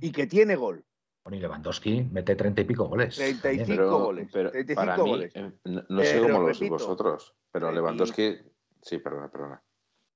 y 0.00 0.12
que 0.12 0.26
tiene 0.26 0.56
gol. 0.56 0.84
Bueno, 1.26 1.38
y 1.38 1.40
Lewandowski 1.40 2.04
mete 2.12 2.36
treinta 2.36 2.60
y 2.60 2.64
pico 2.64 2.84
goles. 2.84 3.16
35 3.16 3.98
goles. 3.98 4.28
Pero 4.32 4.52
para 4.76 4.96
mí, 4.96 5.24
eh, 5.34 5.52
no, 5.64 6.04
sé 6.04 6.20
cómo 6.20 6.40
lo 6.42 6.54
sois 6.54 6.70
vosotros, 6.70 7.34
pero 7.50 7.72
Lewandowski. 7.72 8.38
Sí, 8.80 8.98
perdona, 8.98 9.28
perdona. 9.28 9.60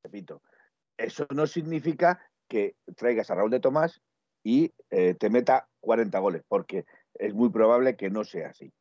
Repito, 0.04 0.40
eso 0.96 1.26
no 1.34 1.48
significa 1.48 2.20
que 2.46 2.76
traigas 2.94 3.28
a 3.28 3.34
Raúl 3.34 3.50
de 3.50 3.58
Tomás 3.58 4.00
y 4.44 4.72
eh, 4.90 5.14
te 5.14 5.30
meta 5.30 5.68
40 5.80 6.16
goles, 6.20 6.44
porque 6.46 6.84
es 7.14 7.34
muy 7.34 7.50
probable 7.50 7.96
que 7.96 8.08
no 8.08 8.22
sea 8.22 8.50
así. 8.50 8.72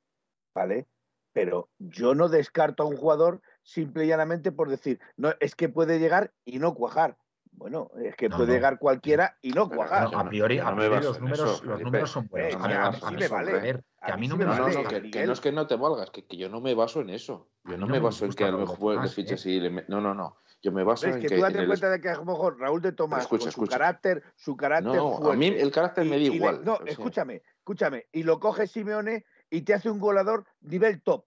¿Vale? 0.54 0.86
Pero 1.34 1.70
yo 1.80 2.14
no 2.14 2.30
descarto 2.30 2.84
a 2.84 2.86
un 2.86 2.98
jugador 2.98 3.42
simple 3.64 4.06
y 4.06 4.10
llanamente 4.10 4.52
por 4.52 4.70
decir, 4.70 5.00
no, 5.18 5.34
es 5.40 5.56
que 5.56 5.68
puede 5.68 5.98
llegar 5.98 6.32
y 6.46 6.60
no 6.60 6.76
cuajar. 6.76 7.18
Bueno, 7.60 7.92
es 8.02 8.16
que 8.16 8.30
puede 8.30 8.54
llegar 8.54 8.80
cualquiera 8.80 9.38
y 9.42 9.52
no 9.52 9.70
cuajar. 9.70 10.08
a 10.16 10.30
priori, 10.30 10.60
a 10.60 10.74
priori 10.74 11.04
los, 11.04 11.20
números, 11.20 11.62
los 11.66 11.82
números 11.82 12.10
son 12.10 12.26
buenos. 12.28 12.56
a, 12.56 13.12
mí 13.12 13.18
me 13.18 13.28
vale. 13.28 13.84
Que 14.06 14.12
a 14.14 14.16
mí 14.16 14.30
no 14.30 14.38
me 14.38 14.46
vale. 14.46 15.12
que, 15.12 15.26
no 15.26 15.34
es 15.34 15.42
que 15.42 15.52
no 15.52 15.68
te 15.68 15.76
valgas, 15.76 16.10
que, 16.10 16.26
yo 16.38 16.48
no 16.48 16.62
me 16.62 16.74
baso 16.74 17.02
en 17.02 17.10
eso. 17.10 17.50
Yo 17.66 17.78
no, 17.78 17.86
me 17.86 18.00
baso 18.00 18.24
en 18.24 18.32
que 18.32 18.46
a 18.46 18.52
lo 18.52 18.60
mejor 18.60 19.04
le 19.04 19.10
fiches 19.10 19.46
y 19.46 19.60
le... 19.60 19.86
No, 19.90 20.00
no, 20.00 20.14
no. 20.14 20.38
Yo 20.62 20.72
me 20.72 20.86
baso 20.86 21.08
en 21.08 21.20
que... 21.20 21.28
que 21.28 21.36
tú 21.36 21.42
date 21.42 21.68
cuenta 21.68 21.90
de 21.90 22.00
que 22.00 22.08
a 22.08 22.16
lo 22.16 22.24
mejor 22.24 22.58
Raúl 22.58 22.82
de 22.82 22.94
Tomás, 22.94 23.24
escucha, 23.24 23.52
su 23.52 23.68
carácter, 23.68 24.24
su 24.38 24.56
carácter 24.56 24.96
No, 24.96 25.30
a 25.30 25.36
mí 25.36 25.48
el 25.48 25.72
carácter 25.74 26.06
me 26.06 26.12
da 26.12 26.24
igual. 26.24 26.62
no, 26.64 26.80
escúchame, 26.86 27.44
escúchame. 27.58 28.08
Y 28.14 28.24
lo 28.24 28.40
coge 28.40 28.68
Simeone 28.68 29.26
y 29.50 29.64
te 29.64 29.74
hace 29.74 29.90
un 29.90 30.00
goleador 30.00 30.46
nivel 30.62 31.02
top. 31.02 31.26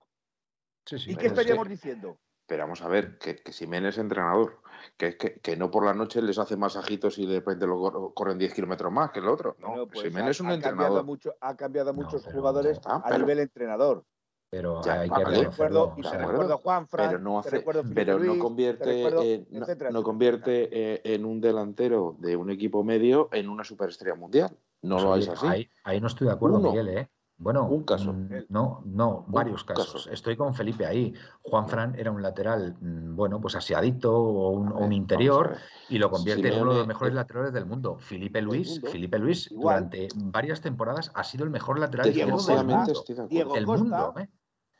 Sí, 0.87 0.99
sí, 0.99 1.13
¿Y 1.13 1.17
qué 1.17 1.27
estaríamos 1.27 1.69
diciendo? 1.69 2.19
Pero 2.47 2.63
vamos 2.63 2.81
a 2.81 2.89
ver, 2.89 3.19
que, 3.19 3.37
que 3.37 3.53
Simeone 3.53 3.91
es 3.91 3.99
entrenador 3.99 4.62
que, 4.97 5.17
que, 5.17 5.41
que, 5.41 5.57
no 5.57 5.71
por 5.71 5.85
la 5.85 5.95
noche 5.95 6.23
les 6.23 6.39
hace 6.39 6.57
masajitos 6.57 7.19
y 7.19 7.27
de 7.27 7.37
repente 7.37 7.67
lo 7.67 8.13
corren 8.15 8.39
10 8.39 8.55
kilómetros 8.55 8.93
más 8.93 9.11
que 9.11 9.21
el 9.21 9.29
otro. 9.29 9.57
No, 9.59 9.87
pues 9.87 10.15
es 10.15 10.41
un 10.41 10.51
entrenador. 10.51 11.05
mucho, 11.05 11.35
ha 11.41 11.57
cambiado 11.57 11.93
muchos 11.93 12.25
jugadores 12.25 12.81
a 12.85 13.19
nivel 13.19 13.41
entrenador. 13.41 14.05
Pero 14.51 14.83
hay 14.87 15.09
que 15.09 15.25
recuerdo, 15.25 15.95
y 15.97 16.03
recuerdo 16.03 16.59
Juan 16.59 16.87
Fran, 16.87 17.09
pero 17.09 17.19
no 17.19 17.39
hace, 17.39 17.65
pero 17.95 18.19
no 18.19 18.39
convierte, 18.39 19.47
no, 19.91 20.03
convierte 20.03 21.15
en 21.15 21.25
un 21.25 21.41
delantero 21.41 22.17
de 22.19 22.37
un 22.37 22.51
equipo 22.51 22.85
medio 22.85 23.31
en 23.33 23.49
una 23.49 23.65
superestrella 23.65 24.15
mundial. 24.15 24.55
No 24.83 24.97
pues 24.97 25.05
lo 25.05 25.17
es 25.17 25.29
así. 25.31 25.47
Ahí, 25.47 25.71
ahí, 25.85 26.01
no 26.03 26.07
estoy 26.07 26.27
de 26.27 26.35
acuerdo, 26.35 26.61
Miguel, 26.61 26.89
¿eh? 26.89 27.09
Bueno, 27.43 27.67
un 27.67 27.83
caso. 27.83 28.13
Mm, 28.13 28.45
no, 28.51 28.83
no, 28.87 29.25
varios 29.27 29.65
casos. 29.65 30.09
Estoy 30.13 30.37
con 30.37 30.55
Felipe 30.55 30.87
ahí. 30.87 31.13
Juan 31.43 31.69
Fran 31.69 31.99
era 31.99 32.13
un 32.13 32.23
lateral, 32.23 32.77
mm, 32.81 33.17
bueno, 33.17 33.41
pues 33.41 33.57
asiadito 33.57 34.15
o 34.15 34.51
un, 34.51 34.93
interior 34.93 35.57
y 35.89 35.99
lo 35.99 36.09
convierte 36.11 36.55
en 36.55 36.63
uno 36.63 36.73
de 36.73 36.79
los 36.79 36.87
mejores 36.87 37.15
laterales 37.15 37.53
del 37.53 37.67
mundo. 37.67 37.99
Felipe 37.99 38.41
Luis, 38.41 38.81
Felipe 38.81 39.19
Luis, 39.19 39.49
durante 39.51 40.09
varias 40.17 40.61
temporadas 40.61 41.11
ha 41.15 41.25
sido 41.25 41.45
el 41.45 41.51
mejor 41.51 41.81
lateral 41.81 42.13
del 42.13 43.67
mundo. 43.67 44.15
¿eh? 44.19 44.29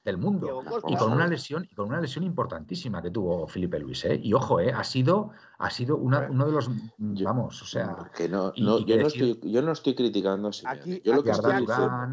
Del 0.05 0.19
mundo. 0.19 0.63
Y 0.89 0.97
con 0.97 1.13
una 1.13 1.27
lesión 1.27 1.67
y 1.71 1.75
con 1.75 1.89
una 1.89 2.01
lesión 2.01 2.25
importantísima 2.25 3.01
que 3.03 3.11
tuvo 3.11 3.47
Felipe 3.47 3.79
Luis 3.79 4.05
¿eh? 4.05 4.19
y 4.23 4.33
ojo 4.35 4.61
¿eh? 4.61 4.73
ha 4.73 4.83
sido 4.83 5.31
ha 5.59 5.71
sido 5.71 5.97
una, 5.97 6.29
uno 6.29 6.47
de 6.47 6.53
los 6.53 6.69
vamos 6.99 7.63
o 7.63 7.67
sea 7.67 8.11
que 8.15 8.29
no, 8.29 8.53
no 8.57 8.81
yo, 8.81 8.97
no 8.97 9.07
estoy, 9.07 9.39
yo 9.45 9.63
no 9.63 9.73
estoy 9.73 9.95
criticando 9.95 10.49
a 10.49 10.71
Aquí, 10.71 11.01
yo 11.05 11.15
lo 11.15 11.23
que 11.23 11.31
estoy 11.31 11.67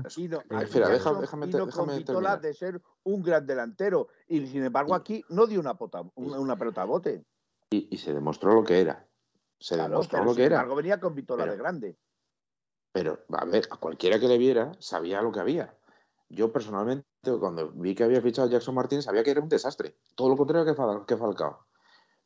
diciendo 0.04 0.44
espera 0.62 0.90
déjame, 0.90 1.22
déjame, 1.22 1.48
déjame 1.48 2.38
de 2.42 2.54
ser 2.54 2.82
un 3.04 3.24
gran 3.24 3.46
delantero 3.46 4.10
y 4.28 4.46
sin 4.46 4.64
embargo 4.64 4.94
aquí 4.94 5.24
no 5.30 5.48
dio 5.48 5.60
una, 5.60 5.76
pota, 5.76 6.04
una, 6.16 6.56
pelota 6.58 6.84
a 6.84 6.86
bote 6.86 7.26
y, 7.72 7.88
y, 7.92 7.98
se 7.98 8.14
demostró 8.14 8.56
lo 8.56 8.64
que 8.64 8.82
era. 8.82 9.08
Se 9.60 9.78
demostró 9.78 10.24
lo 10.24 10.34
que 10.34 10.46
era. 10.46 10.56
embargo 10.56 10.76
venía 10.76 11.00
con 11.00 11.14
Vitola 11.14 11.46
de 11.46 11.56
grande. 11.56 12.00
Pero 12.92 13.20
a 13.30 13.46
ver 13.46 13.68
a 13.70 13.78
cualquiera 13.78 14.20
que 14.20 14.28
le 14.28 14.40
viera 14.40 14.72
sabía 14.80 15.22
lo 15.22 15.32
que 15.32 15.40
había 15.40 15.79
yo 16.30 16.52
personalmente, 16.52 17.08
cuando 17.40 17.72
vi 17.72 17.96
que 17.96 18.04
había 18.04 18.22
fichado 18.22 18.48
a 18.48 18.52
Jackson 18.52 18.76
Martínez, 18.76 19.06
sabía 19.06 19.24
que 19.24 19.32
era 19.32 19.42
un 19.42 19.50
desastre. 19.50 19.98
Todo 20.16 20.30
lo 20.30 20.38
contrario 20.38 20.66
que, 21.06 21.18
Falcao. 21.18 21.66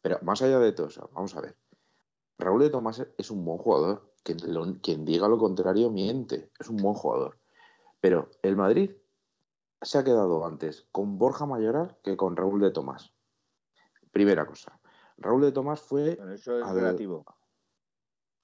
Pero 0.01 0.19
más 0.21 0.41
allá 0.41 0.59
de 0.59 0.73
todo 0.73 0.87
eso, 0.87 1.09
vamos 1.13 1.35
a 1.35 1.41
ver. 1.41 1.57
Raúl 2.37 2.61
de 2.61 2.69
Tomás 2.69 3.05
es 3.17 3.31
un 3.31 3.45
buen 3.45 3.57
jugador. 3.57 4.13
Quien, 4.23 4.39
quien 4.79 5.05
diga 5.05 5.27
lo 5.27 5.37
contrario 5.37 5.89
miente. 5.89 6.51
Es 6.59 6.69
un 6.69 6.77
buen 6.77 6.95
jugador. 6.95 7.39
Pero 8.01 8.29
el 8.41 8.57
Madrid 8.57 8.91
se 9.81 9.97
ha 9.97 10.03
quedado 10.03 10.45
antes 10.45 10.85
con 10.91 11.17
Borja 11.17 11.45
Mayoral 11.45 11.97
que 12.03 12.17
con 12.17 12.35
Raúl 12.35 12.59
de 12.59 12.71
Tomás. 12.71 13.13
Primera 14.11 14.45
cosa. 14.45 14.79
Raúl 15.17 15.41
de 15.41 15.51
Tomás 15.51 15.81
fue. 15.81 16.19
eso 16.33 16.59
es 16.59 16.69
relativo. 16.69 17.25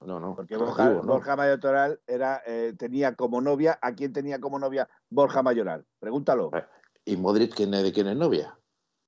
No, 0.02 0.20
no. 0.20 0.36
Porque 0.36 0.56
Borja, 0.58 1.36
Mayoral 1.36 2.00
era, 2.08 2.42
eh, 2.46 2.74
tenía 2.78 3.16
como 3.16 3.42
novia, 3.42 3.78
¿a 3.82 3.94
quién 3.94 4.14
tenía 4.14 4.40
como 4.40 4.58
novia 4.58 4.88
Borja 5.10 5.44
Mayoral? 5.44 5.86
Pregúntalo. 6.00 6.52
Eh, 6.54 6.66
¿Y 7.06 7.18
Modric 7.18 7.54
quién 7.56 7.74
es, 7.74 7.84
de 7.84 7.92
quién 7.92 8.08
es 8.08 8.16
novia? 8.16 8.58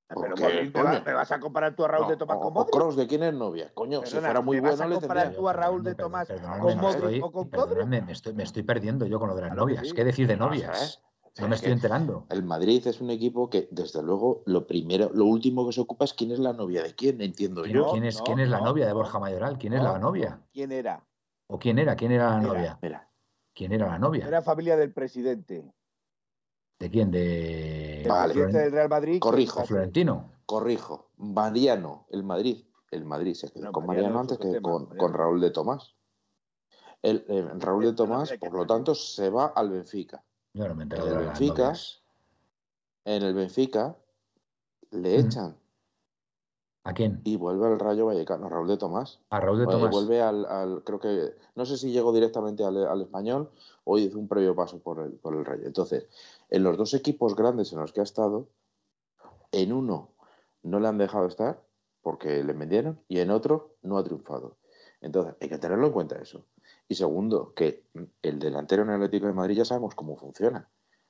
Ah, 0.09 0.15
pero 0.15 0.35
Modric, 0.35 1.05
¿me 1.05 1.13
vas 1.13 1.31
a 1.31 1.39
comparar 1.39 1.75
tú 1.75 1.85
a 1.85 1.87
Raúl 1.87 2.09
de 2.09 2.17
Tomás 2.17 2.37
con 2.39 2.53
Modric? 2.53 2.75
O 2.75 2.77
Kroos, 2.77 2.95
¿de 2.97 3.07
quién 3.07 3.23
es 3.23 3.33
novia? 3.33 3.71
Coño, 3.73 4.05
si 4.05 4.17
fuera 4.17 4.41
muy 4.41 4.59
bueno, 4.59 4.87
le 4.87 4.95
comparar 4.95 5.33
tú 5.33 5.47
a 5.47 5.53
Raúl 5.53 5.83
de 5.83 5.95
Tomás 5.95 6.27
con 6.59 6.77
Modric 6.77 7.23
o 7.23 7.31
con 7.31 7.49
Modric? 7.49 7.87
Me 7.87 8.11
estoy, 8.11 8.33
me 8.33 8.43
estoy 8.43 8.63
perdiendo 8.63 9.05
yo 9.05 9.19
con 9.19 9.29
lo 9.29 9.35
de 9.35 9.43
las 9.43 9.55
novias. 9.55 9.93
¿Qué 9.93 10.03
decir 10.03 10.27
de 10.27 10.35
novias? 10.35 11.01
No 11.39 11.47
me 11.47 11.55
estoy 11.55 11.71
enterando. 11.71 12.25
El 12.29 12.43
Madrid 12.43 12.85
es 12.85 12.99
un 12.99 13.09
equipo 13.09 13.49
que, 13.49 13.69
desde 13.71 14.03
luego, 14.03 14.43
lo 14.45 14.67
primero, 14.67 15.09
lo 15.13 15.25
último 15.25 15.65
que 15.65 15.71
se 15.71 15.81
ocupa 15.81 16.03
es 16.03 16.13
quién 16.13 16.31
es 16.31 16.39
la 16.39 16.51
novia 16.51 16.83
de 16.83 16.93
quién, 16.93 17.21
entiendo 17.21 17.65
yo. 17.65 17.91
¿Quién 17.91 18.03
es, 18.03 18.21
quién 18.21 18.39
es 18.39 18.49
la 18.49 18.59
novia 18.59 18.85
de 18.85 18.93
Borja 18.93 19.17
Mayoral? 19.19 19.57
¿Quién 19.57 19.73
es 19.73 19.81
la 19.81 19.97
novia? 19.97 20.41
¿Quién 20.51 20.71
era? 20.73 21.05
¿O 21.47 21.57
quién 21.57 21.79
era? 21.79 21.95
¿Quién 21.95 22.11
era 22.11 22.31
la 22.31 22.41
novia? 22.41 22.79
¿Quién 23.53 23.71
era 23.71 23.87
la 23.87 23.99
novia? 23.99 24.27
Era 24.27 24.41
familia 24.41 24.75
del 24.75 24.91
presidente. 24.91 25.73
¿De 26.79 26.89
quién? 26.89 27.11
De. 27.11 28.03
presidente 28.05 28.57
del 28.57 28.71
Real 28.71 28.89
Madrid. 28.89 29.19
Corrijo. 29.19 29.63
Florentino. 29.65 30.31
Corrijo. 30.45 31.11
Mariano, 31.17 32.07
el 32.09 32.23
Madrid. 32.23 32.65
El 32.89 33.05
Madrid 33.05 33.35
se 33.35 33.49
quedó 33.49 33.71
con 33.71 33.85
Mariano, 33.85 34.19
antes 34.19 34.37
que 34.37 34.61
con, 34.61 35.13
Raúl 35.13 35.39
de 35.39 35.51
Tomás. 35.51 35.95
El, 37.01 37.23
eh, 37.29 37.47
Raúl 37.57 37.85
de 37.85 37.93
Tomás, 37.93 38.33
por 38.37 38.53
lo 38.53 38.67
tanto, 38.67 38.93
se 38.93 39.29
va 39.29 39.47
al 39.55 39.69
Benfica. 39.69 40.21
Yo 40.53 40.67
no 40.67 40.75
me 40.75 40.83
en 40.83 40.91
el 40.91 41.17
Benfica, 41.17 41.73
en 43.05 43.23
el 43.23 43.33
Benfica 43.33 43.95
le 44.91 45.19
echan 45.19 45.55
¿A 46.83 46.93
quién? 46.93 47.21
Y 47.23 47.37
vuelve 47.37 47.67
al 47.67 47.79
Rayo 47.79 48.07
Vallecano, 48.07 48.47
a 48.47 48.49
Raúl 48.49 48.67
de 48.67 48.77
Tomás. 48.77 49.19
A 49.29 49.39
Raúl 49.39 49.59
de 49.59 49.65
Tomás. 49.65 49.91
vuelve 49.91 50.19
al, 50.21 50.81
creo 50.83 50.99
que, 50.99 51.35
no 51.55 51.65
sé 51.65 51.77
si 51.77 51.91
llegó 51.91 52.11
directamente 52.11 52.63
al, 52.63 53.01
español 53.01 53.51
o 53.83 53.99
hizo 53.99 54.17
un 54.17 54.27
previo 54.27 54.55
paso 54.55 54.79
por 54.79 54.99
el, 54.99 55.11
por 55.11 55.35
el 55.35 55.45
Rayo. 55.45 55.67
Entonces, 55.67 56.07
en 56.49 56.63
los 56.63 56.77
dos 56.77 56.95
equipos 56.95 57.35
grandes 57.35 57.71
en 57.71 57.79
los 57.79 57.93
que 57.93 57.99
ha 57.99 58.03
estado, 58.03 58.47
en 59.51 59.73
uno 59.73 60.09
no 60.63 60.79
le 60.79 60.87
han 60.87 60.97
dejado 60.97 61.27
estar 61.27 61.61
porque 62.01 62.43
le 62.43 62.53
vendieron 62.53 62.99
y 63.07 63.19
en 63.19 63.29
otro 63.29 63.75
no 63.83 63.99
ha 63.99 64.03
triunfado. 64.03 64.57
Entonces, 65.01 65.35
hay 65.39 65.49
que 65.49 65.59
tenerlo 65.59 65.87
en 65.87 65.93
cuenta 65.93 66.17
eso. 66.17 66.45
Y 66.91 66.95
segundo, 66.95 67.53
que 67.55 67.85
el 68.21 68.37
delantero 68.37 68.83
en 68.83 68.89
el 68.89 68.95
Atlético 68.95 69.27
de 69.27 69.31
Madrid 69.31 69.55
ya 69.55 69.63
sabemos 69.63 69.95
cómo 69.95 70.17
funciona 70.17 70.67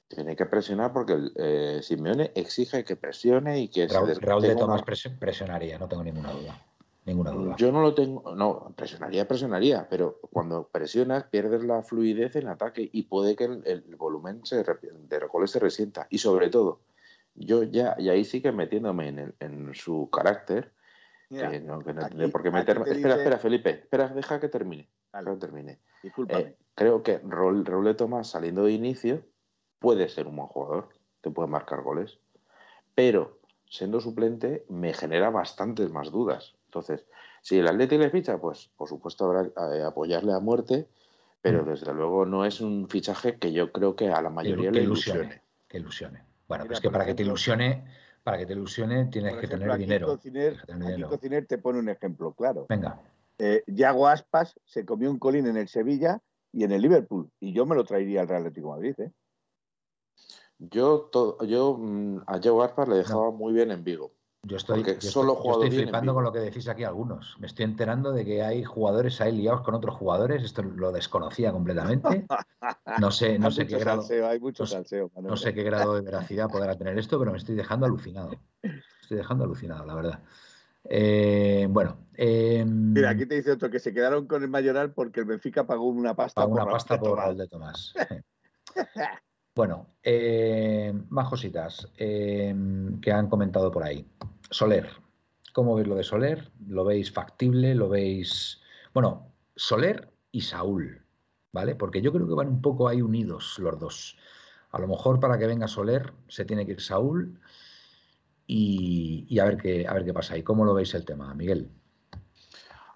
tiene 0.07 0.35
que 0.35 0.45
presionar 0.45 0.93
porque 0.93 1.13
el, 1.13 1.33
eh, 1.35 1.79
Simeone 1.81 2.31
exige 2.35 2.83
que 2.83 2.95
presione 2.95 3.61
y 3.61 3.69
que 3.69 3.87
Raúl, 3.87 4.13
se 4.13 4.19
Raúl 4.19 4.43
de 4.43 4.55
Tomás 4.55 4.83
presionaría, 4.83 5.79
no 5.79 5.87
tengo 5.87 6.03
ninguna 6.03 6.33
duda. 6.33 6.63
Ninguna 7.05 7.31
duda. 7.31 7.55
Yo 7.57 7.71
no 7.71 7.81
lo 7.81 7.95
tengo, 7.95 8.35
no, 8.35 8.73
presionaría, 8.75 9.27
presionaría, 9.27 9.87
pero 9.89 10.19
cuando 10.31 10.67
presionas 10.67 11.23
pierdes 11.23 11.63
la 11.63 11.81
fluidez 11.81 12.35
en 12.35 12.47
ataque 12.47 12.87
y 12.91 13.03
puede 13.03 13.35
que 13.35 13.45
el, 13.45 13.95
volumen 13.97 14.45
se, 14.45 14.63
de 14.63 15.19
recoles 15.19 15.49
se 15.49 15.59
resienta. 15.59 16.05
Y 16.11 16.19
sobre 16.19 16.49
todo, 16.49 16.81
yo 17.33 17.63
ya, 17.63 17.95
y 17.97 18.09
ahí 18.09 18.23
sí 18.23 18.39
que 18.39 18.51
metiéndome 18.51 19.07
en, 19.07 19.33
en 19.39 19.73
su 19.73 20.09
carácter, 20.11 20.73
porque 22.31 22.51
meterme, 22.51 22.91
espera, 22.91 23.15
espera, 23.15 23.37
Felipe, 23.39 23.69
espera, 23.69 24.09
deja 24.09 24.39
que 24.39 24.49
termine. 24.49 24.89
Deja 25.13 25.31
que 25.31 25.37
termine. 25.37 25.79
Eh, 26.29 26.55
creo 26.75 27.03
que 27.03 27.19
Raúl, 27.19 27.65
Raúl 27.65 27.85
de 27.85 27.93
Tomás 27.93 28.29
saliendo 28.29 28.63
de 28.63 28.71
inicio 28.71 29.23
puede 29.79 30.09
ser 30.09 30.27
un 30.27 30.35
buen 30.35 30.47
jugador, 30.47 30.89
te 31.21 31.29
puede 31.29 31.47
marcar 31.47 31.81
goles, 31.81 32.19
pero 32.95 33.39
siendo 33.69 33.99
suplente 33.99 34.65
me 34.69 34.93
genera 34.93 35.29
bastantes 35.29 35.91
más 35.91 36.11
dudas. 36.11 36.55
Entonces, 36.65 37.05
si 37.41 37.57
el 37.57 37.67
Atlético 37.67 38.01
le 38.01 38.09
ficha, 38.09 38.37
pues 38.37 38.69
por 38.77 38.87
supuesto 38.87 39.25
habrá 39.25 39.43
que 39.43 39.77
eh, 39.77 39.83
apoyarle 39.83 40.33
a 40.33 40.39
muerte, 40.39 40.87
pero 41.41 41.63
mm. 41.63 41.69
desde 41.69 41.93
luego 41.93 42.25
no 42.25 42.45
es 42.45 42.61
un 42.61 42.87
fichaje 42.87 43.37
que 43.37 43.51
yo 43.51 43.71
creo 43.71 43.95
que 43.95 44.09
a 44.09 44.21
la 44.21 44.29
mayoría 44.29 44.71
le 44.71 44.83
ilusione. 44.83 45.41
Que 45.67 45.77
ilusione. 45.77 46.23
Bueno, 46.47 46.65
Mira, 46.65 46.73
pues 46.73 46.81
que 46.81 46.89
por 46.89 46.93
para 46.93 47.05
que 47.05 47.13
te 47.13 47.23
ilusione, 47.23 47.85
para 48.23 48.37
que 48.37 48.45
te 48.45 48.53
ilusione 48.53 49.05
tienes 49.05 49.35
que 49.37 49.47
tener 49.47 49.71
aquí 49.71 49.83
dinero. 49.83 50.07
Cociner, 50.07 50.53
Tienes 50.53 50.61
que 50.61 50.67
tener 50.67 50.83
aquí 50.83 50.91
dinero. 50.91 51.09
Cociner 51.09 51.45
te 51.45 51.57
pone 51.57 51.79
un 51.79 51.89
ejemplo, 51.89 52.33
claro. 52.33 52.65
Venga, 52.69 52.99
Eh, 53.37 53.63
Yago 53.67 54.07
Aspas 54.07 54.59
se 54.65 54.85
comió 54.85 55.09
un 55.09 55.19
colín 55.19 55.47
en 55.47 55.57
el 55.57 55.67
Sevilla 55.67 56.21
y 56.51 56.63
en 56.63 56.71
el 56.71 56.81
Liverpool. 56.81 57.29
Y 57.39 57.53
yo 57.53 57.65
me 57.65 57.75
lo 57.75 57.83
traería 57.83 58.21
al 58.21 58.27
Real 58.27 58.41
Atlético 58.41 58.67
de 58.67 58.73
Madrid, 58.73 58.95
¿eh? 58.99 59.11
Yo, 60.59 61.09
to- 61.11 61.43
yo 61.45 61.75
mm, 61.77 62.21
a 62.27 62.39
Joe 62.43 62.63
Aspas 62.63 62.87
le 62.87 62.95
dejaba 62.95 63.31
muy 63.31 63.51
bien 63.53 63.71
en 63.71 63.83
Vigo. 63.83 64.11
yo 64.43 64.57
estoy, 64.57 64.83
Porque 64.83 64.99
yo 65.01 65.09
solo 65.09 65.33
estoy- 65.33 65.37
yo 65.37 65.41
jugado 65.41 65.63
estoy 65.63 65.69
bien 65.69 65.81
en 65.81 65.85
flipando 65.87 66.13
con 66.13 66.23
lo 66.23 66.31
que 66.31 66.39
decís 66.39 66.67
aquí 66.67 66.83
algunos. 66.83 67.35
Me 67.39 67.47
estoy 67.47 67.65
enterando 67.65 68.11
de 68.11 68.25
que 68.25 68.43
hay 68.43 68.63
jugadores 68.63 69.19
ahí 69.21 69.31
liados 69.31 69.61
con 69.61 69.73
otros 69.73 69.95
jugadores. 69.95 70.43
Esto 70.43 70.61
lo 70.61 70.91
desconocía 70.91 71.51
completamente. 71.51 72.27
No 72.99 73.09
sé, 73.11 73.39
no 73.39 73.47
hay 73.47 73.53
sé 73.53 73.65
qué 73.65 73.79
grado. 73.79 74.01
salseo, 74.01 74.27
hay 74.27 74.39
mucho 74.39 74.63
no 74.63 74.67
salseo. 74.67 75.11
No 75.15 75.35
sé 75.35 75.53
qué 75.53 75.63
grado 75.63 75.95
de 75.95 76.01
veracidad 76.01 76.49
podrá 76.51 76.77
tener 76.77 76.97
esto, 76.99 77.17
pero 77.17 77.31
me 77.31 77.37
estoy 77.37 77.55
dejando 77.55 77.87
alucinado. 77.87 78.31
Estoy 79.01 79.17
dejando 79.17 79.45
alucinado, 79.45 79.85
la 79.85 79.95
verdad. 79.95 80.23
Eh, 80.83 81.67
bueno, 81.69 81.97
eh, 82.15 82.63
Mira, 82.65 83.11
aquí 83.11 83.25
te 83.25 83.35
dice 83.35 83.51
otro 83.51 83.69
que 83.69 83.79
se 83.79 83.93
quedaron 83.93 84.27
con 84.27 84.43
el 84.43 84.49
Mayoral 84.49 84.91
porque 84.93 85.21
el 85.21 85.25
Benfica 85.25 85.65
pagó 85.65 85.87
una 85.87 86.15
pasta 86.15 86.45
una 86.45 86.63
por 86.63 86.73
pasta 86.73 86.95
Raúl 86.95 87.03
de 87.03 87.09
por. 87.09 87.19
Raúl 87.19 87.37
de 87.37 87.47
Tomás. 87.47 87.93
bueno, 89.55 89.95
eh, 90.03 90.93
más 91.09 91.29
cositas 91.29 91.87
eh, 91.97 92.55
que 93.01 93.11
han 93.11 93.27
comentado 93.27 93.71
por 93.71 93.83
ahí. 93.83 94.05
Soler, 94.49 94.89
¿cómo 95.53 95.75
veis 95.75 95.87
lo 95.87 95.95
de 95.95 96.03
Soler? 96.03 96.51
¿Lo 96.67 96.85
veis 96.85 97.11
factible? 97.11 97.75
¿Lo 97.75 97.89
veis...? 97.89 98.61
Bueno, 98.93 99.33
Soler 99.55 100.11
y 100.31 100.41
Saúl, 100.41 101.01
¿vale? 101.51 101.75
Porque 101.75 102.01
yo 102.01 102.11
creo 102.11 102.27
que 102.27 102.33
van 102.33 102.49
un 102.49 102.61
poco 102.61 102.87
ahí 102.87 103.01
unidos 103.01 103.57
los 103.59 103.79
dos. 103.79 104.17
A 104.71 104.79
lo 104.79 104.87
mejor 104.87 105.19
para 105.19 105.37
que 105.37 105.47
venga 105.47 105.67
Soler 105.67 106.13
se 106.27 106.45
tiene 106.45 106.65
que 106.65 106.73
ir 106.73 106.81
Saúl 106.81 107.39
y, 108.47 109.25
y 109.29 109.39
a, 109.39 109.45
ver 109.45 109.57
qué, 109.57 109.87
a 109.87 109.93
ver 109.93 110.05
qué 110.05 110.13
pasa 110.13 110.33
ahí. 110.33 110.43
¿Cómo 110.43 110.65
lo 110.65 110.73
veis 110.73 110.93
el 110.93 111.05
tema, 111.05 111.33
Miguel? 111.33 111.69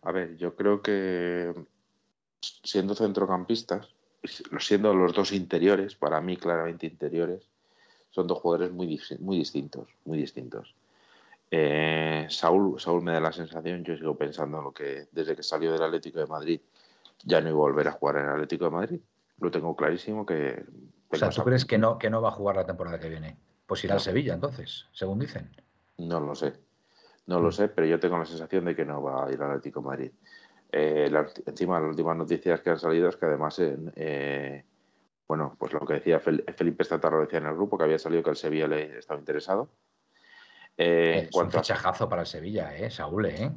A 0.01 0.11
ver, 0.11 0.37
yo 0.37 0.55
creo 0.55 0.81
que 0.81 1.53
siendo 2.41 2.93
centrocampistas, 2.95 3.95
siendo 4.59 4.93
los 4.93 5.13
dos 5.13 5.31
interiores, 5.31 5.95
para 5.95 6.21
mí 6.21 6.37
claramente 6.37 6.85
interiores, 6.87 7.49
son 8.11 8.27
dos 8.27 8.39
jugadores 8.39 8.71
muy, 8.71 8.99
muy 9.19 9.37
distintos, 9.37 9.89
muy 10.05 10.17
distintos. 10.17 10.75
Eh, 11.51 12.27
Saúl, 12.29 12.79
Saúl 12.79 13.01
me 13.01 13.11
da 13.11 13.19
la 13.19 13.31
sensación, 13.31 13.83
yo 13.83 13.95
sigo 13.95 14.15
pensando 14.15 14.61
lo 14.61 14.71
que 14.71 15.07
desde 15.11 15.35
que 15.35 15.43
salió 15.43 15.71
del 15.71 15.83
Atlético 15.83 16.19
de 16.19 16.25
Madrid 16.25 16.61
ya 17.23 17.41
no 17.41 17.49
iba 17.49 17.57
a 17.57 17.61
volver 17.61 17.87
a 17.87 17.91
jugar 17.91 18.17
en 18.17 18.25
el 18.25 18.29
Atlético 18.31 18.65
de 18.65 18.71
Madrid. 18.71 18.99
Lo 19.39 19.51
tengo 19.51 19.75
clarísimo 19.75 20.25
que... 20.25 20.63
O 21.09 21.15
sea, 21.15 21.29
¿tú 21.29 21.43
crees 21.43 21.65
que 21.65 21.77
no, 21.77 21.97
que 21.97 22.09
no 22.09 22.21
va 22.21 22.29
a 22.29 22.33
jugar 22.33 22.55
la 22.55 22.65
temporada 22.65 22.99
que 22.99 23.09
viene? 23.09 23.37
Pues 23.65 23.83
irá 23.83 23.95
al. 23.95 23.99
Sevilla, 24.01 24.33
entonces, 24.33 24.87
según 24.91 25.19
dicen. 25.19 25.49
No 25.97 26.19
lo 26.19 26.35
sé. 26.35 26.53
No 27.27 27.39
lo 27.39 27.51
sé, 27.51 27.67
pero 27.69 27.87
yo 27.87 27.99
tengo 27.99 28.17
la 28.17 28.25
sensación 28.25 28.65
de 28.65 28.75
que 28.75 28.85
no 28.85 29.01
va 29.01 29.25
a 29.25 29.31
ir 29.31 29.41
al 29.41 29.49
Atlético 29.51 29.79
de 29.81 29.85
Madrid. 29.87 30.11
Eh, 30.71 31.07
la- 31.09 31.27
encima, 31.45 31.79
las 31.79 31.89
últimas 31.89 32.15
noticias 32.17 32.61
que 32.61 32.69
han 32.69 32.79
salido 32.79 33.09
es 33.09 33.15
que 33.15 33.25
además, 33.25 33.55
eh, 33.59 34.63
bueno, 35.27 35.55
pues 35.57 35.73
lo 35.73 35.79
que 35.85 35.95
decía 35.95 36.19
Fel- 36.21 36.43
Felipe 36.55 36.83
Estatarro 36.83 37.21
decía 37.21 37.39
en 37.39 37.47
el 37.47 37.53
grupo, 37.55 37.77
que 37.77 37.85
había 37.85 37.97
salido 37.97 38.21
que 38.21 38.29
el 38.29 38.35
Sevilla 38.35 38.67
le 38.67 38.99
estaba 38.99 39.19
interesado. 39.19 39.69
Eh, 40.77 41.19
en 41.19 41.29
es 41.29 41.35
un 41.35 41.47
a- 41.47 41.51
fichajazo 41.51 42.07
para 42.09 42.21
el 42.23 42.27
Sevilla, 42.27 42.75
¿eh? 42.75 42.91
Saúl, 42.91 43.25
¿eh? 43.27 43.51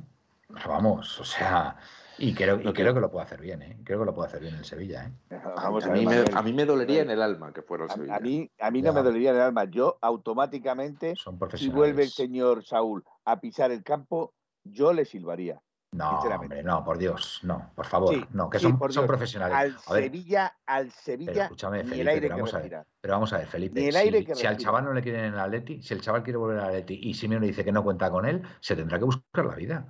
Vamos, 0.67 1.21
o 1.21 1.25
sea, 1.25 1.77
y 2.19 2.35
creo, 2.35 2.61
y 2.61 2.65
No, 2.65 2.73
creo 2.73 2.93
que- 2.93 2.95
que 2.95 3.01
lo 3.01 3.11
puede 3.11 3.25
hacer 3.27 3.41
bien, 3.41 3.63
¿eh? 3.63 3.77
Creo 3.85 4.01
que 4.01 4.05
lo 4.05 4.15
puede 4.15 4.29
hacer 4.29 4.41
bien 4.41 4.55
el 4.55 4.65
Sevilla, 4.65 5.07
¿eh? 5.07 5.13
Vamos 5.57 5.85
a, 5.85 5.91
a 5.91 5.95
mí 5.95 6.07
me, 6.07 6.17
a 6.17 6.43
mí 6.43 6.53
me 6.53 6.65
dolería 6.65 7.03
en 7.03 7.11
el 7.11 7.23
alma 7.23 7.53
que 7.53 7.63
fuera 7.63 7.85
el 7.85 7.91
Sevilla. 7.91 8.17
a 8.17 8.21
mí, 8.21 8.51
a 8.59 8.71
mí 8.71 8.83
no 8.83 8.93
me 8.93 9.03
dolería 9.03 9.31
en 9.31 9.37
el 9.37 9.43
alma. 9.43 9.65
Yo 9.65 9.99
automáticamente, 10.01 11.15
Son 11.17 11.39
si 11.55 11.69
vuelve 11.69 12.05
el 12.05 12.11
señor 12.11 12.65
Saúl 12.65 13.05
a 13.25 13.41
pisar 13.41 13.71
el 13.71 13.83
campo, 13.83 14.35
yo 14.65 14.93
le 14.93 15.05
silbaría. 15.05 15.61
No, 15.91 16.21
hombre, 16.21 16.63
no, 16.63 16.85
por 16.85 16.99
Dios, 16.99 17.41
no, 17.45 17.71
por 17.75 17.87
favor, 17.87 18.15
Sí, 18.15 18.27
no, 18.33 18.51
que 18.51 18.59
sí, 18.59 18.65
son, 18.65 18.79
por 18.79 18.93
son 18.93 19.07
profesionales. 19.07 19.57
Al 19.57 19.77
A 19.87 19.95
ver, 19.95 20.05
Sevilla, 20.05 20.57
al 20.67 20.87
pero 20.87 20.93
Sevilla, 20.93 21.45
escúchame, 21.45 21.83
ni 21.83 22.01
el 22.01 22.09
Felipe, 22.09 22.11
aire 22.11 22.21
pero 22.21 22.35
que 22.35 22.41
vamos 22.43 22.55
a 22.55 22.59
ver, 22.59 22.87
pero 23.01 23.15
vamos 23.15 23.33
a 23.33 23.39
ver, 23.39 23.47
Felipe, 23.47 23.89
el 23.89 23.93
si, 23.93 23.99
aire 23.99 24.25
que 24.25 24.35
si 24.35 24.47
al 24.47 24.59
chaval 24.59 24.85
no 24.85 24.93
le 24.93 25.03
quieren 25.03 25.25
en 25.25 25.35
el 25.35 25.41
Atleti, 25.41 25.83
si 25.83 25.95
el 25.95 26.03
chaval 26.03 26.23
quiere 26.23 26.37
volver 26.37 26.59
al 26.59 26.67
Atleti 26.67 27.01
y 27.03 27.15
Simeone 27.15 27.47
dice 27.47 27.65
que 27.65 27.73
no 27.73 27.83
cuenta 27.83 28.11
con 28.11 28.27
él, 28.27 28.43
se 28.61 28.77
tendrá 28.77 28.99
que 28.99 29.07
buscar 29.07 29.47
la 29.47 29.55
vida. 29.55 29.89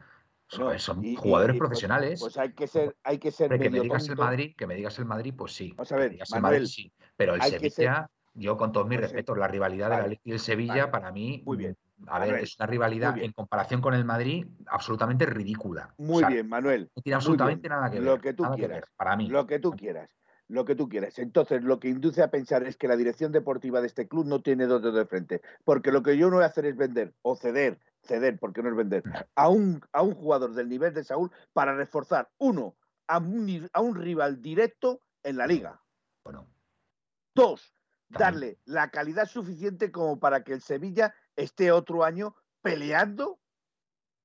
Son, 0.51 0.65
Bueno, 0.65 0.79
son 0.79 1.05
y- 1.05 1.11
y- 1.13 1.17
jugadores 1.17 1.57
y, 1.57 1.59
pues- 1.59 1.69
profesionales. 1.69 2.21
Pues, 2.21 2.39
hay 2.39 2.53
que 2.53 2.67
ser, 2.67 2.97
hay 3.03 3.19
que 3.19 3.31
ser 3.31 3.51
que 3.59 3.71
me 3.71 3.81
digas 3.81 4.09
el. 4.09 4.17
Madrid, 4.17 4.55
que 4.57 4.67
me 4.67 4.75
digas 4.75 4.99
el 4.99 5.05
Madrid, 5.05 5.35
pues 5.37 5.53
sí. 5.53 5.73
Vamos 5.77 5.93
a 5.93 5.97
ver, 5.97 6.11
digas 6.11 6.31
el 6.33 6.41
Manuel, 6.41 6.61
Madrid, 6.63 6.67
sí. 6.73 6.93
Pero 7.17 7.35
el 7.35 7.43
Sevilla, 7.43 8.11
yo 8.35 8.57
con 8.57 8.73
todos 8.73 8.89
mis 8.89 8.99
Pues 8.99 9.11
sí. 9.11 9.15
respetos, 9.17 9.37
la 9.39 9.47
rivalidad 9.49 9.87
de 9.87 9.91
Vale, 9.91 10.01
la 10.01 10.05
Atleti 10.07 10.31
y 10.31 10.33
el 10.33 10.41
Sevilla, 10.41 10.75
vale. 10.87 10.89
para 10.89 11.13
mí, 11.13 11.43
Muy 11.45 11.57
bien. 11.59 11.77
a 12.07 12.19
ver, 12.19 12.29
Manuel, 12.29 12.45
es 12.45 12.57
una 12.59 12.67
rivalidad 12.67 13.19
en 13.19 13.33
comparación 13.33 13.81
con 13.83 13.93
el 13.93 14.05
Madrid 14.07 14.47
absolutamente 14.69 15.27
ridícula. 15.27 15.95
O 15.99 16.03
Muy 16.03 16.21
sea, 16.21 16.29
bien, 16.31 16.49
Manuel. 16.49 16.91
No 16.97 17.03
tiene 17.03 17.15
absolutamente 17.17 17.69
nada 17.69 17.91
que 17.91 17.99
ver. 18.01 18.05
Lo 18.09 18.19
que 18.21 18.33
tú 18.33 18.45
que 18.45 18.57
quieras. 18.57 18.85
para 18.97 19.17
mí. 19.17 19.29
Lo 19.29 19.47
que 19.47 19.59
tú 19.59 19.73
quieras. 19.73 20.09
Lo 20.51 20.65
que 20.65 20.75
tú 20.75 20.89
quieras. 20.89 21.19
Entonces, 21.19 21.63
lo 21.63 21.79
que 21.79 21.89
induce 21.89 22.23
a 22.23 22.31
pensar 22.31 22.63
es 22.63 22.79
que 22.79 22.89
la 22.89 22.97
dirección 22.97 23.33
deportiva 23.33 23.83
de 23.83 23.87
este 23.87 24.09
club 24.09 24.25
no 24.25 24.41
tiene 24.41 24.65
dos 24.65 24.81
dedos 24.81 24.97
de 24.97 25.05
frente. 25.05 25.43
Porque 25.63 25.93
lo 25.93 26.03
que 26.03 26.17
yo 26.17 26.31
no 26.31 26.37
voy 26.37 26.45
a 26.45 26.47
hacer 26.47 26.65
es 26.65 26.75
vender 26.75 27.13
o 27.21 27.37
ceder, 27.37 27.79
ceder, 28.09 28.39
porque 28.41 28.63
no 28.63 28.71
es 28.71 28.77
vender, 28.77 29.05
a 29.37 29.49
un, 29.49 29.81
a 29.93 30.03
un 30.03 30.15
jugador 30.15 30.55
del 30.55 30.69
nivel 30.69 30.93
de 30.95 31.05
Saúl 31.05 31.31
para 31.53 31.77
reforzar, 31.77 32.31
uno, 32.39 32.77
a 33.07 33.19
un, 33.19 33.47
ni- 33.47 33.69
a 33.73 33.81
un 33.81 33.95
rival 33.95 34.41
directo 34.43 35.03
en 35.23 35.37
la 35.37 35.47
liga. 35.47 35.81
Bueno, 36.25 36.49
Dos, 37.35 37.73
darle 38.09 38.59
la 38.65 38.91
calidad 38.91 39.27
suficiente 39.27 39.93
como 39.93 40.19
para 40.19 40.43
que 40.43 40.55
el 40.55 40.63
Sevilla 40.63 41.15
esté 41.37 41.71
otro 41.71 42.03
año 42.03 42.35
peleando, 42.63 43.39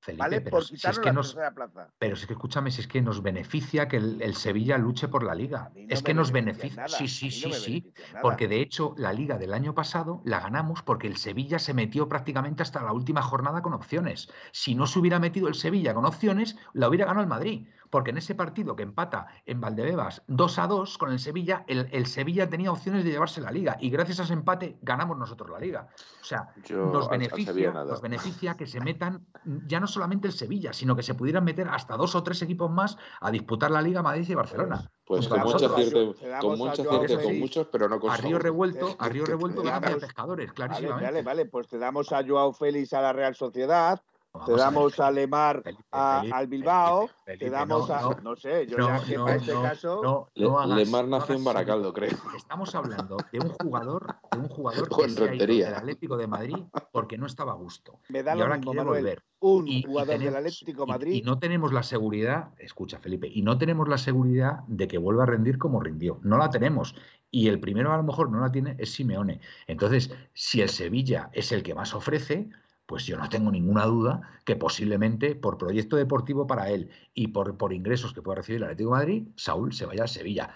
Felipe, 0.04 0.20
¿vale? 0.20 0.42
pero 0.42 0.58
Por 0.58 0.66
si 0.66 0.76
es 0.76 1.00
que 1.00 1.08
la 1.08 1.14
nos, 1.14 1.28
tercera 1.34 1.54
plaza. 1.54 1.94
pero 1.98 2.16
si 2.16 2.24
es 2.24 2.28
que 2.28 2.34
escúchame, 2.34 2.72
si 2.72 2.82
es 2.82 2.88
que 2.88 3.02
nos 3.02 3.22
beneficia 3.24 3.88
que 3.88 3.98
el, 3.98 4.22
el 4.22 4.36
Sevilla 4.36 4.78
luche 4.78 5.08
por 5.08 5.24
la 5.24 5.34
liga. 5.34 5.72
No 5.76 5.86
es 5.88 6.04
que 6.04 6.14
nos 6.14 6.32
beneficia 6.32 6.84
nada, 6.84 6.90
Sí, 6.90 7.08
sí, 7.08 7.28
no 7.28 7.32
sí, 7.32 7.54
sí. 7.54 7.94
Porque 8.22 8.48
de 8.48 8.62
hecho 8.62 8.94
la 8.98 9.14
liga 9.14 9.38
del 9.38 9.54
año 9.54 9.74
pasado 9.74 10.22
la 10.26 10.40
ganamos 10.42 10.82
porque 10.84 11.08
el 11.08 11.18
Sevilla 11.18 11.58
se 11.60 11.74
metió 11.74 12.08
prácticamente 12.10 12.64
hasta 12.64 12.84
la 12.84 12.92
última 12.94 13.22
jornada 13.22 13.62
con 13.62 13.74
opciones. 13.74 14.30
Si 14.52 14.76
no 14.76 14.88
se 14.88 15.00
hubiera 15.00 15.20
metido 15.20 15.48
el 15.48 15.56
Sevilla 15.56 15.94
con 15.94 16.06
opciones, 16.06 16.58
la 16.74 16.90
hubiera 16.90 17.06
ganado 17.06 17.24
el 17.24 17.30
Madrid. 17.30 17.68
Porque 17.94 18.10
en 18.10 18.18
ese 18.18 18.34
partido 18.34 18.76
que 18.76 18.82
empata 18.82 19.28
en 19.45 19.61
Valdebebas 19.61 20.24
2 20.26 20.57
a 20.57 20.65
2 20.65 20.98
con 20.98 21.11
el 21.11 21.20
Sevilla, 21.20 21.64
el, 21.68 21.88
el 21.91 22.07
Sevilla 22.07 22.49
tenía 22.49 22.72
opciones 22.72 23.03
de 23.03 23.11
llevarse 23.11 23.40
la 23.40 23.52
liga. 23.52 23.78
Y 23.80 23.91
gracias 23.91 24.20
a 24.20 24.24
ese 24.24 24.34
empate 24.34 24.80
ganamos 24.82 25.15
nosotros 25.15 25.48
la 25.52 25.60
liga. 25.60 25.90
O 26.20 26.26
sea, 26.26 26.49
Yo 26.65 26.88
nos 26.88 27.07
beneficia, 27.07 27.72
nos 27.72 28.02
beneficia 28.02 28.57
que 28.57 28.65
se 28.65 28.82
metan 28.82 29.28
ya 29.68 29.80
no 29.80 29.86
solamente 29.86 30.26
el 30.28 30.34
Sevilla, 30.34 30.74
sino 30.74 30.95
que 30.95 31.03
se 31.03 31.14
pudieran 31.14 31.44
meter 31.44 31.68
hasta 31.70 31.95
dos 31.95 32.15
o 32.15 32.24
tres 32.24 32.41
equipos 32.41 32.72
más 32.72 32.98
a 33.22 33.30
disputar 33.30 33.70
la 33.70 33.84
Liga 33.84 34.02
Madrid 34.02 34.26
y 34.28 34.34
Barcelona. 34.34 34.90
Pues 35.06 35.28
a 35.28 35.30
con 35.30 35.40
mucho 35.41 35.53
nosotros. 35.53 35.80
acierto, 35.80 36.14
Te 36.20 36.28
damos 36.30 36.44
con 36.45 36.53
a 36.53 36.72
mucho 36.72 36.84
Joao 36.84 37.03
acierto, 37.03 37.24
con 37.26 37.40
muchos, 37.40 37.68
pero 37.72 37.90
no 37.90 37.99
con 37.99 38.10
A 38.10 38.18
Río. 38.18 38.40
Revuelto, 38.40 38.95
a 38.98 39.07
Río 39.10 39.26
Revuelto 39.28 39.61
te 39.61 39.68
gana 39.68 39.80
de 39.82 39.86
damos- 39.94 40.02
pescadores, 40.02 40.48
Vale, 40.48 40.56
clarísimamente. 40.56 41.06
vale, 41.06 41.22
vale, 41.22 41.45
pues 41.45 41.68
te 41.68 41.78
damos 41.78 42.11
a 42.11 42.26
Joao 42.28 42.53
Félix 42.53 42.91
a 42.94 43.02
la 43.03 43.14
Real 43.14 43.36
Sociedad, 43.36 44.02
te 44.45 44.53
damos 44.55 44.99
a 44.99 45.11
Lemar 45.11 45.61
Felipe, 45.61 45.84
a- 45.91 46.19
Felipe, 46.22 46.35
al 46.38 46.47
Bilbao, 46.47 47.10
Felipe, 47.23 47.45
te 47.45 47.51
damos 47.51 47.88
no, 47.88 47.95
a. 47.95 48.01
no, 48.01 48.18
No, 48.23 48.35
sé, 48.35 48.65
yo 48.65 48.77
no, 48.77 48.88
ya 48.88 49.03
que 49.05 49.15
no, 49.18 49.26
para 49.26 49.35
este 49.38 49.53
no, 49.53 49.61
caso. 49.61 50.01
no, 50.03 50.30
Le- 50.34 50.45
no 50.45 50.60
hagas- 50.60 50.77
Lemar 50.77 51.05
no 51.07 51.19
nació 51.19 51.35
en 51.35 51.43
Baracaldo, 51.43 51.93
creo. 51.93 52.18
Estamos 52.35 52.73
hablando 52.73 53.18
de 53.31 53.39
un 53.39 53.49
jugador, 53.49 54.15
de 54.31 54.39
un 54.39 54.47
jugador 54.49 54.89
que 54.89 55.10
se 55.10 55.30
ha 55.30 55.35
ido 55.35 55.45
del 55.45 55.73
Atlético 55.76 56.18
de 56.18 56.27
Madrid 56.27 56.57
porque 56.91 57.18
no 57.18 57.27
estaba 57.27 57.51
a 57.51 57.55
gusto. 57.55 57.99
Me 58.10 58.23
da 58.23 58.34
y 58.34 58.38
lo 58.39 58.43
ahora 58.45 58.57
mismo, 58.57 58.72
quiere 58.72 58.85
Manuel. 58.85 59.03
volver. 59.03 59.23
Un 59.39 59.68
Y- 59.68 59.77
y 59.80 59.84
jugador 59.84 60.07
del 60.07 60.19
tenemos- 60.19 60.39
Atlético 60.39 60.88
Madrid. 60.88 61.14
Y, 61.14 61.22
no 61.22 61.38
tenemos 61.39 61.72
la 61.73 61.84
seguridad, 61.84 62.49
escucha 62.57 62.97
Felipe, 62.99 63.27
y 63.31 63.43
no 63.43 63.57
tenemos 63.60 63.88
la 63.88 63.97
seguridad 63.99 64.61
de 64.68 64.88
que 64.88 64.97
vuelva 64.97 65.23
a 65.23 65.27
rendir 65.27 65.57
como 65.60 65.80
rindió. 65.80 66.19
No 66.23 66.38
la 66.38 66.49
tenemos. 66.49 66.95
Y 67.30 67.49
el 67.49 67.60
primero 67.60 67.91
a 67.93 67.97
lo 67.97 68.03
mejor 68.03 68.31
no 68.31 68.39
la 68.39 68.51
tiene 68.51 68.76
es 68.80 68.93
Simeone. 68.93 69.41
Entonces, 69.68 70.11
si 70.34 70.61
el 70.61 70.69
Sevilla 70.69 71.30
es 71.34 71.51
el 71.51 71.61
que 71.61 71.76
más 71.76 71.93
ofrece, 71.93 72.49
pues 72.85 73.05
yo 73.05 73.18
no 73.18 73.30
tengo 73.30 73.51
ninguna 73.51 73.85
duda 73.85 74.22
que 74.45 74.55
posiblemente 74.55 75.35
por 75.35 75.57
proyecto 75.57 75.95
deportivo 75.95 76.45
para 76.47 76.69
él 76.69 76.89
y 77.14 77.27
por, 77.27 77.57
por 77.57 77.73
ingresos 77.73 78.14
que 78.14 78.22
pueda 78.22 78.38
recibir 78.38 78.57
el 78.57 78.64
Atlético 78.65 78.89
de 78.91 78.95
Madrid, 78.97 79.27
Saúl 79.35 79.73
se 79.73 79.85
vaya 79.85 80.03
al 80.03 80.10
Sevilla. 80.10 80.49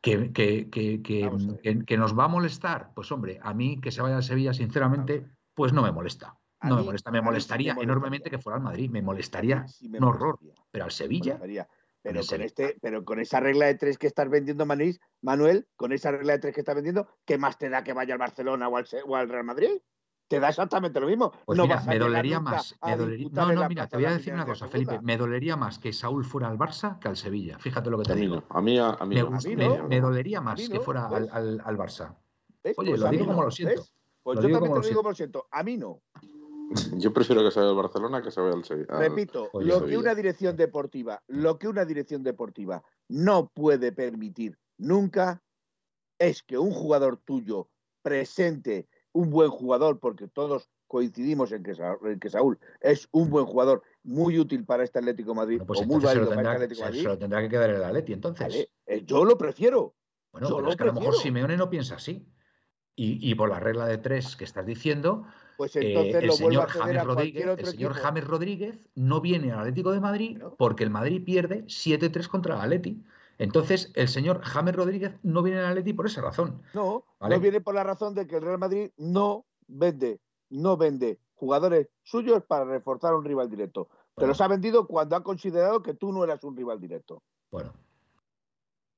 Que, 0.00 0.32
que- 0.32 0.68
que- 0.68 1.00
que- 1.86 1.96
nos 1.96 2.18
va 2.18 2.24
a 2.24 2.28
molestar, 2.28 2.92
pues 2.94 3.12
hombre, 3.12 3.38
a 3.42 3.54
mí 3.54 3.80
que 3.80 3.92
se 3.92 4.02
vaya 4.02 4.16
al 4.16 4.22
Sevilla, 4.24 4.52
sinceramente, 4.52 5.26
pues 5.54 5.72
no 5.72 5.82
me 5.82 5.92
molesta. 5.92 6.36
No 6.64 6.76
me 6.76 6.82
molesta, 6.84 7.10
me 7.10 7.20
molestaría 7.20 7.74
enormemente 7.82 8.30
que 8.30 8.38
fuera 8.38 8.56
al 8.56 8.62
Madrid, 8.62 8.88
me 8.90 9.02
molestaría 9.02 9.64
un 9.98 10.04
horror. 10.04 10.38
Pero 10.70 10.84
al 10.84 10.90
Sevilla, 10.92 11.38
Pero 12.02 12.20
con, 12.20 12.42
este, 12.42 12.76
pero 12.80 13.04
con 13.04 13.20
esa 13.20 13.38
regla 13.40 13.66
de 13.66 13.74
tres 13.76 13.96
que 13.98 14.06
estás 14.08 14.28
vendiendo, 14.28 14.66
Manuel, 14.66 14.98
Manuel, 15.20 15.68
con 15.76 15.92
esa 15.92 16.10
regla 16.10 16.32
de 16.34 16.38
tres 16.40 16.54
que 16.54 16.60
estás 16.60 16.74
vendiendo, 16.74 17.06
¿qué 17.24 17.38
más 17.38 17.58
te 17.58 17.68
da 17.68 17.84
que 17.84 17.92
vaya 17.92 18.14
al 18.14 18.18
Barcelona 18.18 18.68
o 18.68 18.76
al, 18.76 18.86
o 19.06 19.14
al 19.16 19.28
Real 19.28 19.44
Madrid? 19.44 19.70
Te 20.32 20.40
da 20.40 20.48
exactamente 20.48 20.98
lo 20.98 21.08
mismo. 21.08 21.30
pues 21.44 21.58
no 21.58 21.64
mira, 21.64 21.76
vas 21.76 21.86
a 21.86 21.90
me 21.90 21.98
dolería 21.98 22.40
más. 22.40 22.74
a 22.80 22.86
me 22.88 22.96
dolería- 22.96 23.28
No, 23.32 23.52
no, 23.52 23.68
mira, 23.68 23.86
te 23.86 23.96
voy 23.98 24.06
a 24.06 24.12
decir 24.12 24.32
una 24.32 24.46
cosa. 24.46 24.66
Felipe. 24.66 24.98
Me 25.02 25.18
dolería 25.18 25.56
más 25.56 25.78
que 25.78 25.92
Saúl 25.92 26.24
fuera 26.24 26.48
al 26.48 26.56
Barça 26.56 26.98
que 26.98 27.08
al 27.08 27.18
Sevilla. 27.18 27.58
Fíjate 27.58 27.90
lo 27.90 27.98
que 27.98 28.04
te 28.04 28.12
A 28.12 28.14
mí 28.14 28.22
digo. 28.22 28.36
no, 28.36 28.44
a 28.48 28.62
mí, 28.62 28.78
a, 28.78 28.90
a 28.92 29.04
mí 29.04 29.14
Me, 29.16 29.20
no. 29.20 29.30
gust- 29.30 29.46
mí 29.46 29.56
me- 29.56 29.68
no. 29.76 29.88
me 29.88 30.00
dolería 30.00 30.40
más 30.40 30.58
mí 30.58 30.68
que 30.70 30.80
fuera 30.80 31.06
al, 31.06 31.28
al- 31.30 31.60
al 31.62 31.76
Barça. 31.76 32.16
¿Ves? 32.64 32.78
Oye, 32.78 32.88
Pues 32.92 33.00
lo 33.02 33.06
a 33.08 33.10
digo 33.10 33.26
como 33.26 33.42
lo 33.42 33.50
siento. 33.50 33.82
¿ves? 33.82 33.94
Pues 34.22 34.36
Lo 34.36 34.40
yo 34.42 34.46
digo 34.48 34.56
también 34.60 34.70
como 34.70 34.80
te 34.80 34.86
lo 34.86 34.88
lo 34.88 34.88
digo, 34.88 35.02
por 35.02 35.16
siento. 35.16 35.48
A 35.50 35.62
mí 35.62 35.76
no. 35.76 36.00
Yo 36.96 37.12
prefiero 37.12 37.42
que 37.42 37.50
se 37.50 37.60
vaya 37.60 37.70
al 37.72 37.76
Barcelona 37.76 38.22
que 38.22 38.30
se 38.30 38.40
vaya 38.40 38.54
al 38.54 38.64
Sevilla. 38.64 38.98
Repito, 38.98 39.50
Oye, 39.52 39.66
lo 39.66 39.84
que 39.84 39.98
una 39.98 40.14
dirección 40.14 40.56
deportiva, 40.56 41.22
lo 41.26 41.58
que 41.58 41.68
una 41.68 41.84
dirección 41.84 42.22
deportiva 42.22 42.82
no 43.10 43.48
puede 43.52 43.92
permitir 43.92 44.56
nunca 44.78 45.42
es 46.18 46.42
que 46.42 46.56
un 46.56 46.70
jugador 46.70 47.18
tuyo 47.18 47.68
presente 48.02 48.88
un 49.12 49.30
buen 49.30 49.50
jugador, 49.50 49.98
porque 50.00 50.28
todos 50.28 50.68
coincidimos 50.86 51.52
en 51.52 51.62
que, 51.62 51.74
Sa- 51.74 51.96
en 52.04 52.18
que 52.20 52.30
Saúl 52.30 52.58
es 52.80 53.08
un 53.12 53.30
buen 53.30 53.44
jugador, 53.46 53.82
muy 54.02 54.38
útil 54.38 54.64
para 54.64 54.84
este 54.84 54.98
Atlético 54.98 55.30
de 55.32 55.36
Madrid, 55.36 55.62
pues 55.66 55.80
o 55.80 55.84
muy 55.84 55.96
entonces 55.96 56.10
se 56.10 56.16
lo, 56.16 56.26
válido 56.26 56.42
para 56.42 56.50
tendrá, 56.50 56.52
este 56.52 56.58
que- 56.58 56.64
Atlético 56.64 56.74
se- 56.74 56.82
se 56.82 56.90
Madrid. 56.90 57.06
lo 57.06 57.18
tendrá 57.18 57.40
que 57.42 57.48
quedar 57.48 57.70
el 57.70 57.84
Atleti, 57.84 58.12
entonces. 58.12 58.46
Vale, 58.48 58.70
eh, 58.86 59.02
yo 59.06 59.24
lo 59.24 59.38
prefiero. 59.38 59.94
Bueno, 60.32 60.48
yo 60.48 60.56
pero 60.56 60.64
lo 60.66 60.70
es 60.72 60.76
que 60.76 60.82
a 60.82 60.86
lo 60.86 60.92
mejor. 60.94 61.14
Simeone 61.14 61.56
no 61.56 61.68
piensa 61.70 61.96
así. 61.96 62.26
Y, 62.94 63.30
y 63.30 63.34
por 63.34 63.48
la 63.48 63.58
regla 63.58 63.86
de 63.86 63.96
tres 63.98 64.36
que 64.36 64.44
estás 64.44 64.66
diciendo, 64.66 65.24
Pues 65.56 65.74
eh, 65.76 65.80
entonces 65.92 66.14
el 66.16 66.26
lo 66.26 66.32
señor 66.34 66.68
James 66.68 67.04
Rodríguez, 67.04 67.46
otro 67.48 67.64
el 67.66 67.70
señor 67.70 67.92
equipo. 67.92 68.04
James 68.06 68.24
Rodríguez 68.26 68.78
no 68.94 69.20
viene 69.22 69.52
al 69.52 69.60
Atlético 69.60 69.92
de 69.92 70.00
Madrid 70.00 70.38
porque 70.58 70.84
el 70.84 70.90
Madrid 70.90 71.24
pierde 71.24 71.64
7-3 71.66 72.28
contra 72.28 72.54
el 72.56 72.60
Atleti. 72.60 73.02
Entonces, 73.42 73.90
el 73.94 74.08
señor 74.08 74.40
James 74.42 74.74
Rodríguez 74.76 75.12
no 75.22 75.42
viene 75.42 75.60
al 75.60 75.66
Atleti 75.66 75.92
por 75.92 76.06
esa 76.06 76.20
razón. 76.20 76.62
No, 76.74 77.04
Vale. 77.18 77.34
no 77.36 77.40
viene 77.40 77.60
por 77.60 77.74
la 77.74 77.82
razón 77.84 78.14
de 78.14 78.26
que 78.26 78.36
el 78.36 78.42
Real 78.42 78.58
Madrid 78.58 78.90
no 78.96 79.46
vende, 79.66 80.20
no 80.50 80.76
vende 80.76 81.18
jugadores 81.34 81.88
suyos 82.02 82.44
para 82.44 82.64
reforzar 82.64 83.14
un 83.14 83.24
rival 83.24 83.50
directo. 83.50 83.86
Te 83.86 83.96
Bueno. 84.16 84.28
los 84.28 84.40
ha 84.40 84.48
vendido 84.48 84.86
cuando 84.86 85.16
ha 85.16 85.22
considerado 85.24 85.82
que 85.82 85.94
tú 85.94 86.12
no 86.12 86.22
eras 86.22 86.44
un 86.44 86.56
rival 86.56 86.78
directo. 86.80 87.22
Bueno, 87.50 87.72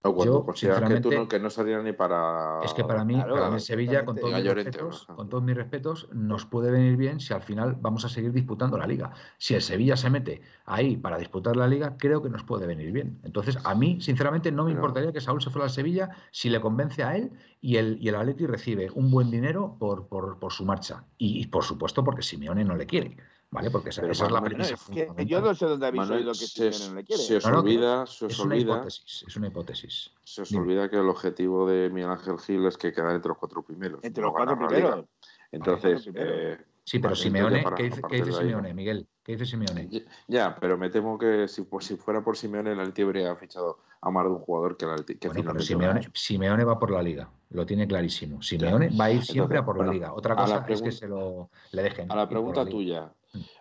O 0.07 0.15
cuando 0.15 0.41
Yo, 0.41 0.45
consideran 0.45 0.93
que, 0.93 1.01
tú 1.01 1.11
no, 1.11 1.27
que 1.27 1.41
no 1.41 1.49
salía 1.49 1.81
ni 1.81 1.95
para. 1.95 2.61
es 2.63 2.75
que 2.75 2.85
para 2.85 3.07
mí, 3.07 3.15
claro, 3.15 3.37
para 3.37 3.51
mí 3.51 3.59
Sevilla, 3.59 4.05
con 4.05 4.15
todos, 4.17 4.35
mis 4.35 4.53
respetos, 4.53 5.07
con 5.07 5.31
todos 5.31 5.43
mis 5.43 5.57
respetos, 5.57 6.09
nos 6.13 6.45
puede 6.45 6.71
venir 6.71 6.99
bien 6.99 7.21
si 7.21 7.33
al 7.33 7.41
final 7.41 7.79
vamos 7.81 8.05
a 8.05 8.11
seguir 8.11 8.31
disputando 8.31 8.77
la 8.77 8.87
liga. 8.87 9.13
Si 9.39 9.55
el 9.55 9.63
Sevilla 9.63 9.97
se 9.97 10.11
mete 10.11 10.43
ahí 10.67 10.99
para 10.99 11.17
disputar 11.17 11.57
la 11.57 11.67
liga, 11.67 11.97
creo 11.97 12.21
que 12.21 12.29
nos 12.29 12.45
puede 12.45 12.67
venir 12.67 12.93
bien. 12.93 13.19
Entonces, 13.25 13.57
a 13.65 13.75
mí, 13.75 13.99
sinceramente, 14.03 14.53
no 14.53 14.65
me 14.65 14.73
Pero- 14.73 14.81
importaría 14.83 15.11
que 15.11 15.23
Saúl 15.23 15.41
se 15.41 15.49
fuera 15.49 15.65
al 15.65 15.71
Sevilla 15.71 16.11
si 16.33 16.51
le 16.51 16.61
convence 16.61 17.03
a 17.03 17.17
él 17.17 17.33
y 17.63 17.77
el, 17.79 17.97
y 17.99 18.09
el 18.11 18.17
Atleti 18.17 18.47
recibe 18.47 18.91
un 18.95 19.11
buen 19.11 19.31
dinero 19.31 19.75
por, 19.79 20.07
por, 20.09 20.39
por 20.39 20.53
su 20.53 20.67
marcha. 20.67 21.05
Y, 21.17 21.41
y, 21.41 21.47
por 21.47 21.65
supuesto, 21.65 22.05
porque 22.05 22.21
Simeone 22.21 22.63
no 22.63 22.77
le 22.77 22.85
quiere. 22.85 23.17
¿Vale? 23.55 23.71
Porque 23.71 23.91
esa, 23.91 24.05
esa 24.11 24.27
es 24.27 24.33
la 24.33 24.41
premisa 24.43 24.75
es 24.75 24.81
que 24.81 25.07
fundamental. 25.07 25.27
yo 25.27 25.41
no 25.41 25.55
sé 25.55 25.67
dónde 25.67 25.87
habéis 25.87 26.01
Manuel, 26.01 26.19
oído 26.23 26.33
que 26.33 26.39
se, 26.39 26.73
Simeone 26.73 26.89
no 26.89 26.95
le 26.97 27.05
quiere. 27.05 27.23
se 27.23 27.37
os 27.37 27.45
No, 27.45 27.51
no, 27.53 27.57
que 27.63 27.69
olvida, 27.71 28.07
se 28.07 28.25
os 28.27 28.33
Es 28.33 28.39
una 28.41 28.55
olvida, 28.55 28.73
hipótesis, 28.75 29.25
es 29.29 29.37
una 29.37 29.47
hipótesis. 29.47 30.11
se 30.25 30.43
os 30.43 30.49
Dime. 30.49 30.63
olvida 30.63 30.91
que 30.91 30.97
el 30.97 31.09
objetivo 31.09 31.69
de 31.69 31.89
Miguel 31.89 32.11
Ángel 32.11 32.39
Gil 32.41 32.67
es 32.67 32.77
que 32.77 32.93
quedar 32.93 33.15
entre 33.15 33.29
los 33.29 33.39
cuatro 33.39 33.63
primeros. 33.63 34.01
Entre 34.03 34.21
no 34.21 34.27
los 34.29 34.37
cuatro 34.37 34.59
primeros. 34.59 35.05
Entonces, 35.53 36.11
eh, 36.15 36.59
Sí, 36.87 36.99
pero 36.99 37.13
Vale, 37.13 37.23
Simeone, 37.23 37.63
para- 37.63 37.77
¿qué 37.77 37.85
dice, 37.85 37.97
qué 37.97 38.03
partir 38.03 38.25
dice 38.27 38.31
de 38.33 38.37
ahí, 38.43 38.47
Simeone, 38.49 38.75
Miguel? 38.75 39.09
¿Qué 39.23 39.33
dice 39.33 39.47
Simeone? 39.47 39.89
Ya- 39.89 40.01
Ya, 40.29 40.57
pero 40.61 40.77
me 40.77 40.91
temo 40.91 41.17
que 41.17 41.49
si, 41.49 41.63
pues, 41.63 41.87
si 41.87 41.97
fuera 41.97 42.23
por 42.23 42.37
Simeone, 42.37 42.73
el 42.73 42.81
Atleti 42.81 43.01
habría 43.03 43.35
fichado 43.37 43.79
a 44.03 44.11
más 44.11 44.25
de 44.25 44.31
un 44.33 44.39
jugador 44.41 44.77
que 44.77 44.85
el 44.85 44.91
Atleti. 44.91 45.15
Que 45.17 45.29
Bueno, 45.29 45.45
pero 45.47 45.61
Simeone. 45.61 46.11
Simeone 46.13 46.63
va 46.65 46.79
por 46.79 46.91
la 46.91 47.03
liga, 47.03 47.31
lo 47.51 47.65
tiene 47.65 47.89
clarísimo. 47.89 48.43
Simeone 48.43 48.91
va 48.91 49.05
a 49.07 49.13
ir 49.13 49.25
siempre 49.25 49.57
Entonces, 49.57 49.63
a 49.63 49.65
por 49.65 49.77
la 49.77 49.85
bueno, 49.85 49.93
liga. 49.95 50.13
Otra 50.13 50.37
cosa 50.37 50.67
es 50.69 50.83
que 50.83 50.93
se 50.93 51.09
lo 51.09 51.49
le 51.73 51.83
dejen. 51.83 52.13
A 52.13 52.17
la 52.17 52.29
pregunta 52.29 52.67
tuya. 52.67 53.11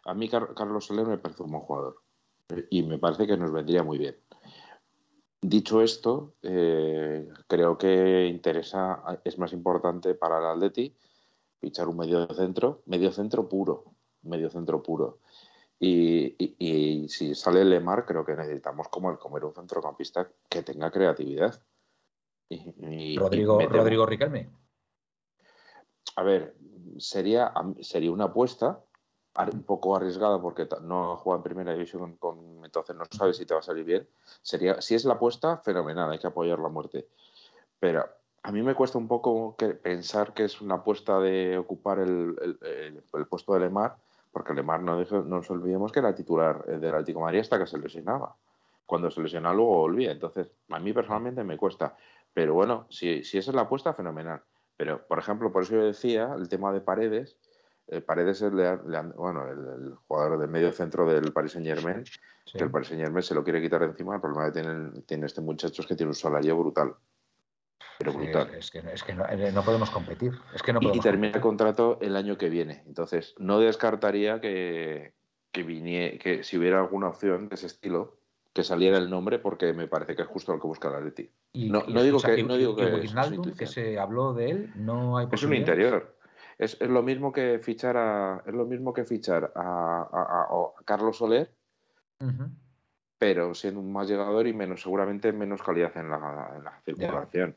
A 0.05 0.13
mí 0.13 0.29
Car- 0.29 0.53
Carlos 0.55 0.85
Soler 0.85 1.05
me 1.07 1.17
parece 1.17 1.43
un 1.43 1.51
buen 1.51 1.63
jugador 1.63 2.01
y 2.69 2.83
me 2.83 2.97
parece 2.99 3.25
que 3.27 3.37
nos 3.37 3.51
vendría 3.51 3.83
muy 3.83 3.97
bien. 3.97 4.17
Dicho 5.41 5.81
esto, 5.81 6.35
eh, 6.41 7.27
creo 7.47 7.77
que 7.77 8.27
interesa, 8.27 9.03
es 9.25 9.37
más 9.37 9.51
importante 9.51 10.15
para 10.15 10.39
el 10.39 10.45
Atleti 10.45 10.95
fichar 11.59 11.87
un 11.89 11.97
medio 11.97 12.25
centro, 12.33 12.81
medio 12.85 13.11
centro 13.11 13.47
puro, 13.49 13.85
medio 14.21 14.49
centro 14.49 14.81
puro. 14.81 15.19
Y, 15.79 16.35
y- 16.37 16.55
y 16.59 17.09
si 17.09 17.35
sale 17.35 17.65
Lemar, 17.65 18.05
creo 18.05 18.23
que 18.23 18.35
necesitamos 18.35 18.87
como 18.87 19.09
el 19.11 19.17
comer 19.17 19.43
un 19.43 19.53
centrocampista 19.53 20.29
que 20.47 20.63
tenga 20.63 20.91
creatividad. 20.91 21.61
Y- 22.47 23.17
Rodrigo, 23.17 23.59
Rodrigo 23.67 24.05
Riquelme. 24.05 24.49
a 26.15 26.23
ver, 26.23 26.55
sería, 26.99 27.51
sería 27.81 28.11
una 28.11 28.25
apuesta 28.25 28.81
un 29.53 29.63
poco 29.63 29.95
arriesgada 29.95 30.39
porque 30.41 30.67
no 30.83 31.17
juega 31.17 31.37
en 31.37 31.43
primera 31.43 31.73
división, 31.73 32.17
con, 32.17 32.63
entonces 32.63 32.95
no 32.95 33.03
sabes 33.09 33.37
si 33.37 33.45
te 33.45 33.53
va 33.53 33.61
a 33.61 33.63
salir 33.63 33.83
bien. 33.83 34.07
Sería, 34.41 34.81
si 34.81 34.95
es 34.95 35.05
la 35.05 35.13
apuesta, 35.15 35.57
fenomenal, 35.57 36.11
hay 36.11 36.19
que 36.19 36.27
apoyar 36.27 36.59
la 36.59 36.69
muerte. 36.69 37.07
Pero 37.79 38.05
a 38.43 38.51
mí 38.51 38.61
me 38.61 38.75
cuesta 38.75 38.97
un 38.97 39.07
poco 39.07 39.55
que- 39.57 39.69
pensar 39.73 40.33
que 40.33 40.45
es 40.45 40.61
una 40.61 40.75
apuesta 40.75 41.19
de 41.19 41.57
ocupar 41.57 41.99
el, 41.99 42.35
el- 42.41 42.59
el- 42.61 43.03
el 43.13 43.25
puesto 43.27 43.53
de 43.53 43.61
Lemar, 43.61 43.97
porque 44.31 44.53
Lemar 44.53 44.81
no, 44.81 44.99
deje- 44.99 45.23
no 45.23 45.37
nos 45.37 45.49
olvidemos 45.49 45.91
que 45.91 45.99
era 45.99 46.13
titular 46.15 46.63
eh, 46.67 46.77
del 46.77 46.93
Atlético 46.93 47.19
de 47.19 47.25
Madrid 47.25 47.39
hasta 47.39 47.59
que 47.59 47.67
se 47.67 47.77
lesionaba. 47.77 48.35
Cuando 48.85 49.09
se 49.09 49.21
lesionaba 49.21 49.55
luego 49.55 49.77
volvía. 49.77 50.11
Entonces, 50.11 50.51
a 50.69 50.79
mí 50.79 50.91
personalmente 50.93 51.43
me 51.43 51.57
cuesta. 51.57 51.95
Pero 52.33 52.53
bueno, 52.53 52.85
si, 52.89 53.23
si 53.23 53.37
esa 53.37 53.51
es 53.51 53.55
la 53.55 53.61
apuesta, 53.63 53.93
fenomenal. 53.93 54.41
Pero, 54.75 55.05
por 55.07 55.19
ejemplo, 55.19 55.51
por 55.51 55.63
eso 55.63 55.73
yo 55.75 55.83
decía 55.83 56.33
el 56.37 56.49
tema 56.49 56.71
de 56.73 56.81
Paredes. 56.81 57.37
Eh, 57.87 58.01
Paredes 58.01 58.41
es 58.41 58.53
le- 58.53 58.77
le- 58.87 59.01
bueno, 59.15 59.47
el, 59.47 59.59
el 59.59 59.95
jugador 60.07 60.39
de 60.39 60.47
medio 60.47 60.71
centro 60.71 61.05
del 61.11 61.31
Paris 61.33 61.51
Saint 61.53 61.67
Germain, 61.67 62.05
Sí. 62.05 62.57
que 62.57 62.63
el 62.63 62.71
Paris 62.71 62.87
Saint 62.89 63.01
Germain 63.03 63.23
se 63.23 63.35
lo 63.35 63.43
quiere 63.43 63.61
quitar 63.61 63.81
de 63.81 63.87
encima. 63.87 64.15
El 64.15 64.21
problema 64.21 64.45
que 64.51 64.61
tiene, 64.61 65.01
tiene 65.05 65.25
este 65.25 65.41
muchacho 65.41 65.81
es 65.81 65.87
que 65.87 65.95
tiene 65.95 66.09
un 66.09 66.15
salario 66.15 66.57
brutal. 66.57 66.93
Pero 67.99 68.11
Sí, 68.11 68.17
brutal. 68.17 68.53
es 68.55 68.71
que, 68.71 68.79
es 68.79 69.03
que 69.03 69.13
no, 69.13 69.25
eh, 69.27 69.51
no 69.53 69.63
podemos 69.63 69.89
competir. 69.91 70.33
Es 70.53 70.61
que 70.63 70.73
no 70.73 70.79
Y- 70.81 70.85
y, 70.85 70.87
podemos 70.87 71.03
termina 71.03 71.35
el 71.35 71.41
contrato 71.41 71.97
el 72.01 72.15
año 72.15 72.37
que 72.37 72.49
viene. 72.49 72.83
Entonces, 72.87 73.35
no 73.37 73.59
descartaría 73.59 74.41
que, 74.41 75.13
que, 75.51 75.63
vinie- 75.65 76.17
que 76.19 76.43
si 76.43 76.57
hubiera 76.57 76.79
alguna 76.79 77.07
opción 77.09 77.47
de 77.49 77.55
ese 77.55 77.67
estilo, 77.67 78.17
que 78.51 78.63
saliera 78.63 78.97
el 78.97 79.09
nombre, 79.09 79.39
porque 79.39 79.73
me 79.73 79.87
parece 79.87 80.15
que 80.15 80.21
es 80.23 80.27
justo 80.27 80.53
lo 80.53 80.59
que 80.59 80.67
busca 80.67 80.89
el 80.89 80.95
Atleti. 80.95 81.29
Y- 81.53 81.69
no- 81.69 81.83
y 81.87 81.93
no 81.93 82.03
digo 82.03 82.19
que- 82.19 82.43
no 82.43 82.55
digo 82.57 82.75
que 82.75 82.83
es- 83.03 83.13
es 83.15 83.55
que 83.57 83.65
se 83.67 83.97
habló 83.99 84.33
de 84.33 84.49
él, 84.49 84.71
no 84.75 85.17
hay 85.17 85.27
Es 85.31 85.43
un 85.43 85.53
interior. 85.53 86.12
Es, 86.63 86.77
es 86.79 86.89
lo 86.89 87.03
mismo 87.03 87.31
que 87.31 87.59
fichar 87.59 87.97
a, 87.97 88.41
es 88.45 88.53
lo 88.53 88.65
mismo 88.65 88.93
que 88.93 89.03
fichar 89.03 89.51
a, 89.55 89.61
a- 89.61 90.07
a- 90.11 90.79
a 90.79 90.83
Carlos 90.85 91.17
Soler, 91.17 91.53
pero 93.17 93.53
siendo 93.53 93.79
un 93.79 93.91
más 93.91 94.07
llegador 94.07 94.47
y 94.47 94.53
menos, 94.53 94.81
seguramente 94.81 95.31
menos 95.33 95.61
calidad 95.61 95.95
en 95.97 96.09
la, 96.09 96.53
en 96.57 96.63
la 96.63 96.81
circulación, 96.85 97.55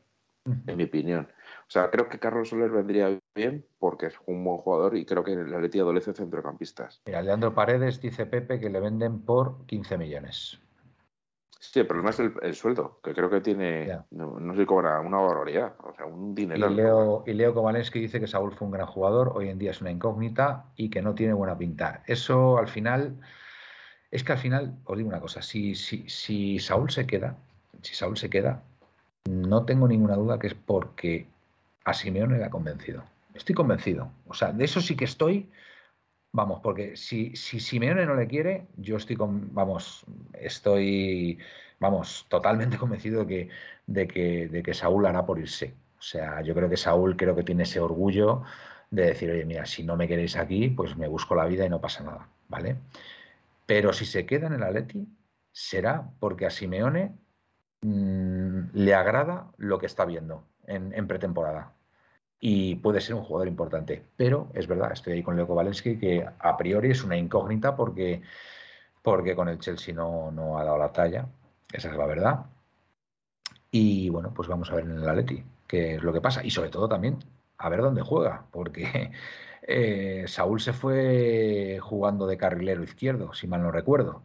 en 0.65 0.77
mi 0.77 0.83
opinión. 0.85 1.27
O 1.61 1.69
sea, 1.69 1.89
creo 1.89 2.07
que 2.09 2.19
Carlos 2.19 2.49
Soler 2.49 2.69
vendría 2.69 3.19
bien 3.35 3.65
porque 3.79 4.07
es 4.07 4.15
un 4.25 4.43
buen 4.43 4.57
jugador 4.57 4.95
y 4.97 5.05
creo 5.05 5.23
que 5.23 5.33
el 5.33 5.53
Atleti 5.53 5.79
adolece 5.79 6.13
centrocampistas. 6.13 7.01
Mira, 7.05 7.21
Leandro 7.21 7.53
Paredes 7.53 8.01
dice 8.01 8.25
Pepe 8.25 8.59
que 8.59 8.69
le 8.69 8.79
venden 8.79 9.21
por 9.21 9.65
15 9.65 9.97
millones. 9.97 10.59
Sí, 11.71 11.81
el 11.81 11.87
problema 11.87 12.11
es 12.11 12.19
el, 12.19 12.33
el 12.41 12.55
sueldo, 12.55 12.99
que 13.03 13.13
creo 13.13 13.29
que 13.29 13.41
tiene, 13.41 13.99
no, 14.11 14.39
no 14.39 14.55
sé 14.55 14.65
cobra 14.65 15.01
una 15.01 15.17
barbaridad, 15.17 15.73
o 15.79 15.93
sea, 15.93 16.05
un 16.05 16.31
Y 16.31 16.35
dinero. 16.35 16.69
Leo, 16.69 17.23
y 17.27 17.33
Leo 17.33 17.53
Kovalensky 17.53 17.99
dice 17.99 18.21
que 18.21 18.27
Saúl 18.27 18.53
fue 18.53 18.67
un 18.67 18.71
gran 18.71 18.87
jugador, 18.87 19.33
hoy 19.35 19.49
en 19.49 19.59
día 19.59 19.71
es 19.71 19.81
una 19.81 19.91
incógnita 19.91 20.65
y 20.77 20.89
que 20.89 21.01
no 21.01 21.13
tiene 21.13 21.33
buena 21.33 21.57
pinta. 21.57 22.03
Eso 22.07 22.57
al 22.57 22.69
final, 22.69 23.19
es 24.11 24.23
que 24.23 24.31
al 24.31 24.37
final, 24.37 24.77
os 24.85 24.97
digo 24.97 25.09
una 25.09 25.19
cosa, 25.19 25.41
si, 25.41 25.75
si, 25.75 26.07
si 26.07 26.57
Saúl 26.59 26.89
se 26.89 27.05
queda, 27.05 27.35
si 27.81 27.95
Saúl 27.95 28.17
se 28.17 28.29
queda, 28.29 28.63
no 29.29 29.65
tengo 29.65 29.89
ninguna 29.89 30.15
duda 30.15 30.39
que 30.39 30.47
es 30.47 30.53
porque 30.53 31.27
a 31.83 31.93
Simeone 31.93 32.37
le 32.37 32.45
ha 32.45 32.49
convencido. 32.49 33.03
Estoy 33.33 33.55
convencido. 33.55 34.09
O 34.27 34.33
sea, 34.33 34.53
de 34.53 34.63
eso 34.63 34.79
sí 34.79 34.95
que 34.95 35.05
estoy, 35.05 35.49
vamos, 36.37 36.59
porque 36.61 36.95
si, 36.95 37.35
si 37.35 37.59
Simeone 37.59 38.05
no 38.05 38.13
le 38.15 38.27
quiere, 38.27 38.67
yo 38.77 38.97
estoy 38.97 39.15
con, 39.15 39.53
vamos, 39.55 40.05
estoy, 40.33 41.39
vamos, 41.79 42.27
totalmente 42.29 42.77
convencido 42.83 43.25
de 43.25 43.27
que, 43.27 43.49
de 43.87 44.07
que, 44.07 44.47
de 44.47 44.61
que 44.61 44.73
Saúl 44.75 45.07
hará 45.07 45.25
por 45.25 45.39
irse. 45.39 45.73
O 45.97 46.01
sea, 46.01 46.41
yo 46.43 46.53
creo 46.53 46.69
que 46.69 46.77
Saúl 46.77 47.17
creo 47.17 47.35
que 47.35 47.43
tiene 47.43 47.63
ese 47.63 47.79
orgullo 47.79 48.43
de 48.91 49.07
decir, 49.07 49.31
oye, 49.31 49.45
mira, 49.45 49.65
si 49.65 49.83
no 49.83 49.97
me 49.97 50.07
queréis 50.07 50.37
aquí, 50.37 50.69
pues 50.69 50.95
me 50.95 51.07
busco 51.07 51.33
la 51.33 51.45
vida 51.45 51.65
y 51.65 51.69
no 51.69 51.81
pasa 51.81 52.03
nada, 52.03 52.29
¿vale? 52.49 52.77
Pero 53.65 53.91
si 53.91 54.05
se 54.05 54.27
queda 54.27 54.45
en 54.45 54.53
el 54.53 54.63
Atleti, 54.63 55.07
será 55.51 56.07
porque 56.19 56.45
a 56.45 56.51
Simeone 56.51 57.15
mm, 57.81 58.59
le 58.73 58.93
agrada 58.93 59.47
lo 59.57 59.79
que 59.79 59.87
está 59.87 60.05
viendo 60.05 60.43
en, 60.67 60.93
en 60.93 61.07
pretemporada. 61.07 61.73
Y 62.39 62.75
puede 62.75 63.01
ser 63.01 63.15
un 63.15 63.23
jugador 63.23 63.47
importante. 63.47 64.03
Pero 64.15 64.49
es 64.53 64.67
verdad, 64.67 64.91
estoy 64.91 65.13
ahí 65.13 65.23
con 65.23 65.35
Leo 65.35 65.47
Kovalensky, 65.47 65.97
que 65.97 66.25
a 66.39 66.57
priori 66.57 66.91
es 66.91 67.03
una 67.03 67.17
incógnita 67.17 67.75
porque, 67.75 68.21
porque 69.01 69.35
con 69.35 69.49
el 69.49 69.59
Chelsea 69.59 69.93
no, 69.93 70.31
no 70.31 70.57
ha 70.57 70.63
dado 70.63 70.77
la 70.77 70.91
talla. 70.91 71.27
Esa 71.71 71.89
es 71.89 71.97
la 71.97 72.05
verdad. 72.05 72.45
Y 73.71 74.09
bueno, 74.09 74.33
pues 74.33 74.47
vamos 74.47 74.71
a 74.71 74.75
ver 74.75 74.85
en 74.85 74.97
el 74.99 75.09
Atleti 75.09 75.43
qué 75.67 75.95
es 75.95 76.03
lo 76.03 76.13
que 76.13 76.21
pasa. 76.21 76.43
Y 76.43 76.51
sobre 76.51 76.69
todo 76.69 76.87
también 76.87 77.19
a 77.57 77.69
ver 77.69 77.81
dónde 77.81 78.01
juega, 78.01 78.45
porque 78.51 79.11
eh, 79.63 80.25
Saúl 80.27 80.59
se 80.61 80.73
fue 80.73 81.79
jugando 81.81 82.27
de 82.27 82.37
carrilero 82.37 82.83
izquierdo, 82.83 83.33
si 83.33 83.47
mal 83.47 83.61
no 83.63 83.71
recuerdo. 83.71 84.23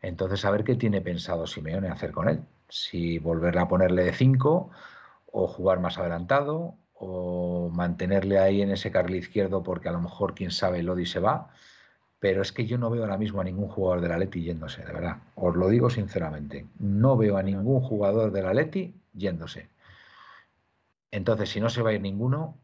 Entonces, 0.00 0.44
a 0.44 0.50
ver 0.50 0.64
qué 0.64 0.76
tiene 0.76 1.00
pensado 1.00 1.46
Simeone 1.46 1.88
hacer 1.88 2.12
con 2.12 2.28
él. 2.28 2.42
Si 2.68 3.18
volverle 3.18 3.60
a 3.60 3.68
ponerle 3.68 4.04
de 4.04 4.12
5 4.12 4.70
o 5.32 5.48
jugar 5.48 5.80
más 5.80 5.98
adelantado 5.98 6.76
o 6.98 7.70
mantenerle 7.72 8.38
ahí 8.38 8.62
en 8.62 8.70
ese 8.70 8.90
carril 8.90 9.16
izquierdo 9.16 9.62
porque 9.62 9.88
a 9.88 9.92
lo 9.92 10.00
mejor, 10.00 10.34
quién 10.34 10.50
sabe, 10.50 10.82
Lodi 10.82 11.06
se 11.06 11.20
va. 11.20 11.50
Pero 12.20 12.42
es 12.42 12.50
que 12.50 12.66
yo 12.66 12.78
no 12.78 12.90
veo 12.90 13.02
ahora 13.02 13.16
mismo 13.16 13.40
a 13.40 13.44
ningún 13.44 13.68
jugador 13.68 14.00
del 14.00 14.12
Atleti 14.12 14.42
yéndose, 14.42 14.84
de 14.84 14.92
verdad. 14.92 15.18
Os 15.36 15.54
lo 15.54 15.68
digo 15.68 15.88
sinceramente. 15.88 16.66
No 16.80 17.16
veo 17.16 17.36
a 17.36 17.42
ningún 17.44 17.80
jugador 17.80 18.32
del 18.32 18.46
Atleti 18.46 18.92
yéndose. 19.14 19.68
Entonces, 21.12 21.48
si 21.48 21.60
no 21.60 21.70
se 21.70 21.80
va 21.80 21.90
a 21.90 21.92
ir 21.92 22.00
ninguno, 22.00 22.56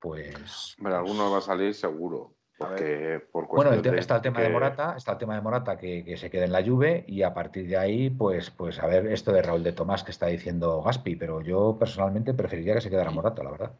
pues. 0.00 0.76
Hombre, 0.78 0.94
alguno 0.94 1.30
va 1.30 1.38
a 1.38 1.40
salir 1.40 1.74
seguro. 1.74 2.34
Porque 2.56 3.20
por 3.32 3.48
bueno, 3.48 3.72
está 3.72 4.16
el 4.16 4.22
tema 4.22 4.40
de 4.40 4.48
Morata, 4.48 4.94
está 4.96 5.12
el 5.12 5.18
tema 5.18 5.34
de 5.34 5.40
Morata 5.40 5.76
que, 5.76 6.16
se 6.16 6.30
quede 6.30 6.44
en 6.44 6.52
la 6.52 6.60
lluvia 6.60 7.02
y 7.06 7.22
a 7.22 7.34
partir 7.34 7.66
de 7.66 7.76
ahí, 7.76 8.10
pues, 8.10 8.50
pues 8.50 8.80
a 8.80 8.86
ver 8.86 9.06
esto 9.08 9.32
de 9.32 9.42
Raúl 9.42 9.64
de 9.64 9.72
Tomás 9.72 10.04
que 10.04 10.12
está 10.12 10.26
diciendo 10.26 10.80
Gaspi, 10.82 11.16
pero 11.16 11.40
yo 11.40 11.76
personalmente 11.78 12.32
preferiría 12.32 12.74
que 12.74 12.80
se 12.80 12.90
quedara 12.90 13.10
Morata, 13.10 13.42
la 13.42 13.50
verdad. 13.50 13.72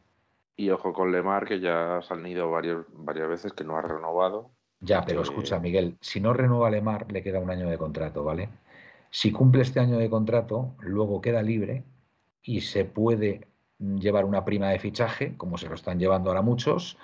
Y 0.57 0.71
ojo 0.71 0.93
con 0.93 1.13
Lemar, 1.13 1.47
que 1.47 1.61
ya 1.61 1.99
ha 1.99 2.03
salido 2.03 2.51
varias, 2.51 2.79
varias 2.93 3.29
veces 3.29 3.53
que 3.53 3.65
no 3.65 3.77
ha 3.77 3.83
renovado. 3.83 4.51
Ya, 4.81 5.03
pero 5.05 5.23
escucha, 5.23 5.59
Miguel, 5.61 5.97
si 6.01 6.21
no 6.21 6.33
renueva 6.33 6.71
Lemar, 6.71 7.11
le 7.11 7.23
queda 7.23 7.41
un 7.41 7.51
año 7.51 7.69
de 7.69 7.79
contrato, 7.79 8.25
¿vale? 8.25 8.49
Si 9.11 9.31
cumple 9.31 9.63
este 9.63 9.81
año 9.81 9.99
de 9.99 10.11
contrato, 10.11 10.75
luego 10.81 11.21
queda 11.21 11.43
libre 11.43 11.85
y 12.43 12.61
se 12.61 12.85
puede 12.85 13.47
llevar 13.79 14.25
una 14.25 14.45
prima 14.45 14.69
de 14.71 14.79
fichaje, 14.79 15.37
como 15.37 15.59
se 15.59 15.69
lo 15.69 15.75
están 15.75 15.99
llevando 15.99 16.31
ahora 16.31 16.43
muchos, 16.43 16.99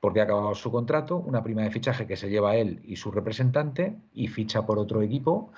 porque 0.00 0.20
ha 0.20 0.24
acabado 0.24 0.54
su 0.54 0.70
contrato, 0.70 1.16
una 1.16 1.42
prima 1.42 1.62
de 1.62 1.70
fichaje 1.70 2.06
que 2.06 2.16
se 2.16 2.28
lleva 2.28 2.56
él 2.56 2.80
y 2.84 2.96
su 2.96 3.10
representante 3.10 3.96
y 4.12 4.28
ficha 4.28 4.66
por 4.66 4.78
otro 4.78 5.02
equipo 5.02 5.52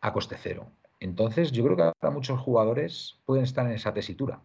a 0.00 0.12
coste 0.12 0.36
cero. 0.38 0.66
Entonces, 1.00 1.52
yo 1.52 1.64
creo 1.64 1.76
que 1.76 1.82
ahora 1.82 2.10
muchos 2.10 2.40
jugadores 2.40 3.20
pueden 3.26 3.44
estar 3.44 3.66
en 3.66 3.72
esa 3.72 3.92
tesitura, 3.92 4.40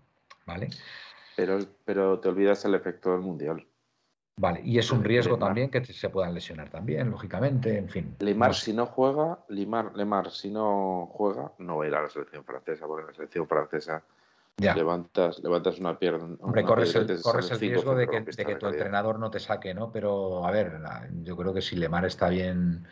¿vale? 0.46 0.70
Pero, 1.36 1.60
pero 1.86 2.20
te 2.20 2.30
olvidas 2.30 2.66
el 2.66 2.76
efecto 2.76 3.12
del 3.12 3.22
Mundial. 3.22 3.66
Vale, 4.36 4.62
y 4.64 4.78
es 4.78 4.90
un 4.92 5.04
riesgo 5.04 5.38
también 5.38 5.70
que 5.70 5.84
se 5.84 6.10
puedan 6.10 6.34
lesionar 6.34 6.70
también, 6.70 7.12
lógicamente, 7.12 7.78
en 7.78 7.90
fin. 7.90 8.16
Limar, 8.20 8.56
si 8.56 8.72
no 8.72 8.86
juega, 8.86 9.40
Limar, 9.50 9.92
Lemar, 9.96 10.32
si 10.32 10.50
no 10.50 11.10
juega, 11.12 11.52
no 11.58 11.78
va 11.78 11.84
a 11.84 11.88
ir 11.88 11.96
a 11.96 12.04
la 12.04 12.10
selección 12.10 12.46
francesa, 12.46 12.88
porque 12.88 13.08
la 13.08 13.14
selección 13.14 13.48
francesa 13.48 14.02
Levantas, 14.60 15.40
levantas 15.40 15.80
una 15.80 15.98
pierna. 15.98 16.36
Hombre, 16.42 16.64
corres 16.64 16.94
el, 16.96 17.08
riesgo 17.60 17.96
de 17.96 18.08
que, 18.08 18.56
tu 18.56 18.68
entrenador 18.68 19.20
no 19.20 19.32
te 19.32 19.40
saque, 19.40 19.74
¿no? 19.74 19.92
Pero, 19.92 20.46
a 20.46 20.52
ver, 20.52 20.80
yo 21.24 21.38
creo 21.38 21.54
que 21.54 21.62
si 21.62 21.76
Lemar 21.76 22.06
está 22.06 22.30
bien 22.30 22.86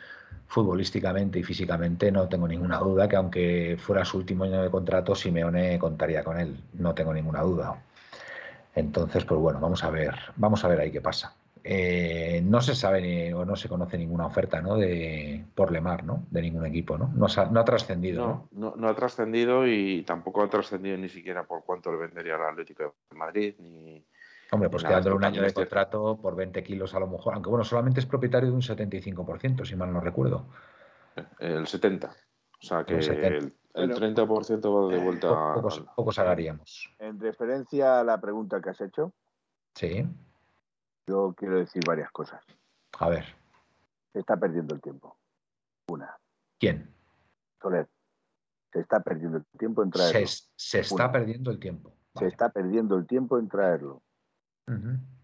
futbolísticamente 0.48 1.40
y 1.40 1.44
físicamente, 1.44 2.12
no 2.12 2.28
tengo 2.30 2.48
ninguna 2.48 2.80
duda 2.80 3.08
que 3.08 3.16
aunque 3.18 3.78
fuera 3.80 4.06
su 4.06 4.18
último 4.18 4.46
año 4.46 4.62
de 4.62 4.70
contrato, 4.70 5.14
Simeone 5.14 5.78
contaría 5.78 6.24
con 6.24 6.40
él. 6.40 6.58
No 6.74 6.94
tengo 6.94 7.14
ninguna 7.14 7.42
duda. 7.42 7.82
Entonces, 8.74 9.26
pues 9.26 9.40
bueno, 9.40 9.60
vamos 9.60 9.84
a 9.84 9.90
ver, 9.90 10.16
vamos 10.36 10.64
a 10.64 10.68
ver 10.68 10.80
ahí 10.80 10.92
qué 10.92 11.02
pasa. 11.02 11.34
Eh, 11.70 12.42
no 12.46 12.62
se 12.62 12.74
sabe 12.74 13.02
ni, 13.02 13.34
o 13.34 13.44
no 13.44 13.58
se 13.58 13.68
conoce 13.68 13.98
ninguna 13.98 14.26
oferta 14.26 14.62
¿no? 14.62 14.78
de, 14.78 15.44
por 15.54 15.70
Lemar, 15.70 16.06
¿no? 16.06 16.26
De 16.32 16.42
ningún 16.42 16.66
equipo, 16.66 16.98
¿no? 16.98 17.12
No, 17.14 17.26
ha, 17.26 17.66
trascendido. 17.66 18.48
No, 18.54 18.74
no, 18.78 18.88
ha 18.88 18.96
trascendido 18.96 19.68
y 19.68 20.04
tampoco 20.04 20.44
ha 20.44 20.50
trascendido 20.50 20.96
ni 20.96 21.10
siquiera 21.10 21.44
por 21.44 21.66
cuánto 21.66 21.92
le 21.92 21.98
vendería 21.98 22.36
al 22.36 22.54
Atlético 22.54 22.96
de 23.12 23.18
Madrid, 23.18 23.56
ni. 23.60 24.02
Hombre, 24.50 24.70
pues 24.70 24.86
quedándole 24.86 25.18
un 25.18 25.26
año 25.26 25.42
de 25.42 25.52
contrato 25.52 26.18
por 26.22 26.38
20 26.38 26.64
kilos 26.64 26.96
a 26.96 27.02
lo 27.02 27.08
mejor, 27.08 27.34
aunque 27.34 27.50
bueno, 27.50 27.66
solamente 27.66 28.00
es 28.00 28.06
propietario 28.06 28.48
de 28.48 28.56
un 28.56 28.62
75%, 28.62 29.66
si 29.66 29.76
mal 29.76 29.92
no 29.92 30.00
recuerdo. 30.00 30.46
El 31.38 31.66
70%. 31.66 32.08
O 32.08 32.66
sea 32.66 32.86
que 32.86 32.94
el, 32.94 33.52
30% 33.74 34.74
va 34.74 34.96
de 34.96 35.04
vuelta. 35.04 35.54
Pocos, 35.54 35.84
pocos 35.98 36.18
haríamos. 36.18 36.96
En 36.98 37.20
referencia 37.20 38.00
a 38.00 38.06
la 38.06 38.22
pregunta 38.22 38.62
que 38.62 38.70
has 38.70 38.80
hecho. 38.80 39.12
Sí. 39.76 40.08
Yo 41.08 41.34
quiero 41.38 41.58
decir 41.60 41.82
varias 41.88 42.12
cosas. 42.12 42.44
A 43.00 43.10
ver. 43.10 43.26
Se 44.12 44.20
está 44.20 44.38
perdiendo 44.38 44.76
el 44.76 44.82
tiempo. 44.82 45.18
Una. 45.90 46.18
¿Quién? 46.60 46.94
Soler. 47.62 47.88
Se 48.74 48.82
está 48.82 49.00
perdiendo 49.00 49.38
el 49.38 49.46
tiempo 49.58 49.84
en 49.84 49.90
traerlo. 49.90 50.28
Se, 50.56 50.80
está 50.80 51.12
perdiendo 51.12 51.52
el 51.52 51.60
tiempo. 51.60 51.94
Se 52.16 52.28
está 52.28 52.50
perdiendo 52.50 52.98
el 52.98 53.08
tiempo 53.08 53.40
en 53.40 53.48
traerlo. 53.48 54.02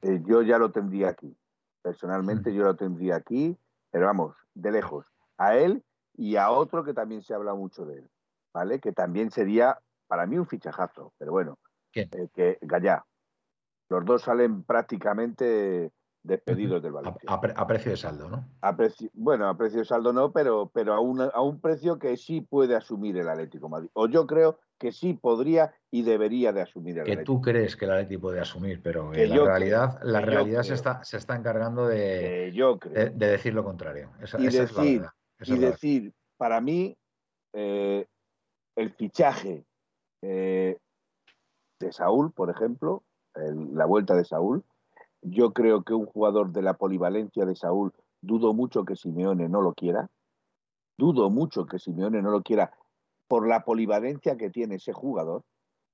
Eh, 0.02 0.22
yo 0.26 0.42
ya 0.42 0.58
lo 0.58 0.72
tendría 0.72 1.10
aquí. 1.10 1.36
Personalmente 1.82 2.54
yo 2.54 2.64
lo 2.64 2.76
tendría 2.78 3.18
aquí, 3.18 3.58
pero 3.92 4.06
vamos, 4.06 4.38
de 4.54 4.72
lejos. 4.72 5.06
A 5.38 5.58
él 5.58 5.84
y 6.16 6.38
a 6.38 6.50
otro 6.50 6.86
que 6.86 6.94
también 6.94 7.22
se 7.22 7.34
habla 7.34 7.54
mucho 7.54 7.86
de 7.86 8.00
él. 8.00 8.10
¿Vale? 8.54 8.80
Que 8.80 8.94
también 8.94 9.32
sería 9.32 9.78
para 10.08 10.26
mí 10.26 10.38
un 10.38 10.48
fichajazo. 10.48 11.14
Pero 11.18 11.34
bueno. 11.34 11.60
¿Quién? 11.92 12.10
Eh, 12.14 12.30
que 12.34 12.58
Gallá. 12.62 13.06
Los 13.94 14.06
dos 14.06 14.24
salen 14.24 14.64
prácticamente 14.64 15.92
despedidos 16.24 16.82
del 16.82 16.94
Valencia. 16.94 17.22
A, 17.28 17.68
precio 17.68 17.92
de 17.92 17.98
saldo, 17.98 18.28
¿no? 18.30 18.48
bueno, 19.14 19.48
a 19.48 19.56
precio 19.56 19.80
de 19.80 19.86
saldo 19.86 20.14
no, 20.14 20.32
pero, 20.32 20.72
pero 20.74 20.94
a, 20.94 20.98
a 20.98 21.42
un 21.42 21.60
precio 21.60 22.00
que 22.00 22.18
sí 22.18 22.42
puede 22.42 22.76
asumir 22.76 23.18
el 23.18 23.30
Atlético 23.30 23.70
Madrid. 23.70 23.90
O 23.94 24.08
yo 24.08 24.26
creo 24.26 24.58
que 24.80 24.92
sí 24.92 25.14
podría 25.14 25.76
y 25.92 26.02
debería 26.02 26.52
de 26.52 26.62
asumir 26.62 26.98
el 26.98 27.06
que 27.06 27.18
tú 27.18 27.40
crees 27.40 27.76
que 27.76 27.86
el 27.86 27.92
Atlético 27.92 28.22
puede 28.22 28.40
asumir, 28.40 28.82
pero 28.82 29.14
en 29.14 29.30
la 29.30 29.46
realidad, 29.46 30.00
la 30.02 30.22
realidad 30.22 30.64
se 30.64 30.74
está, 30.74 31.04
se 31.04 31.18
está 31.18 31.36
encargando 31.36 31.88
de, 31.88 32.52
de, 32.52 33.28
decir 33.28 33.54
lo 33.54 33.64
contrario. 33.64 34.10
y 34.40 34.48
decir, 34.48 35.04
y 35.46 35.58
decir 35.58 36.14
para 36.38 36.60
mí, 36.62 36.98
eh, 37.54 38.08
el 38.76 38.92
fichaje 38.94 39.66
eh, 40.22 40.78
de 41.80 41.92
Saúl, 41.92 42.32
por 42.32 42.50
ejemplo, 42.50 43.04
la 43.36 43.86
vuelta 43.86 44.16
de 44.16 44.26
Saúl. 44.26 44.64
Yo 45.22 45.54
creo 45.54 45.84
que 45.84 45.94
un 45.94 46.06
jugador 46.06 46.52
de 46.52 46.62
la 46.62 46.74
polivalencia 46.74 47.46
de 47.46 47.56
Saúl, 47.56 47.94
dudo 48.22 48.54
mucho 48.54 48.86
que 48.86 48.96
Simeone 48.96 49.50
no 49.50 49.62
lo 49.62 49.74
quiera. 49.74 50.10
Dudo 50.98 51.30
mucho 51.30 51.66
que 51.66 51.80
Simeone 51.80 52.22
no 52.22 52.32
lo 52.32 52.42
quiera 52.42 52.74
por 53.28 53.48
la 53.48 53.64
polivalencia 53.64 54.38
que 54.38 54.50
tiene 54.50 54.76
ese 54.76 54.94
jugador, 54.94 55.44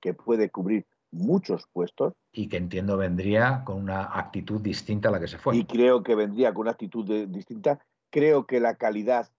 que 0.02 0.14
puede 0.14 0.49
cubrir 0.49 0.86
muchos 1.11 1.68
puestos. 1.72 2.14
Y 2.32 2.49
que 2.49 2.57
entiendo 2.57 2.98
vendría 2.98 3.64
con 3.64 3.78
una 3.78 4.18
actitud 4.18 4.61
distinta 4.61 5.10
a 5.10 5.11
la 5.11 5.20
que 5.20 5.28
se 5.28 5.38
fue. 5.38 5.56
Y 5.56 5.66
creo 5.66 6.03
que 6.03 6.16
vendría 6.16 6.53
con 6.53 6.61
una 6.61 6.72
actitud 6.72 7.28
distinta. 7.28 7.80
Creo 8.10 8.45
que 8.45 8.60
la 8.60 8.76
calidad 8.76 9.30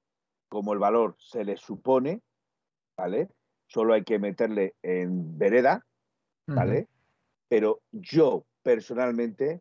como 0.48 0.72
el 0.72 0.78
valor 0.78 1.14
se 1.18 1.44
le 1.44 1.56
supone, 1.56 2.22
¿vale? 2.96 3.28
Solo 3.68 3.94
hay 3.94 4.02
que 4.02 4.18
meterle 4.18 4.74
en 4.82 5.38
vereda, 5.38 5.86
¿vale? 6.46 6.88
Pero 7.50 7.82
yo 7.90 8.46
personalmente 8.62 9.60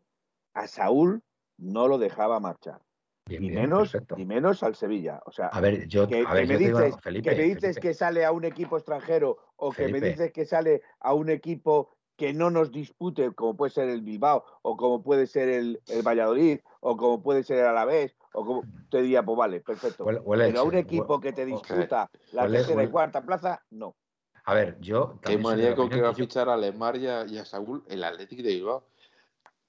a 0.54 0.68
Saúl 0.68 1.22
no 1.58 1.88
lo 1.88 1.98
dejaba 1.98 2.38
marchar. 2.38 2.80
ni, 3.26 3.50
menos, 3.50 3.96
ni 4.16 4.24
menos 4.24 4.62
al 4.62 4.76
Sevilla. 4.76 5.20
O 5.26 5.32
sea, 5.32 5.48
a 5.48 5.60
ver, 5.60 5.88
yo, 5.88 6.06
que, 6.06 6.24
me 6.24 6.56
dices, 6.56 6.94
que, 7.02 7.10
me 7.10 7.42
dices 7.42 7.78
que 7.78 7.92
sale 7.92 8.24
a 8.24 8.30
un 8.30 8.44
equipo 8.44 8.76
extranjero 8.76 9.38
o 9.56 9.72
que 9.72 9.88
me 9.88 10.00
dices 10.00 10.32
que 10.32 10.46
sale 10.46 10.82
a 11.00 11.14
un 11.14 11.30
equipo 11.30 11.96
que 12.16 12.32
no 12.32 12.50
nos 12.50 12.70
dispute, 12.70 13.32
como 13.32 13.56
puede 13.56 13.72
ser 13.72 13.88
el 13.88 14.02
Bilbao, 14.02 14.44
o 14.62 14.76
como 14.76 15.02
puede 15.02 15.26
ser 15.26 15.48
el, 15.48 15.80
Valladolid, 16.06 16.60
o 16.80 16.96
como 16.96 17.22
puede 17.22 17.42
ser 17.42 17.58
el 17.58 17.66
Alavés, 17.66 18.14
o 18.34 18.44
como 18.44 18.62
te 18.88 19.02
diría, 19.02 19.24
pues 19.24 19.36
vale, 19.36 19.60
perfecto. 19.60 20.04
pero 20.04 20.60
a 20.60 20.62
un 20.62 20.76
equipo 20.76 21.20
que 21.20 21.32
te 21.32 21.44
disputa 21.44 22.08
la 22.32 22.48
tercera 22.48 22.84
y 22.84 22.88
cuarta 22.88 23.22
plaza, 23.22 23.64
no. 23.70 23.96
A 24.44 24.54
ver, 24.54 24.78
yo. 24.80 25.18
Qué 25.22 25.38
maníaco 25.38 25.88
que 25.88 26.00
va 26.00 26.10
a 26.10 26.14
fichar 26.14 26.48
a 26.48 26.56
Lemar 26.56 26.96
y 26.96 27.06
a, 27.06 27.44
Saúl 27.44 27.84
el 27.88 28.02
Atlético 28.04 28.42
de 28.42 28.54
Bilbao. 28.54 28.86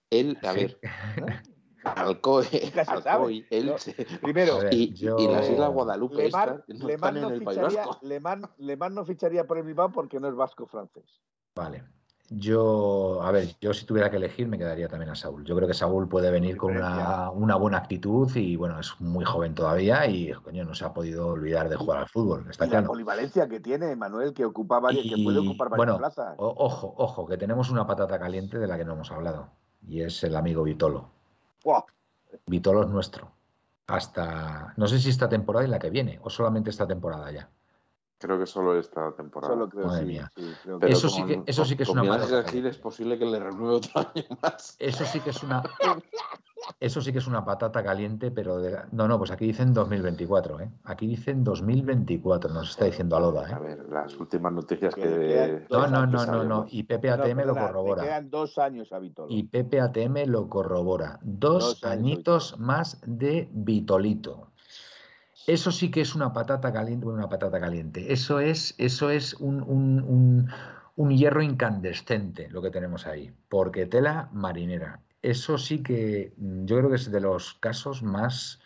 Él, 0.10 0.38
a 0.43 0.53
ver. 0.53 0.80
Alcoy, 1.84 2.45
Alcoy 2.88 3.48
él, 3.49 3.73
primero 4.22 4.60
y, 4.69 4.93
y, 4.95 5.27
las 5.27 5.49
Islas 5.49 5.72
Guadalupe 5.72 6.15
Lemar, 6.15 6.64
no 6.68 6.88
Lemar 6.88 7.14
no, 7.15 7.30
ficharía, 7.31 7.85
Lemar, 8.60 8.91
no 8.91 9.03
ficharía 9.06 9.48
por 9.48 9.57
el 9.57 9.64
Bilbao 9.64 9.91
porque 9.91 10.19
no 10.19 10.27
es 10.27 10.35
vasco 10.35 10.68
francés. 10.68 11.22
Vale. 11.56 11.84
Yo, 12.34 13.22
a 13.22 13.32
ver, 13.32 13.58
yo 13.60 13.74
si 13.74 13.86
tuviera 13.86 14.10
que 14.10 14.16
elegir 14.16 14.48
me 14.48 14.58
quedaría 14.58 14.88
también 14.88 15.12
a 15.12 15.16
Saúl. 15.16 15.44
Yo 15.44 15.53
creo 15.53 15.68
que 15.68 15.74
Saúl 15.74 16.08
puede 16.08 16.32
venir 16.32 16.56
con 16.56 16.78
una, 16.78 17.56
buena 17.58 17.78
actitud 17.78 18.34
y 18.36 18.56
bueno, 18.56 18.80
es 18.80 18.94
muy 19.02 19.26
joven 19.26 19.53
todavía 19.53 20.08
y 20.08 20.32
coño, 20.32 20.64
no 20.64 20.74
se 20.74 20.86
ha 20.86 20.94
podido 20.94 21.28
olvidar 21.28 21.68
de 21.68 21.76
jugar 21.76 21.99
al 21.99 22.08
fútbol. 22.08 22.48
Está 22.49 22.68
la 22.68 22.86
polivalencia 22.86 23.49
que 23.49 23.60
tiene 23.60 23.94
Manuel, 23.98 24.34
que 24.34 24.45
ocupa 24.45 24.80
varias, 24.80 25.03
que 25.03 25.22
puede 25.22 25.40
ocupar 25.40 25.68
varias 25.68 25.78
bueno, 25.78 25.98
plazas. 25.98 26.36
ojo, 26.38 26.94
ojo, 26.95 27.28
que 27.28 27.38
tenemos 27.38 27.70
una 27.70 27.86
patata 27.86 28.18
caliente 28.18 28.60
de 28.60 28.68
la 28.68 28.78
que 28.78 28.86
no 28.86 28.94
hemos 28.94 29.12
hablado 29.12 29.49
y 29.86 30.02
es 30.02 30.24
el 30.24 30.38
amigo 30.38 30.64
Vitolo. 30.64 31.10
Vitolo 32.45 32.84
es 32.84 32.88
nuestro. 32.88 33.30
Hasta, 33.88 34.74
no 34.78 34.88
sé 34.88 34.99
si 34.99 35.10
esta 35.10 35.28
temporada 35.28 35.68
y 35.68 35.70
la 35.70 35.80
que 35.80 35.90
viene 35.90 36.18
o 36.24 36.30
solamente 36.30 36.70
esta 36.70 36.88
temporada 36.88 37.30
ya. 37.30 37.49
Creo 38.22 38.38
que 38.38 38.45
solo 38.45 38.77
esta 38.77 39.11
temporada. 39.14 39.53
Solo 39.53 39.68
creo, 39.68 39.88
Madre 39.88 40.06
mía. 40.06 40.31
eso, 40.81 41.10
sí 41.10 41.26
que, 41.26 41.41
eso 41.48 41.65
sí 41.65 41.76
que 41.76 41.84
es 41.84 41.89
una 41.89 42.03
mala. 42.03 42.23
es 42.23 42.77
posible 42.77 43.18
que 43.18 43.26
le 43.26 43.39
renueve 43.39 43.77
otro 43.77 43.91
año 43.99 44.23
más. 44.41 44.76
Eso 44.77 45.06
sí 45.06 45.19
que 45.22 45.31
es 45.31 45.41
una. 45.41 45.64
eso 46.80 47.02
sí 47.02 47.11
que 47.11 47.18
es 47.18 47.26
una 47.26 47.43
patata 47.43 47.84
caliente, 47.84 48.30
pero 48.30 48.60
de 48.60 48.77
no, 48.91 49.07
no, 49.07 49.18
pues 49.18 49.31
aquí 49.31 49.48
dicen 49.48 49.73
2024, 49.73 50.60
¿eh? 50.60 50.72
Aquí 50.84 51.07
dicen 51.07 51.43
2024, 51.43 52.53
nos 52.53 52.69
está 52.69 52.85
diciendo 52.85 53.18
Aloda, 53.18 53.49
¿eh? 53.49 53.53
A 53.53 53.60
ver, 53.60 53.89
las 53.89 54.15
últimas 54.19 54.53
noticias 54.53 54.93
que... 54.93 55.65
No, 55.72 55.88
no, 55.88 56.06
no, 56.06 56.23
no, 56.23 56.43
no, 56.43 56.65
y 56.69 56.84
PPATM 56.84 57.39
lo 57.48 57.56
corrobora. 57.56 58.03
quedan 58.03 58.30
dos 58.30 58.60
años 58.60 58.93
a 58.93 58.99
Vitolo. 58.99 59.30
Y 59.31 59.43
PPATM 59.43 60.27
lo 60.27 60.48
corrobora. 60.48 61.18
Dos, 61.23 61.84
añitos 61.84 62.60
más 62.60 63.02
de 63.03 63.49
Vitolito. 63.52 64.51
Eso 65.47 65.72
sí 65.72 65.89
que 65.89 66.01
es 66.01 66.15
una 66.15 66.34
patata 66.34 66.72
caliente, 66.72 67.05
una 67.05 67.30
patata 67.30 67.59
caliente. 67.59 68.11
Eso 68.13 68.39
es, 68.39 68.76
eso 68.77 69.09
es 69.09 69.34
un, 69.35 70.49
hierro 71.09 71.41
incandescente 71.41 72.49
lo 72.49 72.61
que 72.61 72.69
tenemos 72.69 73.07
ahí, 73.07 73.34
porque 73.49 73.85
tela 73.85 74.30
marinera. 74.34 75.01
Eso 75.22 75.57
sí 75.57 75.84
que 75.84 76.34
mm, 76.38 76.65
yo 76.65 76.77
creo 76.77 76.89
que 76.89 76.95
es 76.95 77.11
de 77.11 77.22
los 77.22 77.53
casos 77.55 78.03
más 78.03 78.59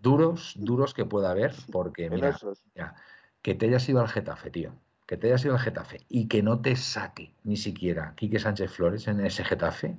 duros, 0.00 0.54
duros 0.56 0.94
que 0.94 1.04
pueda 1.04 1.30
haber, 1.30 1.54
porque 1.72 2.10
mira, 2.10 2.36
que 3.42 3.54
te 3.54 3.66
hayas 3.66 3.88
ido 3.88 4.00
al 4.00 4.08
Getafe, 4.08 4.50
tío, 4.50 4.72
que 5.06 5.16
te 5.16 5.28
hayas 5.28 5.44
ido 5.44 5.54
al 5.54 5.60
Getafe 5.60 6.04
y 6.08 6.28
que 6.28 6.42
no 6.42 6.60
te 6.60 6.76
saque 6.76 7.34
ni 7.42 7.56
siquiera 7.56 8.14
Quique 8.16 8.38
Sánchez 8.38 8.70
Flores 8.70 9.08
en 9.08 9.20
ese 9.20 9.44
Getafe, 9.44 9.96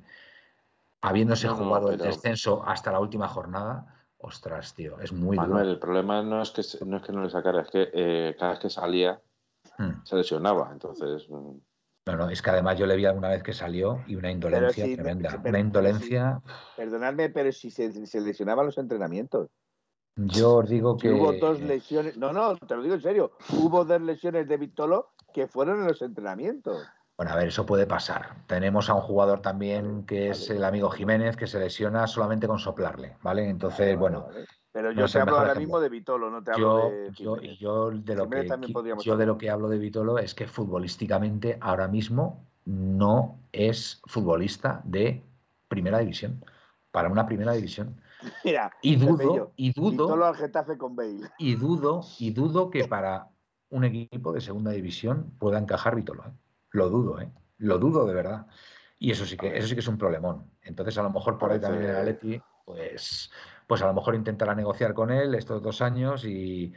habiéndose 1.02 1.48
jugado 1.50 1.92
el 1.92 1.98
descenso 1.98 2.64
hasta 2.66 2.92
la 2.92 3.00
última 3.00 3.28
jornada 3.28 4.01
Ostras, 4.24 4.76
tío, 4.76 5.00
es 5.00 5.12
muy 5.12 5.36
Manuel, 5.36 5.70
el 5.70 5.80
problema 5.80 6.22
no 6.22 6.42
es 6.42 6.52
que 6.52 6.86
no, 6.86 6.98
es 6.98 7.04
que 7.04 7.12
no 7.12 7.24
le 7.24 7.30
sacara, 7.30 7.62
es 7.62 7.70
que 7.70 7.90
eh, 7.92 8.36
cada 8.38 8.52
vez 8.52 8.60
que 8.60 8.70
salía 8.70 9.20
hmm. 9.78 10.04
se 10.04 10.16
lesionaba, 10.16 10.70
entonces... 10.72 11.28
Mm. 11.30 11.58
No, 12.08 12.18
no, 12.18 12.30
es 12.30 12.42
que 12.42 12.50
además 12.50 12.80
yo 12.80 12.88
le 12.88 12.96
vi 12.96 13.06
alguna 13.06 13.30
vez 13.30 13.44
que 13.44 13.54
salió 13.54 14.04
y 14.08 14.16
una 14.16 14.32
indolencia 14.32 14.86
tremenda. 14.86 15.40
una 15.46 15.60
indolencia... 15.60 16.42
perdonadme, 16.76 17.30
pero 17.30 17.52
si 17.52 17.70
se, 17.70 17.92
lesionaban 18.22 18.66
los 18.66 18.78
entrenamientos. 18.80 19.50
Yo 20.16 20.56
os 20.58 20.70
digo 20.70 20.98
que... 20.98 21.12
Hubo 21.12 21.34
dos 21.34 21.62
lesiones, 21.62 22.18
no, 22.18 22.34
no, 22.34 22.58
te 22.58 22.76
lo 22.76 22.82
digo 22.82 22.96
en 22.96 23.02
serio, 23.02 23.34
hubo 23.54 23.86
dos 23.86 24.02
lesiones 24.02 24.48
de 24.48 24.58
Vitolo 24.58 25.12
que 25.32 25.48
fueron 25.48 25.82
en 25.82 25.88
los 25.88 26.02
entrenamientos. 26.02 26.88
Bueno, 27.18 27.34
a 27.34 27.36
ver, 27.36 27.50
eso 27.50 27.66
puede 27.66 27.86
pasar. 27.86 28.36
Tenemos 28.48 28.90
a 28.90 28.96
un 28.96 29.02
jugador 29.02 29.42
también 29.42 30.06
que 30.06 30.30
es 30.30 30.50
el 30.50 30.64
amigo 30.64 30.90
Jiménez, 30.90 31.38
que 31.38 31.48
se 31.48 31.60
lesiona 31.60 32.08
solamente 32.08 32.48
con 32.48 32.58
soplarle, 32.58 33.18
¿vale? 33.22 33.48
Entonces, 33.48 33.98
bueno. 33.98 34.28
Pero 34.72 34.92
yo 34.92 35.06
te 35.06 35.20
hablo 35.20 35.38
ahora 35.38 35.56
mismo 35.56 35.80
de 35.80 35.90
Vitolo, 35.90 36.30
no 36.32 36.44
te 36.44 36.52
hablo 36.52 36.90
de. 36.90 37.12
Yo, 37.14 37.40
yo, 37.42 37.92
de 37.92 38.16
lo 38.16 38.30
que, 38.30 38.48
yo 39.04 39.18
de 39.18 39.26
lo 39.26 39.38
que 39.38 39.50
hablo 39.50 39.68
de 39.68 39.78
Vitolo 39.78 40.18
es 40.18 40.34
que 40.34 40.48
futbolísticamente 40.48 41.58
ahora 41.62 41.88
mismo 41.88 42.48
no 42.66 43.40
es 43.52 44.02
futbolista 44.06 44.82
de 44.86 45.24
primera 45.68 46.00
división. 46.00 46.44
Para 46.92 47.10
una 47.10 47.26
primera 47.26 47.54
división. 47.54 48.02
Mira, 48.46 48.72
y 48.82 48.96
dudo, 48.96 49.52
y 49.56 49.74
dudo. 49.74 49.92
Vitolo 49.92 50.26
al 50.26 50.36
Getafe 50.36 50.78
con 50.78 50.96
Bale. 50.96 51.30
Y 51.38 51.56
dudo, 51.56 52.02
y 52.20 52.32
dudo 52.32 52.70
que 52.70 52.86
para 52.86 53.30
un 53.70 53.84
equipo 53.84 54.34
de 54.34 54.42
segunda 54.42 54.72
división 54.72 55.32
pueda 55.40 55.58
encajar 55.58 55.96
Vitolo. 55.96 56.24
¿eh? 56.26 56.32
Lo 56.72 56.90
dudo, 56.90 57.20
¿eh? 57.20 57.32
Lo 57.58 57.78
dudo 57.78 58.06
de 58.06 58.14
verdad. 58.14 58.48
Y 58.98 59.12
eso 59.12 59.26
sí 59.26 59.38
que, 59.38 59.58
eso 59.58 59.68
sí 59.68 59.74
que 59.74 59.80
es 59.80 59.88
un 59.88 59.98
problemón. 59.98 60.52
Entonces, 60.62 60.98
a 60.98 61.04
lo 61.04 61.10
mejor 61.10 61.38
por 61.38 61.52
ahí 61.52 61.60
también 61.60 61.86
el 61.86 61.96
Atleti, 61.96 62.42
pues, 62.66 63.32
pues 63.68 63.82
a 63.82 63.88
lo 63.88 63.94
mejor 63.94 64.16
intentará 64.16 64.54
negociar 64.54 64.94
con 64.94 65.12
él 65.12 65.36
estos 65.36 65.62
dos 65.62 65.82
años 65.82 66.26
y, 66.26 66.74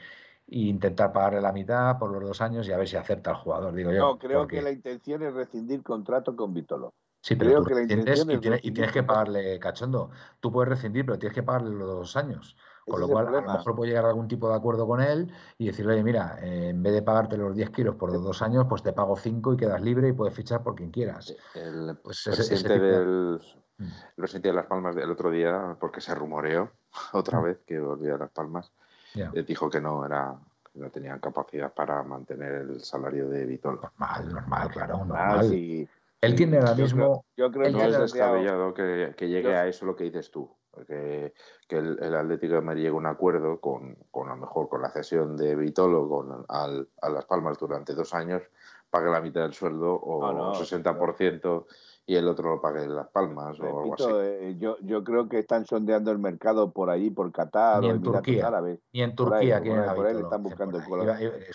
intentar 0.47 1.11
pagarle 1.11 1.41
la 1.41 1.53
mitad 1.53 1.99
por 1.99 2.11
los 2.11 2.23
dos 2.23 2.41
años 2.43 2.69
y 2.69 2.73
a 2.73 2.77
ver 2.77 2.87
si 2.87 2.97
acepta 2.97 3.31
al 3.31 3.37
jugador, 3.37 3.75
digo 3.75 3.91
yo. 3.91 3.99
No, 3.99 4.19
creo 4.19 4.47
que 4.47 4.61
la 4.61 4.71
intención 4.71 5.23
es 5.23 5.33
rescindir 5.33 5.83
contrato 5.83 6.37
con 6.37 6.53
Vitolo. 6.53 6.93
Sí, 7.23 7.35
pero 7.37 7.51
creo 7.51 7.65
que 7.65 7.75
la 7.75 7.83
y, 7.83 7.87
tienes, 7.87 8.27
y 8.63 8.71
tienes 8.71 8.93
que 8.93 9.03
pagarle, 9.03 9.59
cachondo. 9.59 10.11
Tú 10.41 10.53
puedes 10.53 10.69
rescindir, 10.69 11.07
pero 11.07 11.19
tienes 11.19 11.35
que 11.35 11.43
pagarle 11.43 11.71
los 11.71 11.89
dos 11.89 12.17
años. 12.17 12.57
Con 12.87 13.01
lo 13.01 13.09
cual, 13.09 13.29
a 13.29 13.31
lo 13.31 13.41
mejor 13.41 13.75
puedo 13.75 13.89
llegar 13.89 14.05
a 14.05 14.09
algún 14.09 14.29
tipo 14.29 14.49
de 14.49 14.55
acuerdo 14.55 14.87
con 14.87 15.01
él 15.01 15.33
y 15.57 15.67
decirle, 15.67 16.03
mira, 16.03 16.39
eh, 16.43 16.69
en 16.69 16.83
vez 16.83 16.93
de 16.93 17.03
pagarte 17.03 17.37
los 17.37 17.55
10 17.55 17.71
kilos 17.71 17.95
por 17.97 18.13
dos 18.13 18.43
años, 18.43 18.67
pues 18.69 18.83
te 18.83 18.93
pago 18.93 19.17
5 19.17 19.55
y 19.55 19.57
quedas 19.57 19.81
libre 19.81 20.09
y 20.09 20.13
puedes 20.13 20.35
fichar 20.35 20.63
por 20.63 20.75
quien 20.75 20.91
quieras. 20.91 21.35
El 21.55 21.97
pues 22.03 22.23
presidente 22.25 22.79
del... 22.79 23.41
Mm. 23.79 24.41
de 24.41 24.53
Las 24.53 24.67
Palmas 24.67 24.95
del 24.95 25.11
otro 25.11 25.31
día, 25.31 25.77
porque 25.81 26.01
se 26.01 26.15
rumoreó 26.15 26.71
otra 27.13 27.41
mm. 27.41 27.45
vez 27.45 27.59
que 27.67 27.81
volvía 27.81 28.15
a 28.15 28.19
Las 28.19 28.31
Palmas, 28.31 28.71
eh, 29.15 29.45
dijo 29.47 29.71
que 29.71 29.81
no 29.81 30.05
era 30.05 30.37
no 30.75 30.91
tenían 30.91 31.21
capacidad 31.21 31.73
para 31.73 32.03
mantener 32.03 32.53
el 32.53 32.81
salario 32.81 33.29
de 33.29 33.47
Vitol. 33.47 33.81
Normal, 33.81 34.33
normal, 34.33 34.71
claro, 34.71 34.99
normal. 34.99 35.89
Él 36.21 36.35
tiene 36.35 36.59
ahora 36.59 36.75
mismo. 36.75 37.25
yo 37.37 37.53
creo 37.53 37.67
que 37.67 37.71
no 37.71 37.83
es 37.85 37.99
descabellado 37.99 38.75
que, 38.75 39.15
que 39.17 39.29
llegue 39.29 39.55
a 39.55 39.69
eso 39.69 39.87
lo 39.87 39.95
que 39.95 40.05
dices 40.05 40.33
tú 40.33 40.51
que, 40.87 41.35
que 41.69 41.77
el, 41.77 42.15
Atlético 42.15 42.55
de 42.55 42.61
Madrid 42.61 42.83
llegue 42.83 42.95
a 42.95 42.99
un 42.99 43.07
acuerdo 43.07 43.61
con, 43.61 43.97
con, 44.11 44.29
a 44.29 44.35
lo 44.35 44.41
mejor 44.41 44.69
con 44.69 44.83
la 44.83 44.91
cesión 44.91 45.37
de 45.37 45.55
Vitolo 45.55 46.09
con, 46.09 46.45
al, 46.49 46.89
a 47.01 47.09
Las 47.09 47.25
Palmas 47.27 47.59
durante 47.59 47.95
dos 47.95 48.15
años, 48.15 48.43
pague 48.91 49.11
la 49.11 49.21
mitad 49.21 49.43
del 49.43 49.53
sueldo 49.53 49.95
o 49.95 50.33
no, 50.33 50.55
60% 50.55 51.67
y 52.07 52.17
el 52.17 52.29
otro 52.29 52.51
lo 52.51 52.61
pague 52.61 52.85
en 52.85 52.95
Las 52.95 53.09
Palmas 53.09 53.59
o 53.61 53.65
algo 53.65 53.95
así. 53.95 54.05
Eh, 54.09 54.57
yo, 54.59 54.77
yo 54.83 55.03
creo 55.03 55.29
que 55.29 55.39
están 55.39 55.65
sondeando 55.65 56.11
el 56.11 56.19
mercado 56.19 56.71
por 56.71 56.91
allí, 56.91 57.11
por 57.11 57.33
Qatar 57.33 57.81
ni 57.81 57.89
en 57.89 58.03
Turquía, 58.03 58.51
Ni 58.93 59.03
en 59.03 59.15
Turquía 59.15 59.63
por 59.95 60.07
ahí, 60.07 60.17
están 60.17 60.43
buscando 60.43 60.79
el 60.79 60.85
color. 60.85 61.07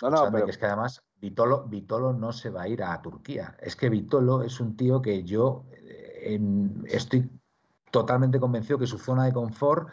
No, 0.02 0.10
no, 0.10 0.32
pero... 0.32 0.46
que 0.46 0.52
es 0.52 0.58
que 0.58 0.66
además 0.66 1.04
Vitolo, 1.22 1.66
Vitolo 1.66 2.14
no 2.14 2.34
se 2.34 2.50
va 2.50 2.64
a 2.64 2.68
ir 2.68 2.84
a 2.84 3.00
Turquía. 3.02 3.56
Es 3.60 3.76
que 3.76 3.90
Vitolo 3.90 4.42
es 4.42 4.60
un 4.60 4.76
tío 4.76 5.02
que 5.02 5.24
yo 5.24 5.66
eh, 5.72 6.40
estoy 6.88 7.30
totalmente 7.92 8.40
convencido 8.40 8.80
que 8.80 8.88
su 8.88 8.98
zona 8.98 9.26
de 9.26 9.34
confort 9.34 9.90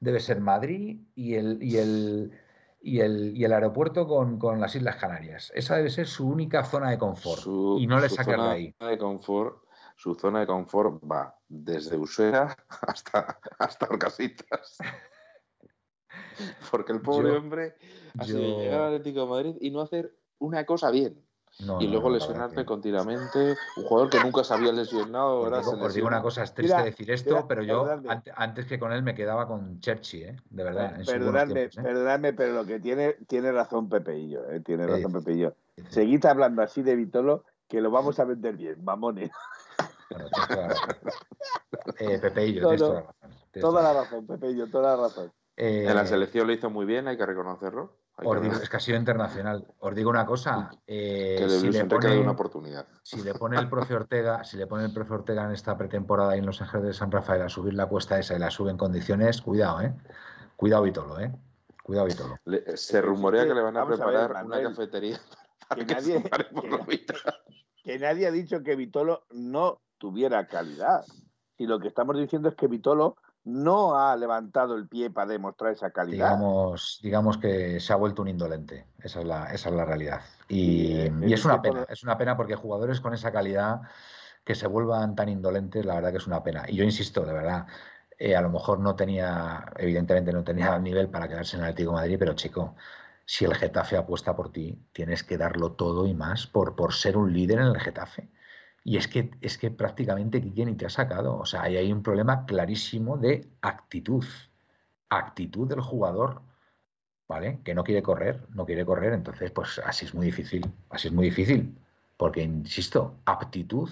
debe 0.00 0.20
ser 0.20 0.40
Madrid 0.40 1.00
y 1.14 1.34
el, 1.34 1.62
y 1.62 1.76
el, 1.76 2.32
y 2.80 3.00
el, 3.00 3.36
y 3.36 3.44
el 3.44 3.52
aeropuerto 3.52 4.06
con, 4.06 4.60
las 4.60 4.74
Islas 4.74 4.96
Canarias. 4.96 5.52
Esa 5.54 5.76
debe 5.76 5.90
ser 5.90 6.06
su 6.06 6.28
única 6.28 6.64
zona 6.64 6.90
de 6.90 6.98
confort. 6.98 7.42
y 7.78 7.86
no 7.86 8.00
le 8.00 8.08
saca 8.08 8.42
de 8.42 8.48
ahí. 8.48 8.74
De 8.78 8.98
confort, 8.98 9.64
su 9.96 10.14
zona 10.14 10.40
de 10.40 10.46
confort 10.46 11.02
va 11.10 11.36
desde 11.48 11.96
Usera 11.96 12.56
hasta, 12.80 13.38
hasta 13.58 13.86
Orcasitas. 13.86 14.78
Porque 16.70 16.92
el 16.92 17.00
pobre 17.00 17.32
hombre 17.32 17.74
ha 18.18 18.24
sido 18.24 18.60
llegar 18.60 18.80
al 18.80 18.94
Atlético 18.94 19.20
de 19.22 19.26
Madrid 19.26 19.56
y 19.60 19.70
no 19.70 19.80
hacer 19.80 20.16
una 20.38 20.64
cosa 20.64 20.90
bien 20.90 21.27
y 21.58 21.88
luego 21.88 22.10
lesionarte 22.10 22.64
continuamente. 22.64 23.56
Un 23.76 23.84
jugador 23.84 24.10
que 24.10 24.20
nunca 24.20 24.44
se 24.44 24.54
había 24.54 24.72
lesionado. 24.72 25.40
Os 25.40 25.94
digo, 25.94 26.06
una 26.06 26.22
cosa, 26.22 26.44
es 26.44 26.54
triste 26.54 26.82
decir 26.82 27.10
esto, 27.10 27.46
pero 27.48 27.62
yo 27.62 27.86
antes 28.36 28.66
que 28.66 28.78
con 28.78 28.92
él 28.92 29.02
me 29.02 29.14
quedaba 29.14 29.46
con 29.46 29.80
Cherchi, 29.80 30.22
¿eh? 30.22 30.36
de 30.50 30.64
verdad. 30.64 31.00
Perdonadme, 31.04 31.64
¿eh? 31.64 31.70
perdonadme, 31.74 32.32
pero 32.32 32.52
lo 32.52 32.64
que 32.64 32.78
tiene, 32.78 33.14
tiene 33.26 33.50
razón 33.52 33.88
Pepeillo. 33.88 34.48
¿eh? 34.50 34.60
Tiene 34.60 34.86
razón 34.86 35.12
Pepeillo. 35.12 35.54
Seguid 35.88 36.24
hablando 36.26 36.62
así 36.62 36.82
de 36.82 36.94
Vitolo, 36.94 37.44
que 37.66 37.80
lo 37.80 37.90
vamos 37.90 38.18
a 38.20 38.24
vender 38.24 38.56
bien, 38.56 38.84
mamones. 38.84 39.30
Bueno, 40.10 40.26
eh, 41.98 42.18
Pepeillo, 42.18 42.60
tienes 42.60 42.80
toda 42.80 42.94
la 42.94 43.00
razón. 43.00 43.30
Toda 43.60 43.82
la 43.82 43.92
razón, 43.92 44.26
Pepeillo, 44.26 44.70
toda 44.70 44.96
la 44.96 45.02
razón. 45.02 45.32
en 45.56 45.94
la 45.94 46.06
selección 46.06 46.46
lo 46.46 46.52
hizo 46.52 46.70
muy 46.70 46.86
bien, 46.86 47.08
hay 47.08 47.16
que 47.16 47.26
reconocerlo. 47.26 47.96
Os 48.24 48.42
digo, 48.42 48.54
es 48.54 48.68
que 48.68 48.76
ha 48.76 48.80
sido 48.80 48.98
internacional. 48.98 49.66
Os 49.78 49.94
digo 49.94 50.10
una 50.10 50.26
cosa. 50.26 50.70
Eh, 50.86 51.46
si, 51.48 51.70
le 51.70 51.84
pone, 51.84 52.18
una 52.18 52.32
oportunidad. 52.32 52.86
si 53.02 53.22
le 53.22 53.34
pone 53.34 53.58
el 53.58 53.68
profe 53.68 53.94
Ortega, 53.94 54.42
si 54.42 54.56
le 54.56 54.66
pone 54.66 54.84
el 54.84 54.92
profe 54.92 55.14
Ortega 55.14 55.44
en 55.44 55.52
esta 55.52 55.76
pretemporada 55.76 56.34
y 56.34 56.40
en 56.40 56.46
Los 56.46 56.60
Ángeles 56.60 56.86
de 56.86 56.94
San 56.94 57.12
Rafael 57.12 57.42
a 57.42 57.48
subir 57.48 57.74
la 57.74 57.86
cuesta 57.86 58.18
esa 58.18 58.34
y 58.34 58.40
la 58.40 58.50
sube 58.50 58.70
en 58.70 58.76
condiciones, 58.76 59.40
cuidado, 59.40 59.82
¿eh? 59.82 59.94
Cuidado 60.56 60.82
Vitolo, 60.82 61.20
¿eh? 61.20 61.32
Cuidado 61.84 62.06
Vitolo. 62.06 62.36
se 62.74 63.00
rumorea 63.00 63.46
que 63.46 63.54
le 63.54 63.62
van 63.62 63.76
a 63.76 63.86
preparar 63.86 64.44
una 64.44 64.62
cafetería 64.62 65.20
que, 65.74 65.84
nadie, 65.86 66.22
que 67.84 67.98
nadie 67.98 68.26
ha 68.26 68.32
dicho 68.32 68.62
que 68.62 68.76
Vitolo 68.76 69.24
no 69.30 69.80
tuviera 69.98 70.46
calidad. 70.46 71.04
Y 71.56 71.66
lo 71.66 71.80
que 71.80 71.88
estamos 71.88 72.16
diciendo 72.16 72.48
es 72.48 72.54
que 72.54 72.68
Vitolo 72.68 73.16
no 73.44 73.98
ha 73.98 74.16
levantado 74.16 74.74
el 74.76 74.88
pie 74.88 75.10
para 75.10 75.32
demostrar 75.32 75.72
esa 75.72 75.90
calidad. 75.90 76.28
Digamos, 76.28 77.00
digamos 77.02 77.38
que 77.38 77.80
se 77.80 77.92
ha 77.92 77.96
vuelto 77.96 78.22
un 78.22 78.28
indolente, 78.28 78.86
esa 79.02 79.20
es 79.20 79.26
la, 79.26 79.52
esa 79.52 79.68
es 79.70 79.74
la 79.74 79.84
realidad. 79.84 80.20
Y, 80.48 80.98
es 81.32 81.44
una 81.44 81.62
pena, 81.62 81.86
es 81.88 82.02
una 82.02 82.18
pena 82.18 82.36
porque 82.36 82.54
jugadores 82.54 83.00
con 83.00 83.14
esa 83.14 83.32
calidad 83.32 83.80
que 84.44 84.54
se 84.54 84.66
vuelvan 84.66 85.14
tan 85.14 85.28
indolentes, 85.28 85.84
la 85.84 85.96
verdad 85.96 86.10
que 86.10 86.18
es 86.18 86.26
una 86.26 86.42
pena. 86.42 86.64
Y 86.68 86.76
yo 86.76 86.84
insisto, 86.84 87.24
de 87.24 87.32
verdad, 87.32 87.66
eh, 88.18 88.34
a 88.34 88.40
lo 88.40 88.50
mejor 88.50 88.80
no 88.80 88.96
tenía, 88.96 89.64
evidentemente 89.76 90.32
no 90.32 90.42
tenía 90.42 90.76
el 90.76 90.82
nivel 90.82 91.08
para 91.08 91.28
quedarse 91.28 91.56
en 91.56 91.62
el 91.62 91.68
Atlético 91.68 91.90
de 91.90 91.96
Madrid, 91.96 92.16
pero 92.18 92.34
chico, 92.34 92.74
si 93.24 93.44
el 93.44 93.54
Getafe 93.54 93.96
apuesta 93.96 94.34
por 94.34 94.50
ti, 94.50 94.78
tienes 94.92 95.22
que 95.22 95.38
darlo 95.38 95.72
todo 95.72 96.06
y 96.06 96.14
más 96.14 96.46
por, 96.46 96.74
por 96.74 96.94
ser 96.94 97.16
un 97.16 97.32
líder 97.32 97.58
en 97.60 97.66
el 97.66 97.78
Getafe. 97.78 98.30
Y 98.88 98.96
es 98.96 99.06
que, 99.06 99.30
es 99.42 99.58
que 99.58 99.70
prácticamente 99.70 100.40
Quique 100.40 100.64
te 100.72 100.86
ha 100.86 100.88
sacado. 100.88 101.36
O 101.36 101.44
sea, 101.44 101.64
ahí 101.64 101.76
hay 101.76 101.92
un 101.92 102.02
problema 102.02 102.46
clarísimo 102.46 103.18
de 103.18 103.46
actitud. 103.60 104.24
Actitud 105.10 105.68
del 105.68 105.82
jugador, 105.82 106.40
¿vale? 107.28 107.60
Que 107.62 107.74
no 107.74 107.84
quiere 107.84 108.02
correr, 108.02 108.46
no 108.48 108.64
quiere 108.64 108.86
correr. 108.86 109.12
Entonces, 109.12 109.50
pues 109.50 109.78
así 109.84 110.06
es 110.06 110.14
muy 110.14 110.24
difícil. 110.24 110.72
Así 110.88 111.08
es 111.08 111.12
muy 111.12 111.26
difícil. 111.26 111.76
Porque, 112.16 112.42
insisto, 112.42 113.18
aptitud 113.26 113.90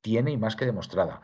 tiene 0.00 0.32
y 0.32 0.36
más 0.36 0.56
que 0.56 0.66
demostrada. 0.66 1.20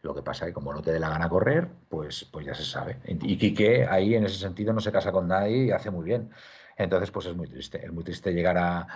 Lo 0.00 0.12
que 0.12 0.22
pasa 0.22 0.44
es 0.44 0.50
que 0.50 0.54
como 0.54 0.72
no 0.72 0.82
te 0.82 0.90
dé 0.90 0.98
la 0.98 1.10
gana 1.10 1.28
correr, 1.28 1.68
pues, 1.88 2.24
pues 2.24 2.44
ya 2.44 2.54
se 2.54 2.64
sabe. 2.64 2.98
Y 3.04 3.38
Quique 3.38 3.86
ahí 3.86 4.16
en 4.16 4.24
ese 4.24 4.38
sentido 4.38 4.72
no 4.72 4.80
se 4.80 4.90
casa 4.90 5.12
con 5.12 5.28
nadie 5.28 5.66
y 5.66 5.70
hace 5.70 5.92
muy 5.92 6.04
bien. 6.04 6.30
Entonces, 6.76 7.12
pues 7.12 7.26
es 7.26 7.36
muy 7.36 7.46
triste. 7.46 7.86
Es 7.86 7.92
muy 7.92 8.02
triste 8.02 8.32
llegar 8.32 8.58
a, 8.58 8.88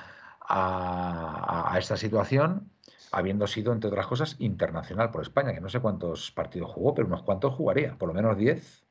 a, 0.48 1.77
esta 1.78 1.97
situación 1.97 2.70
habiendo 3.12 3.46
sido, 3.46 3.72
entre 3.72 3.88
otras 3.88 4.06
cosas, 4.06 4.36
internacional 4.38 5.10
por 5.10 5.22
España, 5.22 5.52
que 5.52 5.60
no 5.60 5.68
sé 5.68 5.80
cuántos 5.80 6.30
partidos 6.30 6.70
jugó, 6.70 6.94
pero 6.94 7.08
unos 7.08 7.22
cuantos 7.22 7.54
jugaría, 7.54 7.96
por 7.96 8.08
lo 8.08 8.14
menos 8.14 8.36
10. 8.36 8.84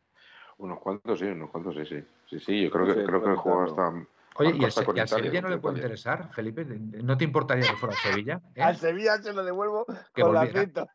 Unos 0.58 0.80
cuantos, 0.80 1.20
sí, 1.20 1.26
unos 1.26 1.50
cuantos, 1.50 1.76
sí, 1.76 1.86
sí. 1.86 2.04
Sí, 2.30 2.40
sí, 2.40 2.64
yo 2.64 2.72
creo 2.72 2.86
que, 2.86 3.04
creo 3.04 3.24
que 3.24 3.36
jugó 3.36 3.64
hasta 3.64 3.94
Oye, 4.38 4.54
¿y, 4.58 4.66
al 4.66 5.08
Sevilla 5.08 5.42
no 5.42 5.50
le 5.50 5.58
puede 5.60 5.78
interesar, 5.78 6.30
Felipe? 6.34 6.66
¿No 6.66 7.18
te 7.18 7.24
importaría 7.24 7.70
que 7.70 7.78
fuera 7.78 7.96
al 7.96 8.02
Sevilla? 8.02 8.42
¿Eh? 8.54 8.62
Al 8.62 8.76
Sevilla 8.76 9.18
se 9.22 9.32
lo 9.32 9.46
devuelvo 9.46 9.86
con 9.86 10.34
las 10.34 10.50
pintas. 10.54 10.90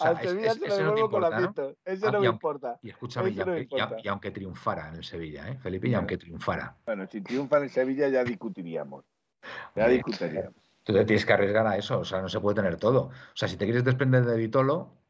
al 0.00 0.20
Sevilla 0.20 0.54
se 0.54 0.68
lo 0.68 0.76
devuelvo 0.76 1.10
con 1.10 1.22
las 1.22 1.40
pintas. 1.40 1.76
Eso 1.84 2.10
no 2.10 2.20
me 2.20 2.26
importa. 2.26 2.78
Y 2.82 2.90
escúchame, 2.90 3.30
y, 3.30 4.08
aunque, 4.08 4.32
triunfara 4.32 4.88
en 4.88 4.96
el 4.96 5.04
Sevilla, 5.04 5.48
¿eh? 5.48 5.58
Felipe, 5.58 5.88
y 5.88 5.94
aunque 5.94 6.18
triunfara. 6.18 6.76
Bueno, 6.84 7.06
si 7.06 7.20
triunfa 7.20 7.58
en 7.58 7.64
el 7.64 7.70
Sevilla 7.70 8.08
ya 8.08 8.24
discutiríamos. 8.24 9.04
Ya 9.76 9.86
discutiríamos. 9.86 10.63
Tú 10.84 10.92
te 10.92 11.04
tienes 11.04 11.26
que 11.26 11.32
arriesgar 11.32 11.66
a 11.66 11.76
eso, 11.76 12.00
o 12.00 12.04
sea, 12.04 12.20
no 12.20 12.28
se 12.28 12.40
puede 12.40 12.56
tener 12.56 12.76
todo. 12.76 13.06
O 13.08 13.36
sea, 13.36 13.48
si 13.48 13.56
te 13.56 13.64
quieres 13.64 13.84
desprender 13.84 14.24
de 14.24 14.36
Vitolo, 14.36 15.04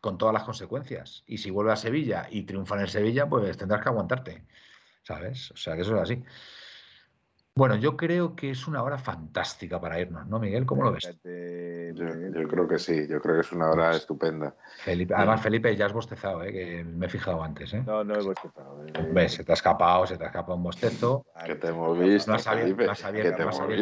con 0.00 0.18
todas 0.18 0.34
las 0.34 0.44
consecuencias. 0.44 1.24
Y 1.26 1.38
si 1.38 1.50
vuelve 1.50 1.72
a 1.72 1.76
Sevilla 1.76 2.28
y 2.30 2.44
triunfa 2.44 2.76
en 2.76 2.82
el 2.82 2.88
Sevilla, 2.88 3.28
pues 3.28 3.56
tendrás 3.56 3.82
que 3.82 3.88
aguantarte. 3.88 4.46
¿Sabes? 5.02 5.50
O 5.52 5.56
sea, 5.56 5.74
que 5.74 5.82
eso 5.82 5.96
es 5.96 6.02
así. 6.02 6.22
Bueno, 7.58 7.74
yo 7.76 7.96
creo 7.96 8.36
que 8.36 8.50
es 8.50 8.68
una 8.68 8.82
hora 8.82 8.98
fantástica 8.98 9.80
para 9.80 9.98
irnos, 9.98 10.26
¿no, 10.26 10.38
Miguel? 10.38 10.66
¿Cómo 10.66 10.82
lo 10.82 10.92
ves? 10.92 11.04
Yo, 11.24 12.48
creo 12.48 12.68
que 12.68 12.78
sí, 12.78 13.06
yo 13.08 13.18
creo 13.18 13.36
que 13.36 13.40
es 13.40 13.52
una 13.52 13.70
hora 13.70 13.86
pues 13.86 14.02
estupenda. 14.02 14.54
además, 14.84 15.40
Felipe, 15.40 15.74
ya 15.74 15.86
has 15.86 15.94
bostezado, 15.94 16.42
¿eh? 16.42 16.52
que 16.52 16.84
me 16.84 17.06
he 17.06 17.08
fijado 17.08 17.42
antes. 17.42 17.72
¿eh? 17.72 17.82
No, 17.86 18.04
no 18.04 18.14
he 18.14 18.22
bostezado. 18.22 18.84
Eh. 18.84 19.28
se 19.30 19.42
te 19.42 19.52
ha 19.52 19.54
escapado, 19.54 20.06
se 20.06 20.18
te 20.18 20.24
ha 20.24 20.26
escapado 20.26 20.54
un 20.54 20.64
bostezo. 20.64 21.24
Que 21.46 21.54
te 21.54 21.68
hemos 21.68 21.98
visto. 21.98 22.30
No 22.30 22.36
has 22.36 22.46
abierto, 22.46 22.82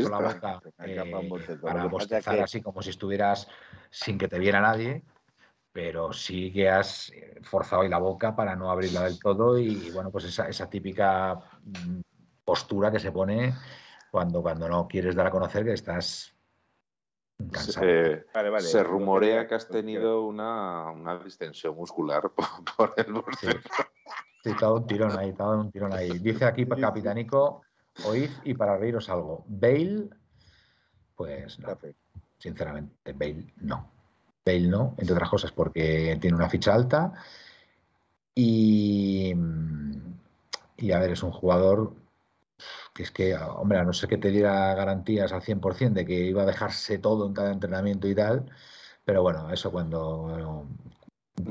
la 0.08 0.18
boca 0.18 0.60
eh, 0.84 1.58
para 1.60 1.86
bostezar 1.86 2.38
así 2.38 2.62
como 2.62 2.80
si 2.80 2.90
estuvieras 2.90 3.48
sin 3.90 4.18
que 4.18 4.28
te 4.28 4.38
viera 4.38 4.60
nadie 4.60 5.02
pero 5.72 6.12
sí 6.12 6.52
que 6.52 6.70
has 6.70 7.12
forzado 7.42 7.82
ahí 7.82 7.88
la 7.88 7.98
boca 7.98 8.36
para 8.36 8.54
no 8.54 8.70
abrirla 8.70 9.02
del 9.02 9.18
todo 9.18 9.58
y 9.58 9.90
bueno, 9.90 10.12
pues 10.12 10.26
esa, 10.26 10.48
esa 10.48 10.70
típica 10.70 11.34
mm, 11.64 12.00
postura 12.44 12.90
que 12.90 13.00
se 13.00 13.12
pone 13.12 13.54
cuando, 14.10 14.42
cuando 14.42 14.68
no 14.68 14.86
quieres 14.86 15.14
dar 15.14 15.26
a 15.26 15.30
conocer 15.30 15.64
que 15.64 15.72
estás 15.72 16.34
cansado. 17.50 17.86
Se, 18.60 18.82
rumorea 18.82 19.46
que 19.46 19.54
has 19.54 19.68
tenido 19.68 20.24
una, 20.24 20.90
una 20.90 21.18
distensión 21.18 21.74
muscular 21.74 22.30
por, 22.76 22.94
el 22.96 23.12
borde. 23.12 23.60
Sí. 24.42 24.50
todo 24.58 24.76
un 24.76 24.86
tirón 24.86 25.18
ahí, 25.18 25.32
todo 25.32 25.58
un 25.58 25.70
tirón 25.70 25.92
ahí. 25.92 26.18
Dice 26.18 26.44
aquí 26.44 26.66
Capitanico, 26.66 27.62
oíd 28.04 28.30
y 28.44 28.54
para 28.54 28.76
reíros 28.76 29.08
algo. 29.08 29.44
Bale, 29.48 30.10
pues 31.16 31.58
no. 31.58 31.78
Sinceramente, 32.38 33.12
Bale 33.12 33.52
no. 33.62 33.90
Bale 34.44 34.68
no, 34.68 34.94
entre 34.98 35.14
otras 35.14 35.30
cosas 35.30 35.52
porque 35.52 36.18
tiene 36.20 36.36
una 36.36 36.50
ficha 36.50 36.74
alta 36.74 37.14
y, 38.34 39.34
y 40.76 40.92
a 40.92 40.98
ver, 40.98 41.12
es 41.12 41.22
un 41.22 41.32
jugador 41.32 41.94
que 42.94 43.02
es 43.02 43.10
que, 43.10 43.34
hombre, 43.36 43.78
a 43.78 43.84
no 43.84 43.92
ser 43.92 44.08
que 44.08 44.18
te 44.18 44.30
diera 44.30 44.74
garantías 44.74 45.32
al 45.32 45.42
100% 45.42 45.92
de 45.92 46.06
que 46.06 46.14
iba 46.14 46.42
a 46.42 46.46
dejarse 46.46 46.98
todo 46.98 47.26
en 47.26 47.34
cada 47.34 47.52
entrenamiento 47.52 48.08
y 48.08 48.14
tal, 48.14 48.50
pero 49.04 49.22
bueno, 49.22 49.50
eso 49.50 49.70
cuando... 49.70 50.66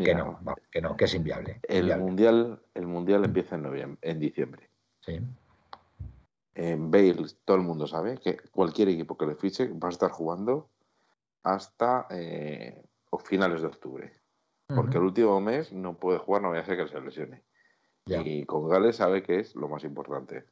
que 0.03 0.15
no, 0.15 0.39
que 0.71 0.81
no, 0.81 0.95
que 0.95 1.05
es 1.05 1.13
inviable. 1.13 1.59
El 1.63 1.97
mundial, 1.97 2.61
el 2.73 2.88
mundial 2.88 3.25
empieza 3.25 3.55
en 3.55 3.63
noviembre, 3.63 3.99
en 4.01 4.19
diciembre. 4.19 4.69
Sí. 5.01 5.19
En 6.55 6.91
Bale, 6.91 7.25
todo 7.45 7.57
el 7.57 7.63
mundo 7.63 7.88
sabe 7.88 8.17
que 8.19 8.38
cualquier 8.51 8.89
equipo 8.89 9.17
que 9.17 9.25
le 9.25 9.35
fiche 9.35 9.67
va 9.67 9.88
a 9.88 9.91
estar 9.91 10.11
jugando 10.11 10.69
hasta 11.43 12.07
eh, 12.11 12.84
finales 13.25 13.61
de 13.61 13.67
octubre. 13.67 14.13
Porque 14.67 14.97
el 14.97 15.03
último 15.03 15.39
mes 15.39 15.71
no 15.71 15.97
puede 15.97 16.17
jugar, 16.17 16.41
no 16.41 16.49
voy 16.49 16.57
a 16.57 16.61
hacer 16.61 16.77
que 16.77 16.88
se 16.88 16.99
lesione. 16.99 17.43
Y 18.05 18.45
con 18.45 18.67
Gales 18.67 18.95
sabe 18.95 19.21
que 19.21 19.39
es 19.39 19.55
lo 19.55 19.67
más 19.67 19.84
importante. 19.84 20.45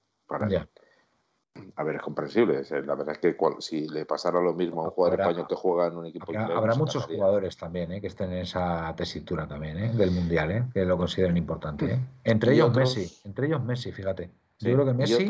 A 1.75 1.83
ver, 1.83 1.95
es 1.95 2.01
comprensible. 2.01 2.63
La 2.85 2.95
verdad 2.95 3.11
es 3.11 3.19
que 3.19 3.35
si 3.59 3.87
le 3.87 4.05
pasara 4.05 4.41
lo 4.41 4.53
mismo 4.53 4.81
a 4.81 4.85
un 4.85 4.91
jugador 4.91 5.19
español 5.19 5.47
que 5.47 5.55
juega 5.55 5.87
en 5.87 5.97
un 5.97 6.05
equipo. 6.05 6.31
Habrá, 6.37 6.75
muchos 6.75 7.05
jugadores 7.05 7.57
también 7.57 7.91
¿eh? 7.91 8.01
que 8.01 8.07
estén 8.07 8.31
en 8.31 8.39
esa 8.39 8.93
tesitura 8.95 9.47
también 9.47 9.77
¿eh? 9.77 9.91
del 9.93 10.11
mundial, 10.11 10.51
¿eh? 10.51 10.63
que 10.73 10.85
lo 10.85 10.97
consideren 10.97 11.37
importante. 11.37 11.99
Entre 12.23 12.53
ellos 12.53 12.73
Messi, 12.73 13.21
entre 13.25 13.47
ellos 13.47 13.63
Messi, 13.63 13.91
fíjate. 13.91 14.31
Yo 14.59 14.73
creo 14.73 14.85
que 14.85 14.93
Messi 14.93 15.27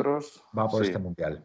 va 0.56 0.68
por 0.68 0.84
este 0.84 0.98
mundial. 0.98 1.44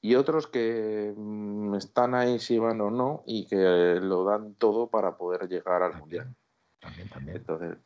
Y 0.00 0.14
otros 0.14 0.46
que 0.46 1.14
mm, 1.16 1.74
están 1.74 2.14
ahí 2.14 2.38
si 2.38 2.58
van 2.58 2.80
o 2.80 2.90
no 2.90 3.22
y 3.26 3.46
que 3.46 3.98
lo 4.00 4.24
dan 4.24 4.54
todo 4.54 4.88
para 4.88 5.16
poder 5.16 5.48
llegar 5.48 5.82
al 5.82 5.98
mundial. 5.98 6.34
También, 6.80 7.08
también. 7.08 7.36
Entonces, 7.38 7.78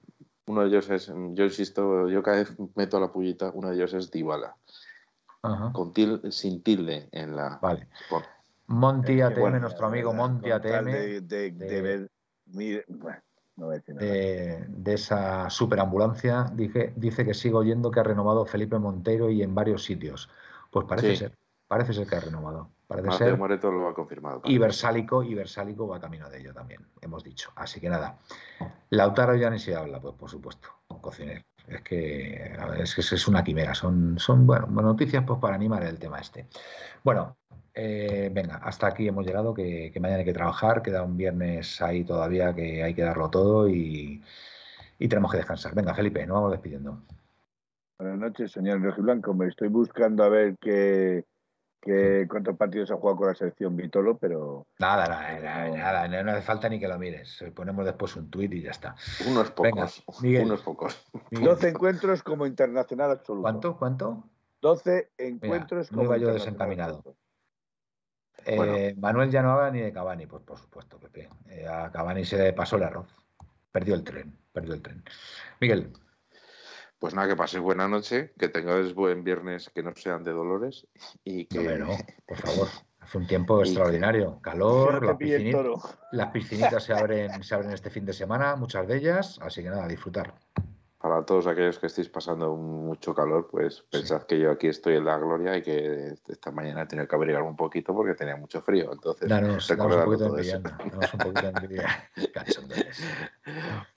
uno 0.50 0.62
de 0.62 0.68
ellos 0.68 0.90
es, 0.90 1.06
yo 1.06 1.44
insisto, 1.44 2.08
yo 2.08 2.22
cada 2.22 2.38
vez 2.38 2.56
meto 2.74 3.00
la 3.00 3.12
pullita, 3.12 3.50
uno 3.54 3.68
de 3.68 3.76
ellos 3.76 3.94
es 3.94 4.10
Dybala. 4.10 4.56
Con 5.72 5.94
sin 6.30 6.62
tilde 6.62 7.08
en 7.12 7.34
la. 7.34 7.58
Vale. 7.62 7.88
Monty 8.66 9.22
ATM, 9.22 9.58
nuestro 9.60 9.86
amigo 9.86 10.12
Monty 10.12 10.50
ATM. 10.50 10.84
De, 13.86 14.66
de, 14.68 14.92
esa 14.94 15.50
superambulancia, 15.50 16.46
dice, 16.54 16.92
dice 16.96 17.24
que 17.24 17.34
sigo 17.34 17.58
oyendo 17.58 17.90
que 17.90 18.00
ha 18.00 18.02
renovado 18.02 18.44
Felipe 18.44 18.78
Montero 18.78 19.30
y 19.30 19.42
en 19.42 19.54
varios 19.54 19.84
sitios. 19.84 20.30
Pues 20.70 20.86
parece 20.86 21.16
ser. 21.16 21.38
Parece 21.68 21.94
ser 21.94 22.06
que 22.06 22.16
ha 22.16 22.20
renovado. 22.20 22.70
Parece 22.90 23.18
ser. 23.18 23.38
Moreto 23.38 23.70
lo 23.70 23.88
ha 23.88 23.94
confirmado. 23.94 24.42
Y 24.44 24.58
Versálico, 24.58 25.22
y 25.22 25.32
Versálico 25.32 25.86
va 25.86 26.00
camino 26.00 26.28
de 26.28 26.40
ello 26.40 26.52
también, 26.52 26.84
hemos 27.00 27.22
dicho. 27.22 27.52
Así 27.54 27.80
que 27.80 27.88
nada. 27.88 28.18
Lautaro 28.90 29.36
ya 29.36 29.48
ni 29.48 29.60
se 29.60 29.76
habla, 29.76 30.00
pues 30.00 30.16
por 30.16 30.28
supuesto. 30.28 30.70
Cocinero. 31.00 31.44
Es 31.68 31.82
que, 31.82 32.52
es 32.78 32.94
que 32.96 33.00
es 33.00 33.28
una 33.28 33.44
quimera. 33.44 33.76
Son, 33.76 34.18
son 34.18 34.44
bueno, 34.44 34.66
noticias 34.66 35.22
pues, 35.24 35.38
para 35.38 35.54
animar 35.54 35.84
el 35.84 36.00
tema 36.00 36.18
este. 36.18 36.48
Bueno, 37.04 37.36
eh, 37.72 38.28
venga, 38.32 38.56
hasta 38.56 38.88
aquí 38.88 39.06
hemos 39.06 39.24
llegado, 39.24 39.54
que, 39.54 39.92
mañana 40.00 40.18
hay 40.18 40.24
que 40.24 40.32
trabajar, 40.32 40.82
queda 40.82 41.04
un 41.04 41.16
viernes 41.16 41.80
ahí 41.80 42.02
todavía 42.02 42.52
que 42.52 42.82
hay 42.82 42.92
que 42.92 43.02
darlo 43.02 43.30
todo 43.30 43.68
y, 43.68 44.20
y 44.98 45.08
tenemos 45.08 45.30
que 45.30 45.36
descansar. 45.36 45.76
Venga, 45.76 45.94
Felipe, 45.94 46.26
nos 46.26 46.34
vamos 46.34 46.50
despidiendo. 46.50 47.00
Buenas 48.00 48.18
noches, 48.18 48.50
señor 48.50 48.80
Blanco. 49.00 49.32
Me 49.32 49.46
estoy 49.46 49.68
buscando 49.68 50.24
a 50.24 50.28
ver 50.28 50.56
qué, 50.60 51.24
que 51.80 52.26
cuántos 52.28 52.56
partidos 52.56 52.90
ha 52.90 52.96
jugado 52.96 53.16
con 53.16 53.28
la 53.28 53.34
selección 53.34 53.76
Vitolo, 53.76 54.18
pero... 54.18 54.66
Nada, 54.78 55.06
nada, 55.06 55.68
nada, 55.68 56.22
no, 56.22 56.32
hace 56.32 56.42
falta 56.42 56.68
ni 56.68 56.78
que 56.78 56.88
lo 56.88 56.98
mires. 56.98 57.42
Ponemos 57.54 57.84
después 57.84 58.14
un 58.16 58.30
tuit 58.30 58.52
y 58.52 58.62
ya 58.62 58.70
está. 58.70 58.94
Unos 59.26 59.50
pocos, 59.50 60.04
unos 60.22 60.60
pocos. 60.60 61.10
12 61.30 61.68
encuentros 61.68 62.22
como 62.22 62.46
internacional 62.46 63.10
absoluto. 63.12 63.42
¿Cuánto? 63.42 63.76
¿Cuánto? 63.78 64.24
12 64.60 65.10
encuentros 65.18 65.88
como 65.88 66.04
iba 66.04 66.18
yo 66.18 66.32
desencaminado. 66.32 67.02
Eh, 68.44 68.94
Manuel 68.98 69.30
ya 69.30 69.42
no 69.42 69.52
habla 69.52 69.70
ni 69.70 69.80
de 69.80 69.92
Cavani, 69.92 70.26
pues 70.26 70.42
por 70.42 70.58
supuesto, 70.58 70.98
Pepe. 70.98 71.28
Eh, 71.48 71.66
a 71.66 71.90
Cavani 71.90 72.24
se 72.24 72.38
le 72.38 72.52
pasó 72.52 72.76
el 72.76 72.84
arroz. 72.84 73.08
Perdió 73.72 73.94
el 73.94 74.04
tren, 74.04 74.36
perdió 74.52 74.74
el 74.74 74.82
tren. 74.82 75.02
Miguel. 75.60 75.92
Pues 77.00 77.14
nada, 77.14 77.26
que 77.26 77.34
paséis 77.34 77.62
buena 77.62 77.88
noche, 77.88 78.32
que 78.38 78.48
tengáis 78.48 78.94
buen 78.94 79.24
viernes 79.24 79.70
que 79.70 79.82
no 79.82 79.92
sean 79.96 80.22
de 80.22 80.32
dolores 80.32 80.86
y 81.24 81.46
que... 81.46 81.78
No, 81.78 81.86
no 81.86 81.96
por 82.26 82.36
favor. 82.46 82.68
Hace 83.00 83.18
un 83.18 83.26
tiempo 83.26 83.60
extraordinario. 83.60 84.38
Calor, 84.42 85.02
las, 86.12 86.30
piscinitas 86.30 86.84
se 86.84 86.92
abren, 86.92 87.42
se 87.42 87.54
abren 87.54 87.72
este 87.72 87.90
fin 87.90 88.04
de 88.04 88.12
semana, 88.12 88.54
muchas 88.54 88.86
de 88.86 88.98
ellas, 88.98 89.40
así 89.42 89.62
que 89.62 89.70
nada, 89.70 89.88
disfrutar 89.88 90.34
para 91.00 91.24
todos 91.24 91.46
aquellos 91.46 91.78
que 91.78 91.86
estéis 91.86 92.10
pasando 92.10 92.54
mucho 92.56 93.14
calor, 93.14 93.48
pues 93.50 93.80
pensad 93.90 94.24
que 94.24 94.38
yo 94.38 94.50
aquí 94.50 94.66
estoy 94.66 94.96
en 94.96 95.06
la 95.06 95.16
gloria 95.16 95.56
y 95.56 95.62
que 95.62 96.12
esta 96.28 96.50
mañana 96.50 96.82
he 96.82 96.86
tenido 96.86 97.08
que 97.08 97.16
abrigar 97.16 97.42
un 97.42 97.56
poquito 97.56 97.94
porque 97.94 98.14
tenía 98.14 98.36
mucho 98.36 98.60
frío. 98.60 98.92
Entonces, 98.92 99.26
danos, 99.26 99.70
un 99.70 99.78
poquito 99.78 100.34
de 100.34 100.62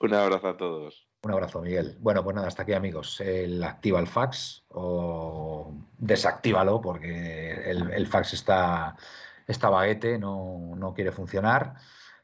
un 0.00 0.14
abrazo 0.14 0.48
a 0.48 0.56
todos. 0.56 1.06
Un 1.24 1.32
abrazo, 1.32 1.60
Miguel. 1.62 1.96
Bueno, 2.00 2.22
pues 2.22 2.36
nada, 2.36 2.48
hasta 2.48 2.62
aquí, 2.62 2.74
amigos. 2.74 3.20
El 3.20 3.62
activa 3.64 3.98
el 3.98 4.06
fax 4.06 4.64
o 4.68 5.74
desactívalo 5.98 6.80
porque 6.80 7.70
el, 7.70 8.06
fax 8.06 8.34
está, 8.34 8.94
está 9.46 9.70
baguete, 9.70 10.18
no, 10.18 10.74
no 10.76 10.94
quiere 10.94 11.12
funcionar 11.12 11.74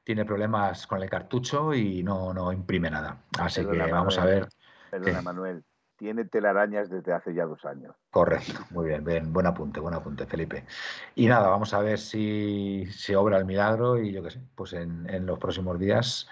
tiene 0.03 0.25
problemas 0.25 0.89
con 0.89 1.01
el 1.03 1.11
cartucho 1.11 1.73
y 1.73 2.03
no, 2.03 2.35
no 2.35 2.53
imprime 2.53 2.91
nada. 2.91 3.19
Así 3.39 3.65
que 3.65 3.79
vamos 3.79 4.19
a 4.19 4.25
ver 4.25 4.49
Perdona, 4.91 5.23
Manuel. 5.23 5.65
Tiene 5.97 6.25
telarañas 6.25 6.89
desde 6.89 7.13
hace 7.13 7.35
ya 7.35 7.45
dos 7.45 7.65
años. 7.65 7.95
Correcto, 8.11 8.61
muy 8.71 8.89
bien, 8.89 9.05
bien, 9.05 9.33
buen 9.33 9.47
apunte, 9.47 9.81
buen 9.81 9.95
apunte, 9.95 10.27
Felipe. 10.27 10.65
Y 11.15 11.27
nada, 11.27 11.49
vamos 11.49 11.75
a 11.75 11.81
ver 11.81 11.99
si 11.99 12.87
se 12.91 13.15
obra 13.17 13.37
el 13.37 13.45
milagro 13.45 13.99
y 13.99 14.13
yo 14.13 14.23
qué 14.23 14.31
sé, 14.31 14.41
pues 14.55 14.73
en, 14.73 15.09
en 15.11 15.27
los 15.27 15.39
próximos 15.39 15.79
días 15.79 16.27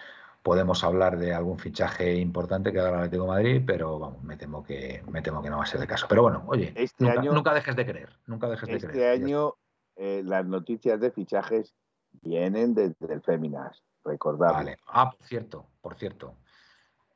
podemos 0.49 0.83
hablar 0.83 1.19
de 1.19 1.35
algún 1.35 1.59
fichaje 1.59 2.15
importante 2.15 2.73
que 2.73 2.81
haga 2.81 2.89
el 2.89 2.95
Atlético 2.95 3.25
de 3.25 3.29
Madrid, 3.29 3.63
pero 3.67 3.99
vamos, 3.99 4.23
me 4.25 4.35
temo 4.39 4.65
que 4.65 5.03
me 5.11 5.21
temo 5.21 5.43
que 5.43 5.51
no 5.51 5.59
va 5.59 5.65
a 5.65 5.67
ser 5.67 5.79
el 5.83 5.87
caso. 5.87 6.07
Pero 6.09 6.23
bueno, 6.23 6.43
oye, 6.47 6.73
Este 6.75 7.05
nunca, 7.05 7.21
año- 7.21 7.33
nunca 7.35 7.53
dejes 7.53 7.77
de 7.77 7.85
creer, 7.85 8.09
nunca 8.27 8.49
dejes 8.49 8.67
de 8.67 8.77
Este 8.77 8.89
creer. 8.89 9.23
año 9.23 9.57
eh, 9.97 10.23
las 10.25 10.47
noticias 10.47 10.99
de 11.01 11.11
fichajes 11.11 11.75
vienen 12.23 12.73
desde 12.75 13.13
el 13.13 13.21
Féminas, 13.21 13.83
recordad. 14.07 14.53
Vale. 14.55 14.79
Ah, 14.87 15.11
por 15.11 15.27
cierto, 15.27 15.67
por 15.83 15.97
cierto. 15.97 16.33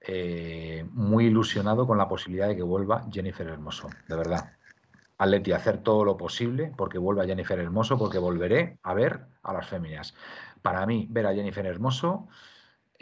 eh, 0.04 0.84
muy 0.90 1.26
ilusionado 1.26 1.86
con 1.86 1.96
la 1.96 2.08
posibilidad 2.08 2.48
de 2.48 2.56
que 2.56 2.62
vuelva 2.62 3.06
Jennifer 3.10 3.46
Hermoso, 3.46 3.88
de 4.08 4.16
verdad. 4.16 4.52
Atleti, 5.16 5.52
hacer 5.52 5.78
todo 5.78 6.04
lo 6.04 6.16
posible 6.18 6.72
porque 6.76 6.98
vuelva 6.98 7.24
Jennifer 7.24 7.58
Hermoso, 7.58 7.96
porque 7.96 8.18
volveré 8.18 8.78
a 8.82 8.92
ver 8.92 9.20
a 9.42 9.52
las 9.54 9.68
féminas. 9.68 10.12
Para 10.60 10.84
mí, 10.84 11.06
ver 11.08 11.26
a 11.28 11.32
Jennifer 11.34 11.64
Hermoso 11.64 12.26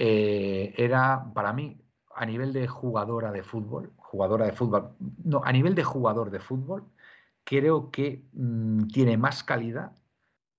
eh, 0.03 0.73
era, 0.79 1.31
para 1.35 1.53
mí, 1.53 1.79
a 2.15 2.25
nivel 2.25 2.55
de 2.55 2.67
jugadora 2.67 3.33
de 3.33 3.43
fútbol, 3.43 3.93
jugadora 3.99 4.47
de 4.47 4.53
fútbol, 4.53 4.97
no, 5.23 5.43
a 5.45 5.53
nivel 5.53 5.75
de 5.75 5.85
jugador 5.85 6.31
de 6.31 6.41
fútbol, 6.41 6.91
creo 7.45 7.91
que 7.91 8.25
mm, 8.33 8.87
tiene 8.87 9.19
más 9.19 9.45
calidad 9.45 9.93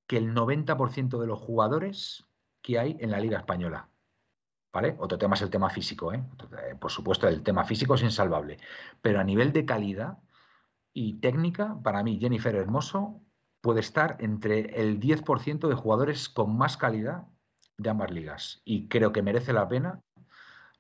que 0.06 0.18
el 0.18 0.36
90% 0.36 1.20
de 1.20 1.26
los 1.26 1.40
jugadores 1.40 2.24
que 2.62 2.78
hay 2.78 2.98
en 3.00 3.10
la 3.10 3.20
Liga 3.20 3.40
Española. 3.40 3.90
¿Vale? 4.72 4.96
Otro 5.00 5.18
tema 5.18 5.34
es 5.34 5.42
el 5.42 5.50
tema 5.50 5.72
físico, 5.72 6.14
¿eh? 6.14 6.24
Eh, 6.70 6.76
Por 6.80 6.92
supuesto, 6.92 7.28
el 7.28 7.42
tema 7.42 7.66
físico 7.66 7.96
es 7.96 8.04
insalvable. 8.04 8.60
Pero 9.02 9.20
a 9.20 9.24
nivel 9.24 9.52
de 9.54 9.66
calidad 9.66 10.20
y 10.94 11.20
técnica, 11.20 11.80
para 11.82 12.04
mí, 12.04 12.20
Jennifer 12.20 12.56
Hermoso 12.56 13.20
puede 13.60 13.80
estar 13.80 14.18
entre 14.20 14.80
el 14.80 15.00
10% 15.00 15.68
de 15.68 15.76
jugadores 15.76 16.30
con 16.30 16.56
más 16.56 16.78
calidad 16.78 17.26
de 17.78 17.90
ambas 17.90 18.12
ligas. 18.12 18.62
Y 18.66 18.88
creo 18.88 19.12
que 19.12 19.22
merece 19.22 19.54
la 19.54 19.68
pena 19.68 20.02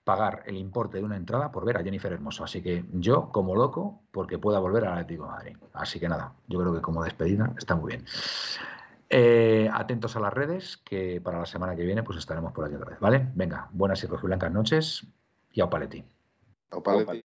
pagar 0.03 0.43
el 0.47 0.57
importe 0.57 0.97
de 0.97 1.03
una 1.03 1.15
entrada 1.15 1.51
por 1.51 1.65
ver 1.65 1.77
a 1.77 1.83
Jennifer 1.83 2.11
Hermoso. 2.11 2.43
Así 2.43 2.61
que 2.61 2.85
yo, 2.93 3.29
como 3.29 3.55
loco, 3.55 4.01
porque 4.11 4.37
pueda 4.37 4.59
volver 4.59 4.85
al 4.85 4.93
Atlético 4.93 5.25
de 5.25 5.29
Madrid. 5.29 5.57
Así 5.73 5.99
que 5.99 6.09
nada, 6.09 6.33
yo 6.47 6.59
creo 6.59 6.73
que 6.73 6.81
como 6.81 7.03
despedida 7.03 7.53
está 7.57 7.75
muy 7.75 7.91
bien. 7.91 8.05
Eh, 9.09 9.69
atentos 9.73 10.15
a 10.15 10.21
las 10.21 10.33
redes, 10.33 10.77
que 10.77 11.19
para 11.21 11.39
la 11.39 11.45
semana 11.45 11.75
que 11.75 11.83
viene 11.83 12.01
pues 12.01 12.17
estaremos 12.17 12.53
por 12.53 12.65
aquí 12.65 12.75
otra 12.75 12.91
vez, 12.91 12.99
¿vale? 12.99 13.29
Venga, 13.35 13.69
buenas 13.73 14.03
y 14.03 14.07
rojiblancas 14.07 14.51
noches 14.51 15.05
y 15.51 15.61
a 15.61 15.69
Paletti. 15.69 16.03
Opaletti. 16.71 17.21